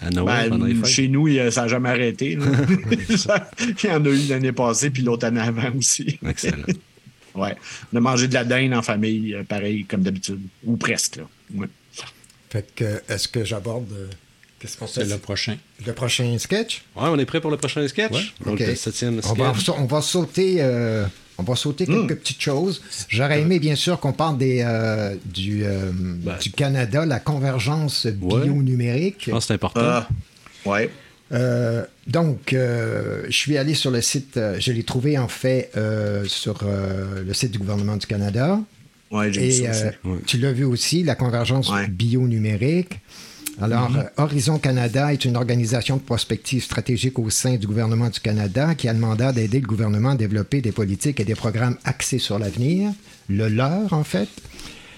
à 0.00 0.10
Noël 0.10 0.50
Ben, 0.50 0.84
chez 0.84 1.08
nous, 1.08 1.28
ça 1.50 1.62
n'a 1.62 1.68
jamais 1.68 1.88
arrêté. 1.88 2.38
il 3.82 3.88
y 3.88 3.92
en 3.92 4.04
a 4.04 4.08
eu 4.08 4.28
l'année 4.28 4.52
passée, 4.52 4.90
puis 4.90 5.02
l'autre 5.02 5.26
année 5.26 5.40
avant 5.40 5.72
aussi. 5.76 6.18
Excellent. 6.24 6.62
ouais. 7.34 7.56
On 7.92 7.96
a 7.96 8.00
mangé 8.00 8.28
de 8.28 8.34
la 8.34 8.44
dinde 8.44 8.74
en 8.74 8.82
famille, 8.82 9.36
pareil, 9.48 9.84
comme 9.84 10.02
d'habitude. 10.02 10.40
Ou 10.64 10.76
presque. 10.76 11.16
Là. 11.16 11.24
Ouais. 11.54 11.66
Fait 12.50 12.66
que, 12.74 13.02
est-ce 13.08 13.28
que 13.28 13.44
j'aborde. 13.44 13.90
euh, 13.92 14.06
Qu'est-ce 14.58 14.76
qu'on 14.76 14.86
fait? 14.88 15.04
le 15.04 15.18
prochain. 15.18 15.56
Le 15.86 15.92
prochain 15.92 16.36
sketch? 16.38 16.82
Ouais, 16.96 17.04
on 17.08 17.18
est 17.18 17.26
prêt 17.26 17.40
pour 17.40 17.50
le 17.50 17.56
prochain 17.56 17.86
sketch? 17.86 18.34
Donc, 18.44 18.54
OK. 18.54 18.66
le 18.66 18.74
septième 18.74 19.20
on, 19.28 19.32
va, 19.34 19.52
on 19.78 19.84
va 19.84 20.02
sauter, 20.02 20.56
euh, 20.58 21.06
on 21.38 21.44
va 21.44 21.54
sauter 21.54 21.86
quelques 21.86 22.16
petites 22.16 22.40
choses. 22.40 22.82
J'aurais 23.08 23.42
aimé, 23.42 23.60
bien 23.60 23.76
sûr, 23.76 24.00
qu'on 24.00 24.12
parle 24.12 24.36
des, 24.36 24.62
euh, 24.66 25.14
du, 25.26 25.62
euh, 25.64 25.92
du 26.40 26.50
Canada, 26.50 27.06
la 27.06 27.20
convergence 27.20 28.06
bio-numérique. 28.06 29.24
Je 29.26 29.30
pense 29.30 29.44
que 29.44 29.48
c'est 29.48 29.54
important. 29.54 29.80
Ah, 29.84 30.08
ouais. 30.64 30.90
Euh, 31.30 31.84
donc, 32.06 32.52
euh, 32.54 33.24
je 33.28 33.36
suis 33.36 33.58
allé 33.58 33.74
sur 33.74 33.90
le 33.90 34.00
site, 34.00 34.38
euh, 34.38 34.56
je 34.58 34.72
l'ai 34.72 34.82
trouvé 34.82 35.18
en 35.18 35.28
fait 35.28 35.70
euh, 35.76 36.24
sur 36.24 36.60
euh, 36.62 37.22
le 37.22 37.34
site 37.34 37.50
du 37.52 37.58
gouvernement 37.58 37.96
du 37.96 38.06
Canada. 38.06 38.58
Ouais, 39.10 39.32
j'ai 39.32 39.40
vu 39.40 39.46
Et 39.46 39.50
ça 39.52 39.70
aussi. 39.70 39.82
euh, 39.84 39.90
Ouais. 40.04 40.18
tu 40.26 40.38
l'as 40.38 40.52
vu 40.52 40.64
aussi, 40.64 41.02
la 41.02 41.14
convergence 41.14 41.70
bio-numérique. 41.90 43.00
Alors, 43.60 43.90
Mhm. 43.90 43.96
euh, 43.98 44.02
Horizon 44.22 44.58
Canada 44.58 45.12
est 45.12 45.24
une 45.24 45.36
organisation 45.36 45.96
de 45.96 46.02
prospective 46.02 46.62
stratégique 46.62 47.18
au 47.18 47.28
sein 47.28 47.56
du 47.56 47.66
gouvernement 47.66 48.08
du 48.08 48.20
Canada 48.20 48.74
qui 48.76 48.88
a 48.88 48.92
le 48.92 49.00
mandat 49.00 49.32
d'aider 49.32 49.60
le 49.60 49.66
gouvernement 49.66 50.10
à 50.10 50.14
développer 50.16 50.60
des 50.60 50.70
politiques 50.72 51.18
et 51.20 51.24
des 51.24 51.34
programmes 51.34 51.76
axés 51.84 52.18
sur 52.20 52.38
l'avenir, 52.38 52.92
le 53.28 53.48
leur 53.48 53.92
en 53.92 54.04
fait. 54.04 54.28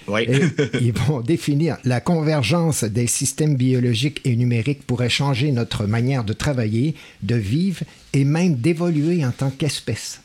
Oui. 0.07 0.21
Et 0.27 0.41
ils 0.81 0.93
vont 0.93 1.21
définir 1.21 1.77
la 1.85 2.01
convergence 2.01 2.83
des 2.83 3.07
systèmes 3.07 3.55
biologiques 3.55 4.21
et 4.25 4.35
numériques 4.35 4.85
pourrait 4.85 5.09
changer 5.09 5.51
notre 5.51 5.85
manière 5.87 6.23
de 6.23 6.33
travailler, 6.33 6.95
de 7.23 7.35
vivre 7.35 7.81
et 8.13 8.25
même 8.25 8.55
d'évoluer 8.55 9.25
en 9.25 9.31
tant 9.31 9.49
qu'espèce. 9.51 10.21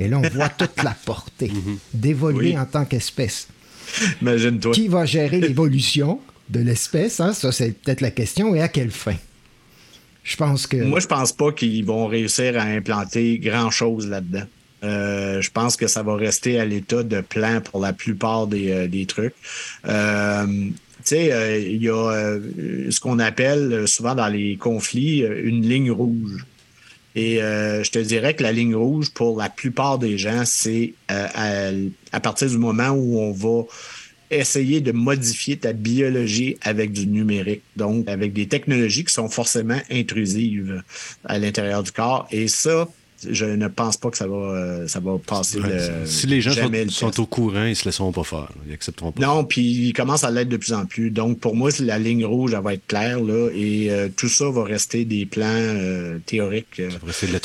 Et 0.00 0.08
là, 0.08 0.18
on 0.18 0.28
voit 0.28 0.48
toute 0.48 0.82
la 0.82 0.96
portée 1.04 1.52
d'évoluer 1.94 2.52
Oui. 2.52 2.58
en 2.58 2.64
tant 2.64 2.84
qu'espèce. 2.84 3.46
Imagine-toi. 4.22 4.72
Qui 4.72 4.88
va 4.88 5.04
gérer 5.04 5.40
l'évolution 5.40 6.20
de 6.48 6.60
l'espèce? 6.60 7.20
hein? 7.20 7.32
Ça, 7.34 7.52
c'est 7.52 7.72
peut-être 7.78 8.00
la 8.00 8.10
question. 8.10 8.54
Et 8.54 8.62
à 8.62 8.68
quelle 8.68 8.90
fin? 8.90 9.14
Je 10.24 10.36
pense 10.36 10.66
que... 10.66 10.76
Moi, 10.78 11.00
je 11.00 11.06
pense 11.06 11.32
pas 11.32 11.52
qu'ils 11.52 11.84
vont 11.84 12.06
réussir 12.06 12.58
à 12.58 12.62
implanter 12.62 13.38
grand-chose 13.38 14.08
là-dedans. 14.08 14.44
Euh, 14.82 15.42
je 15.42 15.50
pense 15.50 15.76
que 15.76 15.86
ça 15.86 16.02
va 16.02 16.14
rester 16.16 16.58
à 16.58 16.64
l'état 16.64 17.02
de 17.02 17.20
plan 17.20 17.60
pour 17.60 17.80
la 17.82 17.92
plupart 17.92 18.46
des, 18.46 18.70
euh, 18.70 18.88
des 18.88 19.04
trucs. 19.06 19.34
Euh, 19.86 20.46
tu 20.46 20.70
sais, 21.04 21.64
il 21.70 21.82
y 21.82 21.88
a 21.90 22.38
ce 22.90 23.00
qu'on 23.00 23.18
appelle 23.18 23.86
souvent 23.88 24.14
dans 24.14 24.28
les 24.28 24.56
conflits 24.56 25.20
une 25.20 25.66
ligne 25.66 25.90
rouge. 25.90 26.44
Et 27.16 27.42
euh, 27.42 27.82
je 27.82 27.90
te 27.90 27.98
dirais 27.98 28.34
que 28.34 28.42
la 28.42 28.52
ligne 28.52 28.74
rouge, 28.74 29.10
pour 29.10 29.38
la 29.38 29.48
plupart 29.48 29.98
des 29.98 30.16
gens, 30.16 30.44
c'est 30.44 30.94
euh, 31.10 31.26
à, 31.34 31.70
à 32.12 32.20
partir 32.20 32.48
du 32.48 32.58
moment 32.58 32.90
où 32.90 33.18
on 33.18 33.32
va 33.32 33.64
essayer 34.30 34.80
de 34.80 34.92
modifier 34.92 35.56
ta 35.56 35.72
biologie 35.72 36.56
avec 36.62 36.92
du 36.92 37.06
numérique, 37.08 37.62
donc 37.76 38.08
avec 38.08 38.32
des 38.32 38.46
technologies 38.46 39.04
qui 39.04 39.12
sont 39.12 39.28
forcément 39.28 39.80
intrusives 39.90 40.84
à 41.24 41.38
l'intérieur 41.38 41.82
du 41.82 41.90
corps. 41.90 42.28
Et 42.30 42.46
ça, 42.46 42.88
je 43.28 43.44
ne 43.44 43.68
pense 43.68 43.96
pas 43.96 44.10
que 44.10 44.16
ça 44.16 44.26
va, 44.26 44.36
euh, 44.36 44.88
ça 44.88 45.00
va 45.00 45.18
passer 45.18 45.60
Ouais, 45.60 45.68
le, 45.68 46.06
si 46.06 46.26
les 46.26 46.40
gens 46.40 46.52
le 46.70 46.88
sont, 46.88 47.12
sont 47.12 47.20
au 47.22 47.26
courant, 47.26 47.64
ils 47.64 47.76
se 47.76 47.84
laisseront 47.84 48.12
pas 48.12 48.24
faire. 48.24 48.48
Ils 48.66 48.72
accepteront 48.72 49.12
pas. 49.12 49.20
Non, 49.26 49.44
puis 49.44 49.62
ils 49.88 49.92
commencent 49.92 50.24
à 50.24 50.30
l'être 50.30 50.48
de 50.48 50.56
plus 50.56 50.72
en 50.72 50.86
plus. 50.86 51.10
Donc, 51.10 51.38
pour 51.40 51.54
moi, 51.56 51.70
c'est 51.70 51.84
la 51.84 51.98
ligne 51.98 52.24
rouge, 52.24 52.52
elle 52.56 52.62
va 52.62 52.74
être 52.74 52.86
claire, 52.86 53.20
là, 53.20 53.48
et 53.54 53.90
euh, 53.90 54.08
tout 54.16 54.28
ça 54.28 54.48
va 54.50 54.64
rester 54.64 55.04
des 55.04 55.26
plans 55.26 55.44
euh, 55.46 56.18
théoriques. 56.24 56.80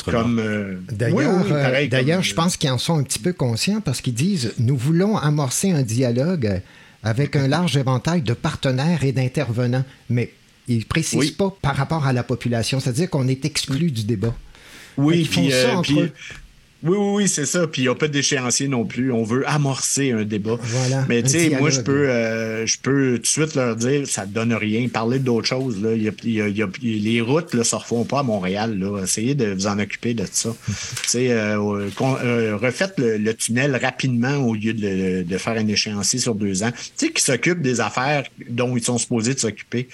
comme. 0.04 0.38
euh, 0.38 0.74
D'ailleurs, 0.90 1.16
oui, 1.18 1.24
oui, 1.46 1.52
euh, 1.52 1.62
pareil, 1.62 1.88
d'ailleurs, 1.88 2.18
comme- 2.18 2.24
je 2.24 2.34
pense 2.34 2.56
qu'ils 2.56 2.70
en 2.70 2.78
sont 2.78 2.98
un 2.98 3.02
petit 3.02 3.18
peu 3.18 3.32
conscients 3.32 3.80
parce 3.80 4.00
qu'ils 4.00 4.14
disent 4.14 4.52
nous 4.58 4.76
voulons 4.76 5.16
amorcer 5.16 5.70
un 5.72 5.82
dialogue 5.82 6.60
avec 7.02 7.36
un 7.36 7.46
large 7.48 7.76
éventail 7.76 8.22
de 8.22 8.32
partenaires 8.32 9.04
et 9.04 9.12
d'intervenants, 9.12 9.84
mais 10.10 10.32
ils 10.68 10.78
ne 10.78 10.84
précisent 10.84 11.18
Oui. 11.18 11.30
pas 11.30 11.54
par 11.62 11.76
rapport 11.76 12.06
à 12.06 12.12
la 12.12 12.22
population, 12.24 12.80
c'est-à-dire 12.80 13.08
qu'on 13.08 13.28
est 13.28 13.44
exclu 13.44 13.90
du 13.92 14.02
débat. 14.04 14.34
Oui, 14.96 15.28
puis, 15.30 15.52
euh, 15.52 15.80
puis- 15.82 16.00
eux. 16.00 16.12
Oui, 16.82 16.94
oui, 16.98 17.12
oui, 17.22 17.28
c'est 17.28 17.46
ça. 17.46 17.66
Puis 17.66 17.82
il 17.82 17.84
n'y 17.86 17.90
a 17.90 17.94
pas 17.94 18.06
d'échéancier 18.06 18.68
non 18.68 18.84
plus. 18.84 19.10
On 19.10 19.24
veut 19.24 19.48
amorcer 19.48 20.12
un 20.12 20.24
débat. 20.24 20.56
Voilà. 20.60 21.04
Mais 21.08 21.22
tu 21.22 21.30
sais, 21.30 21.48
moi, 21.58 21.70
je 21.70 21.80
peux, 21.80 22.08
euh, 22.10 22.66
je 22.66 22.76
peux 22.80 23.14
tout 23.16 23.22
de 23.22 23.26
suite 23.26 23.54
leur 23.54 23.74
dire, 23.74 24.06
ça 24.06 24.26
ne 24.26 24.30
donne 24.32 24.52
rien. 24.52 24.86
Parler 24.86 25.18
d'autres 25.18 25.48
choses. 25.48 25.82
Là. 25.82 25.94
Y 25.94 26.08
a- 26.08 26.12
y 26.24 26.40
a- 26.42 26.48
y 26.48 26.62
a- 26.62 26.68
les 26.82 27.20
routes 27.22 27.54
ne 27.54 27.62
se 27.62 27.74
refont 27.74 28.04
pas 28.04 28.20
à 28.20 28.22
Montréal. 28.22 28.78
Là. 28.78 29.02
Essayez 29.02 29.34
de 29.34 29.46
vous 29.54 29.66
en 29.66 29.78
occuper 29.78 30.12
de 30.14 30.26
ça. 30.30 30.54
tu 30.68 30.74
sais, 31.08 31.30
euh, 31.32 31.88
euh, 32.22 32.56
refaites 32.60 32.94
le, 32.98 33.16
le 33.16 33.34
tunnel 33.34 33.74
rapidement 33.82 34.36
au 34.36 34.54
lieu 34.54 34.74
de, 34.74 35.22
de 35.24 35.38
faire 35.38 35.56
un 35.56 35.66
échéancier 35.66 36.18
sur 36.20 36.34
deux 36.34 36.62
ans. 36.62 36.70
Tu 36.98 37.06
sais, 37.06 37.12
qui 37.12 37.22
s'occupent 37.22 37.62
des 37.62 37.80
affaires 37.80 38.24
dont 38.50 38.76
ils 38.76 38.84
sont 38.84 38.98
supposés 38.98 39.32
de 39.34 39.40
s'occuper. 39.40 39.88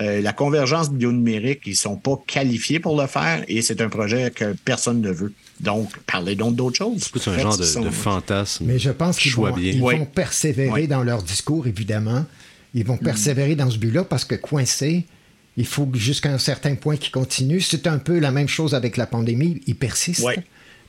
Euh, 0.00 0.20
la 0.20 0.32
convergence 0.32 0.90
bionumérique, 0.92 1.62
ils 1.66 1.74
sont 1.76 1.96
pas 1.96 2.16
qualifiés 2.26 2.78
pour 2.78 3.00
le 3.00 3.06
faire 3.08 3.44
et 3.48 3.62
c'est 3.62 3.80
un 3.80 3.88
projet 3.88 4.30
que 4.30 4.54
personne 4.64 5.00
ne 5.00 5.10
veut. 5.10 5.32
Donc, 5.60 5.90
parlez 6.06 6.36
donc 6.36 6.54
d'autres 6.54 6.76
choses. 6.76 7.10
C'est 7.16 7.30
un 7.30 7.38
genre 7.38 7.56
de, 7.58 7.84
de 7.84 7.90
fantasme. 7.90 8.64
Mais 8.66 8.78
je 8.78 8.90
pense 8.90 9.18
qu'ils 9.18 9.34
vont, 9.34 9.50
bien. 9.52 9.72
ils 9.72 9.82
Oui. 9.82 9.98
vont 9.98 10.04
persévérer 10.04 10.70
Oui. 10.82 10.86
dans 10.88 11.02
leur 11.02 11.22
discours, 11.24 11.66
évidemment. 11.66 12.24
Ils 12.74 12.84
vont 12.84 12.96
persévérer 12.96 13.56
dans 13.56 13.68
ce 13.70 13.78
but-là 13.78 14.04
parce 14.04 14.24
que 14.24 14.36
coincés, 14.36 15.04
il 15.56 15.66
faut 15.66 15.88
jusqu'à 15.94 16.30
un 16.32 16.38
certain 16.38 16.76
point 16.76 16.96
qu'ils 16.96 17.10
continuent. 17.10 17.58
C'est 17.60 17.88
un 17.88 17.98
peu 17.98 18.20
la 18.20 18.30
même 18.30 18.46
chose 18.46 18.74
avec 18.76 18.96
la 18.96 19.06
pandémie. 19.06 19.60
Ils 19.66 19.74
persistent 19.74 20.22
Oui. 20.24 20.34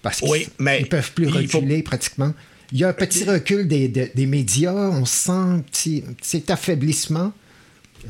parce 0.04 0.20
qu'ils 0.20 0.30
Oui, 0.30 0.48
ne 0.60 0.86
peuvent 0.86 1.12
plus 1.14 1.26
il 1.26 1.48
faut- 1.50 1.58
reculer 1.60 1.82
pratiquement. 1.82 2.34
Il 2.72 2.78
y 2.78 2.84
a 2.84 2.90
un 2.90 2.94
petit 2.94 3.24
recul 3.24 3.68
des, 3.68 3.88
des- 3.88 4.12
des 4.14 4.26
médias. 4.28 4.72
On 4.76 5.06
sent 5.06 5.32
un 5.32 5.60
petit, 5.62 6.04
petit 6.22 6.52
affaiblissement. 6.52 7.34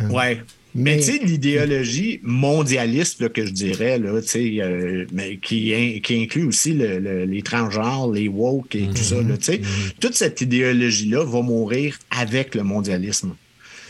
Ouais. 0.10 0.44
Mais, 0.80 0.98
tu 0.98 1.04
sais, 1.04 1.20
l'idéologie 1.24 2.20
mondialiste 2.24 3.22
là, 3.22 3.30
que 3.30 3.46
je 3.46 3.52
dirais, 3.52 4.00
là, 4.00 4.22
tu 4.22 4.28
sais, 4.28 4.56
euh, 4.62 5.06
mais 5.12 5.38
qui, 5.38 5.74
in- 5.76 6.00
qui 6.02 6.22
inclut 6.24 6.46
aussi 6.46 6.74
le- 6.74 7.00
le- 7.00 7.26
les 7.26 7.42
transgenres, 7.42 8.12
les 8.12 8.28
woke 8.28 8.76
et 8.76 8.88
tout 8.88 9.04
ça, 9.04 9.16
là, 9.22 9.38
tu 9.38 9.44
sais, 9.46 9.62
toute 10.00 10.16
cette 10.16 10.42
idéologie-là 10.42 11.24
va 11.26 11.42
mourir 11.42 11.98
avec 12.12 12.56
le 12.56 12.64
mondialisme. 12.64 13.36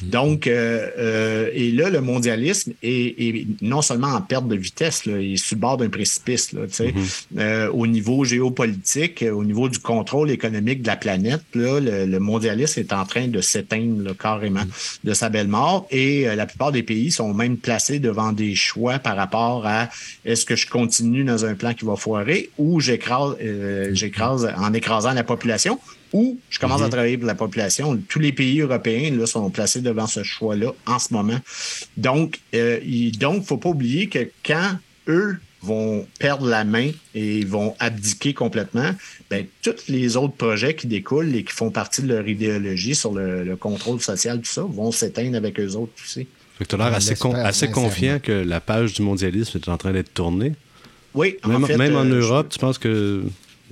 Donc, 0.01 0.47
euh, 0.47 0.89
euh, 0.97 1.49
et 1.53 1.71
là, 1.71 1.89
le 1.89 2.01
mondialisme 2.01 2.73
est, 2.83 3.15
est 3.17 3.47
non 3.61 3.81
seulement 3.81 4.07
en 4.07 4.21
perte 4.21 4.47
de 4.47 4.55
vitesse, 4.55 5.05
là, 5.05 5.19
il 5.19 5.33
est 5.33 5.37
sur 5.37 5.55
le 5.55 5.61
bord 5.61 5.77
d'un 5.77 5.89
précipice, 5.89 6.53
là, 6.53 6.61
tu 6.67 6.73
sais. 6.73 6.93
Euh, 7.37 7.69
au 7.71 7.87
niveau 7.87 8.23
géopolitique, 8.23 9.23
au 9.31 9.43
niveau 9.43 9.69
du 9.69 9.79
contrôle 9.79 10.31
économique 10.31 10.81
de 10.81 10.87
la 10.87 10.95
planète, 10.95 11.41
là, 11.53 11.79
le, 11.79 12.05
le 12.05 12.19
mondialisme 12.19 12.79
est 12.79 12.93
en 12.93 13.05
train 13.05 13.27
de 13.27 13.41
s'éteindre 13.41 14.15
carrément 14.15 14.63
de 15.03 15.13
sa 15.13 15.29
belle 15.29 15.47
mort. 15.47 15.87
Et 15.91 16.27
euh, 16.27 16.35
la 16.35 16.45
plupart 16.45 16.71
des 16.71 16.83
pays 16.83 17.11
sont 17.11 17.33
même 17.33 17.57
placés 17.57 17.99
devant 17.99 18.31
des 18.31 18.55
choix 18.55 18.99
par 18.99 19.15
rapport 19.15 19.65
à 19.65 19.89
est-ce 20.25 20.45
que 20.45 20.55
je 20.55 20.67
continue 20.67 21.23
dans 21.23 21.45
un 21.45 21.55
plan 21.55 21.73
qui 21.73 21.85
va 21.85 21.95
foirer 21.95 22.49
ou 22.57 22.79
j'écrase, 22.79 23.35
euh, 23.41 23.89
j'écrase 23.93 24.51
en 24.57 24.73
écrasant 24.73 25.13
la 25.13 25.23
population 25.23 25.79
ou 26.13 26.39
je 26.49 26.59
commence 26.59 26.81
à 26.81 26.89
travailler 26.89 27.17
pour 27.17 27.27
la 27.27 27.35
population. 27.35 27.97
Tous 28.07 28.19
les 28.19 28.31
pays 28.31 28.61
européens 28.61 29.11
là, 29.15 29.25
sont 29.25 29.49
placés 29.49 29.81
devant 29.81 30.07
ce 30.07 30.23
choix-là 30.23 30.73
en 30.85 30.99
ce 30.99 31.13
moment. 31.13 31.39
Donc, 31.97 32.39
euh, 32.55 32.79
il 32.85 33.17
donc, 33.17 33.45
faut 33.45 33.57
pas 33.57 33.69
oublier 33.69 34.07
que 34.07 34.29
quand 34.45 34.77
eux 35.07 35.37
vont 35.61 36.07
perdre 36.19 36.47
la 36.47 36.63
main 36.63 36.91
et 37.13 37.43
vont 37.43 37.75
abdiquer 37.79 38.33
complètement, 38.33 38.91
ben, 39.29 39.45
tous 39.61 39.89
les 39.89 40.15
autres 40.15 40.35
projets 40.35 40.73
qui 40.73 40.87
découlent 40.87 41.35
et 41.35 41.43
qui 41.43 41.53
font 41.53 41.69
partie 41.69 42.01
de 42.01 42.07
leur 42.07 42.27
idéologie 42.27 42.95
sur 42.95 43.13
le, 43.13 43.43
le 43.43 43.55
contrôle 43.57 43.99
social, 43.99 44.39
tout 44.39 44.49
ça, 44.49 44.61
vont 44.61 44.91
s'éteindre 44.91 45.35
avec 45.35 45.59
eux 45.59 45.75
autres 45.75 45.91
aussi. 46.01 46.27
Tu 46.67 46.75
as 46.75 46.77
l'air 46.77 46.93
assez, 46.93 47.15
con- 47.15 47.33
confiant 47.73 48.19
que 48.19 48.31
la 48.31 48.59
page 48.59 48.93
du 48.93 49.01
mondialisme 49.01 49.57
est 49.57 49.69
en 49.69 49.77
train 49.77 49.91
d'être 49.91 50.13
tournée. 50.13 50.53
Oui, 51.13 51.37
en 51.43 51.49
Même, 51.49 51.65
fait, 51.65 51.77
même 51.77 51.95
en 51.95 52.05
euh, 52.05 52.19
Europe, 52.21 52.49
tu 52.49 52.59
penses 52.59 52.77
que 52.77 53.23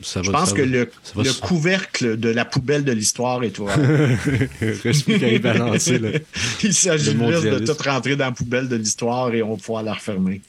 ça 0.02 0.22
va 0.22 0.26
Je 0.26 0.32
pense 0.32 0.50
ça 0.50 0.56
que 0.56 0.62
va- 0.62 0.68
le, 0.68 0.92
ça 1.04 1.12
va 1.16 1.24
le 1.24 1.30
se- 1.30 1.42
couvercle 1.42 2.18
de 2.18 2.30
la 2.30 2.46
poubelle 2.46 2.84
de 2.84 2.92
l'histoire 2.92 3.44
est 3.44 3.58
là. 3.60 3.76
Il 6.64 6.74
s'agit 6.74 7.12
juste 7.12 7.44
de 7.46 7.60
tout 7.66 7.84
rentrer 7.84 8.16
dans 8.16 8.26
la 8.26 8.32
poubelle 8.32 8.68
de 8.68 8.76
l'histoire 8.76 9.34
et 9.34 9.42
on 9.44 9.52
va 9.56 9.58
pouvoir 9.58 9.84
la 9.84 9.94
refermer. 9.94 10.42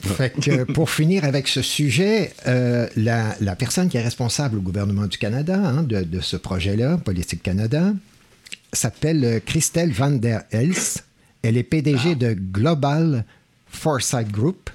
Fait 0.00 0.30
que 0.30 0.64
pour 0.64 0.90
finir 0.90 1.24
avec 1.24 1.46
ce 1.46 1.62
sujet, 1.62 2.32
euh, 2.48 2.88
la, 2.96 3.36
la 3.40 3.54
personne 3.54 3.88
qui 3.88 3.96
est 3.98 4.02
responsable 4.02 4.58
au 4.58 4.60
gouvernement 4.60 5.06
du 5.06 5.16
Canada 5.18 5.54
hein, 5.56 5.82
de, 5.84 6.02
de 6.02 6.20
ce 6.20 6.36
projet-là, 6.36 6.96
Politique 6.98 7.42
Canada, 7.42 7.92
s'appelle 8.72 9.24
euh, 9.24 9.40
Christelle 9.44 9.92
Van 9.92 10.10
der 10.10 10.42
Els. 10.50 10.74
Elle 11.42 11.56
est 11.56 11.62
PDG 11.62 12.14
de 12.16 12.32
Global 12.34 13.24
Foresight 13.68 14.30
Group, 14.30 14.70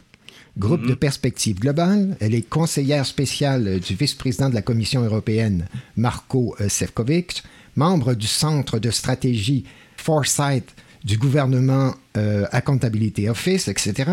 groupe 0.58 0.86
de 0.88 0.94
perspective 0.94 1.60
globale. 1.60 2.18
Elle 2.20 2.34
est 2.36 2.48
conseillère 2.48 3.06
spéciale 3.06 3.68
euh, 3.68 3.80
du 3.80 3.96
vice-président 3.96 4.50
de 4.50 4.56
la 4.56 4.62
Commission 4.62 5.04
européenne, 5.04 5.68
Marco 5.96 6.56
euh, 6.60 6.70
Sefcovic, 6.70 7.44
membre 7.76 8.14
du 8.14 8.28
Centre 8.28 8.80
de 8.80 8.90
stratégie 8.92 9.66
Foresight 9.98 10.66
du 11.04 11.18
gouvernement 11.18 11.94
euh, 12.18 12.46
Accountability 12.52 13.30
Office, 13.30 13.68
etc. 13.68 14.12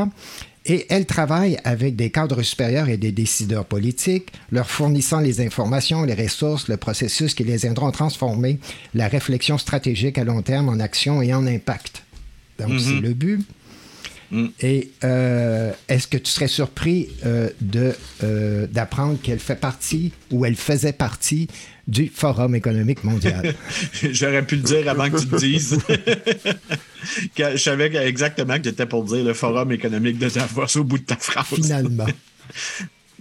Et 0.67 0.87
elle 0.89 1.05
travaille 1.05 1.59
avec 1.65 1.95
des 1.97 2.11
cadres 2.11 2.43
supérieurs 2.43 2.89
et 2.89 2.97
des 2.97 3.13
décideurs 3.13 3.67
politiques, 3.67 4.33
leur 4.51 4.71
fournissant 4.71 5.21
les 5.21 5.41
informations, 5.43 6.05
les 6.05 6.15
ressources, 6.15 6.69
le 6.69 6.79
processus 6.79 7.35
qui 7.35 7.45
les 7.45 7.67
aideront 7.67 7.89
à 7.89 7.93
transformer 7.93 8.59
la 8.95 9.09
réflexion 9.09 9.59
stratégique 9.59 10.17
à 10.17 10.25
long 10.25 10.41
terme 10.41 10.69
en 10.71 10.81
action 10.81 11.21
et 11.21 11.35
en 11.35 11.47
impact. 11.47 12.03
Donc, 12.59 12.71
Mhm. 12.71 12.79
c'est 12.79 13.01
le 13.01 13.13
but. 13.13 13.41
Et 14.61 14.91
euh, 15.05 15.73
est-ce 15.89 16.07
que 16.09 16.17
tu 16.17 16.31
serais 16.31 16.49
surpris 16.49 17.09
euh, 17.25 17.51
de, 17.61 17.93
euh, 18.23 18.67
d'apprendre 18.67 19.19
qu'elle 19.23 19.39
fait 19.39 19.55
partie 19.61 20.13
ou 20.31 20.45
elle 20.45 20.57
faisait 20.57 20.93
partie 20.93 21.47
du 21.87 22.09
Forum 22.13 22.55
économique 22.55 23.05
mondial? 23.05 23.55
J'aurais 24.11 24.45
pu 24.45 24.57
le 24.57 24.63
dire 24.63 24.89
avant 24.89 25.09
que 25.11 25.19
tu 25.21 25.29
le 25.31 25.39
dises. 25.39 25.79
Je 27.39 27.57
savais 27.57 27.95
exactement 28.07 28.55
que 28.57 28.63
tu 28.63 28.69
étais 28.71 28.87
pour 28.87 29.05
dire 29.05 29.25
le 29.25 29.35
Forum 29.35 29.73
économique 29.73 30.19
de 30.19 30.29
Davos 30.29 30.77
au 30.79 30.85
bout 30.85 30.99
de 30.99 31.05
ta 31.05 31.17
phrase. 31.17 31.47
Finalement. 31.47 32.07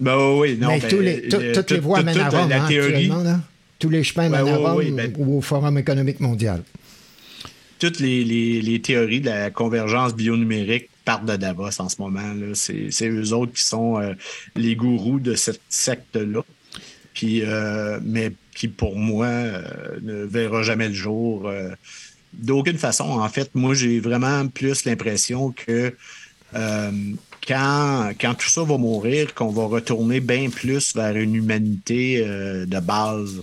Ben 0.00 0.16
oui, 0.36 0.58
non. 0.60 0.70
Mais 0.70 0.80
ben, 0.80 0.88
tous 0.90 1.00
les, 1.00 1.28
tout- 1.28 1.38
le- 1.38 1.52
toutes 1.52 1.70
les 1.70 1.78
voies 1.78 2.00
tout- 2.00 2.06
mènent 2.06 2.18
à 2.18 2.28
Rome, 2.28 2.48
la 2.50 2.64
hein, 2.64 2.68
théorie, 2.68 2.92
actuellement, 2.94 3.22
là. 3.22 3.40
Tous 3.78 3.88
les 3.88 4.02
chemins 4.02 4.24
Ouais, 4.28 4.42
mènent 4.42 4.52
à 4.52 4.56
Rome 4.56 4.96
ben- 4.96 5.12
ou 5.18 5.38
au 5.38 5.40
Forum 5.40 5.78
économique 5.78 6.18
mondial. 6.18 6.64
toutes 7.78 8.00
les, 8.00 8.24
les- 8.24 8.60
les 8.60 8.80
théories 8.82 9.20
de 9.20 9.26
la 9.26 9.50
convergence 9.50 10.16
bionumérique 10.16 10.88
partent 11.04 11.26
de 11.26 11.36
Davos 11.36 11.80
en 11.80 11.88
ce 11.88 12.00
moment. 12.00 12.34
C'est 12.54 13.08
eux 13.08 13.32
autres 13.32 13.52
qui 13.52 13.62
sont 13.62 14.00
euh, 14.00 14.14
les 14.56 14.74
gourous 14.76 15.20
de 15.20 15.34
cette 15.34 15.60
secte-là. 15.68 16.42
Puis, 17.12 17.42
euh, 17.42 18.00
mais 18.02 18.32
qui, 18.54 18.68
pour 18.68 18.96
moi, 18.96 19.26
euh, 19.26 19.62
ne 20.02 20.24
verra 20.24 20.62
jamais 20.62 20.88
le 20.88 20.94
jour. 20.94 21.50
D'aucune 22.32 22.78
façon. 22.78 23.04
En 23.04 23.28
fait, 23.28 23.54
moi, 23.54 23.74
j'ai 23.74 24.00
vraiment 24.00 24.48
plus 24.48 24.84
l'impression 24.84 25.52
que 25.52 25.94
quand, 27.46 28.12
quand 28.20 28.34
tout 28.34 28.48
ça 28.48 28.64
va 28.64 28.78
mourir, 28.78 29.34
qu'on 29.34 29.50
va 29.50 29.66
retourner 29.66 30.20
bien 30.20 30.50
plus 30.50 30.94
vers 30.96 31.16
une 31.16 31.34
humanité 31.34 32.24
de 32.24 32.80
base, 32.80 33.42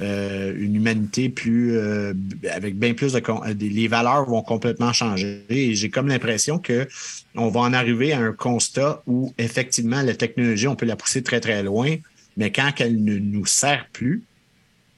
euh, 0.00 0.54
une 0.56 0.76
humanité 0.76 1.28
plus 1.28 1.76
euh, 1.76 2.14
avec 2.50 2.78
bien 2.78 2.94
plus 2.94 3.12
de 3.12 3.20
les 3.60 3.88
valeurs 3.88 4.26
vont 4.28 4.42
complètement 4.42 4.92
changer. 4.92 5.44
Et 5.48 5.74
j'ai 5.74 5.90
comme 5.90 6.08
l'impression 6.08 6.58
que 6.58 6.86
on 7.34 7.48
va 7.48 7.60
en 7.60 7.72
arriver 7.72 8.12
à 8.12 8.20
un 8.20 8.32
constat 8.32 9.02
où 9.06 9.32
effectivement 9.38 10.02
la 10.02 10.14
technologie, 10.14 10.68
on 10.68 10.76
peut 10.76 10.86
la 10.86 10.96
pousser 10.96 11.22
très 11.22 11.40
très 11.40 11.62
loin, 11.62 11.96
mais 12.36 12.52
quand 12.52 12.70
elle 12.78 13.02
ne 13.02 13.18
nous 13.18 13.46
sert 13.46 13.86
plus, 13.92 14.24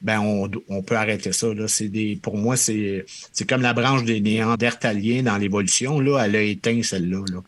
ben 0.01 0.19
on, 0.19 0.49
on 0.69 0.81
peut 0.81 0.95
arrêter 0.95 1.31
ça. 1.31 1.53
Là. 1.53 1.67
C'est 1.67 1.87
des, 1.89 2.15
pour 2.21 2.37
moi, 2.37 2.55
c'est, 2.57 3.05
c'est 3.31 3.47
comme 3.47 3.61
la 3.61 3.73
branche 3.73 4.03
des 4.03 4.19
néandertaliens 4.21 5.23
dans 5.23 5.37
l'évolution. 5.37 5.99
Là, 5.99 6.23
elle 6.25 6.35
a 6.35 6.41
éteint 6.41 6.81
celle-là. 6.83 7.23
Là. 7.31 7.43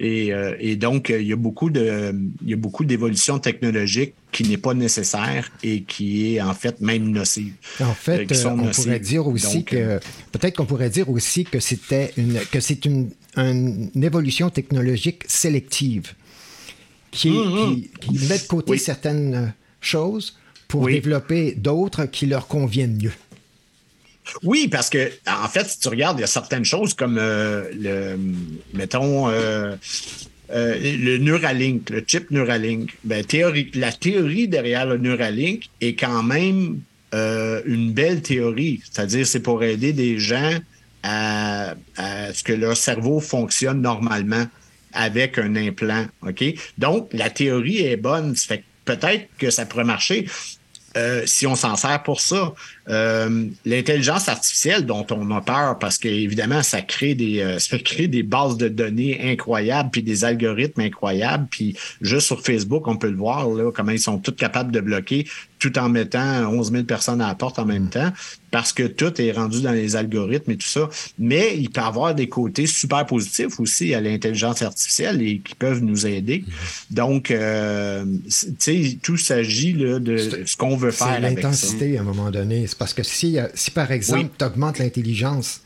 Et, 0.00 0.32
euh, 0.32 0.54
et 0.58 0.76
donc, 0.76 1.10
il 1.16 1.26
y 1.26 1.32
a 1.32 1.36
beaucoup 1.36 1.70
de, 1.70 2.12
il 2.42 2.50
y 2.50 2.54
a 2.54 2.56
beaucoup 2.56 2.84
d'évolution 2.84 3.38
technologique 3.38 4.14
qui 4.32 4.44
n'est 4.44 4.56
pas 4.56 4.74
nécessaire 4.74 5.50
et 5.62 5.82
qui 5.82 6.34
est 6.36 6.40
en 6.40 6.54
fait 6.54 6.80
même 6.80 7.10
nocive. 7.10 7.52
En 7.80 7.90
Euh, 7.90 7.94
fait, 7.94 8.34
sont 8.34 8.48
euh, 8.48 8.52
on 8.52 8.56
nocives. 8.66 8.84
pourrait 8.84 9.00
dire 9.00 9.26
aussi 9.26 9.56
Donc, 9.58 9.64
que 9.66 9.76
euh, 9.76 9.98
peut-être 10.32 10.56
qu'on 10.56 10.66
pourrait 10.66 10.90
dire 10.90 11.08
aussi 11.10 11.44
que 11.44 11.60
c'était 11.60 12.12
une 12.16 12.40
que 12.50 12.58
c'est 12.60 12.84
une, 12.84 13.10
une 13.36 13.90
évolution 14.02 14.50
technologique 14.50 15.22
sélective 15.28 16.14
qui, 17.10 17.30
Mhm. 17.30 17.74
qui, 17.74 17.90
qui 18.00 18.26
met 18.26 18.38
de 18.38 18.46
côté 18.48 18.78
certaines 18.78 19.34
euh, 19.34 19.46
choses 19.80 20.38
pour 20.72 20.84
Oui. 20.84 20.94
développer 20.94 21.52
d'autres 21.54 22.06
qui 22.06 22.24
leur 22.24 22.48
conviennent 22.48 22.96
mieux. 22.96 23.12
Oui, 24.42 24.68
parce 24.68 24.88
que 24.88 25.10
en 25.26 25.46
fait, 25.46 25.68
si 25.68 25.78
tu 25.80 25.88
regardes, 25.88 26.18
il 26.18 26.22
y 26.22 26.24
a 26.24 26.28
certaines 26.28 26.64
choses 26.64 26.94
comme 26.94 27.18
euh, 27.18 27.68
le, 27.78 28.16
mettons, 28.72 29.28
euh, 29.28 29.76
euh, 30.50 30.74
le 30.80 31.18
Neuralink, 31.18 31.90
le 31.90 32.02
chip 32.06 32.30
Neuralink. 32.30 32.96
Ben, 33.04 33.22
théorie, 33.22 33.70
la 33.74 33.92
théorie 33.92 34.48
derrière 34.48 34.86
le 34.86 34.96
Neuralink 34.96 35.68
est 35.82 35.94
quand 35.94 36.22
même 36.22 36.80
une 37.12 37.92
belle 37.92 38.22
théorie. 38.22 38.80
C'est-à-dire, 38.90 39.26
c'est 39.26 39.40
pour 39.40 39.62
aider 39.62 39.92
des 39.92 40.18
gens 40.18 40.58
à, 41.02 41.74
à 41.98 42.32
ce 42.32 42.42
que 42.42 42.54
leur 42.54 42.78
cerveau 42.78 43.20
fonctionne 43.20 43.82
normalement 43.82 44.46
avec 44.94 45.36
un 45.36 45.54
implant. 45.54 46.06
OK? 46.26 46.42
Donc, 46.78 47.10
la 47.12 47.28
théorie 47.28 47.80
est 47.84 47.98
bonne. 47.98 48.34
Ça 48.36 48.54
fait 48.54 48.64
peut-être 48.86 49.28
que 49.36 49.50
ça 49.50 49.66
pourrait 49.66 49.84
marcher. 49.84 50.26
Euh, 50.96 51.22
si 51.26 51.46
on 51.46 51.54
s'en 51.54 51.76
sert 51.76 52.02
pour 52.02 52.20
ça. 52.20 52.54
Euh, 52.88 53.46
L'intelligence 53.64 54.28
artificielle 54.28 54.84
dont 54.84 55.06
on 55.10 55.30
a 55.30 55.40
peur 55.40 55.78
parce 55.78 55.98
qu'évidemment, 55.98 56.62
ça 56.62 56.82
crée 56.82 57.14
des 57.14 57.40
euh, 57.40 57.58
ça 57.72 57.78
crée 57.78 58.08
des 58.08 58.22
bases 58.22 58.56
de 58.56 58.68
données 58.68 59.20
incroyables 59.32 59.90
puis 59.90 60.02
des 60.02 60.24
algorithmes 60.24 60.80
incroyables. 60.80 61.46
Puis 61.50 61.76
juste 62.00 62.26
sur 62.26 62.42
Facebook, 62.42 62.86
on 62.88 62.96
peut 62.96 63.10
le 63.10 63.16
voir 63.16 63.48
là, 63.48 63.70
comment 63.72 63.92
ils 63.92 64.00
sont 64.00 64.18
tous 64.18 64.32
capables 64.32 64.72
de 64.72 64.80
bloquer 64.80 65.26
tout 65.62 65.78
en 65.78 65.88
mettant 65.88 66.52
11 66.52 66.72
000 66.72 66.82
personnes 66.82 67.20
à 67.20 67.28
la 67.28 67.36
porte 67.36 67.60
en 67.60 67.64
même 67.64 67.88
temps 67.88 68.10
parce 68.50 68.72
que 68.72 68.82
tout 68.82 69.20
est 69.20 69.30
rendu 69.30 69.62
dans 69.62 69.70
les 69.70 69.94
algorithmes 69.94 70.50
et 70.50 70.56
tout 70.56 70.66
ça. 70.66 70.88
Mais 71.20 71.56
il 71.56 71.70
peut 71.70 71.80
avoir 71.80 72.16
des 72.16 72.28
côtés 72.28 72.66
super 72.66 73.06
positifs 73.06 73.60
aussi 73.60 73.94
à 73.94 74.00
l'intelligence 74.00 74.60
artificielle 74.60 75.22
et 75.22 75.38
qui 75.38 75.54
peuvent 75.54 75.80
nous 75.80 76.04
aider. 76.04 76.44
Donc, 76.90 77.30
euh, 77.30 78.04
tu 78.24 78.54
sais, 78.58 78.98
tout 79.00 79.16
s'agit 79.16 79.74
de 79.74 80.16
ce 80.44 80.56
qu'on 80.56 80.76
veut 80.76 80.90
faire. 80.90 81.14
C'est 81.14 81.20
l'intensité 81.20 81.96
à 81.96 82.00
un 82.00 82.04
moment 82.04 82.32
donné. 82.32 82.66
C'est 82.66 82.76
parce 82.76 82.92
que 82.92 83.04
si, 83.04 83.38
si 83.54 83.70
par 83.70 83.92
exemple, 83.92 84.30
tu 84.36 84.44
augmentes 84.44 84.80
l'intelligence 84.80 85.60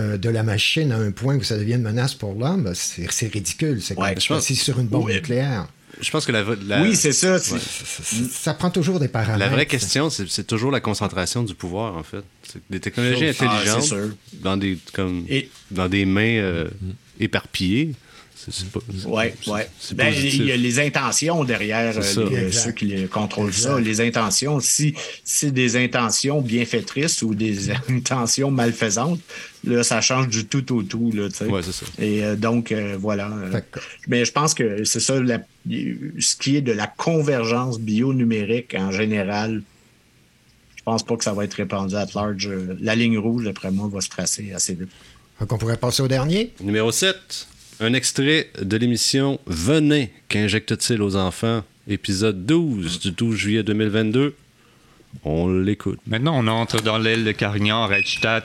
euh, 0.00 0.16
de 0.16 0.30
la 0.30 0.42
machine 0.42 0.92
à 0.92 0.96
un 0.96 1.10
point 1.10 1.36
où 1.36 1.42
ça 1.42 1.58
devient 1.58 1.74
une 1.74 1.82
menace 1.82 2.14
pour 2.14 2.32
l'homme, 2.32 2.72
c'est 2.74 3.30
ridicule. 3.30 3.82
C'est 3.82 3.96
comme 3.96 4.40
si 4.40 4.56
sur 4.56 4.80
une 4.80 4.86
bombe 4.86 5.10
nucléaire. 5.10 5.68
Je 6.02 6.10
pense 6.10 6.26
que 6.26 6.32
la, 6.32 6.82
oui, 6.82 6.96
c'est 6.96 7.12
ça. 7.12 7.38
Ça 7.38 8.54
prend 8.54 8.70
toujours 8.70 8.98
des 8.98 9.08
paramètres. 9.08 9.38
La 9.38 9.48
vraie 9.48 9.66
question, 9.66 10.10
c'est 10.10 10.46
toujours 10.46 10.70
la 10.70 10.80
concentration 10.80 11.42
du 11.42 11.54
pouvoir, 11.54 11.96
en 11.96 12.02
fait. 12.02 12.24
Des 12.68 12.80
technologies 12.80 13.26
ah, 13.26 13.44
intelligentes 13.44 13.94
dans, 14.34 14.56
des, 14.56 14.78
comme, 14.92 15.26
dans 15.70 15.88
des 15.88 16.04
mains 16.04 16.36
euh, 16.38 16.68
éparpillées. 17.20 17.94
Oui, 19.06 19.24
oui. 19.46 19.60
Ben, 19.94 20.12
il 20.14 20.44
y 20.44 20.52
a 20.52 20.56
les 20.56 20.80
intentions 20.80 21.44
derrière 21.44 21.94
euh, 21.96 22.50
ceux 22.50 22.72
qui 22.72 23.06
contrôlent 23.08 23.52
ça. 23.52 23.78
Les 23.78 24.00
intentions, 24.00 24.60
si 24.60 24.94
c'est 25.24 25.50
des 25.50 25.76
intentions 25.76 26.40
bienfaitrices 26.40 27.22
ou 27.22 27.34
des 27.34 27.70
intentions 27.88 28.50
malfaisantes, 28.50 29.20
là, 29.64 29.82
ça 29.82 30.00
change 30.00 30.28
du 30.28 30.46
tout 30.46 30.76
au 30.76 30.82
tout. 30.82 31.12
Là, 31.12 31.28
ouais, 31.46 31.62
c'est 31.62 31.72
ça. 31.72 31.86
Et 31.98 32.24
euh, 32.24 32.36
donc, 32.36 32.74
voilà. 32.98 33.30
mais 34.08 34.24
je 34.24 34.32
pense 34.32 34.54
que 34.54 34.84
c'est 34.84 35.00
ça 35.00 35.20
la 35.20 35.38
ce 36.18 36.36
qui 36.36 36.56
est 36.56 36.60
de 36.60 36.72
la 36.72 36.86
convergence 36.88 37.78
bio-numérique 37.78 38.74
en 38.76 38.90
général, 38.90 39.62
je 40.76 40.82
pense 40.82 41.04
pas 41.04 41.16
que 41.16 41.22
ça 41.22 41.32
va 41.32 41.44
être 41.44 41.54
répandu 41.54 41.94
à 41.94 42.06
large. 42.12 42.50
La 42.80 42.96
ligne 42.96 43.18
rouge, 43.18 43.44
d'après 43.44 43.70
moi, 43.70 43.88
va 43.92 44.00
se 44.00 44.08
tracer 44.08 44.52
assez 44.52 44.74
vite. 44.74 44.90
Donc, 45.38 45.52
on 45.52 45.58
pourrait 45.58 45.76
passer 45.76 46.02
au 46.02 46.08
dernier. 46.08 46.52
Numéro 46.60 46.90
7. 46.90 47.46
Un 47.82 47.94
extrait 47.94 48.48
de 48.62 48.76
l'émission 48.76 49.40
Venez 49.44 50.12
qu'injecte-t-il 50.28 51.02
aux 51.02 51.16
enfants, 51.16 51.64
épisode 51.88 52.46
12 52.46 53.00
du 53.00 53.10
12 53.10 53.34
juillet 53.36 53.62
2022. 53.64 54.36
On 55.24 55.48
l'écoute. 55.48 55.98
Maintenant, 56.06 56.38
on 56.38 56.46
entre 56.46 56.80
dans 56.80 56.96
l'aile 56.96 57.24
de 57.24 57.32
Carignan, 57.32 57.88
Redstadt, 57.88 58.44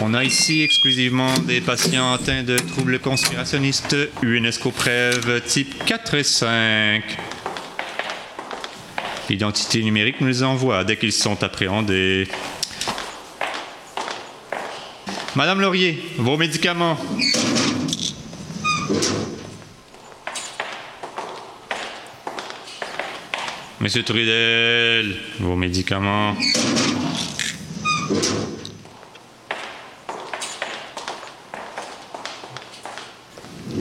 on 0.00 0.14
a 0.14 0.24
ici 0.24 0.62
exclusivement 0.62 1.38
des 1.46 1.60
patients 1.60 2.14
atteints 2.14 2.42
de 2.42 2.58
troubles 2.58 2.98
conspirationnistes 2.98 3.96
UNESCO 4.24 4.72
Prève 4.72 5.42
type 5.46 5.84
4 5.84 6.14
et 6.14 6.24
5. 6.24 7.02
L'identité 9.30 9.80
numérique 9.84 10.20
nous 10.20 10.26
les 10.26 10.42
envoie 10.42 10.82
dès 10.82 10.96
qu'ils 10.96 11.12
sont 11.12 11.40
appréhendés. 11.44 12.26
Madame 15.36 15.60
Laurier, 15.60 16.00
vos 16.18 16.36
médicaments. 16.36 16.96
Monsieur 23.80 24.04
Trudel, 24.04 25.16
vos 25.40 25.56
médicaments. 25.56 26.36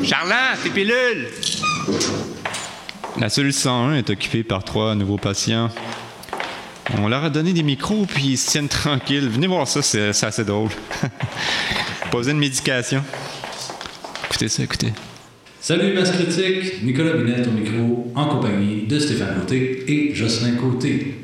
Charlin, 0.03 0.57
tes 0.63 0.69
pilules! 0.71 1.27
La 3.19 3.29
cellule 3.29 3.53
101 3.53 3.97
est 3.97 4.09
occupée 4.09 4.43
par 4.43 4.63
trois 4.63 4.95
nouveaux 4.95 5.17
patients. 5.17 5.69
On 6.91 7.07
leur 7.07 7.23
a 7.23 7.29
donné 7.29 7.53
des 7.53 7.63
micros, 7.63 8.05
puis 8.05 8.23
ils 8.31 8.37
se 8.37 8.51
tiennent 8.51 8.67
tranquilles. 8.67 9.29
Venez 9.29 9.47
voir 9.47 9.67
ça, 9.67 9.81
c'est 9.81 10.09
assez 10.09 10.43
drôle. 10.43 10.69
Pas 12.11 12.17
besoin 12.17 12.33
de 12.33 12.39
médication. 12.39 13.01
Écoutez 14.25 14.49
ça, 14.49 14.63
écoutez. 14.63 14.91
Salut 15.61 15.93
Masse 15.93 16.11
Critique, 16.11 16.83
Nicolas 16.83 17.13
Binette 17.13 17.47
au 17.47 17.51
micro, 17.51 18.11
en 18.15 18.25
compagnie 18.25 18.85
de 18.85 18.99
Stéphane 18.99 19.39
Côté 19.39 19.85
et 19.87 20.13
Jocelyn 20.13 20.55
Côté. 20.55 21.15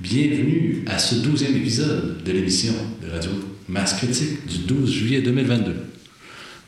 Bienvenue 0.00 0.82
à 0.86 0.98
ce 0.98 1.14
douzième 1.16 1.54
épisode 1.56 2.24
de 2.24 2.32
l'émission 2.32 2.72
de 3.00 3.10
Radio 3.10 3.30
Masse 3.68 3.94
Critique 3.94 4.44
du 4.46 4.58
12 4.66 4.90
juillet 4.90 5.22
2022. 5.22 5.76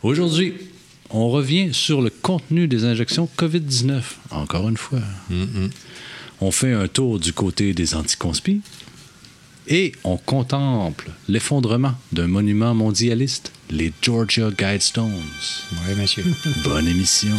Aujourd'hui, 0.04 0.54
on 1.10 1.28
revient 1.28 1.74
sur 1.74 2.00
le 2.00 2.10
contenu 2.10 2.68
des 2.68 2.84
injections 2.84 3.28
COVID-19, 3.36 4.02
encore 4.30 4.68
une 4.68 4.76
fois. 4.76 5.00
On 6.40 6.50
fait 6.50 6.72
un 6.72 6.86
tour 6.86 7.18
du 7.18 7.32
côté 7.32 7.72
des 7.72 7.94
anticonspis 7.94 8.60
et 9.68 9.92
on 10.04 10.16
contemple 10.16 11.10
l'effondrement 11.28 11.94
d'un 12.12 12.26
monument 12.26 12.74
mondialiste, 12.74 13.52
les 13.70 13.92
Georgia 14.02 14.50
Guidestones. 14.50 15.10
Oui, 15.72 15.94
monsieur. 15.98 16.24
Bonne 16.64 16.86
émission. 16.86 17.34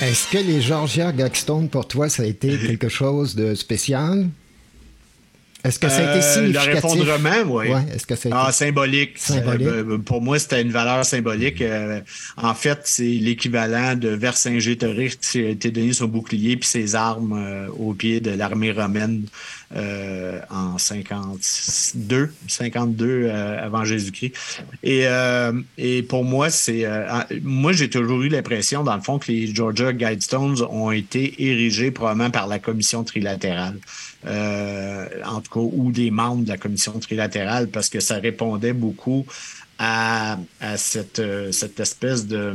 Est-ce 0.00 0.28
que 0.30 0.38
les 0.38 0.60
Georgia 0.60 1.12
Guidestones, 1.12 1.68
pour 1.68 1.86
toi, 1.86 2.08
ça 2.08 2.22
a 2.22 2.26
été 2.26 2.58
quelque 2.66 2.88
chose 2.88 3.34
de 3.34 3.54
spécial? 3.54 4.28
Est-ce 5.64 5.80
que 5.80 5.88
ça 5.88 5.96
a 5.96 6.16
été 6.16 6.24
euh, 6.24 6.34
significatif? 6.34 6.68
Le 6.68 6.74
répondrement, 6.74 7.56
oui. 7.56 7.68
Ouais, 7.68 7.82
Est-ce 7.92 8.06
que 8.06 8.14
ça 8.14 8.28
a 8.32 8.46
ah, 8.46 8.52
symbolique. 8.52 9.18
symbolique? 9.18 9.66
Euh, 9.66 9.98
pour 9.98 10.22
moi, 10.22 10.38
c'était 10.38 10.62
une 10.62 10.70
valeur 10.70 11.04
symbolique. 11.04 11.60
Euh, 11.62 12.00
en 12.36 12.54
fait, 12.54 12.80
c'est 12.84 13.02
l'équivalent 13.02 13.96
de 13.96 14.08
Vercingétorix 14.10 15.16
qui 15.16 15.44
a 15.44 15.48
été 15.48 15.72
donné 15.72 15.92
son 15.92 16.06
bouclier 16.06 16.56
puis 16.56 16.68
ses 16.68 16.94
armes 16.94 17.68
au 17.76 17.92
pied 17.92 18.20
de 18.20 18.30
l'armée 18.30 18.70
romaine 18.70 19.24
en 19.74 20.78
52, 20.78 22.32
52 22.46 23.30
avant 23.30 23.84
Jésus-Christ. 23.84 24.32
Et, 24.84 25.06
et 25.76 26.02
pour 26.04 26.24
moi, 26.24 26.50
c'est 26.50 26.86
moi 27.42 27.72
j'ai 27.72 27.90
toujours 27.90 28.22
eu 28.22 28.28
l'impression, 28.28 28.84
dans 28.84 28.94
le 28.94 29.02
fond, 29.02 29.18
que 29.18 29.32
les 29.32 29.52
Georgia 29.52 29.92
Guidestones 29.92 30.62
ont 30.70 30.92
été 30.92 31.34
érigés 31.42 31.90
probablement 31.90 32.30
par 32.30 32.46
la 32.46 32.58
commission 32.58 33.02
trilatérale. 33.02 33.78
Euh, 34.26 35.06
en 35.24 35.40
tout 35.40 35.52
cas, 35.52 35.60
ou 35.60 35.92
des 35.92 36.10
membres 36.10 36.42
de 36.42 36.48
la 36.48 36.56
commission 36.56 36.98
trilatérale, 36.98 37.68
parce 37.68 37.88
que 37.88 38.00
ça 38.00 38.16
répondait 38.16 38.72
beaucoup 38.72 39.26
à, 39.78 40.38
cette, 40.76 41.20
euh, 41.20 41.52
cette 41.52 41.78
espèce 41.78 42.26
de, 42.26 42.52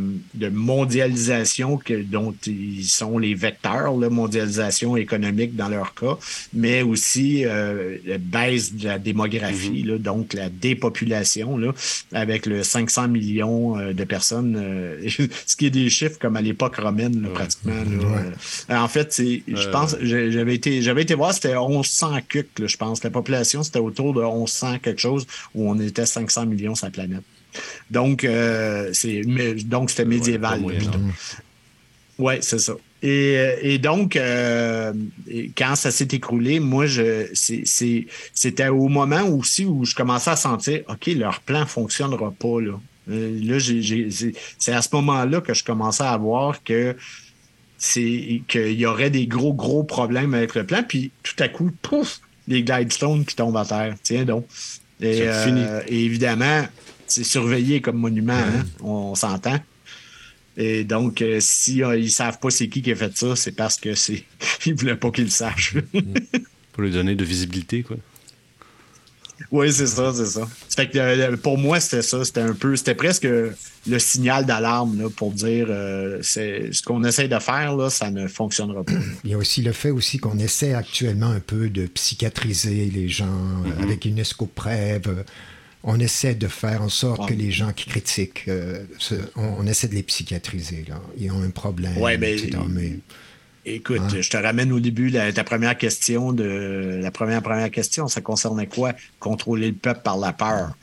mondialisation 0.51 1.77
que, 1.77 2.01
dont 2.03 2.35
ils 2.45 2.83
sont 2.83 3.17
les 3.17 3.33
vecteurs, 3.33 3.97
la 3.97 4.09
mondialisation 4.09 4.97
économique 4.97 5.55
dans 5.55 5.69
leur 5.69 5.93
cas, 5.93 6.17
mais 6.53 6.81
aussi 6.81 7.45
euh, 7.45 7.97
la 8.05 8.17
baisse 8.17 8.73
de 8.73 8.85
la 8.85 8.99
démographie, 8.99 9.85
mm-hmm. 9.85 9.97
donc 9.99 10.33
la 10.33 10.49
dépopulation, 10.49 11.57
là, 11.57 11.71
avec 12.11 12.45
le 12.45 12.61
500 12.61 13.07
millions 13.07 13.79
euh, 13.79 13.93
de 13.93 14.03
personnes, 14.03 14.61
ce 15.45 15.55
qui 15.55 15.67
est 15.67 15.69
des 15.69 15.89
chiffres 15.89 16.19
comme 16.19 16.35
à 16.35 16.41
l'époque 16.41 16.75
romaine, 16.75 17.29
pratiquement. 17.33 17.73
en 18.69 18.87
fait, 18.89 19.15
je 19.17 19.69
pense, 19.69 19.95
j'avais 20.01 20.55
été, 20.55 20.81
j'avais 20.81 21.03
été 21.03 21.15
voir, 21.15 21.33
c'était 21.33 21.55
1100 21.55 22.19
cucs, 22.27 22.65
je 22.65 22.77
pense. 22.77 23.01
La 23.03 23.11
population, 23.11 23.63
c'était 23.63 23.79
autour 23.79 24.13
de 24.13 24.21
1100 24.21 24.79
quelque 24.79 24.99
chose, 24.99 25.25
où 25.55 25.69
on 25.69 25.79
était 25.79 26.05
500 26.05 26.47
millions 26.47 26.75
sur 26.75 26.87
la 26.87 26.91
planète. 26.91 27.12
Donc, 27.91 28.23
euh, 28.23 28.91
donc 29.65 29.89
c'était 29.89 30.05
médiéval. 30.05 30.61
Oui, 32.19 32.35
c'est 32.41 32.59
ça. 32.59 32.73
Et, 33.01 33.35
euh, 33.38 33.77
donc, 33.80 34.15
euh, 34.15 34.93
quand 35.57 35.75
ça 35.75 35.91
s'est 35.91 36.07
écroulé, 36.11 36.59
moi, 36.61 36.85
je, 36.85 37.27
c'était 37.34 38.67
au 38.69 38.88
moment 38.88 39.23
aussi 39.23 39.65
où 39.65 39.84
je 39.84 39.93
commençais 39.93 40.31
à 40.31 40.35
sentir, 40.38 40.84
OK, 40.88 41.07
leur 41.07 41.41
plan 41.41 41.61
ne 41.61 41.65
fonctionnera 41.65 42.31
pas. 42.31 42.61
Là, 42.61 42.77
là 43.07 43.57
c'est 44.57 44.73
à 44.73 44.81
ce 44.81 44.89
moment-là 44.93 45.41
que 45.41 45.53
je 45.53 45.63
commençais 45.63 46.03
à 46.03 46.15
voir 46.15 46.63
que 46.63 46.95
c'est 47.77 48.41
qu'il 48.47 48.80
y 48.80 48.85
aurait 48.85 49.09
des 49.09 49.27
gros, 49.27 49.53
gros 49.53 49.84
problèmes 49.84 50.34
avec 50.34 50.55
le 50.55 50.65
plan. 50.65 50.81
Puis 50.88 51.11
tout 51.23 51.35
à 51.39 51.49
coup, 51.49 51.71
pouf, 51.81 52.21
les 52.47 52.63
Glidestones 52.63 53.25
qui 53.25 53.35
tombent 53.35 53.57
à 53.57 53.65
terre. 53.65 53.95
Tiens 54.01 54.23
donc. 54.23 54.45
Et, 55.01 55.27
et 55.88 56.05
évidemment, 56.05 56.65
c'est 57.14 57.23
surveillé 57.23 57.81
comme 57.81 57.98
monument, 57.98 58.34
hein, 58.34 58.65
on, 58.81 59.15
s'entend. 59.15 59.60
Et 60.57 60.84
donc, 60.84 61.22
euh, 61.22 61.38
si 61.40 61.84
euh, 61.84 61.98
ils 61.98 62.11
savent 62.11 62.40
pas 62.40 62.49
c'est 62.49 62.68
qui 62.68 62.81
qui 62.81 62.91
a 62.91 62.95
fait 62.95 63.15
ça, 63.18 63.35
c'est 63.35 63.53
parce 63.53 63.77
que 63.77 63.95
c'est 63.95 64.23
ils 64.65 64.76
voulaient 64.76 64.95
pas 64.95 65.11
qu'ils 65.11 65.26
le 65.26 65.30
sachent. 65.30 65.76
Pour 66.73 66.84
lui 66.84 66.91
donner 66.91 67.15
de 67.15 67.23
visibilité, 67.23 67.84
quoi. 67.84 67.98
Oui, 69.52 69.72
c'est 69.72 69.88
ça, 69.88 70.11
c'est 70.15 70.26
ça. 70.26 70.48
Fait 70.76 70.90
que, 70.90 70.98
euh, 70.98 71.38
pour 71.38 71.57
moi, 71.57 71.80
c'était 71.80 72.02
ça. 72.02 72.23
C'était 72.23 72.41
un 72.41 72.53
peu, 72.53 72.76
c'était 72.76 72.95
presque 72.95 73.23
le 73.26 73.99
signal 73.99 74.45
d'alarme 74.45 74.99
là, 74.99 75.10
pour 75.15 75.31
dire 75.31 75.68
euh, 75.69 76.19
c'est 76.22 76.72
ce 76.72 76.81
qu'on 76.81 77.03
essaie 77.03 77.27
de 77.27 77.38
faire, 77.40 77.76
là, 77.76 77.90
ça 77.90 78.10
ne 78.10 78.27
fonctionnera 78.27 78.84
pas. 78.84 78.94
Il 79.23 79.31
y 79.31 79.34
a 79.34 79.38
aussi 79.38 79.61
le 79.61 79.72
fait 79.72 79.91
aussi 79.91 80.18
qu'on 80.18 80.40
essaie 80.40 80.73
actuellement 80.73 81.30
un 81.30 81.40
peu 81.40 81.69
de 81.69 81.85
psychiatriser 81.88 82.90
les 82.94 83.10
gens 83.10 83.26
Mhm. 83.26 83.84
avec 83.84 84.06
une 84.06 84.19
escoprève. 84.19 85.23
On 85.84 85.99
essaie 85.99 86.34
de 86.35 86.47
faire 86.47 86.81
en 86.81 86.89
sorte 86.89 87.27
que 87.27 87.34
les 87.34 87.51
gens 87.51 87.73
qui 87.73 87.89
critiquent, 87.89 88.45
euh, 88.47 88.84
se- 88.99 89.15
on, 89.35 89.55
on 89.60 89.68
essaie 89.68 89.88
de 89.89 89.95
les 89.95 90.03
psychiatriser. 90.03 90.85
Là. 90.88 91.01
Ils 91.18 91.30
ont 91.31 91.41
un 91.41 91.49
problème. 91.49 91.93
Etc., 92.47 92.57
mais- 92.69 92.99
Écoute, 93.65 94.01
Hein? 94.01 94.22
je 94.22 94.30
te 94.30 94.35
ramène 94.35 94.73
au 94.73 94.81
début 94.81 95.07
la, 95.10 95.31
ta 95.31 95.45
première 95.45 95.77
question 95.77 96.34
de 96.34 96.99
la 97.01 97.11
première 97.11 97.41
première 97.41 97.72
question, 97.72 98.10
ça 98.10 98.19
concernait 98.19 98.68
quoi? 98.68 98.91
Contrôler 99.22 99.68
le 99.69 99.73
peuple 99.76 100.01
par 100.03 100.18
la 100.18 100.34
peur. 100.34 100.76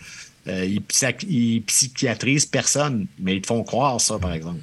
Euh, 0.49 0.65
ils, 0.65 0.81
psy- 0.81 1.27
ils 1.29 1.63
psychiatrisent 1.63 2.47
personne, 2.47 3.07
mais 3.19 3.37
ils 3.37 3.43
te 3.43 3.47
font 3.49 3.63
croire 3.63 4.01
ça, 4.01 4.19
par 4.19 4.33
exemple. 4.33 4.61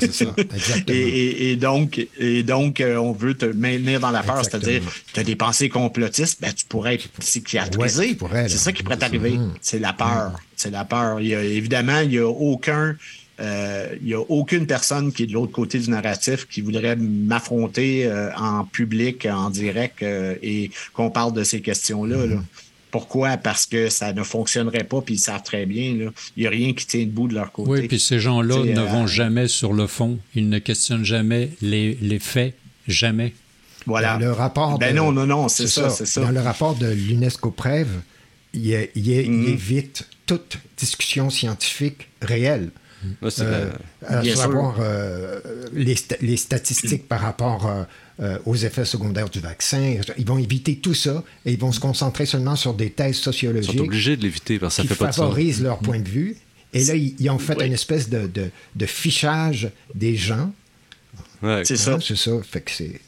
C'est 0.00 0.12
ça, 0.12 0.32
exactement. 0.54 0.84
et, 0.96 1.00
et- 1.00 1.50
et 1.50 1.56
donc, 1.56 2.06
et 2.18 2.42
donc 2.44 2.80
euh, 2.80 2.96
on 2.96 3.10
veut 3.12 3.34
te 3.34 3.46
maintenir 3.46 3.98
dans 3.98 4.12
la 4.12 4.22
peur, 4.22 4.44
c'est-à-dire, 4.44 4.82
tu 5.12 5.18
as 5.18 5.24
des 5.24 5.34
pensées 5.34 5.68
complotistes, 5.68 6.40
ben, 6.40 6.52
tu 6.52 6.64
pourrais 6.66 6.94
être 6.94 7.08
psychiatrisé. 7.18 8.16
Ouais, 8.20 8.48
c'est 8.48 8.56
ça 8.58 8.72
qui 8.72 8.84
pourrait 8.84 8.98
t'arriver. 8.98 9.32
Mhm. 9.32 9.54
C'est 9.60 9.80
la 9.80 9.92
peur. 9.92 10.32
C'est 10.54 10.70
la 10.70 10.84
peur. 10.84 11.20
Il 11.20 11.26
y 11.26 11.34
a- 11.34 11.42
évidemment, 11.42 12.00
il 12.00 12.10
n'y 12.10 12.18
a 12.18 12.28
aucun. 12.28 12.94
euh, 13.38 13.94
il 14.00 14.08
y 14.08 14.14
a 14.14 14.20
aucune 14.30 14.66
personne 14.66 15.12
qui 15.12 15.24
est 15.24 15.26
de 15.26 15.32
l'autre 15.34 15.52
côté 15.52 15.78
du 15.78 15.90
narratif 15.90 16.46
qui 16.48 16.62
voudrait 16.62 16.96
m'affronter 16.96 18.06
euh, 18.06 18.30
en 18.36 18.64
public, 18.64 19.26
en 19.30 19.50
direct, 19.50 20.02
euh, 20.02 20.34
et 20.42 20.70
qu'on 20.94 21.10
parle 21.10 21.32
de 21.34 21.44
ces 21.44 21.60
questions-là. 21.60 22.26
là. 22.26 22.36
Pourquoi? 22.98 23.36
Parce 23.36 23.66
que 23.66 23.88
ça 23.90 24.12
ne 24.12 24.22
fonctionnerait 24.22 24.84
pas, 24.84 25.00
puis 25.02 25.14
ils 25.14 25.18
savent 25.18 25.42
très 25.42 25.66
bien. 25.66 25.94
là. 25.94 26.10
Il 26.36 26.40
n'y 26.42 26.46
a 26.46 26.50
rien 26.50 26.72
qui 26.72 26.86
tient 26.86 27.04
debout 27.04 27.28
de 27.28 27.34
leur 27.34 27.52
côté. 27.52 27.70
Oui, 27.70 27.88
puis 27.88 28.00
ces 28.00 28.18
gens-là 28.20 28.56
ne 28.64 28.80
euh, 28.80 28.84
vont 28.84 29.06
jamais 29.06 29.48
sur 29.48 29.72
le 29.74 29.86
fond. 29.86 30.18
Ils 30.34 30.48
ne 30.48 30.58
questionnent 30.58 31.04
jamais 31.04 31.50
les, 31.60 31.98
les 32.00 32.18
faits. 32.18 32.54
Jamais. 32.88 33.34
Voilà. 33.84 34.14
Dans 34.14 34.20
le 34.20 34.32
rapport 34.32 34.78
Ben 34.78 34.92
de- 34.92 34.96
non, 34.96 35.12
non, 35.12 35.26
non, 35.26 35.48
c'est 35.48 35.66
ça, 35.66 35.90
c'est 35.90 36.06
ça. 36.06 36.20
Dans 36.22 36.30
le 36.30 36.40
rapport 36.40 36.74
de 36.74 36.86
l'UNESCO 36.86 37.50
Prève, 37.50 38.00
il, 38.54 38.88
il- 38.94 39.08
il 39.08 39.48
évite 39.50 40.06
toute 40.24 40.56
discussion 40.78 41.28
scientifique 41.30 42.08
réelle. 42.22 42.70
Euh, 43.22 43.70
la- 44.02 44.18
à 44.18 44.24
savoir 44.34 44.76
euh, 44.80 45.38
les, 45.72 45.94
sta- 45.94 46.16
les 46.22 46.36
statistiques 46.36 47.06
par 47.06 47.20
rapport 47.20 47.66
euh, 48.20 48.38
aux 48.46 48.56
effets 48.56 48.84
secondaires 48.84 49.28
du 49.28 49.40
vaccin. 49.40 49.94
Ils 50.16 50.26
vont 50.26 50.38
éviter 50.38 50.76
tout 50.76 50.94
ça 50.94 51.22
et 51.44 51.52
ils 51.52 51.58
vont 51.58 51.72
se 51.72 51.80
concentrer 51.80 52.26
seulement 52.26 52.56
sur 52.56 52.74
des 52.74 52.90
thèses 52.90 53.18
Ils 53.18 53.22
sociologiques 53.22 53.78
sont 53.78 53.84
obligés 53.84 54.16
de 54.16 54.22
l'éviter 54.22 54.58
parce 54.58 54.74
que 54.76 54.76
ça 54.76 54.82
qui 54.82 54.88
fait 54.88 54.94
pas 54.96 55.10
de 55.10 55.14
favorisent 55.14 55.62
leur 55.62 55.78
point 55.78 55.98
de 56.00 56.08
vue. 56.08 56.36
Et 56.72 56.84
là, 56.84 56.94
ils, 56.94 57.14
ils 57.18 57.30
ont 57.30 57.38
fait 57.38 57.54
une 57.64 57.72
espèce 57.72 58.08
de, 58.08 58.26
de- 58.26 58.50
de 58.74 58.86
fichage 58.86 59.68
des 59.94 60.16
gens. 60.16 60.52
Ouais. 61.42 61.62
C'est 61.64 61.76
ça. 61.76 61.94
Hein, 61.94 61.98
C'est 62.02 62.16
ça. 62.16 62.32
Fait 62.42 62.60
que 62.60 62.70
c'est. 62.70 63.00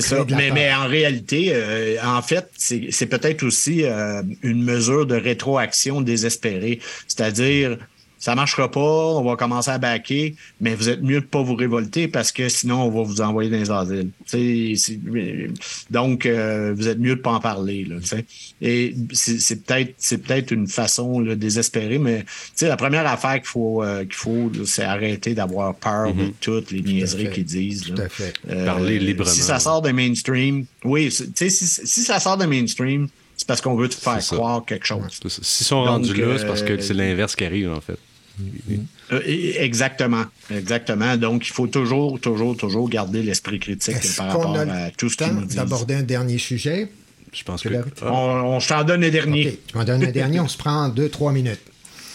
Ça. 0.00 0.24
Mais, 0.52 0.74
en 0.74 0.88
réalité, 0.88 1.50
euh, 1.52 1.96
en 2.04 2.20
fait, 2.20 2.50
c'est 2.56 2.88
c'est 2.90 3.06
peut-être 3.06 3.44
aussi 3.44 3.84
euh, 3.84 4.20
une 4.42 4.64
mesure 4.64 5.06
de 5.06 5.14
rétroaction 5.14 6.00
désespérée. 6.00 6.80
C'est-à-dire, 7.06 7.78
ça 8.26 8.34
marchera 8.34 8.68
pas, 8.68 8.80
on 8.80 9.22
va 9.22 9.36
commencer 9.36 9.70
à 9.70 9.78
baquer, 9.78 10.34
mais 10.60 10.74
vous 10.74 10.88
êtes 10.88 11.00
mieux 11.00 11.20
de 11.20 11.26
pas 11.26 11.42
vous 11.42 11.54
révolter 11.54 12.08
parce 12.08 12.32
que 12.32 12.48
sinon, 12.48 12.82
on 12.82 12.90
va 12.90 13.04
vous 13.04 13.20
envoyer 13.20 13.48
dans 13.48 13.56
les 13.56 13.70
asiles. 13.70 14.10
Donc, 15.90 16.26
euh, 16.26 16.74
vous 16.76 16.88
êtes 16.88 16.98
mieux 16.98 17.14
de 17.14 17.20
pas 17.20 17.30
en 17.30 17.38
parler. 17.38 17.84
Là. 17.84 17.98
Et 18.60 18.96
c'est 19.12 19.64
peut-être 19.64 19.94
c'est 19.98 20.18
peut-être 20.18 20.50
une 20.50 20.66
façon 20.66 21.20
là, 21.20 21.36
désespérée, 21.36 21.98
mais 21.98 22.24
la 22.62 22.76
première 22.76 23.06
affaire 23.06 23.36
qu'il 23.36 23.46
faut, 23.46 23.84
euh, 23.84 24.02
qu'il 24.02 24.14
faut 24.14 24.50
c'est 24.64 24.82
arrêter 24.82 25.34
d'avoir 25.34 25.76
peur 25.76 26.12
de 26.12 26.32
toutes 26.40 26.72
les 26.72 26.82
niaiseries 26.82 27.30
qu'ils 27.30 27.44
disent. 27.44 27.94
Tout 27.94 28.02
à 28.02 28.08
fait. 28.08 28.34
Euh, 28.50 28.66
Parler 28.66 28.98
librement. 28.98 29.30
Si 29.30 29.42
ça 29.42 29.60
sort 29.60 29.82
de 29.82 29.92
mainstream, 29.92 30.66
oui, 30.82 31.12
si, 31.12 31.48
si 31.48 32.02
ça 32.02 32.18
sort 32.18 32.38
de 32.38 32.46
mainstream, 32.46 33.06
c'est 33.36 33.46
parce 33.46 33.60
qu'on 33.60 33.76
veut 33.76 33.88
te 33.88 33.94
faire 33.94 34.18
croire 34.18 34.64
quelque 34.64 34.86
chose. 34.86 35.02
S'ils 35.28 35.66
sont 35.66 35.84
Donc, 35.84 35.88
rendus 35.88 36.14
là, 36.14 36.38
c'est 36.38 36.46
parce 36.46 36.62
que 36.62 36.80
c'est 36.80 36.94
l'inverse 36.94 37.36
qui 37.36 37.44
arrive, 37.44 37.70
en 37.70 37.80
fait. 37.80 37.98
Euh, 39.12 39.20
exactement, 39.58 40.24
exactement. 40.50 41.16
Donc, 41.16 41.46
il 41.46 41.52
faut 41.52 41.66
toujours, 41.66 42.20
toujours, 42.20 42.56
toujours 42.56 42.88
garder 42.88 43.22
l'esprit 43.22 43.58
critique 43.58 43.96
Est-ce 43.96 44.16
par 44.16 44.28
qu'on 44.34 44.38
rapport 44.52 44.56
a 44.58 44.72
à 44.86 44.90
tout 44.90 45.08
ce 45.08 45.16
temps 45.16 45.32
nous 45.32 45.44
disent. 45.46 45.56
d'aborder 45.56 45.94
un 45.94 46.02
dernier 46.02 46.38
sujet? 46.38 46.88
Je 47.32 47.42
pense 47.44 47.62
que. 47.62 47.68
On, 48.02 48.06
on 48.08 48.60
je 48.60 48.68
t'en 48.68 48.82
donne 48.84 49.02
le 49.02 49.10
dernier. 49.10 49.48
OK, 49.48 49.58
tu 49.68 49.76
m'en 49.78 49.84
donnes 49.84 50.04
un 50.04 50.10
dernier, 50.10 50.40
on 50.40 50.48
se 50.48 50.56
prend 50.58 50.88
deux, 50.88 51.08
trois 51.08 51.32
minutes. 51.32 51.60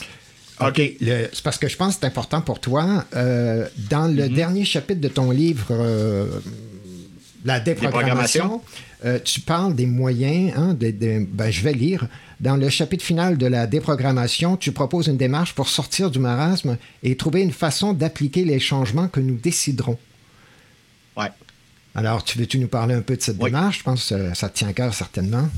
OK. 0.59 0.77
le- 1.01 1.27
C'est 1.33 1.43
parce 1.43 1.57
que 1.57 1.67
je 1.67 1.75
pense 1.77 1.95
que 1.95 1.99
c'est 2.01 2.07
important 2.07 2.41
pour 2.41 2.59
toi. 2.59 3.05
Euh, 3.15 3.67
dans 3.89 4.07
le 4.07 4.27
Mhm. 4.27 4.33
dernier 4.35 4.65
chapitre 4.65 5.01
de 5.01 5.07
ton 5.07 5.31
livre, 5.31 5.67
euh, 5.71 6.27
La 7.45 7.59
déprogrammation, 7.59 8.61
euh, 9.05 9.19
tu 9.23 9.41
parles 9.41 9.75
des 9.75 9.85
moyens. 9.85 10.53
hein, 10.55 10.77
ben, 10.77 11.51
je 11.51 11.61
vais 11.61 11.73
lire. 11.73 12.07
Dans 12.39 12.55
le 12.55 12.69
chapitre 12.69 13.03
final 13.03 13.37
de 13.37 13.45
la 13.45 13.67
déprogrammation, 13.67 14.57
tu 14.57 14.71
proposes 14.71 15.07
une 15.07 15.17
démarche 15.17 15.53
pour 15.53 15.69
sortir 15.69 16.09
du 16.09 16.19
marasme 16.19 16.77
et 17.03 17.15
trouver 17.15 17.41
une 17.41 17.51
façon 17.51 17.93
d'appliquer 17.93 18.45
les 18.45 18.59
changements 18.59 19.07
que 19.07 19.19
nous 19.19 19.35
déciderons. 19.35 19.97
Ouais. 21.17 21.29
Alors, 21.93 22.23
tu 22.23 22.37
veux-tu 22.37 22.57
nous 22.57 22.67
parler 22.67 22.95
un 22.95 23.01
peu 23.01 23.15
de 23.17 23.21
cette 23.21 23.37
démarche? 23.37 23.79
Je 23.79 23.83
pense 23.83 24.09
que 24.09 24.29
ça, 24.29 24.33
ça 24.35 24.49
te 24.49 24.57
tient 24.57 24.69
à 24.69 24.73
cœur 24.73 24.93
certainement. 24.93 25.49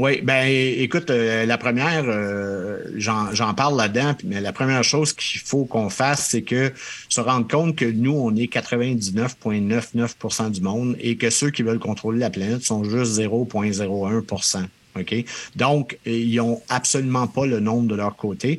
Oui, 0.00 0.20
ben 0.22 0.48
écoute, 0.48 1.10
euh, 1.10 1.46
la 1.46 1.56
première, 1.56 2.02
euh, 2.08 2.80
j'en 2.96 3.54
parle 3.54 3.76
là-dedans, 3.76 4.16
mais 4.24 4.40
la 4.40 4.52
première 4.52 4.82
chose 4.82 5.12
qu'il 5.12 5.40
faut 5.40 5.66
qu'on 5.66 5.88
fasse, 5.88 6.30
c'est 6.30 6.42
que 6.42 6.72
se 7.08 7.20
rendre 7.20 7.46
compte 7.46 7.76
que 7.76 7.84
nous, 7.84 8.10
on 8.10 8.34
est 8.34 8.52
99,99% 8.52 10.50
du 10.50 10.62
monde 10.62 10.96
et 10.98 11.16
que 11.16 11.30
ceux 11.30 11.50
qui 11.50 11.62
veulent 11.62 11.78
contrôler 11.78 12.18
la 12.18 12.30
planète 12.30 12.62
sont 12.62 12.82
juste 12.82 13.12
0,01%. 13.12 14.64
OK? 14.98 15.14
Donc, 15.54 15.96
ils 16.06 16.40
ont 16.40 16.60
absolument 16.68 17.28
pas 17.28 17.46
le 17.46 17.60
nombre 17.60 17.86
de 17.86 17.94
leur 17.94 18.16
côté. 18.16 18.58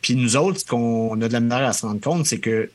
Puis 0.00 0.14
nous 0.14 0.36
autres, 0.36 0.60
ce 0.60 0.64
qu'on 0.64 1.20
a 1.20 1.28
de 1.28 1.32
la 1.32 1.40
misère 1.40 1.66
à 1.66 1.74
se 1.74 1.84
rendre 1.84 2.00
compte, 2.00 2.24
c'est 2.24 2.38
que 2.38 2.70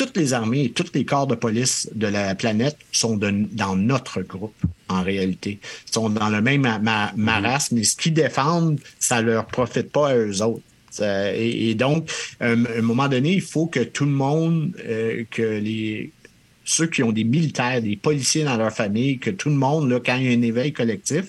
toutes 0.00 0.16
les 0.16 0.32
armées 0.32 0.64
et 0.64 0.70
tous 0.70 0.90
les 0.94 1.04
corps 1.04 1.26
de 1.26 1.34
police 1.34 1.88
de 1.94 2.06
la 2.06 2.34
planète 2.34 2.78
sont 2.90 3.16
de- 3.18 3.44
dans 3.52 3.76
notre 3.76 4.22
groupe, 4.22 4.54
en 4.88 5.02
réalité. 5.02 5.58
Ils 5.88 5.92
sont 5.92 6.08
dans 6.08 6.30
le 6.30 6.40
même 6.40 6.62
ma- 6.62 6.78
ma- 6.78 7.12
marasme, 7.16 7.76
mais 7.76 7.84
ce 7.84 7.96
qu'ils 7.96 8.14
défendent, 8.14 8.80
ça 8.98 9.20
leur 9.20 9.44
profite 9.46 9.92
pas 9.92 10.08
à 10.12 10.16
eux 10.16 10.40
autres. 10.42 10.62
Ça- 10.90 11.34
et, 11.36 11.68
et 11.70 11.74
donc, 11.74 12.10
euh, 12.40 12.56
à 12.74 12.78
un 12.78 12.82
moment 12.82 13.08
donné, 13.08 13.34
il 13.34 13.42
faut 13.42 13.66
que 13.66 13.80
tout 13.80 14.06
le 14.06 14.10
monde, 14.12 14.74
euh, 14.86 15.24
que 15.30 15.42
les 15.42 16.10
ceux 16.64 16.86
qui 16.86 17.02
ont 17.02 17.12
des 17.12 17.24
militaires, 17.24 17.82
des 17.82 17.96
policiers 17.96 18.44
dans 18.44 18.56
leur 18.56 18.72
famille, 18.72 19.18
que 19.18 19.30
tout 19.30 19.48
le 19.50 19.56
monde, 19.56 19.90
là, 19.90 19.98
quand 20.04 20.16
il 20.16 20.24
y 20.24 20.28
a 20.28 20.38
un 20.38 20.42
éveil 20.42 20.72
collectif, 20.72 21.24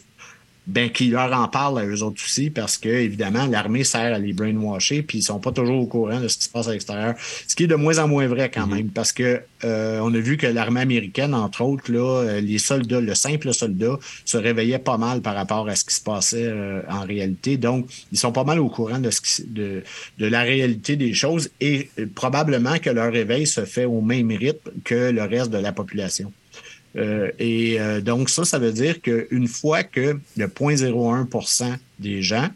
ben 0.67 0.89
qu'ils 0.89 1.11
leur 1.11 1.33
en 1.33 1.47
parlent 1.47 1.79
à 1.79 1.85
eux 1.85 2.03
autres 2.03 2.21
aussi, 2.23 2.49
parce 2.49 2.77
que 2.77 2.89
évidemment, 2.89 3.47
l'armée 3.47 3.83
sert 3.83 4.13
à 4.13 4.19
les 4.19 4.31
brainwasher, 4.31 5.01
puis 5.01 5.19
ils 5.19 5.23
sont 5.23 5.39
pas 5.39 5.51
toujours 5.51 5.81
au 5.81 5.88
courant 5.88 6.19
de 6.19 6.27
ce 6.27 6.38
qui 6.38 6.43
se 6.45 6.49
passe 6.49 6.67
à 6.67 6.73
l'extérieur. 6.73 7.15
Ce 7.47 7.55
qui 7.55 7.63
est 7.63 7.67
de 7.67 7.75
moins 7.75 7.97
en 7.97 8.07
moins 8.07 8.27
vrai 8.27 8.51
quand 8.51 8.67
même, 8.67 8.89
parce 8.89 9.11
que 9.11 9.41
euh, 9.63 9.99
on 10.01 10.13
a 10.13 10.19
vu 10.19 10.38
que 10.38 10.47
l'armée 10.47 10.81
américaine, 10.81 11.33
entre 11.33 11.61
autres, 11.61 11.91
là, 11.91 12.21
euh, 12.21 12.41
les 12.41 12.59
soldats, 12.59 13.01
le 13.01 13.15
simple 13.15 13.53
soldat, 13.53 13.97
se 14.25 14.38
réveillait 14.38 14.79
pas 14.79 14.97
mal 14.97 15.21
par 15.21 15.35
rapport 15.35 15.67
à 15.67 15.75
ce 15.75 15.83
qui 15.83 15.95
se 15.95 16.01
passait 16.01 16.45
euh, 16.45 16.81
en 16.89 17.01
réalité. 17.01 17.57
Donc, 17.57 17.88
ils 18.11 18.17
sont 18.17 18.31
pas 18.31 18.43
mal 18.43 18.59
au 18.59 18.69
courant 18.69 18.99
de 18.99 19.09
ce 19.09 19.21
qui, 19.21 19.43
de, 19.47 19.83
de 20.19 20.25
la 20.27 20.41
réalité 20.41 20.95
des 20.95 21.13
choses 21.13 21.49
et 21.59 21.89
euh, 21.99 22.05
probablement 22.13 22.77
que 22.77 22.89
leur 22.89 23.11
réveil 23.11 23.47
se 23.47 23.65
fait 23.65 23.85
au 23.85 24.01
même 24.01 24.31
rythme 24.31 24.71
que 24.83 25.11
le 25.11 25.23
reste 25.23 25.51
de 25.51 25.57
la 25.57 25.71
population. 25.71 26.31
Euh, 26.97 27.31
et 27.39 27.80
euh, 27.80 28.01
donc, 28.01 28.30
ça, 28.30 28.43
ça 28.45 28.59
veut 28.59 28.73
dire 28.73 29.01
qu'une 29.01 29.47
fois 29.47 29.84
que 29.84 30.19
le 30.38 30.47
0,01 30.47 31.77
des 31.99 32.22
gens 32.22 32.49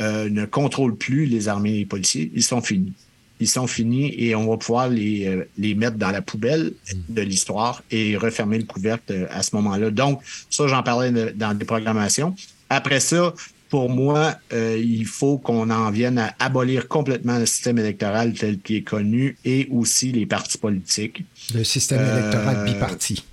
euh, 0.00 0.28
ne 0.30 0.44
contrôlent 0.46 0.96
plus 0.96 1.26
les 1.26 1.48
armées 1.48 1.74
et 1.74 1.78
les 1.80 1.86
policiers, 1.86 2.30
ils 2.34 2.42
sont 2.42 2.60
finis. 2.62 2.92
Ils 3.38 3.48
sont 3.48 3.66
finis 3.66 4.14
et 4.18 4.34
on 4.34 4.50
va 4.50 4.56
pouvoir 4.58 4.88
les, 4.88 5.26
euh, 5.26 5.44
les 5.56 5.74
mettre 5.74 5.96
dans 5.96 6.10
la 6.10 6.20
poubelle 6.22 6.72
de 7.08 7.22
l'histoire 7.22 7.82
et 7.90 8.16
refermer 8.16 8.58
le 8.58 8.64
couvercle 8.64 9.12
euh, 9.12 9.26
à 9.30 9.42
ce 9.42 9.54
moment-là. 9.56 9.90
Donc, 9.90 10.20
ça, 10.50 10.66
j'en 10.66 10.82
parlais 10.82 11.10
de- 11.10 11.32
dans 11.34 11.54
des 11.56 11.64
programmations. 11.64 12.34
Après 12.68 13.00
ça, 13.00 13.34
pour 13.70 13.88
moi, 13.88 14.34
euh, 14.52 14.78
il 14.82 15.06
faut 15.06 15.38
qu'on 15.38 15.70
en 15.70 15.90
vienne 15.90 16.18
à 16.18 16.34
abolir 16.38 16.88
complètement 16.88 17.38
le 17.38 17.46
système 17.46 17.78
électoral 17.78 18.32
tel 18.34 18.58
qu'il 18.58 18.76
est 18.76 18.82
connu 18.82 19.36
et 19.44 19.68
aussi 19.70 20.12
les 20.12 20.26
partis 20.26 20.58
politiques. 20.58 21.24
Le 21.54 21.62
système 21.64 22.00
Euh, 22.00 22.18
électoral 22.20 22.64
biparti. 22.66 23.24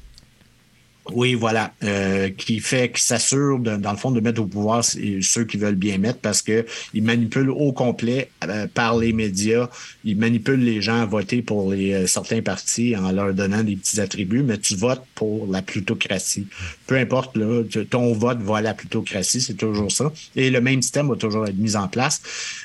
Oui, 1.14 1.36
voilà, 1.36 1.74
euh, 1.84 2.30
qui 2.30 2.60
fait, 2.60 2.92
qui 2.92 3.02
s'assure, 3.02 3.60
dans 3.60 3.92
le 3.92 3.98
fond, 3.98 4.12
de 4.12 4.20
mettre 4.20 4.42
au 4.42 4.46
pouvoir 4.46 4.84
ceux 4.84 5.46
qui 5.46 5.58
veulent 5.58 5.76
bien 5.76 5.98
mettre 5.98 6.20
parce 6.20 6.42
que 6.42 6.66
ils 6.94 7.04
manipulent 7.04 7.50
au 7.50 7.72
complet 7.72 8.30
euh, 8.44 8.68
par 8.74 8.98
les 8.98 9.14
médias. 9.14 9.70
Ils 10.04 10.18
manipulent 10.18 10.64
les 10.64 10.82
gens 10.82 11.02
à 11.02 11.06
voter 11.06 11.42
pour 11.42 11.72
les 11.72 11.94
euh, 11.94 12.08
certains 12.08 12.42
partis 12.42 12.96
en 12.96 13.12
leur 13.12 13.34
donnant 13.34 13.64
des 13.64 13.76
petits 13.76 14.02
attributs, 14.02 14.44
mais 14.44 14.58
tu 14.58 14.76
votes 14.76 15.04
pour 15.16 15.48
la 15.52 15.62
plutocratie. 15.62 16.48
Peu 16.88 16.96
importe, 16.96 17.38
là, 17.38 17.64
ton 17.90 18.14
vote 18.14 18.40
va 18.40 18.58
à 18.58 18.62
la 18.62 18.74
plutocratie, 18.74 19.42
c'est 19.42 19.56
toujours 19.56 19.92
ça. 19.92 20.12
Et 20.36 20.50
le 20.50 20.62
même 20.62 20.82
système 20.82 21.10
va 21.10 21.16
toujours 21.16 21.48
être 21.48 21.58
mis 21.58 21.76
en 21.76 21.88
place. 21.88 22.22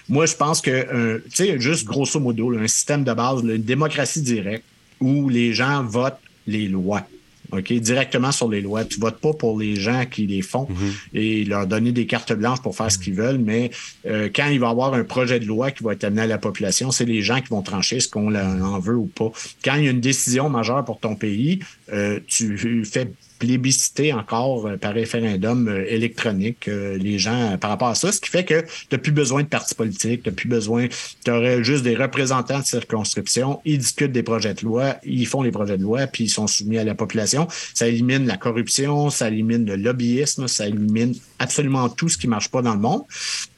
Moi, 0.09 0.27
je 0.27 0.35
pense 0.35 0.60
que, 0.60 1.23
tu 1.31 1.36
sais, 1.36 1.60
juste 1.60 1.85
grosso 1.85 2.19
modo, 2.19 2.56
un 2.56 2.69
système 2.69 3.05
de 3.05 3.12
base, 3.12 3.43
une 3.43 3.62
démocratie 3.62 4.23
directe 4.23 4.64
où 5.01 5.28
les 5.28 5.52
gens 5.52 5.85
votent 5.85 6.20
les 6.47 6.69
lois. 6.69 7.06
OK, 7.53 7.73
directement 7.73 8.33
sur 8.33 8.49
les 8.49 8.61
lois. 8.61 8.85
Tu 8.85 8.99
votes 8.99 9.19
pas 9.19 9.33
pour 9.35 9.59
les 9.59 9.77
gens 9.77 10.05
qui 10.11 10.27
les 10.27 10.43
font 10.43 10.66
mhm. 10.69 10.93
et 11.15 11.45
leur 11.45 11.66
donner 11.66 11.93
des 11.93 12.07
cartes 12.07 12.33
blanches 12.33 12.62
pour 12.62 12.74
faire 12.74 12.91
ce 12.91 12.99
qu'ils 12.99 13.15
veulent, 13.15 13.39
mais 13.39 13.70
euh, 14.07 14.29
quand 14.35 14.47
il 14.49 14.59
va 14.59 14.69
y 14.69 14.70
avoir 14.70 14.95
un 14.95 15.05
projet 15.05 15.39
de 15.39 15.45
loi 15.45 15.70
qui 15.70 15.85
va 15.85 15.93
être 15.93 16.05
amené 16.05 16.23
à 16.23 16.27
la 16.27 16.39
population, 16.39 16.91
c'est 16.91 17.05
les 17.05 17.20
gens 17.20 17.41
qui 17.41 17.49
vont 17.49 17.62
trancher 17.62 18.01
ce 18.01 18.09
qu'on 18.09 18.35
en 18.35 18.79
veut 18.79 18.97
ou 18.97 19.07
pas. 19.07 19.31
Quand 19.65 19.74
il 19.74 19.85
y 19.85 19.89
a 19.89 19.91
une 19.91 20.01
décision 20.01 20.49
majeure 20.49 20.85
pour 20.85 20.99
ton 20.99 21.15
pays, 21.15 21.61
euh, 21.93 22.20
tu 22.27 22.85
fais 22.86 23.10
plébisciter 23.39 24.12
encore 24.12 24.66
euh, 24.66 24.77
par 24.77 24.94
référendum 24.94 25.69
euh, 25.69 25.85
électronique 25.89 26.66
les 26.66 27.19
gens 27.19 27.59
par 27.60 27.70
rapport 27.70 27.89
à 27.89 27.94
ça, 27.94 28.12
ce 28.12 28.20
qui 28.20 28.31
fait 28.31 28.44
que 28.44 28.60
tu 28.62 28.86
n'as 28.93 28.98
plus 28.98 29.12
besoin 29.12 29.43
de 29.43 29.48
partis 29.48 29.74
politiques, 29.74 30.23
tu 30.23 30.31
n'as 30.31 30.35
plus 30.35 30.48
besoin, 30.48 30.86
tu 31.24 31.31
aurais 31.31 31.62
juste 31.62 31.82
des 31.82 31.97
représentants 31.97 32.60
de 32.60 32.64
circonscription, 32.64 33.60
ils 33.64 33.78
discutent 33.78 34.12
des 34.12 34.23
projets 34.23 34.55
de 34.55 34.64
loi, 34.64 34.97
ils 35.05 35.27
font 35.27 35.43
les 35.43 35.51
projets 35.51 35.77
de 35.77 35.82
loi, 35.82 36.06
puis 36.06 36.24
ils 36.24 36.31
sont 36.31 36.47
soumis 36.47 36.78
à 36.78 36.85
la 36.85 36.94
population. 36.94 37.47
Ça 37.74 37.89
élimine 37.89 38.27
la 38.27 38.36
corruption, 38.36 39.10
ça 39.10 39.28
élimine 39.28 39.66
le 39.66 39.77
lobbyisme, 39.77 40.48
ça 40.48 40.66
élimine 40.66 41.14
absolument 41.39 41.89
tout 41.89 42.09
ce 42.09 42.16
qui 42.16 42.28
marche 42.28 42.48
pas 42.48 42.62
dans 42.62 42.74
le 42.74 42.81
monde. 42.81 43.02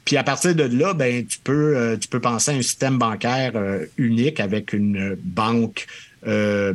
Puis 0.04 0.16
à 0.16 0.24
partir 0.24 0.54
de 0.54 0.64
là, 0.64 0.92
ben 0.94 1.24
tu 1.24 1.38
peux 1.42 1.96
tu 2.00 2.08
peux 2.08 2.20
penser 2.20 2.50
à 2.50 2.54
un 2.54 2.62
système 2.62 2.98
bancaire 2.98 3.52
unique 3.96 4.40
avec 4.40 4.72
une 4.72 5.16
banque 5.22 5.86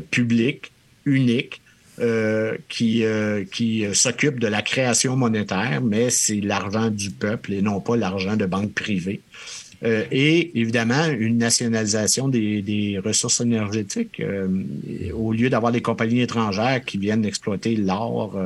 publique 0.09 0.71
unique 1.09 1.61
euh, 2.01 2.55
qui, 2.69 3.03
euh, 3.03 3.43
qui 3.43 3.85
euh, 3.85 3.93
s'occupe 3.93 4.39
de 4.39 4.47
la 4.47 4.61
création 4.61 5.17
monétaire, 5.17 5.81
mais 5.83 6.09
c'est 6.09 6.39
l'argent 6.39 6.89
du 6.89 7.09
peuple 7.09 7.51
et 7.51 7.61
non 7.61 7.81
pas 7.81 7.97
l'argent 7.97 8.37
de 8.37 8.45
banques 8.45 8.73
privées. 8.73 9.21
Et 9.81 10.59
évidemment, 10.59 11.05
une 11.05 11.37
nationalisation 11.37 12.27
des, 12.27 12.61
des 12.61 12.99
ressources 12.99 13.39
énergétiques. 13.39 14.21
Au 15.13 15.31
lieu 15.31 15.49
d'avoir 15.49 15.71
des 15.71 15.81
compagnies 15.81 16.19
étrangères 16.19 16.83
qui 16.83 16.97
viennent 16.97 17.23
exploiter 17.23 17.77
l'or, 17.77 18.37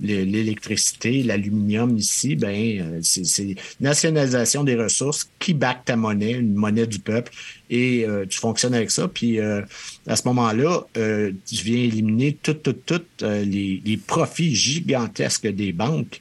l'électricité, 0.00 1.22
l'aluminium 1.22 1.98
ici, 1.98 2.34
ben 2.34 2.98
c'est 3.02 3.56
nationalisation 3.78 4.64
des 4.64 4.74
ressources 4.74 5.28
qui 5.38 5.52
back 5.52 5.84
ta 5.84 5.96
monnaie, 5.96 6.32
une 6.32 6.54
monnaie 6.54 6.86
du 6.86 6.98
peuple, 6.98 7.30
et 7.70 8.06
tu 8.28 8.38
fonctionnes 8.38 8.74
avec 8.74 8.90
ça. 8.90 9.08
Puis 9.08 9.38
à 9.40 10.16
ce 10.16 10.26
moment-là, 10.26 10.86
tu 10.94 11.56
viens 11.64 11.82
éliminer 11.82 12.36
toutes, 12.42 12.62
toutes, 12.62 12.84
toutes 12.84 13.22
les, 13.22 13.80
les, 13.84 13.96
profits 13.96 14.54
gigantesques 14.54 15.46
des 15.46 15.72
banques 15.72 16.20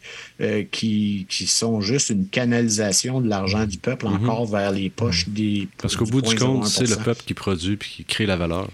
qui, 0.71 1.25
qui 1.27 1.47
sont 1.47 1.81
juste 1.81 2.09
une 2.09 2.27
canalisation 2.27 3.21
de 3.21 3.27
l'argent 3.27 3.65
du 3.65 3.77
peuple 3.77 4.05
mm-hmm. 4.05 4.15
encore 4.15 4.45
vers 4.45 4.71
les 4.71 4.89
poches 4.89 5.27
mm. 5.27 5.33
des. 5.33 5.67
Parce 5.81 5.95
qu'au 5.95 6.05
bout 6.05 6.21
du 6.21 6.35
compte, 6.35 6.67
c'est 6.67 6.89
le 6.89 6.95
peuple 6.95 7.23
qui 7.25 7.33
produit 7.33 7.77
puis 7.77 7.89
qui 7.97 8.05
crée 8.05 8.25
la 8.25 8.37
valeur. 8.37 8.69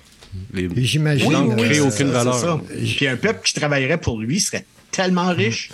Les 0.54 0.70
J'imagine. 0.76 1.28
Oui, 1.28 1.50
ne 1.50 1.56
créent 1.56 1.80
aucune 1.80 2.10
valeur. 2.10 2.62
Puis 2.64 3.08
un 3.08 3.16
peuple 3.16 3.42
qui 3.46 3.54
travaillerait 3.54 4.00
pour 4.00 4.20
lui 4.20 4.40
serait 4.40 4.66
tellement 4.92 5.32
mm. 5.32 5.38
riche. 5.38 5.70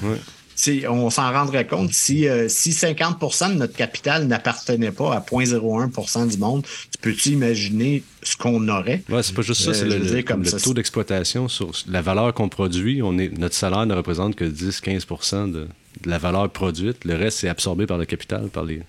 On 0.89 1.09
s'en 1.09 1.31
rendrait 1.31 1.65
compte 1.65 1.91
si, 1.91 2.27
euh, 2.27 2.47
si 2.49 2.73
50 2.73 3.51
de 3.53 3.57
notre 3.57 3.75
capital 3.75 4.27
n'appartenait 4.27 4.91
pas 4.91 5.15
à 5.15 5.19
0,01% 5.19 6.27
du 6.27 6.37
monde, 6.37 6.63
tu 6.63 6.97
peux-tu 7.01 7.29
imaginer 7.29 8.03
ce 8.21 8.37
qu'on 8.37 8.67
aurait? 8.67 9.03
Oui, 9.09 9.21
c'est 9.23 9.33
pas 9.35 9.41
juste 9.41 9.61
ça, 9.61 9.73
c'est 9.73 9.85
euh, 9.85 9.99
le, 9.99 10.21
comme 10.23 10.43
le 10.43 10.51
taux 10.51 10.73
d'exploitation 10.73 11.47
sur 11.47 11.71
la 11.87 12.01
valeur 12.01 12.33
qu'on 12.33 12.49
produit. 12.49 13.01
On 13.01 13.17
est, 13.17 13.35
notre 13.37 13.55
salaire 13.55 13.85
ne 13.85 13.95
représente 13.95 14.35
que 14.35 14.45
10-15 14.45 15.51
de, 15.51 15.67
de 16.03 16.09
la 16.09 16.17
valeur 16.17 16.49
produite. 16.49 17.05
Le 17.05 17.15
reste, 17.15 17.39
c'est 17.39 17.49
absorbé 17.49 17.87
par 17.87 17.97
le 17.97 18.05
capital, 18.05 18.49
par 18.49 18.63
les, 18.63 18.81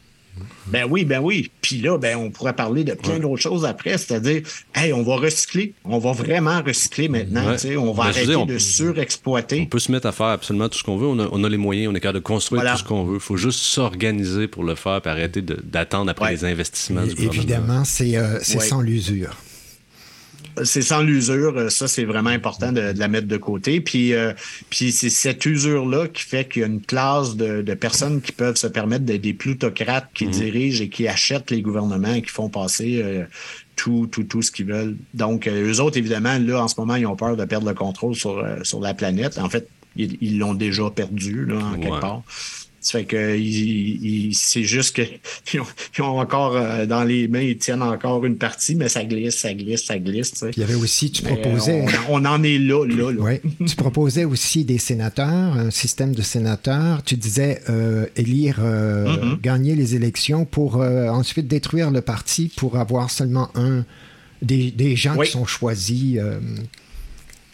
ben 0.67 0.87
oui, 0.89 1.05
ben 1.05 1.21
oui. 1.21 1.51
Puis 1.61 1.79
là, 1.79 1.99
ben, 1.99 2.17
on 2.17 2.31
pourrait 2.31 2.55
parler 2.55 2.85
de 2.85 2.95
plein 2.95 3.19
d'autres 3.19 3.43
choses 3.43 3.65
après, 3.65 3.99
c'est-à-dire, 3.99 4.43
hey, 4.75 4.93
on 4.93 5.03
va 5.03 5.17
recycler. 5.17 5.75
On 5.85 5.99
va 5.99 6.13
vraiment 6.13 6.63
recycler 6.63 7.09
maintenant. 7.09 7.55
On 7.79 7.93
va 7.93 8.05
ben, 8.05 8.09
arrêter 8.09 8.47
de 8.47 8.59
surexploiter. 8.59 9.61
On 9.63 9.67
peut 9.67 9.79
se 9.79 9.93
mettre 9.93 10.07
à 10.07 10.13
faire 10.13 10.27
absolument 10.27 10.69
tout 10.69 10.79
ce 10.79 10.85
qu'on 10.85 10.97
veut. 10.97 11.07
On 11.07 11.45
a, 11.45 11.49
les 11.49 11.57
moyens, 11.57 11.93
on 11.93 11.95
est 11.95 12.01
capable 12.01 12.21
de 12.21 12.25
construire 12.25 12.63
tout 12.71 12.79
ce 12.79 12.85
qu'on 12.85 13.05
veut. 13.05 13.15
Il 13.15 13.21
faut 13.21 13.37
juste 13.37 13.61
s'organiser 13.61 14.49
pour 14.49 14.65
le 14.65 14.75
faire 14.75 15.01
et 15.05 15.09
arrêter 15.09 15.43
d'attendre 15.43 16.11
après 16.11 16.33
les 16.33 16.45
investissements 16.45 17.03
du 17.03 17.15
gouvernement. 17.15 17.33
Évidemment, 17.35 17.85
c'est 17.85 18.17
euh, 18.17 18.41
sans 18.41 18.81
l'usure 18.81 19.37
c'est 20.65 20.83
sans 20.83 21.03
l'usure, 21.03 21.57
euh, 21.57 21.69
ça 21.69 21.89
c'est 21.89 22.05
vraiment 22.05 22.31
important 22.31 22.73
de, 22.73 22.93
la 22.97 23.09
mettre 23.09 23.27
de 23.27 23.37
côté. 23.37 23.81
Puis, 23.81 24.13
euh, 24.13 24.33
puis 24.71 24.93
c'est 24.93 25.11
cette 25.11 25.45
usure-là 25.47 26.09
qui 26.09 26.23
fait 26.23 26.49
qu'il 26.49 26.63
y 26.63 26.65
a 26.65 26.69
une 26.69 26.81
classe 26.81 27.37
de, 27.37 27.75
personnes 27.75 28.21
qui 28.21 28.33
peuvent 28.33 28.57
se 28.57 28.67
permettre 28.67 29.05
d'être 29.05 29.23
des 29.23 29.33
plutocrates 29.33 30.09
qui 30.15 30.27
mhm. 30.27 30.33
dirigent 30.33 30.85
et 30.85 30.89
qui 30.89 31.09
achètent 31.09 31.51
les 31.51 31.63
gouvernements 31.63 32.15
et 32.15 32.23
qui 32.23 32.31
font 32.31 32.49
passer 32.49 33.01
euh, 33.03 33.25
tout, 33.77 34.07
tout, 34.11 34.25
tout 34.25 34.43
ce 34.43 34.51
qu'ils 34.51 34.67
veulent. 34.67 34.97
Donc, 35.15 35.49
eux 35.49 35.81
autres, 35.81 35.97
évidemment, 35.97 36.39
là, 36.39 36.63
en 36.63 36.69
ce 36.69 36.75
moment, 36.79 36.97
ils 36.97 37.07
ont 37.07 37.17
peur 37.17 37.37
de 37.37 37.45
perdre 37.45 37.67
le 37.67 37.75
contrôle 37.75 38.15
sur, 38.15 38.45
sur 38.63 38.81
la 38.81 38.95
planète. 38.95 39.39
En 39.39 39.49
fait, 39.49 39.67
ils 39.97 40.39
l'ont 40.39 40.55
déjà 40.55 40.91
perdu, 40.91 41.47
là, 41.47 41.57
en 41.57 41.79
quelque 41.79 42.01
part. 42.01 42.23
Ça 42.83 42.99
fait 42.99 43.05
que 43.05 43.39
c'est 44.33 44.65
juste 44.65 45.01
qu'ils 45.45 45.61
ont, 46.01 46.05
ont, 46.05 46.21
encore 46.21 46.57
euh, 46.57 46.85
dans 46.85 47.05
les 47.05 47.29
mains, 47.29 47.41
ils 47.41 47.57
tiennent 47.57 47.81
encore 47.81 48.25
une 48.27 48.37
partie, 48.37 48.75
mais 48.75 48.89
ça 48.89 49.05
glisse, 49.05 49.39
ça 49.39 49.55
glisse, 49.55 49.85
ça 49.85 50.01
glisse. 50.01 50.45
Il 50.57 50.61
y 50.61 50.65
avait 50.65 50.75
aussi, 50.75 51.13
tu 51.13 51.23
proposais. 51.23 51.85
On, 52.09 52.25
en 52.25 52.43
est 52.43 52.59
là, 52.59 52.85
là, 52.85 53.13
là. 53.13 53.39
tu 53.67 53.77
proposais 53.77 54.25
aussi 54.25 54.65
des 54.65 54.79
sénateurs, 54.79 55.29
un 55.29 55.71
système 55.71 56.13
de 56.13 56.23
sénateurs. 56.23 57.05
Tu 57.05 57.17
disais 57.17 57.63
euh, 57.71 58.07
élire, 58.17 58.57
euh, 58.61 59.07
mm-hmm. 59.07 59.41
gagner 59.41 59.77
les 59.77 59.95
élections 59.95 60.45
pour 60.45 60.79
ensuite 60.79 61.47
détruire 61.47 61.93
le 61.93 62.01
parti 62.01 62.51
pour 62.57 62.77
avoir 62.79 63.11
seulement 63.11 63.49
un 63.55 63.85
des, 64.43 64.73
des 64.73 64.97
gens 64.97 65.17
qui 65.17 65.31
sont 65.31 65.47
choisis. 65.47 66.19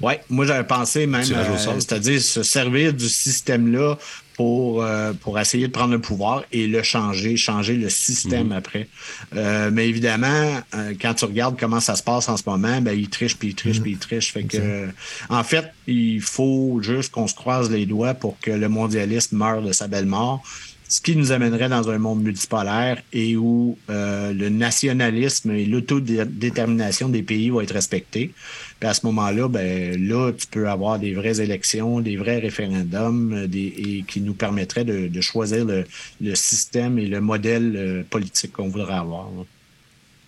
Oui, 0.01 0.15
moi 0.31 0.47
j'avais 0.47 0.67
pensé 0.67 1.07
même, 1.07 1.25
c'est-à-dire 1.25 2.23
se 2.23 2.43
servir 2.43 2.95
du 2.95 3.09
système-là 3.09 3.99
pour, 4.39 4.85
euh, 4.85 5.13
pour 5.15 5.37
essayer 5.41 5.67
de 5.67 5.73
prendre 5.73 5.91
le 5.91 6.01
pouvoir 6.01 6.45
et 6.53 6.69
le 6.69 6.85
changer, 6.85 7.37
changer 7.37 7.75
le 7.75 7.91
système 7.91 8.47
mhm. 8.47 8.53
après. 8.53 8.89
Euh, 9.35 9.71
mais 9.73 9.89
évidemment, 9.89 10.61
euh, 10.77 10.95
quand 11.03 11.13
tu 11.15 11.25
regardes 11.25 11.59
comment 11.59 11.81
ça 11.81 11.97
se 11.97 12.05
passe 12.05 12.29
en 12.29 12.37
ce 12.37 12.45
moment, 12.47 12.81
ben, 12.81 12.97
il 12.97 13.09
triche, 13.09 13.37
puis 13.37 13.49
il 13.49 13.55
triche, 13.57 13.79
mhm. 13.79 13.83
puis 13.83 13.93
il 13.93 13.99
triche. 13.99 14.33
Fait 14.33 14.45
que, 14.45 14.87
en 15.29 15.43
fait, 15.43 15.73
il 15.89 16.21
faut 16.21 16.79
juste 16.83 17.11
qu'on 17.11 17.27
se 17.27 17.35
croise 17.35 17.69
les 17.69 17.85
doigts 17.85 18.15
pour 18.15 18.39
que 18.39 18.53
le 18.53 18.69
mondialisme 18.69 19.39
meure 19.39 19.61
de 19.61 19.73
sa 19.73 19.89
belle 19.89 20.07
mort 20.07 20.45
ce 20.89 21.01
qui 21.01 21.17
nous 21.17 21.33
amènerait 21.33 21.69
dans 21.69 21.91
un 21.91 21.99
monde 21.99 22.23
multipolaire 22.23 23.03
et 23.13 23.37
où 23.37 23.79
le 23.89 24.49
nationalisme 24.49 25.51
et 25.51 25.67
l'autodétermination 25.67 27.09
des 27.09 27.23
pays 27.23 27.51
vont 27.51 27.61
être 27.61 27.75
respectés. 27.75 28.33
Puis 28.81 28.89
à 28.89 28.95
ce 28.95 29.05
moment-là, 29.07 29.49
ben 29.49 30.09
là, 30.09 30.33
tu 30.33 30.47
peux 30.47 30.69
avoir 30.69 30.99
des 30.99 31.13
vraies 31.13 31.41
élections, 31.41 32.01
des 32.01 32.17
vrais 32.17 32.39
référendums, 32.39 33.33
euh, 33.33 33.47
des, 33.49 33.75
et 33.77 34.05
qui 34.07 34.21
nous 34.21 34.35
permettraient 34.35 34.85
de, 34.85 35.21
choisir 35.21 35.65
le, 35.65 36.35
système 36.35 36.99
et 36.99 37.07
le 37.07 37.21
modèle 37.21 37.75
euh, 37.77 38.03
politique 38.09 38.53
qu'on 38.53 38.69
voudrait 38.69 38.95
avoir. 38.95 39.29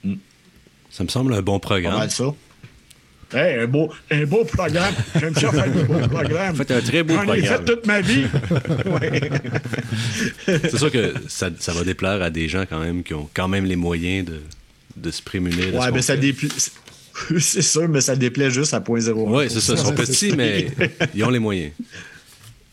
Hmm. 0.03 0.15
Ça 0.91 1.05
me 1.05 1.09
semble 1.09 1.33
un 1.35 1.43
bon 1.43 1.61
programme. 1.61 2.09
ça. 2.11 2.35
Hey, 3.33 3.61
un, 3.61 3.67
beau, 3.67 3.91
un 4.11 4.25
beau 4.25 4.45
programme. 4.45 4.95
J'aime 5.19 5.35
ça 5.35 5.53
faire 5.53 5.65
un 5.65 5.69
beau 5.69 6.09
programme. 6.09 6.57
Faites 6.57 6.71
un 6.71 6.81
très 6.81 7.03
beau 7.03 7.15
programme. 7.15 7.37
J'en 7.39 7.55
ai 7.55 7.59
fait 7.59 7.65
toute 7.65 7.87
ma 7.87 8.01
vie. 8.01 8.25
C'est 10.47 10.79
sûr 10.79 10.91
que 10.91 11.15
ça, 11.29 11.51
ça, 11.59 11.73
va 11.73 11.85
déplaire 11.85 12.23
à 12.23 12.31
des 12.31 12.49
gens 12.49 12.65
quand 12.69 12.81
même 12.81 13.03
qui 13.03 13.15
ont 13.15 13.29
quand 13.33 13.47
même 13.47 13.65
les 13.65 13.77
moyens 13.77 14.27
de, 14.27 14.41
de 14.97 15.11
se 15.11 15.23
prémunir. 15.23 15.75
Ouais, 15.75 15.93
mais 15.93 16.03
ça, 16.03 16.17
dépla 16.17 16.49
c'est 17.39 17.63
sûr, 17.63 17.89
mais 17.89 18.01
ça 18.01 18.17
déplaît 18.17 18.51
juste 18.51 18.75
à 18.75 18.81
0.01. 18.81 19.13
Oui, 19.13 19.45
c'est 19.49 19.61
ça. 19.61 19.75
Ils 19.75 19.79
sont 19.79 19.95
petits, 19.95 20.33
mais 20.33 20.69
ils 21.15 21.25
ont 21.25 21.31
les 21.31 21.39
moyens. 21.39 21.73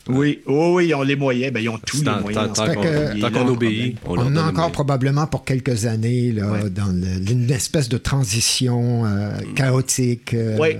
Oui, 0.08 0.40
oui, 0.46 0.88
ils 0.88 0.94
ont 0.94 1.02
les 1.02 1.16
moyens. 1.16 1.52
Ben, 1.52 1.60
ils 1.60 1.68
ont 1.68 1.78
tous 1.78 2.02
les 2.02 2.20
moyens. 2.20 2.52
Tant 2.54 3.30
qu'on 3.30 3.48
obéit, 3.48 3.96
on, 4.06 4.18
on 4.18 4.36
a 4.36 4.42
encore 4.42 4.72
probablement 4.72 5.26
pour 5.26 5.44
quelques 5.44 5.86
années 5.86 6.32
là, 6.32 6.68
dans 6.70 6.92
une 6.92 7.50
espèce 7.50 7.88
de 7.88 7.98
transition 7.98 9.04
euh, 9.04 9.32
chaotique. 9.54 10.34
Euh, 10.34 10.56
oui. 10.58 10.76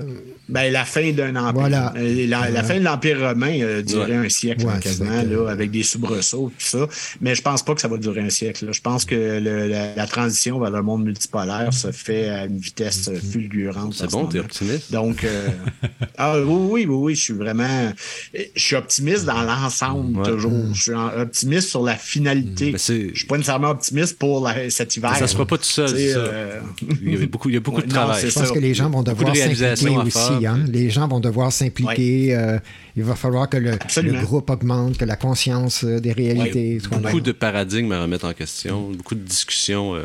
Ben, 0.49 0.73
la 0.73 0.85
fin 0.85 1.13
d'un 1.13 1.37
empire. 1.37 1.53
Voilà. 1.61 1.93
Euh, 1.97 2.27
La, 2.27 2.63
fin 2.63 2.79
de 2.79 2.85
l'Empire 2.85 3.21
romain 3.21 3.59
euh, 3.61 3.83
durait 3.83 4.19
Ouais. 4.19 4.27
un 4.27 4.29
siècle, 4.29 4.65
Ouais, 4.67 4.79
quasiment, 4.81 5.23
là, 5.23 5.51
avec 5.51 5.71
des 5.71 5.83
soubresauts, 5.83 6.51
tout 6.59 6.65
ça. 6.67 6.87
Mais 7.21 7.35
je 7.35 7.43
pense 7.43 7.63
pas 7.63 7.75
que 7.75 7.81
ça 7.81 7.89
va 7.89 7.97
durer 7.99 8.21
un 8.23 8.31
siècle. 8.31 8.65
là. 8.67 8.73
Je 8.73 8.81
pense 8.81 9.05
que 9.05 9.15
le- 9.15 9.67
la, 9.69 9.95
la 9.95 10.07
transition 10.07 10.59
vers 10.59 10.71
le 10.71 10.83
monde 10.83 11.05
multipolaire 11.05 11.73
se 11.75 11.93
fait 11.93 12.29
à 12.31 12.45
une 12.47 12.59
vitesse 12.59 13.09
euh, 13.09 13.19
fulgurante. 13.19 13.95
C'est 13.95 14.11
bon, 14.11 14.27
t'es 14.27 14.39
optimiste? 14.39 14.91
Donc, 14.93 15.25
euh, 15.25 15.49
ah, 16.19 16.39
oui, 16.39 16.45
oui, 16.47 16.87
oui, 16.87 16.95
oui, 16.95 17.15
je 17.15 17.23
suis 17.23 17.35
vraiment. 17.35 17.93
Je 18.35 18.41
suis 18.63 18.77
optimiste 18.77 19.25
dans 19.27 19.43
l'ensemble, 19.43 20.23
toujours. 20.23 20.73
Je 20.75 20.83
suis 20.83 20.93
optimiste 20.93 21.69
sur 21.69 21.83
la 21.83 21.97
finalité. 21.97 22.73
Je 22.77 22.79
suis 23.15 23.27
pas 23.29 23.37
nécessairement 23.37 23.71
optimiste 23.71 24.19
pour 24.19 24.47
la- 24.47 24.71
cet 24.71 24.97
hiver. 24.97 25.15
Ça 25.17 25.27
se 25.27 25.35
fera 25.35 25.47
pas 25.47 25.59
tout 25.59 25.65
seul, 25.65 25.89
ça. 25.89 25.95
euh, 25.97 26.61
Il 27.03 27.19
y 27.19 27.23
a 27.23 27.27
beaucoup, 27.27 27.49
il 27.51 27.55
y 27.55 27.59
a 27.59 27.61
beaucoup 27.61 27.81
de 27.83 27.87
Non, 27.87 27.93
travail. 27.93 28.25
Je 28.27 28.33
pense 28.33 28.49
ça. 28.49 28.55
que 28.55 28.59
les 28.59 28.75
gens 28.75 28.89
vont 28.91 29.03
Beaucoup 29.03 29.25
de 29.25 29.31
devoir 29.31 29.35
réalisations 29.35 29.95
s'impliquer 29.97 30.21
à 30.37 30.38
aussi. 30.39 30.47
hein. 30.47 30.65
Les 30.73 30.91
gens 30.91 31.07
vont 31.09 31.21
devoir 31.21 31.53
s'impliquer. 31.53 32.35
euh, 32.35 32.59
il 32.97 33.05
va 33.05 33.15
falloir 33.15 33.49
que 33.49 33.57
le, 33.59 33.73
le 34.03 34.21
groupe 34.23 34.51
augmente, 34.51 34.97
que 34.99 35.05
la 35.05 35.17
conscience 35.17 35.85
euh, 35.85 36.01
des 36.01 36.13
réalités 36.13 36.81
soit 36.81 36.99
Beaucoup 36.99 37.21
de 37.21 37.33
paradigmes 37.33 37.93
à 37.93 38.03
remettre 38.03 38.25
en 38.27 38.33
question, 38.33 38.91
beaucoup 38.91 39.15
de 39.15 39.21
discussions 39.25 39.95
euh, 39.95 40.05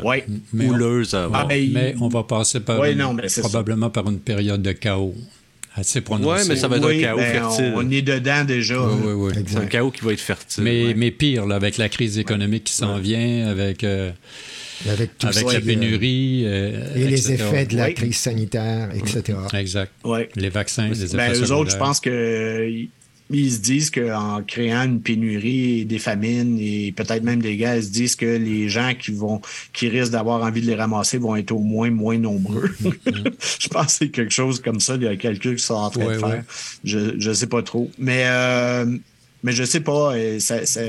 houleuses 0.52 1.14
à 1.14 1.24
avoir. 1.24 1.48
Mais 1.48 1.94
on 2.00 2.08
va 2.08 2.22
passer 2.22 2.60
par 2.60 2.78
Ouais, 2.78 2.92
une- 2.92 2.98
non, 2.98 3.14
mais 3.14 3.28
c'est 3.28 3.40
probablement 3.40 3.90
par 3.90 4.08
une 4.08 4.20
période 4.20 4.62
de 4.62 4.72
chaos 4.72 5.14
assez 5.76 6.00
prononcée. 6.02 6.42
Ouais, 6.42 6.48
mais 6.48 6.56
ça 6.56 6.68
va 6.68 6.76
être 6.76 6.86
Oui, 6.86 6.98
un 7.04 7.08
chaos 7.08 7.16
ben, 7.18 7.32
fertile. 7.32 7.72
On, 7.74 7.78
on 7.84 7.90
est 7.90 8.02
dedans 8.02 8.44
déjà. 8.44 8.80
Oui, 8.80 9.00
oui, 9.12 9.32
oui. 9.36 9.44
C'est 9.48 9.56
un 9.56 9.66
chaos 9.66 9.90
qui 9.90 10.04
va 10.04 10.12
être 10.12 10.20
fertile. 10.20 10.62
Mais, 10.62 10.84
ouais. 10.86 10.94
mais 10.94 11.10
pire, 11.10 11.46
là, 11.46 11.56
avec 11.56 11.78
la 11.78 11.88
crise 11.88 12.16
économique 12.18 12.62
qui 12.62 12.74
s'en 12.74 12.98
vient, 12.98 13.48
avec, 13.48 13.82
euh, 13.82 14.12
Avec, 14.88 15.16
tout 15.18 15.26
avec 15.28 15.46
ça, 15.48 15.52
la 15.54 15.60
pénurie. 15.60 16.42
euh, 16.46 16.94
et 16.96 17.04
les 17.04 17.32
effets 17.32 17.66
de 17.66 17.76
la 17.76 17.86
Oui. 17.86 17.94
crise 17.94 18.16
sanitaire, 18.16 18.90
etc. 18.94 19.38
Exact. 19.54 19.92
Ouais. 20.04 20.28
Les 20.36 20.48
vaccins, 20.50 20.88
les 20.88 21.04
effets 21.04 21.16
Ben, 21.16 21.32
eux 21.32 21.52
autres, 21.52 21.70
je 21.70 21.76
pense 21.76 22.00
que 22.00 22.10
euh, 22.10 22.68
ils- 22.68 22.88
ils 23.30 23.50
se 23.52 23.60
disent 23.60 23.90
qu'en 23.90 24.42
créant 24.46 24.82
une 24.84 25.00
pénurie 25.00 25.80
et 25.80 25.84
des 25.86 25.98
famines 25.98 26.58
et 26.60 26.92
peut-être 26.92 27.22
même 27.22 27.40
des 27.40 27.56
gars, 27.56 27.76
ils 27.78 27.82
se 27.84 27.88
disent 27.90 28.16
que 28.16 28.26
les 28.26 28.68
gens 28.68 28.92
qui 29.00 29.12
vont 29.12 29.40
qui 29.72 29.88
risquent 29.88 30.12
d'avoir 30.12 30.42
envie 30.42 30.60
de 30.60 30.66
les 30.66 30.74
ramasser 30.74 31.16
vont 31.16 31.34
être 31.34 31.52
au 31.52 31.60
moins 31.60 31.90
moins 31.90 32.18
nombreux. 32.18 32.70
je 32.84 33.68
pense 33.68 33.86
que 33.86 33.92
c'est 33.92 34.08
quelque 34.10 34.30
chose 34.32 34.60
comme 34.60 34.78
ça, 34.78 34.96
il 34.96 35.02
y 35.04 35.06
a 35.06 35.10
un 35.10 35.16
calcul 35.16 35.52
qu'ils 35.52 35.60
sont 35.64 35.74
en 35.74 35.88
train 35.90 36.04
Ouais, 36.04 36.14
de 36.14 36.18
faire. 36.18 36.28
ouais. 36.28 36.42
Je 36.84 37.14
je 37.18 37.32
sais 37.32 37.46
pas 37.46 37.62
trop. 37.62 37.90
Mais 37.98 38.24
euh, 38.26 38.84
mais 39.44 39.52
je 39.52 39.62
sais 39.62 39.78
pas, 39.80 40.16
euh, 40.16 40.40
ça, 40.40 40.66
ça, 40.66 40.80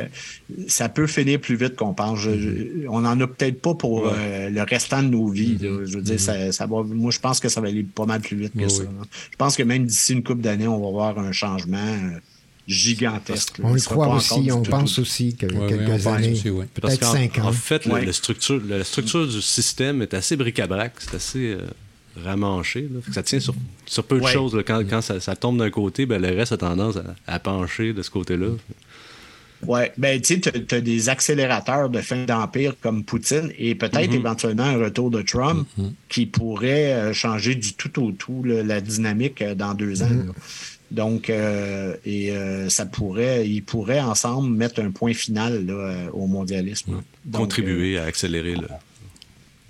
ça 0.68 0.90
peut 0.90 1.06
finir 1.06 1.40
plus 1.40 1.56
vite 1.56 1.76
qu'on 1.76 1.94
pense. 1.94 2.18
Je- 2.20 2.40
je- 2.40 2.88
on 2.88 3.06
en 3.06 3.20
a 3.22 3.28
peut-être 3.28 3.62
pas 3.62 3.76
pour 3.76 4.08
euh, 4.08 4.50
le 4.50 4.62
restant 4.64 5.04
de 5.04 5.10
nos 5.10 5.28
vies. 5.28 5.58
là. 5.62 5.82
Je 5.86 5.98
veux 5.98 6.02
dire, 6.02 6.20
ça, 6.20 6.52
ça 6.52 6.66
va, 6.66 6.82
moi, 6.82 7.12
je 7.12 7.20
pense 7.20 7.40
que 7.40 7.50
ça 7.50 7.62
va 7.62 7.68
aller 7.68 7.84
pas 7.84 8.06
mal 8.08 8.22
plus 8.22 8.38
vite 8.38 8.54
que 8.54 8.64
Oui, 8.64 8.70
ça. 8.72 8.82
oui. 8.84 9.08
Je 9.32 9.36
pense 9.38 9.56
que 9.56 9.62
même 9.62 9.86
d'ici 9.86 10.14
une 10.14 10.24
couple 10.24 10.42
d'années, 10.42 10.68
on 10.68 10.84
va 10.84 10.90
voir 10.90 11.20
un 11.20 11.32
changement 11.32 11.78
euh, 11.78 12.18
gigantesque. 12.68 13.60
On 13.64 13.74
le 13.74 13.80
croit 13.82 14.08
aussi, 14.16 14.50
on 14.52 14.62
tout- 14.62 14.72
pense 14.72 14.98
aussi 15.00 15.36
que 15.36 15.46
Ouais, 15.46 15.54
ouais, 15.54 15.60
on 15.64 15.68
quelques 15.88 16.08
années, 16.08 16.42
peut-être 16.74 17.04
cinq 17.12 17.38
ans. 17.40 17.48
en 17.50 17.52
fait, 17.52 17.86
la, 17.86 18.12
structure, 18.14 18.62
la 18.68 18.84
structure 18.84 19.28
du 19.28 19.42
système 19.42 20.02
est 20.02 20.14
assez 20.14 20.36
bric-à-brac. 20.36 20.94
C'est 21.00 21.16
assez 21.16 21.40
euh, 21.54 21.62
ramanché. 22.24 22.82
là. 22.82 23.00
Fait 23.02 23.10
que 23.10 23.14
ça 23.16 23.24
tient 23.24 23.40
sur, 23.40 23.56
sur 23.86 24.04
peu 24.04 24.20
de 24.20 24.24
Ouais. 24.24 24.32
choses. 24.32 24.56
là. 24.56 24.64
Quand, 24.64 24.82
quand 24.90 25.02
ça, 25.02 25.20
ça 25.20 25.36
tombe 25.36 25.58
d'un 25.58 25.70
côté, 25.70 26.06
ben, 26.06 26.22
le 26.22 26.30
reste 26.36 26.52
a 26.52 26.58
tendance 26.58 26.98
à, 26.98 27.16
à 27.28 27.40
pencher 27.40 27.94
de 27.94 28.02
ce 28.02 28.10
côté-là. 28.10 28.48
Ouais, 29.66 29.94
ben 29.98 30.22
tu 30.22 30.36
sais, 30.42 30.52
tu 30.68 30.76
as 30.76 30.82
des 30.82 31.10
accélérateurs 31.10 31.90
de 31.90 32.00
fin 32.02 32.26
d'empire 32.26 32.76
comme 32.82 33.04
Poutine 33.04 33.52
et 33.58 33.74
peut-être 33.74 34.10
Mhm. 34.12 34.16
éventuellement 34.18 34.64
un 34.64 34.78
retour 34.78 35.10
de 35.10 35.22
Trump 35.22 35.68
qui 36.10 36.26
pourrait 36.26 36.94
euh, 36.94 37.14
changer 37.14 37.56
du 37.56 37.74
tout 37.74 38.04
au 38.04 38.12
tout 38.12 38.44
là, 38.44 38.62
la 38.64 38.82
dynamique 38.82 39.42
euh, 39.42 39.56
dans 39.56 39.74
deux 39.74 40.04
ans. 40.04 40.10
Mhm. 40.10 40.28
là. 40.28 40.34
Donc, 40.92 41.32
euh, 41.32 41.96
et 42.06 42.32
euh, 42.32 42.70
ça 42.70 42.86
pourrait, 42.86 43.48
ils 43.50 43.64
pourraient 43.64 44.02
ensemble 44.02 44.56
mettre 44.56 44.82
un 44.82 44.92
point 44.92 45.14
final 45.14 45.66
là, 45.66 45.74
euh, 45.74 46.10
au 46.14 46.28
mondialisme. 46.28 47.02
Donc, 47.26 47.42
Contribuer 47.42 47.98
à 47.98 48.04
accélérer 48.04 48.54
le, 48.56 48.68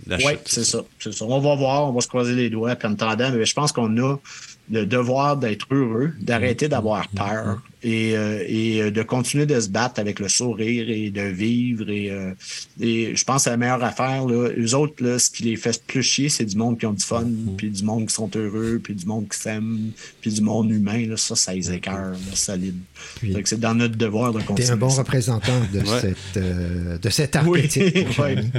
Oui, 0.08 0.34
c'est 0.46 0.64
ça, 0.64 0.80
ça. 1.00 1.26
On 1.26 1.40
va 1.40 1.56
voir, 1.56 1.90
on 1.90 1.94
va 1.94 2.02
se 2.02 2.08
croiser 2.08 2.36
les 2.36 2.50
doigts, 2.50 2.76
puis 2.76 2.88
en 2.88 2.94
attendant, 2.94 3.32
mais 3.32 3.46
je 3.46 3.54
pense 3.54 3.72
qu'on 3.72 3.98
a 3.98 4.18
le 4.72 4.86
devoir 4.86 5.38
d'être 5.38 5.68
heureux, 5.72 6.12
d'arrêter 6.20 6.68
d'avoir 6.68 7.08
peur 7.10 7.62
et, 7.86 8.18
euh, 8.18 8.44
et 8.48 8.82
euh, 8.82 8.92
de 8.92 9.04
continuer 9.04 9.46
de 9.46 9.58
se 9.60 9.70
battre 9.70 10.00
avec 10.02 10.20
le 10.20 10.28
sourire 10.28 10.90
et 10.90 11.12
de 11.12 11.22
vivre. 11.22 11.88
Et, 11.90 12.10
euh, 12.10 12.32
et 12.82 13.16
je 13.16 13.24
pense 13.24 13.38
que 13.38 13.42
c'est 13.44 13.50
la 13.52 13.58
meilleure 13.58 13.84
affaire. 13.84 14.26
Là. 14.26 14.50
Eux 14.58 14.74
autres, 14.76 15.04
là, 15.04 15.20
ce 15.20 15.30
qui 15.30 15.44
les 15.44 15.56
fait 15.56 15.82
plus 15.86 16.02
chier, 16.04 16.28
c'est 16.30 16.46
du 16.46 16.58
monde 16.58 16.80
qui 16.80 16.86
ont 16.88 16.94
du 16.94 17.04
fun, 17.04 17.26
puis 17.58 17.70
du 17.70 17.84
monde 17.84 18.08
qui 18.08 18.14
sont 18.16 18.30
heureux, 18.36 18.80
puis 18.84 18.96
du 18.96 19.06
monde 19.06 19.28
qui 19.32 19.40
s'aime, 19.40 19.92
puis 20.20 20.32
du 20.34 20.42
monde 20.42 20.72
humain. 20.72 21.06
Là. 21.08 21.16
Ça, 21.16 21.36
ça 21.36 21.54
les 21.54 21.72
écœure, 21.72 22.12
là, 22.12 22.18
solide. 22.34 22.76
C'est 23.46 23.60
dans 23.60 23.76
notre 23.76 23.96
devoir 23.96 24.34
de 24.34 24.40
Tu 24.40 24.46
continuer. 24.46 24.70
es 24.70 24.72
un 24.72 24.78
bon 24.78 24.90
ça. 24.90 25.04
représentant 25.04 25.60
de, 25.72 25.80
Ouais. 25.80 25.86
cette, 26.02 26.38
euh, 26.38 26.98
de 26.98 27.10
cet 27.10 27.38
Oui, 27.46 27.60
archétype. 27.66 28.18
ouais. 28.18 28.38
ami. 28.38 28.50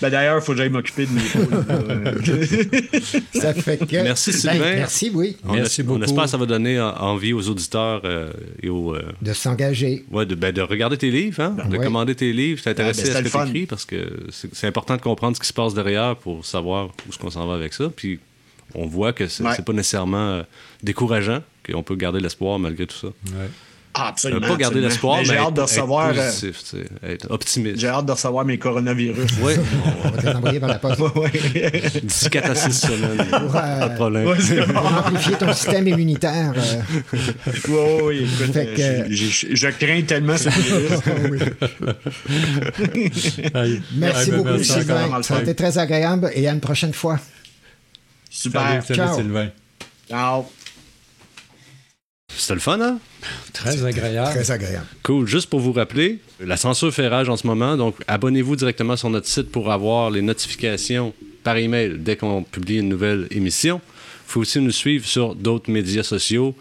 Ben, 0.00 0.10
D'ailleurs, 0.10 0.38
il 0.40 0.44
faut 0.44 0.52
que 0.52 0.58
j'aille 0.58 0.70
m'occuper 0.70 1.06
de 1.06 1.12
mes. 1.12 1.20
Ça 3.34 3.54
fait 3.54 3.78
que... 3.78 4.02
Merci, 4.02 4.30
Ben, 4.32 4.38
Sylvain. 4.38 4.74
merci, 4.76 5.10
oui, 5.12 5.36
On, 5.44 5.52
Merci 5.54 5.80
es- 5.80 5.84
on 5.84 5.86
beaucoup. 5.88 6.04
espère 6.04 6.24
que 6.24 6.30
ça 6.30 6.36
va 6.36 6.46
donner 6.46 6.80
en- 6.80 6.94
envie 6.96 7.32
aux 7.32 7.48
auditeurs 7.48 8.02
euh, 8.04 8.30
et 8.62 8.68
euh, 8.94 9.02
de 9.22 9.32
s'engager. 9.32 10.04
ouais, 10.10 10.26
de, 10.26 10.34
ben, 10.34 10.52
de 10.52 10.60
regarder 10.62 10.96
tes 10.98 11.10
livres, 11.10 11.40
hein, 11.42 11.56
de 11.68 11.76
Ouais. 11.76 11.84
commander 11.84 12.14
tes 12.14 12.32
livres, 12.32 12.62
t'intéresser 12.62 13.00
Ah, 13.02 13.04
ben, 13.04 13.10
à 13.10 13.16
c'était 13.16 13.28
ce 13.28 13.52
que 13.52 13.66
parce 13.66 13.84
que 13.84 14.26
c'est 14.52 14.66
important 14.66 14.96
de 14.96 15.02
comprendre 15.02 15.36
ce 15.36 15.40
qui 15.40 15.46
se 15.48 15.52
passe 15.52 15.74
derrière 15.74 16.16
pour 16.16 16.44
savoir 16.44 16.86
où 16.86 17.10
est-ce 17.10 17.18
qu'on 17.18 17.30
s'en 17.30 17.46
va 17.46 17.54
avec 17.54 17.72
ça. 17.72 17.90
Puis 17.94 18.18
on 18.74 18.86
voit 18.86 19.12
que 19.12 19.26
c'est 19.28 19.42
Ouais. 19.42 19.56
pas 19.64 19.72
nécessairement 19.72 20.30
euh, 20.30 20.42
décourageant, 20.82 21.42
qu'on 21.68 21.82
peut 21.82 21.96
garder 21.96 22.20
l'espoir 22.20 22.58
malgré 22.58 22.86
tout 22.86 22.96
ça. 22.96 23.08
Ouais. 23.08 23.48
Ah, 23.92 24.04
Euh, 24.04 24.08
absolument. 24.10 24.46
pas 24.46 24.56
garder 24.56 24.80
l'espoir, 24.80 25.18
mais, 25.18 25.24
j'ai 25.24 25.36
hâte 25.36 25.54
de 25.54 25.60
recevoir. 25.62 26.10
être 26.10 26.18
euh, 26.18 26.26
positif, 26.26 26.58
tu 26.62 26.76
sais, 26.76 26.86
être 27.12 27.26
optimiste. 27.30 27.78
J'ai 27.80 27.88
hâte 27.88 28.06
de 28.06 28.12
recevoir 28.12 28.44
mes 28.44 28.56
coronavirus. 28.56 29.32
Oui, 29.42 29.54
On 30.04 30.10
va 30.10 30.16
te 30.22 30.26
les 30.26 30.32
envoyer 30.34 30.60
par 30.60 30.68
la 30.68 30.78
poste. 30.78 31.00
D'ici 32.04 32.30
4 32.30 32.50
à 32.50 32.54
6 32.54 32.72
semaines. 32.72 33.26
Pour, 33.30 33.56
euh, 33.56 33.78
pas 33.80 33.88
de 33.88 33.94
problème. 33.96 34.26
Ouais, 34.28 34.36
bon. 34.66 34.72
Pour 34.74 34.96
amplifier 35.06 35.36
ton 35.36 35.52
système 35.52 35.88
immunitaire. 35.88 36.52
euh, 36.56 37.16
Ouais, 37.68 38.02
ouais, 38.02 38.16
écoute, 38.18 38.52
Fait 38.52 38.68
euh, 38.78 39.02
que- 39.04 39.10
j'ai- 39.12 39.28
j'ai- 39.28 39.56
je 39.56 39.66
crains 39.68 40.02
tellement 40.02 40.36
ce 40.36 40.48
virus. 40.50 41.00
Merci 43.96 44.30
ben, 44.30 44.36
beaucoup, 44.36 44.50
merci 44.50 44.72
encore. 44.72 44.82
Sylvain. 44.82 45.22
Ça 45.22 45.36
a 45.36 45.42
été 45.42 45.54
très 45.56 45.78
agréable 45.78 46.30
et 46.34 46.48
à 46.48 46.52
une 46.52 46.60
prochaine 46.60 46.92
fois. 46.92 47.18
Super. 48.30 48.60
Salut, 48.62 48.82
salut, 48.86 48.98
Ciao. 49.00 49.16
Sylvain. 49.16 49.48
Ciao. 50.08 50.46
C'était 52.36 52.54
le 52.54 52.60
fun, 52.60 52.80
hein? 52.80 52.98
Très 53.52 53.84
agréable. 53.84 54.30
Très 54.30 54.50
agréable. 54.50 54.86
Cool. 55.02 55.26
Juste 55.26 55.50
pour 55.50 55.60
vous 55.60 55.72
rappeler, 55.72 56.20
la 56.40 56.56
censure 56.56 56.92
fait 56.92 57.08
rage 57.08 57.28
en 57.28 57.36
ce 57.36 57.46
moment, 57.46 57.76
donc 57.76 57.96
abonnez-vous 58.08 58.56
directement 58.56 58.96
sur 58.96 59.10
notre 59.10 59.26
site 59.26 59.50
pour 59.50 59.70
avoir 59.70 60.10
les 60.10 60.22
notifications 60.22 61.12
par 61.42 61.56
email 61.56 61.96
dès 61.98 62.16
qu'on 62.16 62.42
publie 62.42 62.78
une 62.78 62.88
nouvelle 62.88 63.26
émission. 63.30 63.80
Il 63.84 64.32
faut 64.32 64.40
aussi 64.40 64.60
nous 64.60 64.70
suivre 64.70 65.06
sur 65.06 65.34
d'autres 65.34 65.70
médias 65.70 66.02
sociaux, 66.02 66.54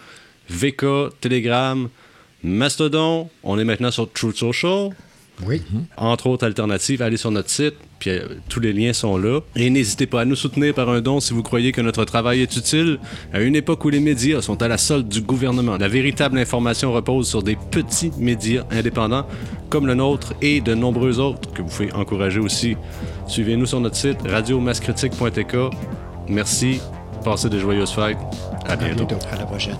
VK, 0.49 1.19
Telegram, 1.21 1.87
Mastodon. 2.43 3.29
On 3.43 3.59
est 3.59 3.63
maintenant 3.63 3.91
sur 3.91 4.11
Truth 4.11 4.37
Social. 4.37 4.89
Oui. 5.45 5.61
entre 5.97 6.27
autres 6.27 6.45
alternatives, 6.45 7.01
allez 7.01 7.17
sur 7.17 7.31
notre 7.31 7.49
site, 7.49 7.75
puis 7.99 8.11
euh, 8.11 8.27
tous 8.49 8.59
les 8.59 8.73
liens 8.73 8.93
sont 8.93 9.17
là. 9.17 9.39
Et 9.55 9.69
n'hésitez 9.69 10.05
pas 10.05 10.21
à 10.21 10.25
nous 10.25 10.35
soutenir 10.35 10.73
par 10.73 10.89
un 10.89 11.01
don 11.01 11.19
si 11.19 11.33
vous 11.33 11.43
croyez 11.43 11.71
que 11.71 11.81
notre 11.81 12.05
travail 12.05 12.41
est 12.41 12.55
utile. 12.57 12.99
À 13.33 13.39
une 13.41 13.55
époque 13.55 13.83
où 13.85 13.89
les 13.89 13.99
médias 13.99 14.41
sont 14.41 14.61
à 14.61 14.67
la 14.67 14.77
solde 14.77 15.07
du 15.07 15.21
gouvernement, 15.21 15.77
la 15.77 15.87
véritable 15.87 16.37
information 16.37 16.91
repose 16.91 17.27
sur 17.29 17.43
des 17.43 17.55
petits 17.55 18.11
médias 18.17 18.63
indépendants 18.71 19.25
comme 19.69 19.87
le 19.87 19.95
nôtre 19.95 20.33
et 20.41 20.61
de 20.61 20.73
nombreux 20.73 21.19
autres 21.19 21.51
que 21.53 21.61
vous 21.61 21.69
pouvez 21.69 21.93
encourager 21.93 22.39
aussi. 22.39 22.75
Suivez-nous 23.27 23.65
sur 23.65 23.79
notre 23.79 23.95
site 23.95 24.17
radiomascritique.tk. 24.25 25.55
Merci, 26.27 26.81
passez 27.23 27.49
de 27.49 27.59
joyeuses 27.59 27.91
fêtes. 27.91 28.17
À 28.65 28.75
bientôt. 28.75 29.05
bientôt. 29.05 29.25
À 29.31 29.37
la 29.37 29.45
prochaine. 29.45 29.77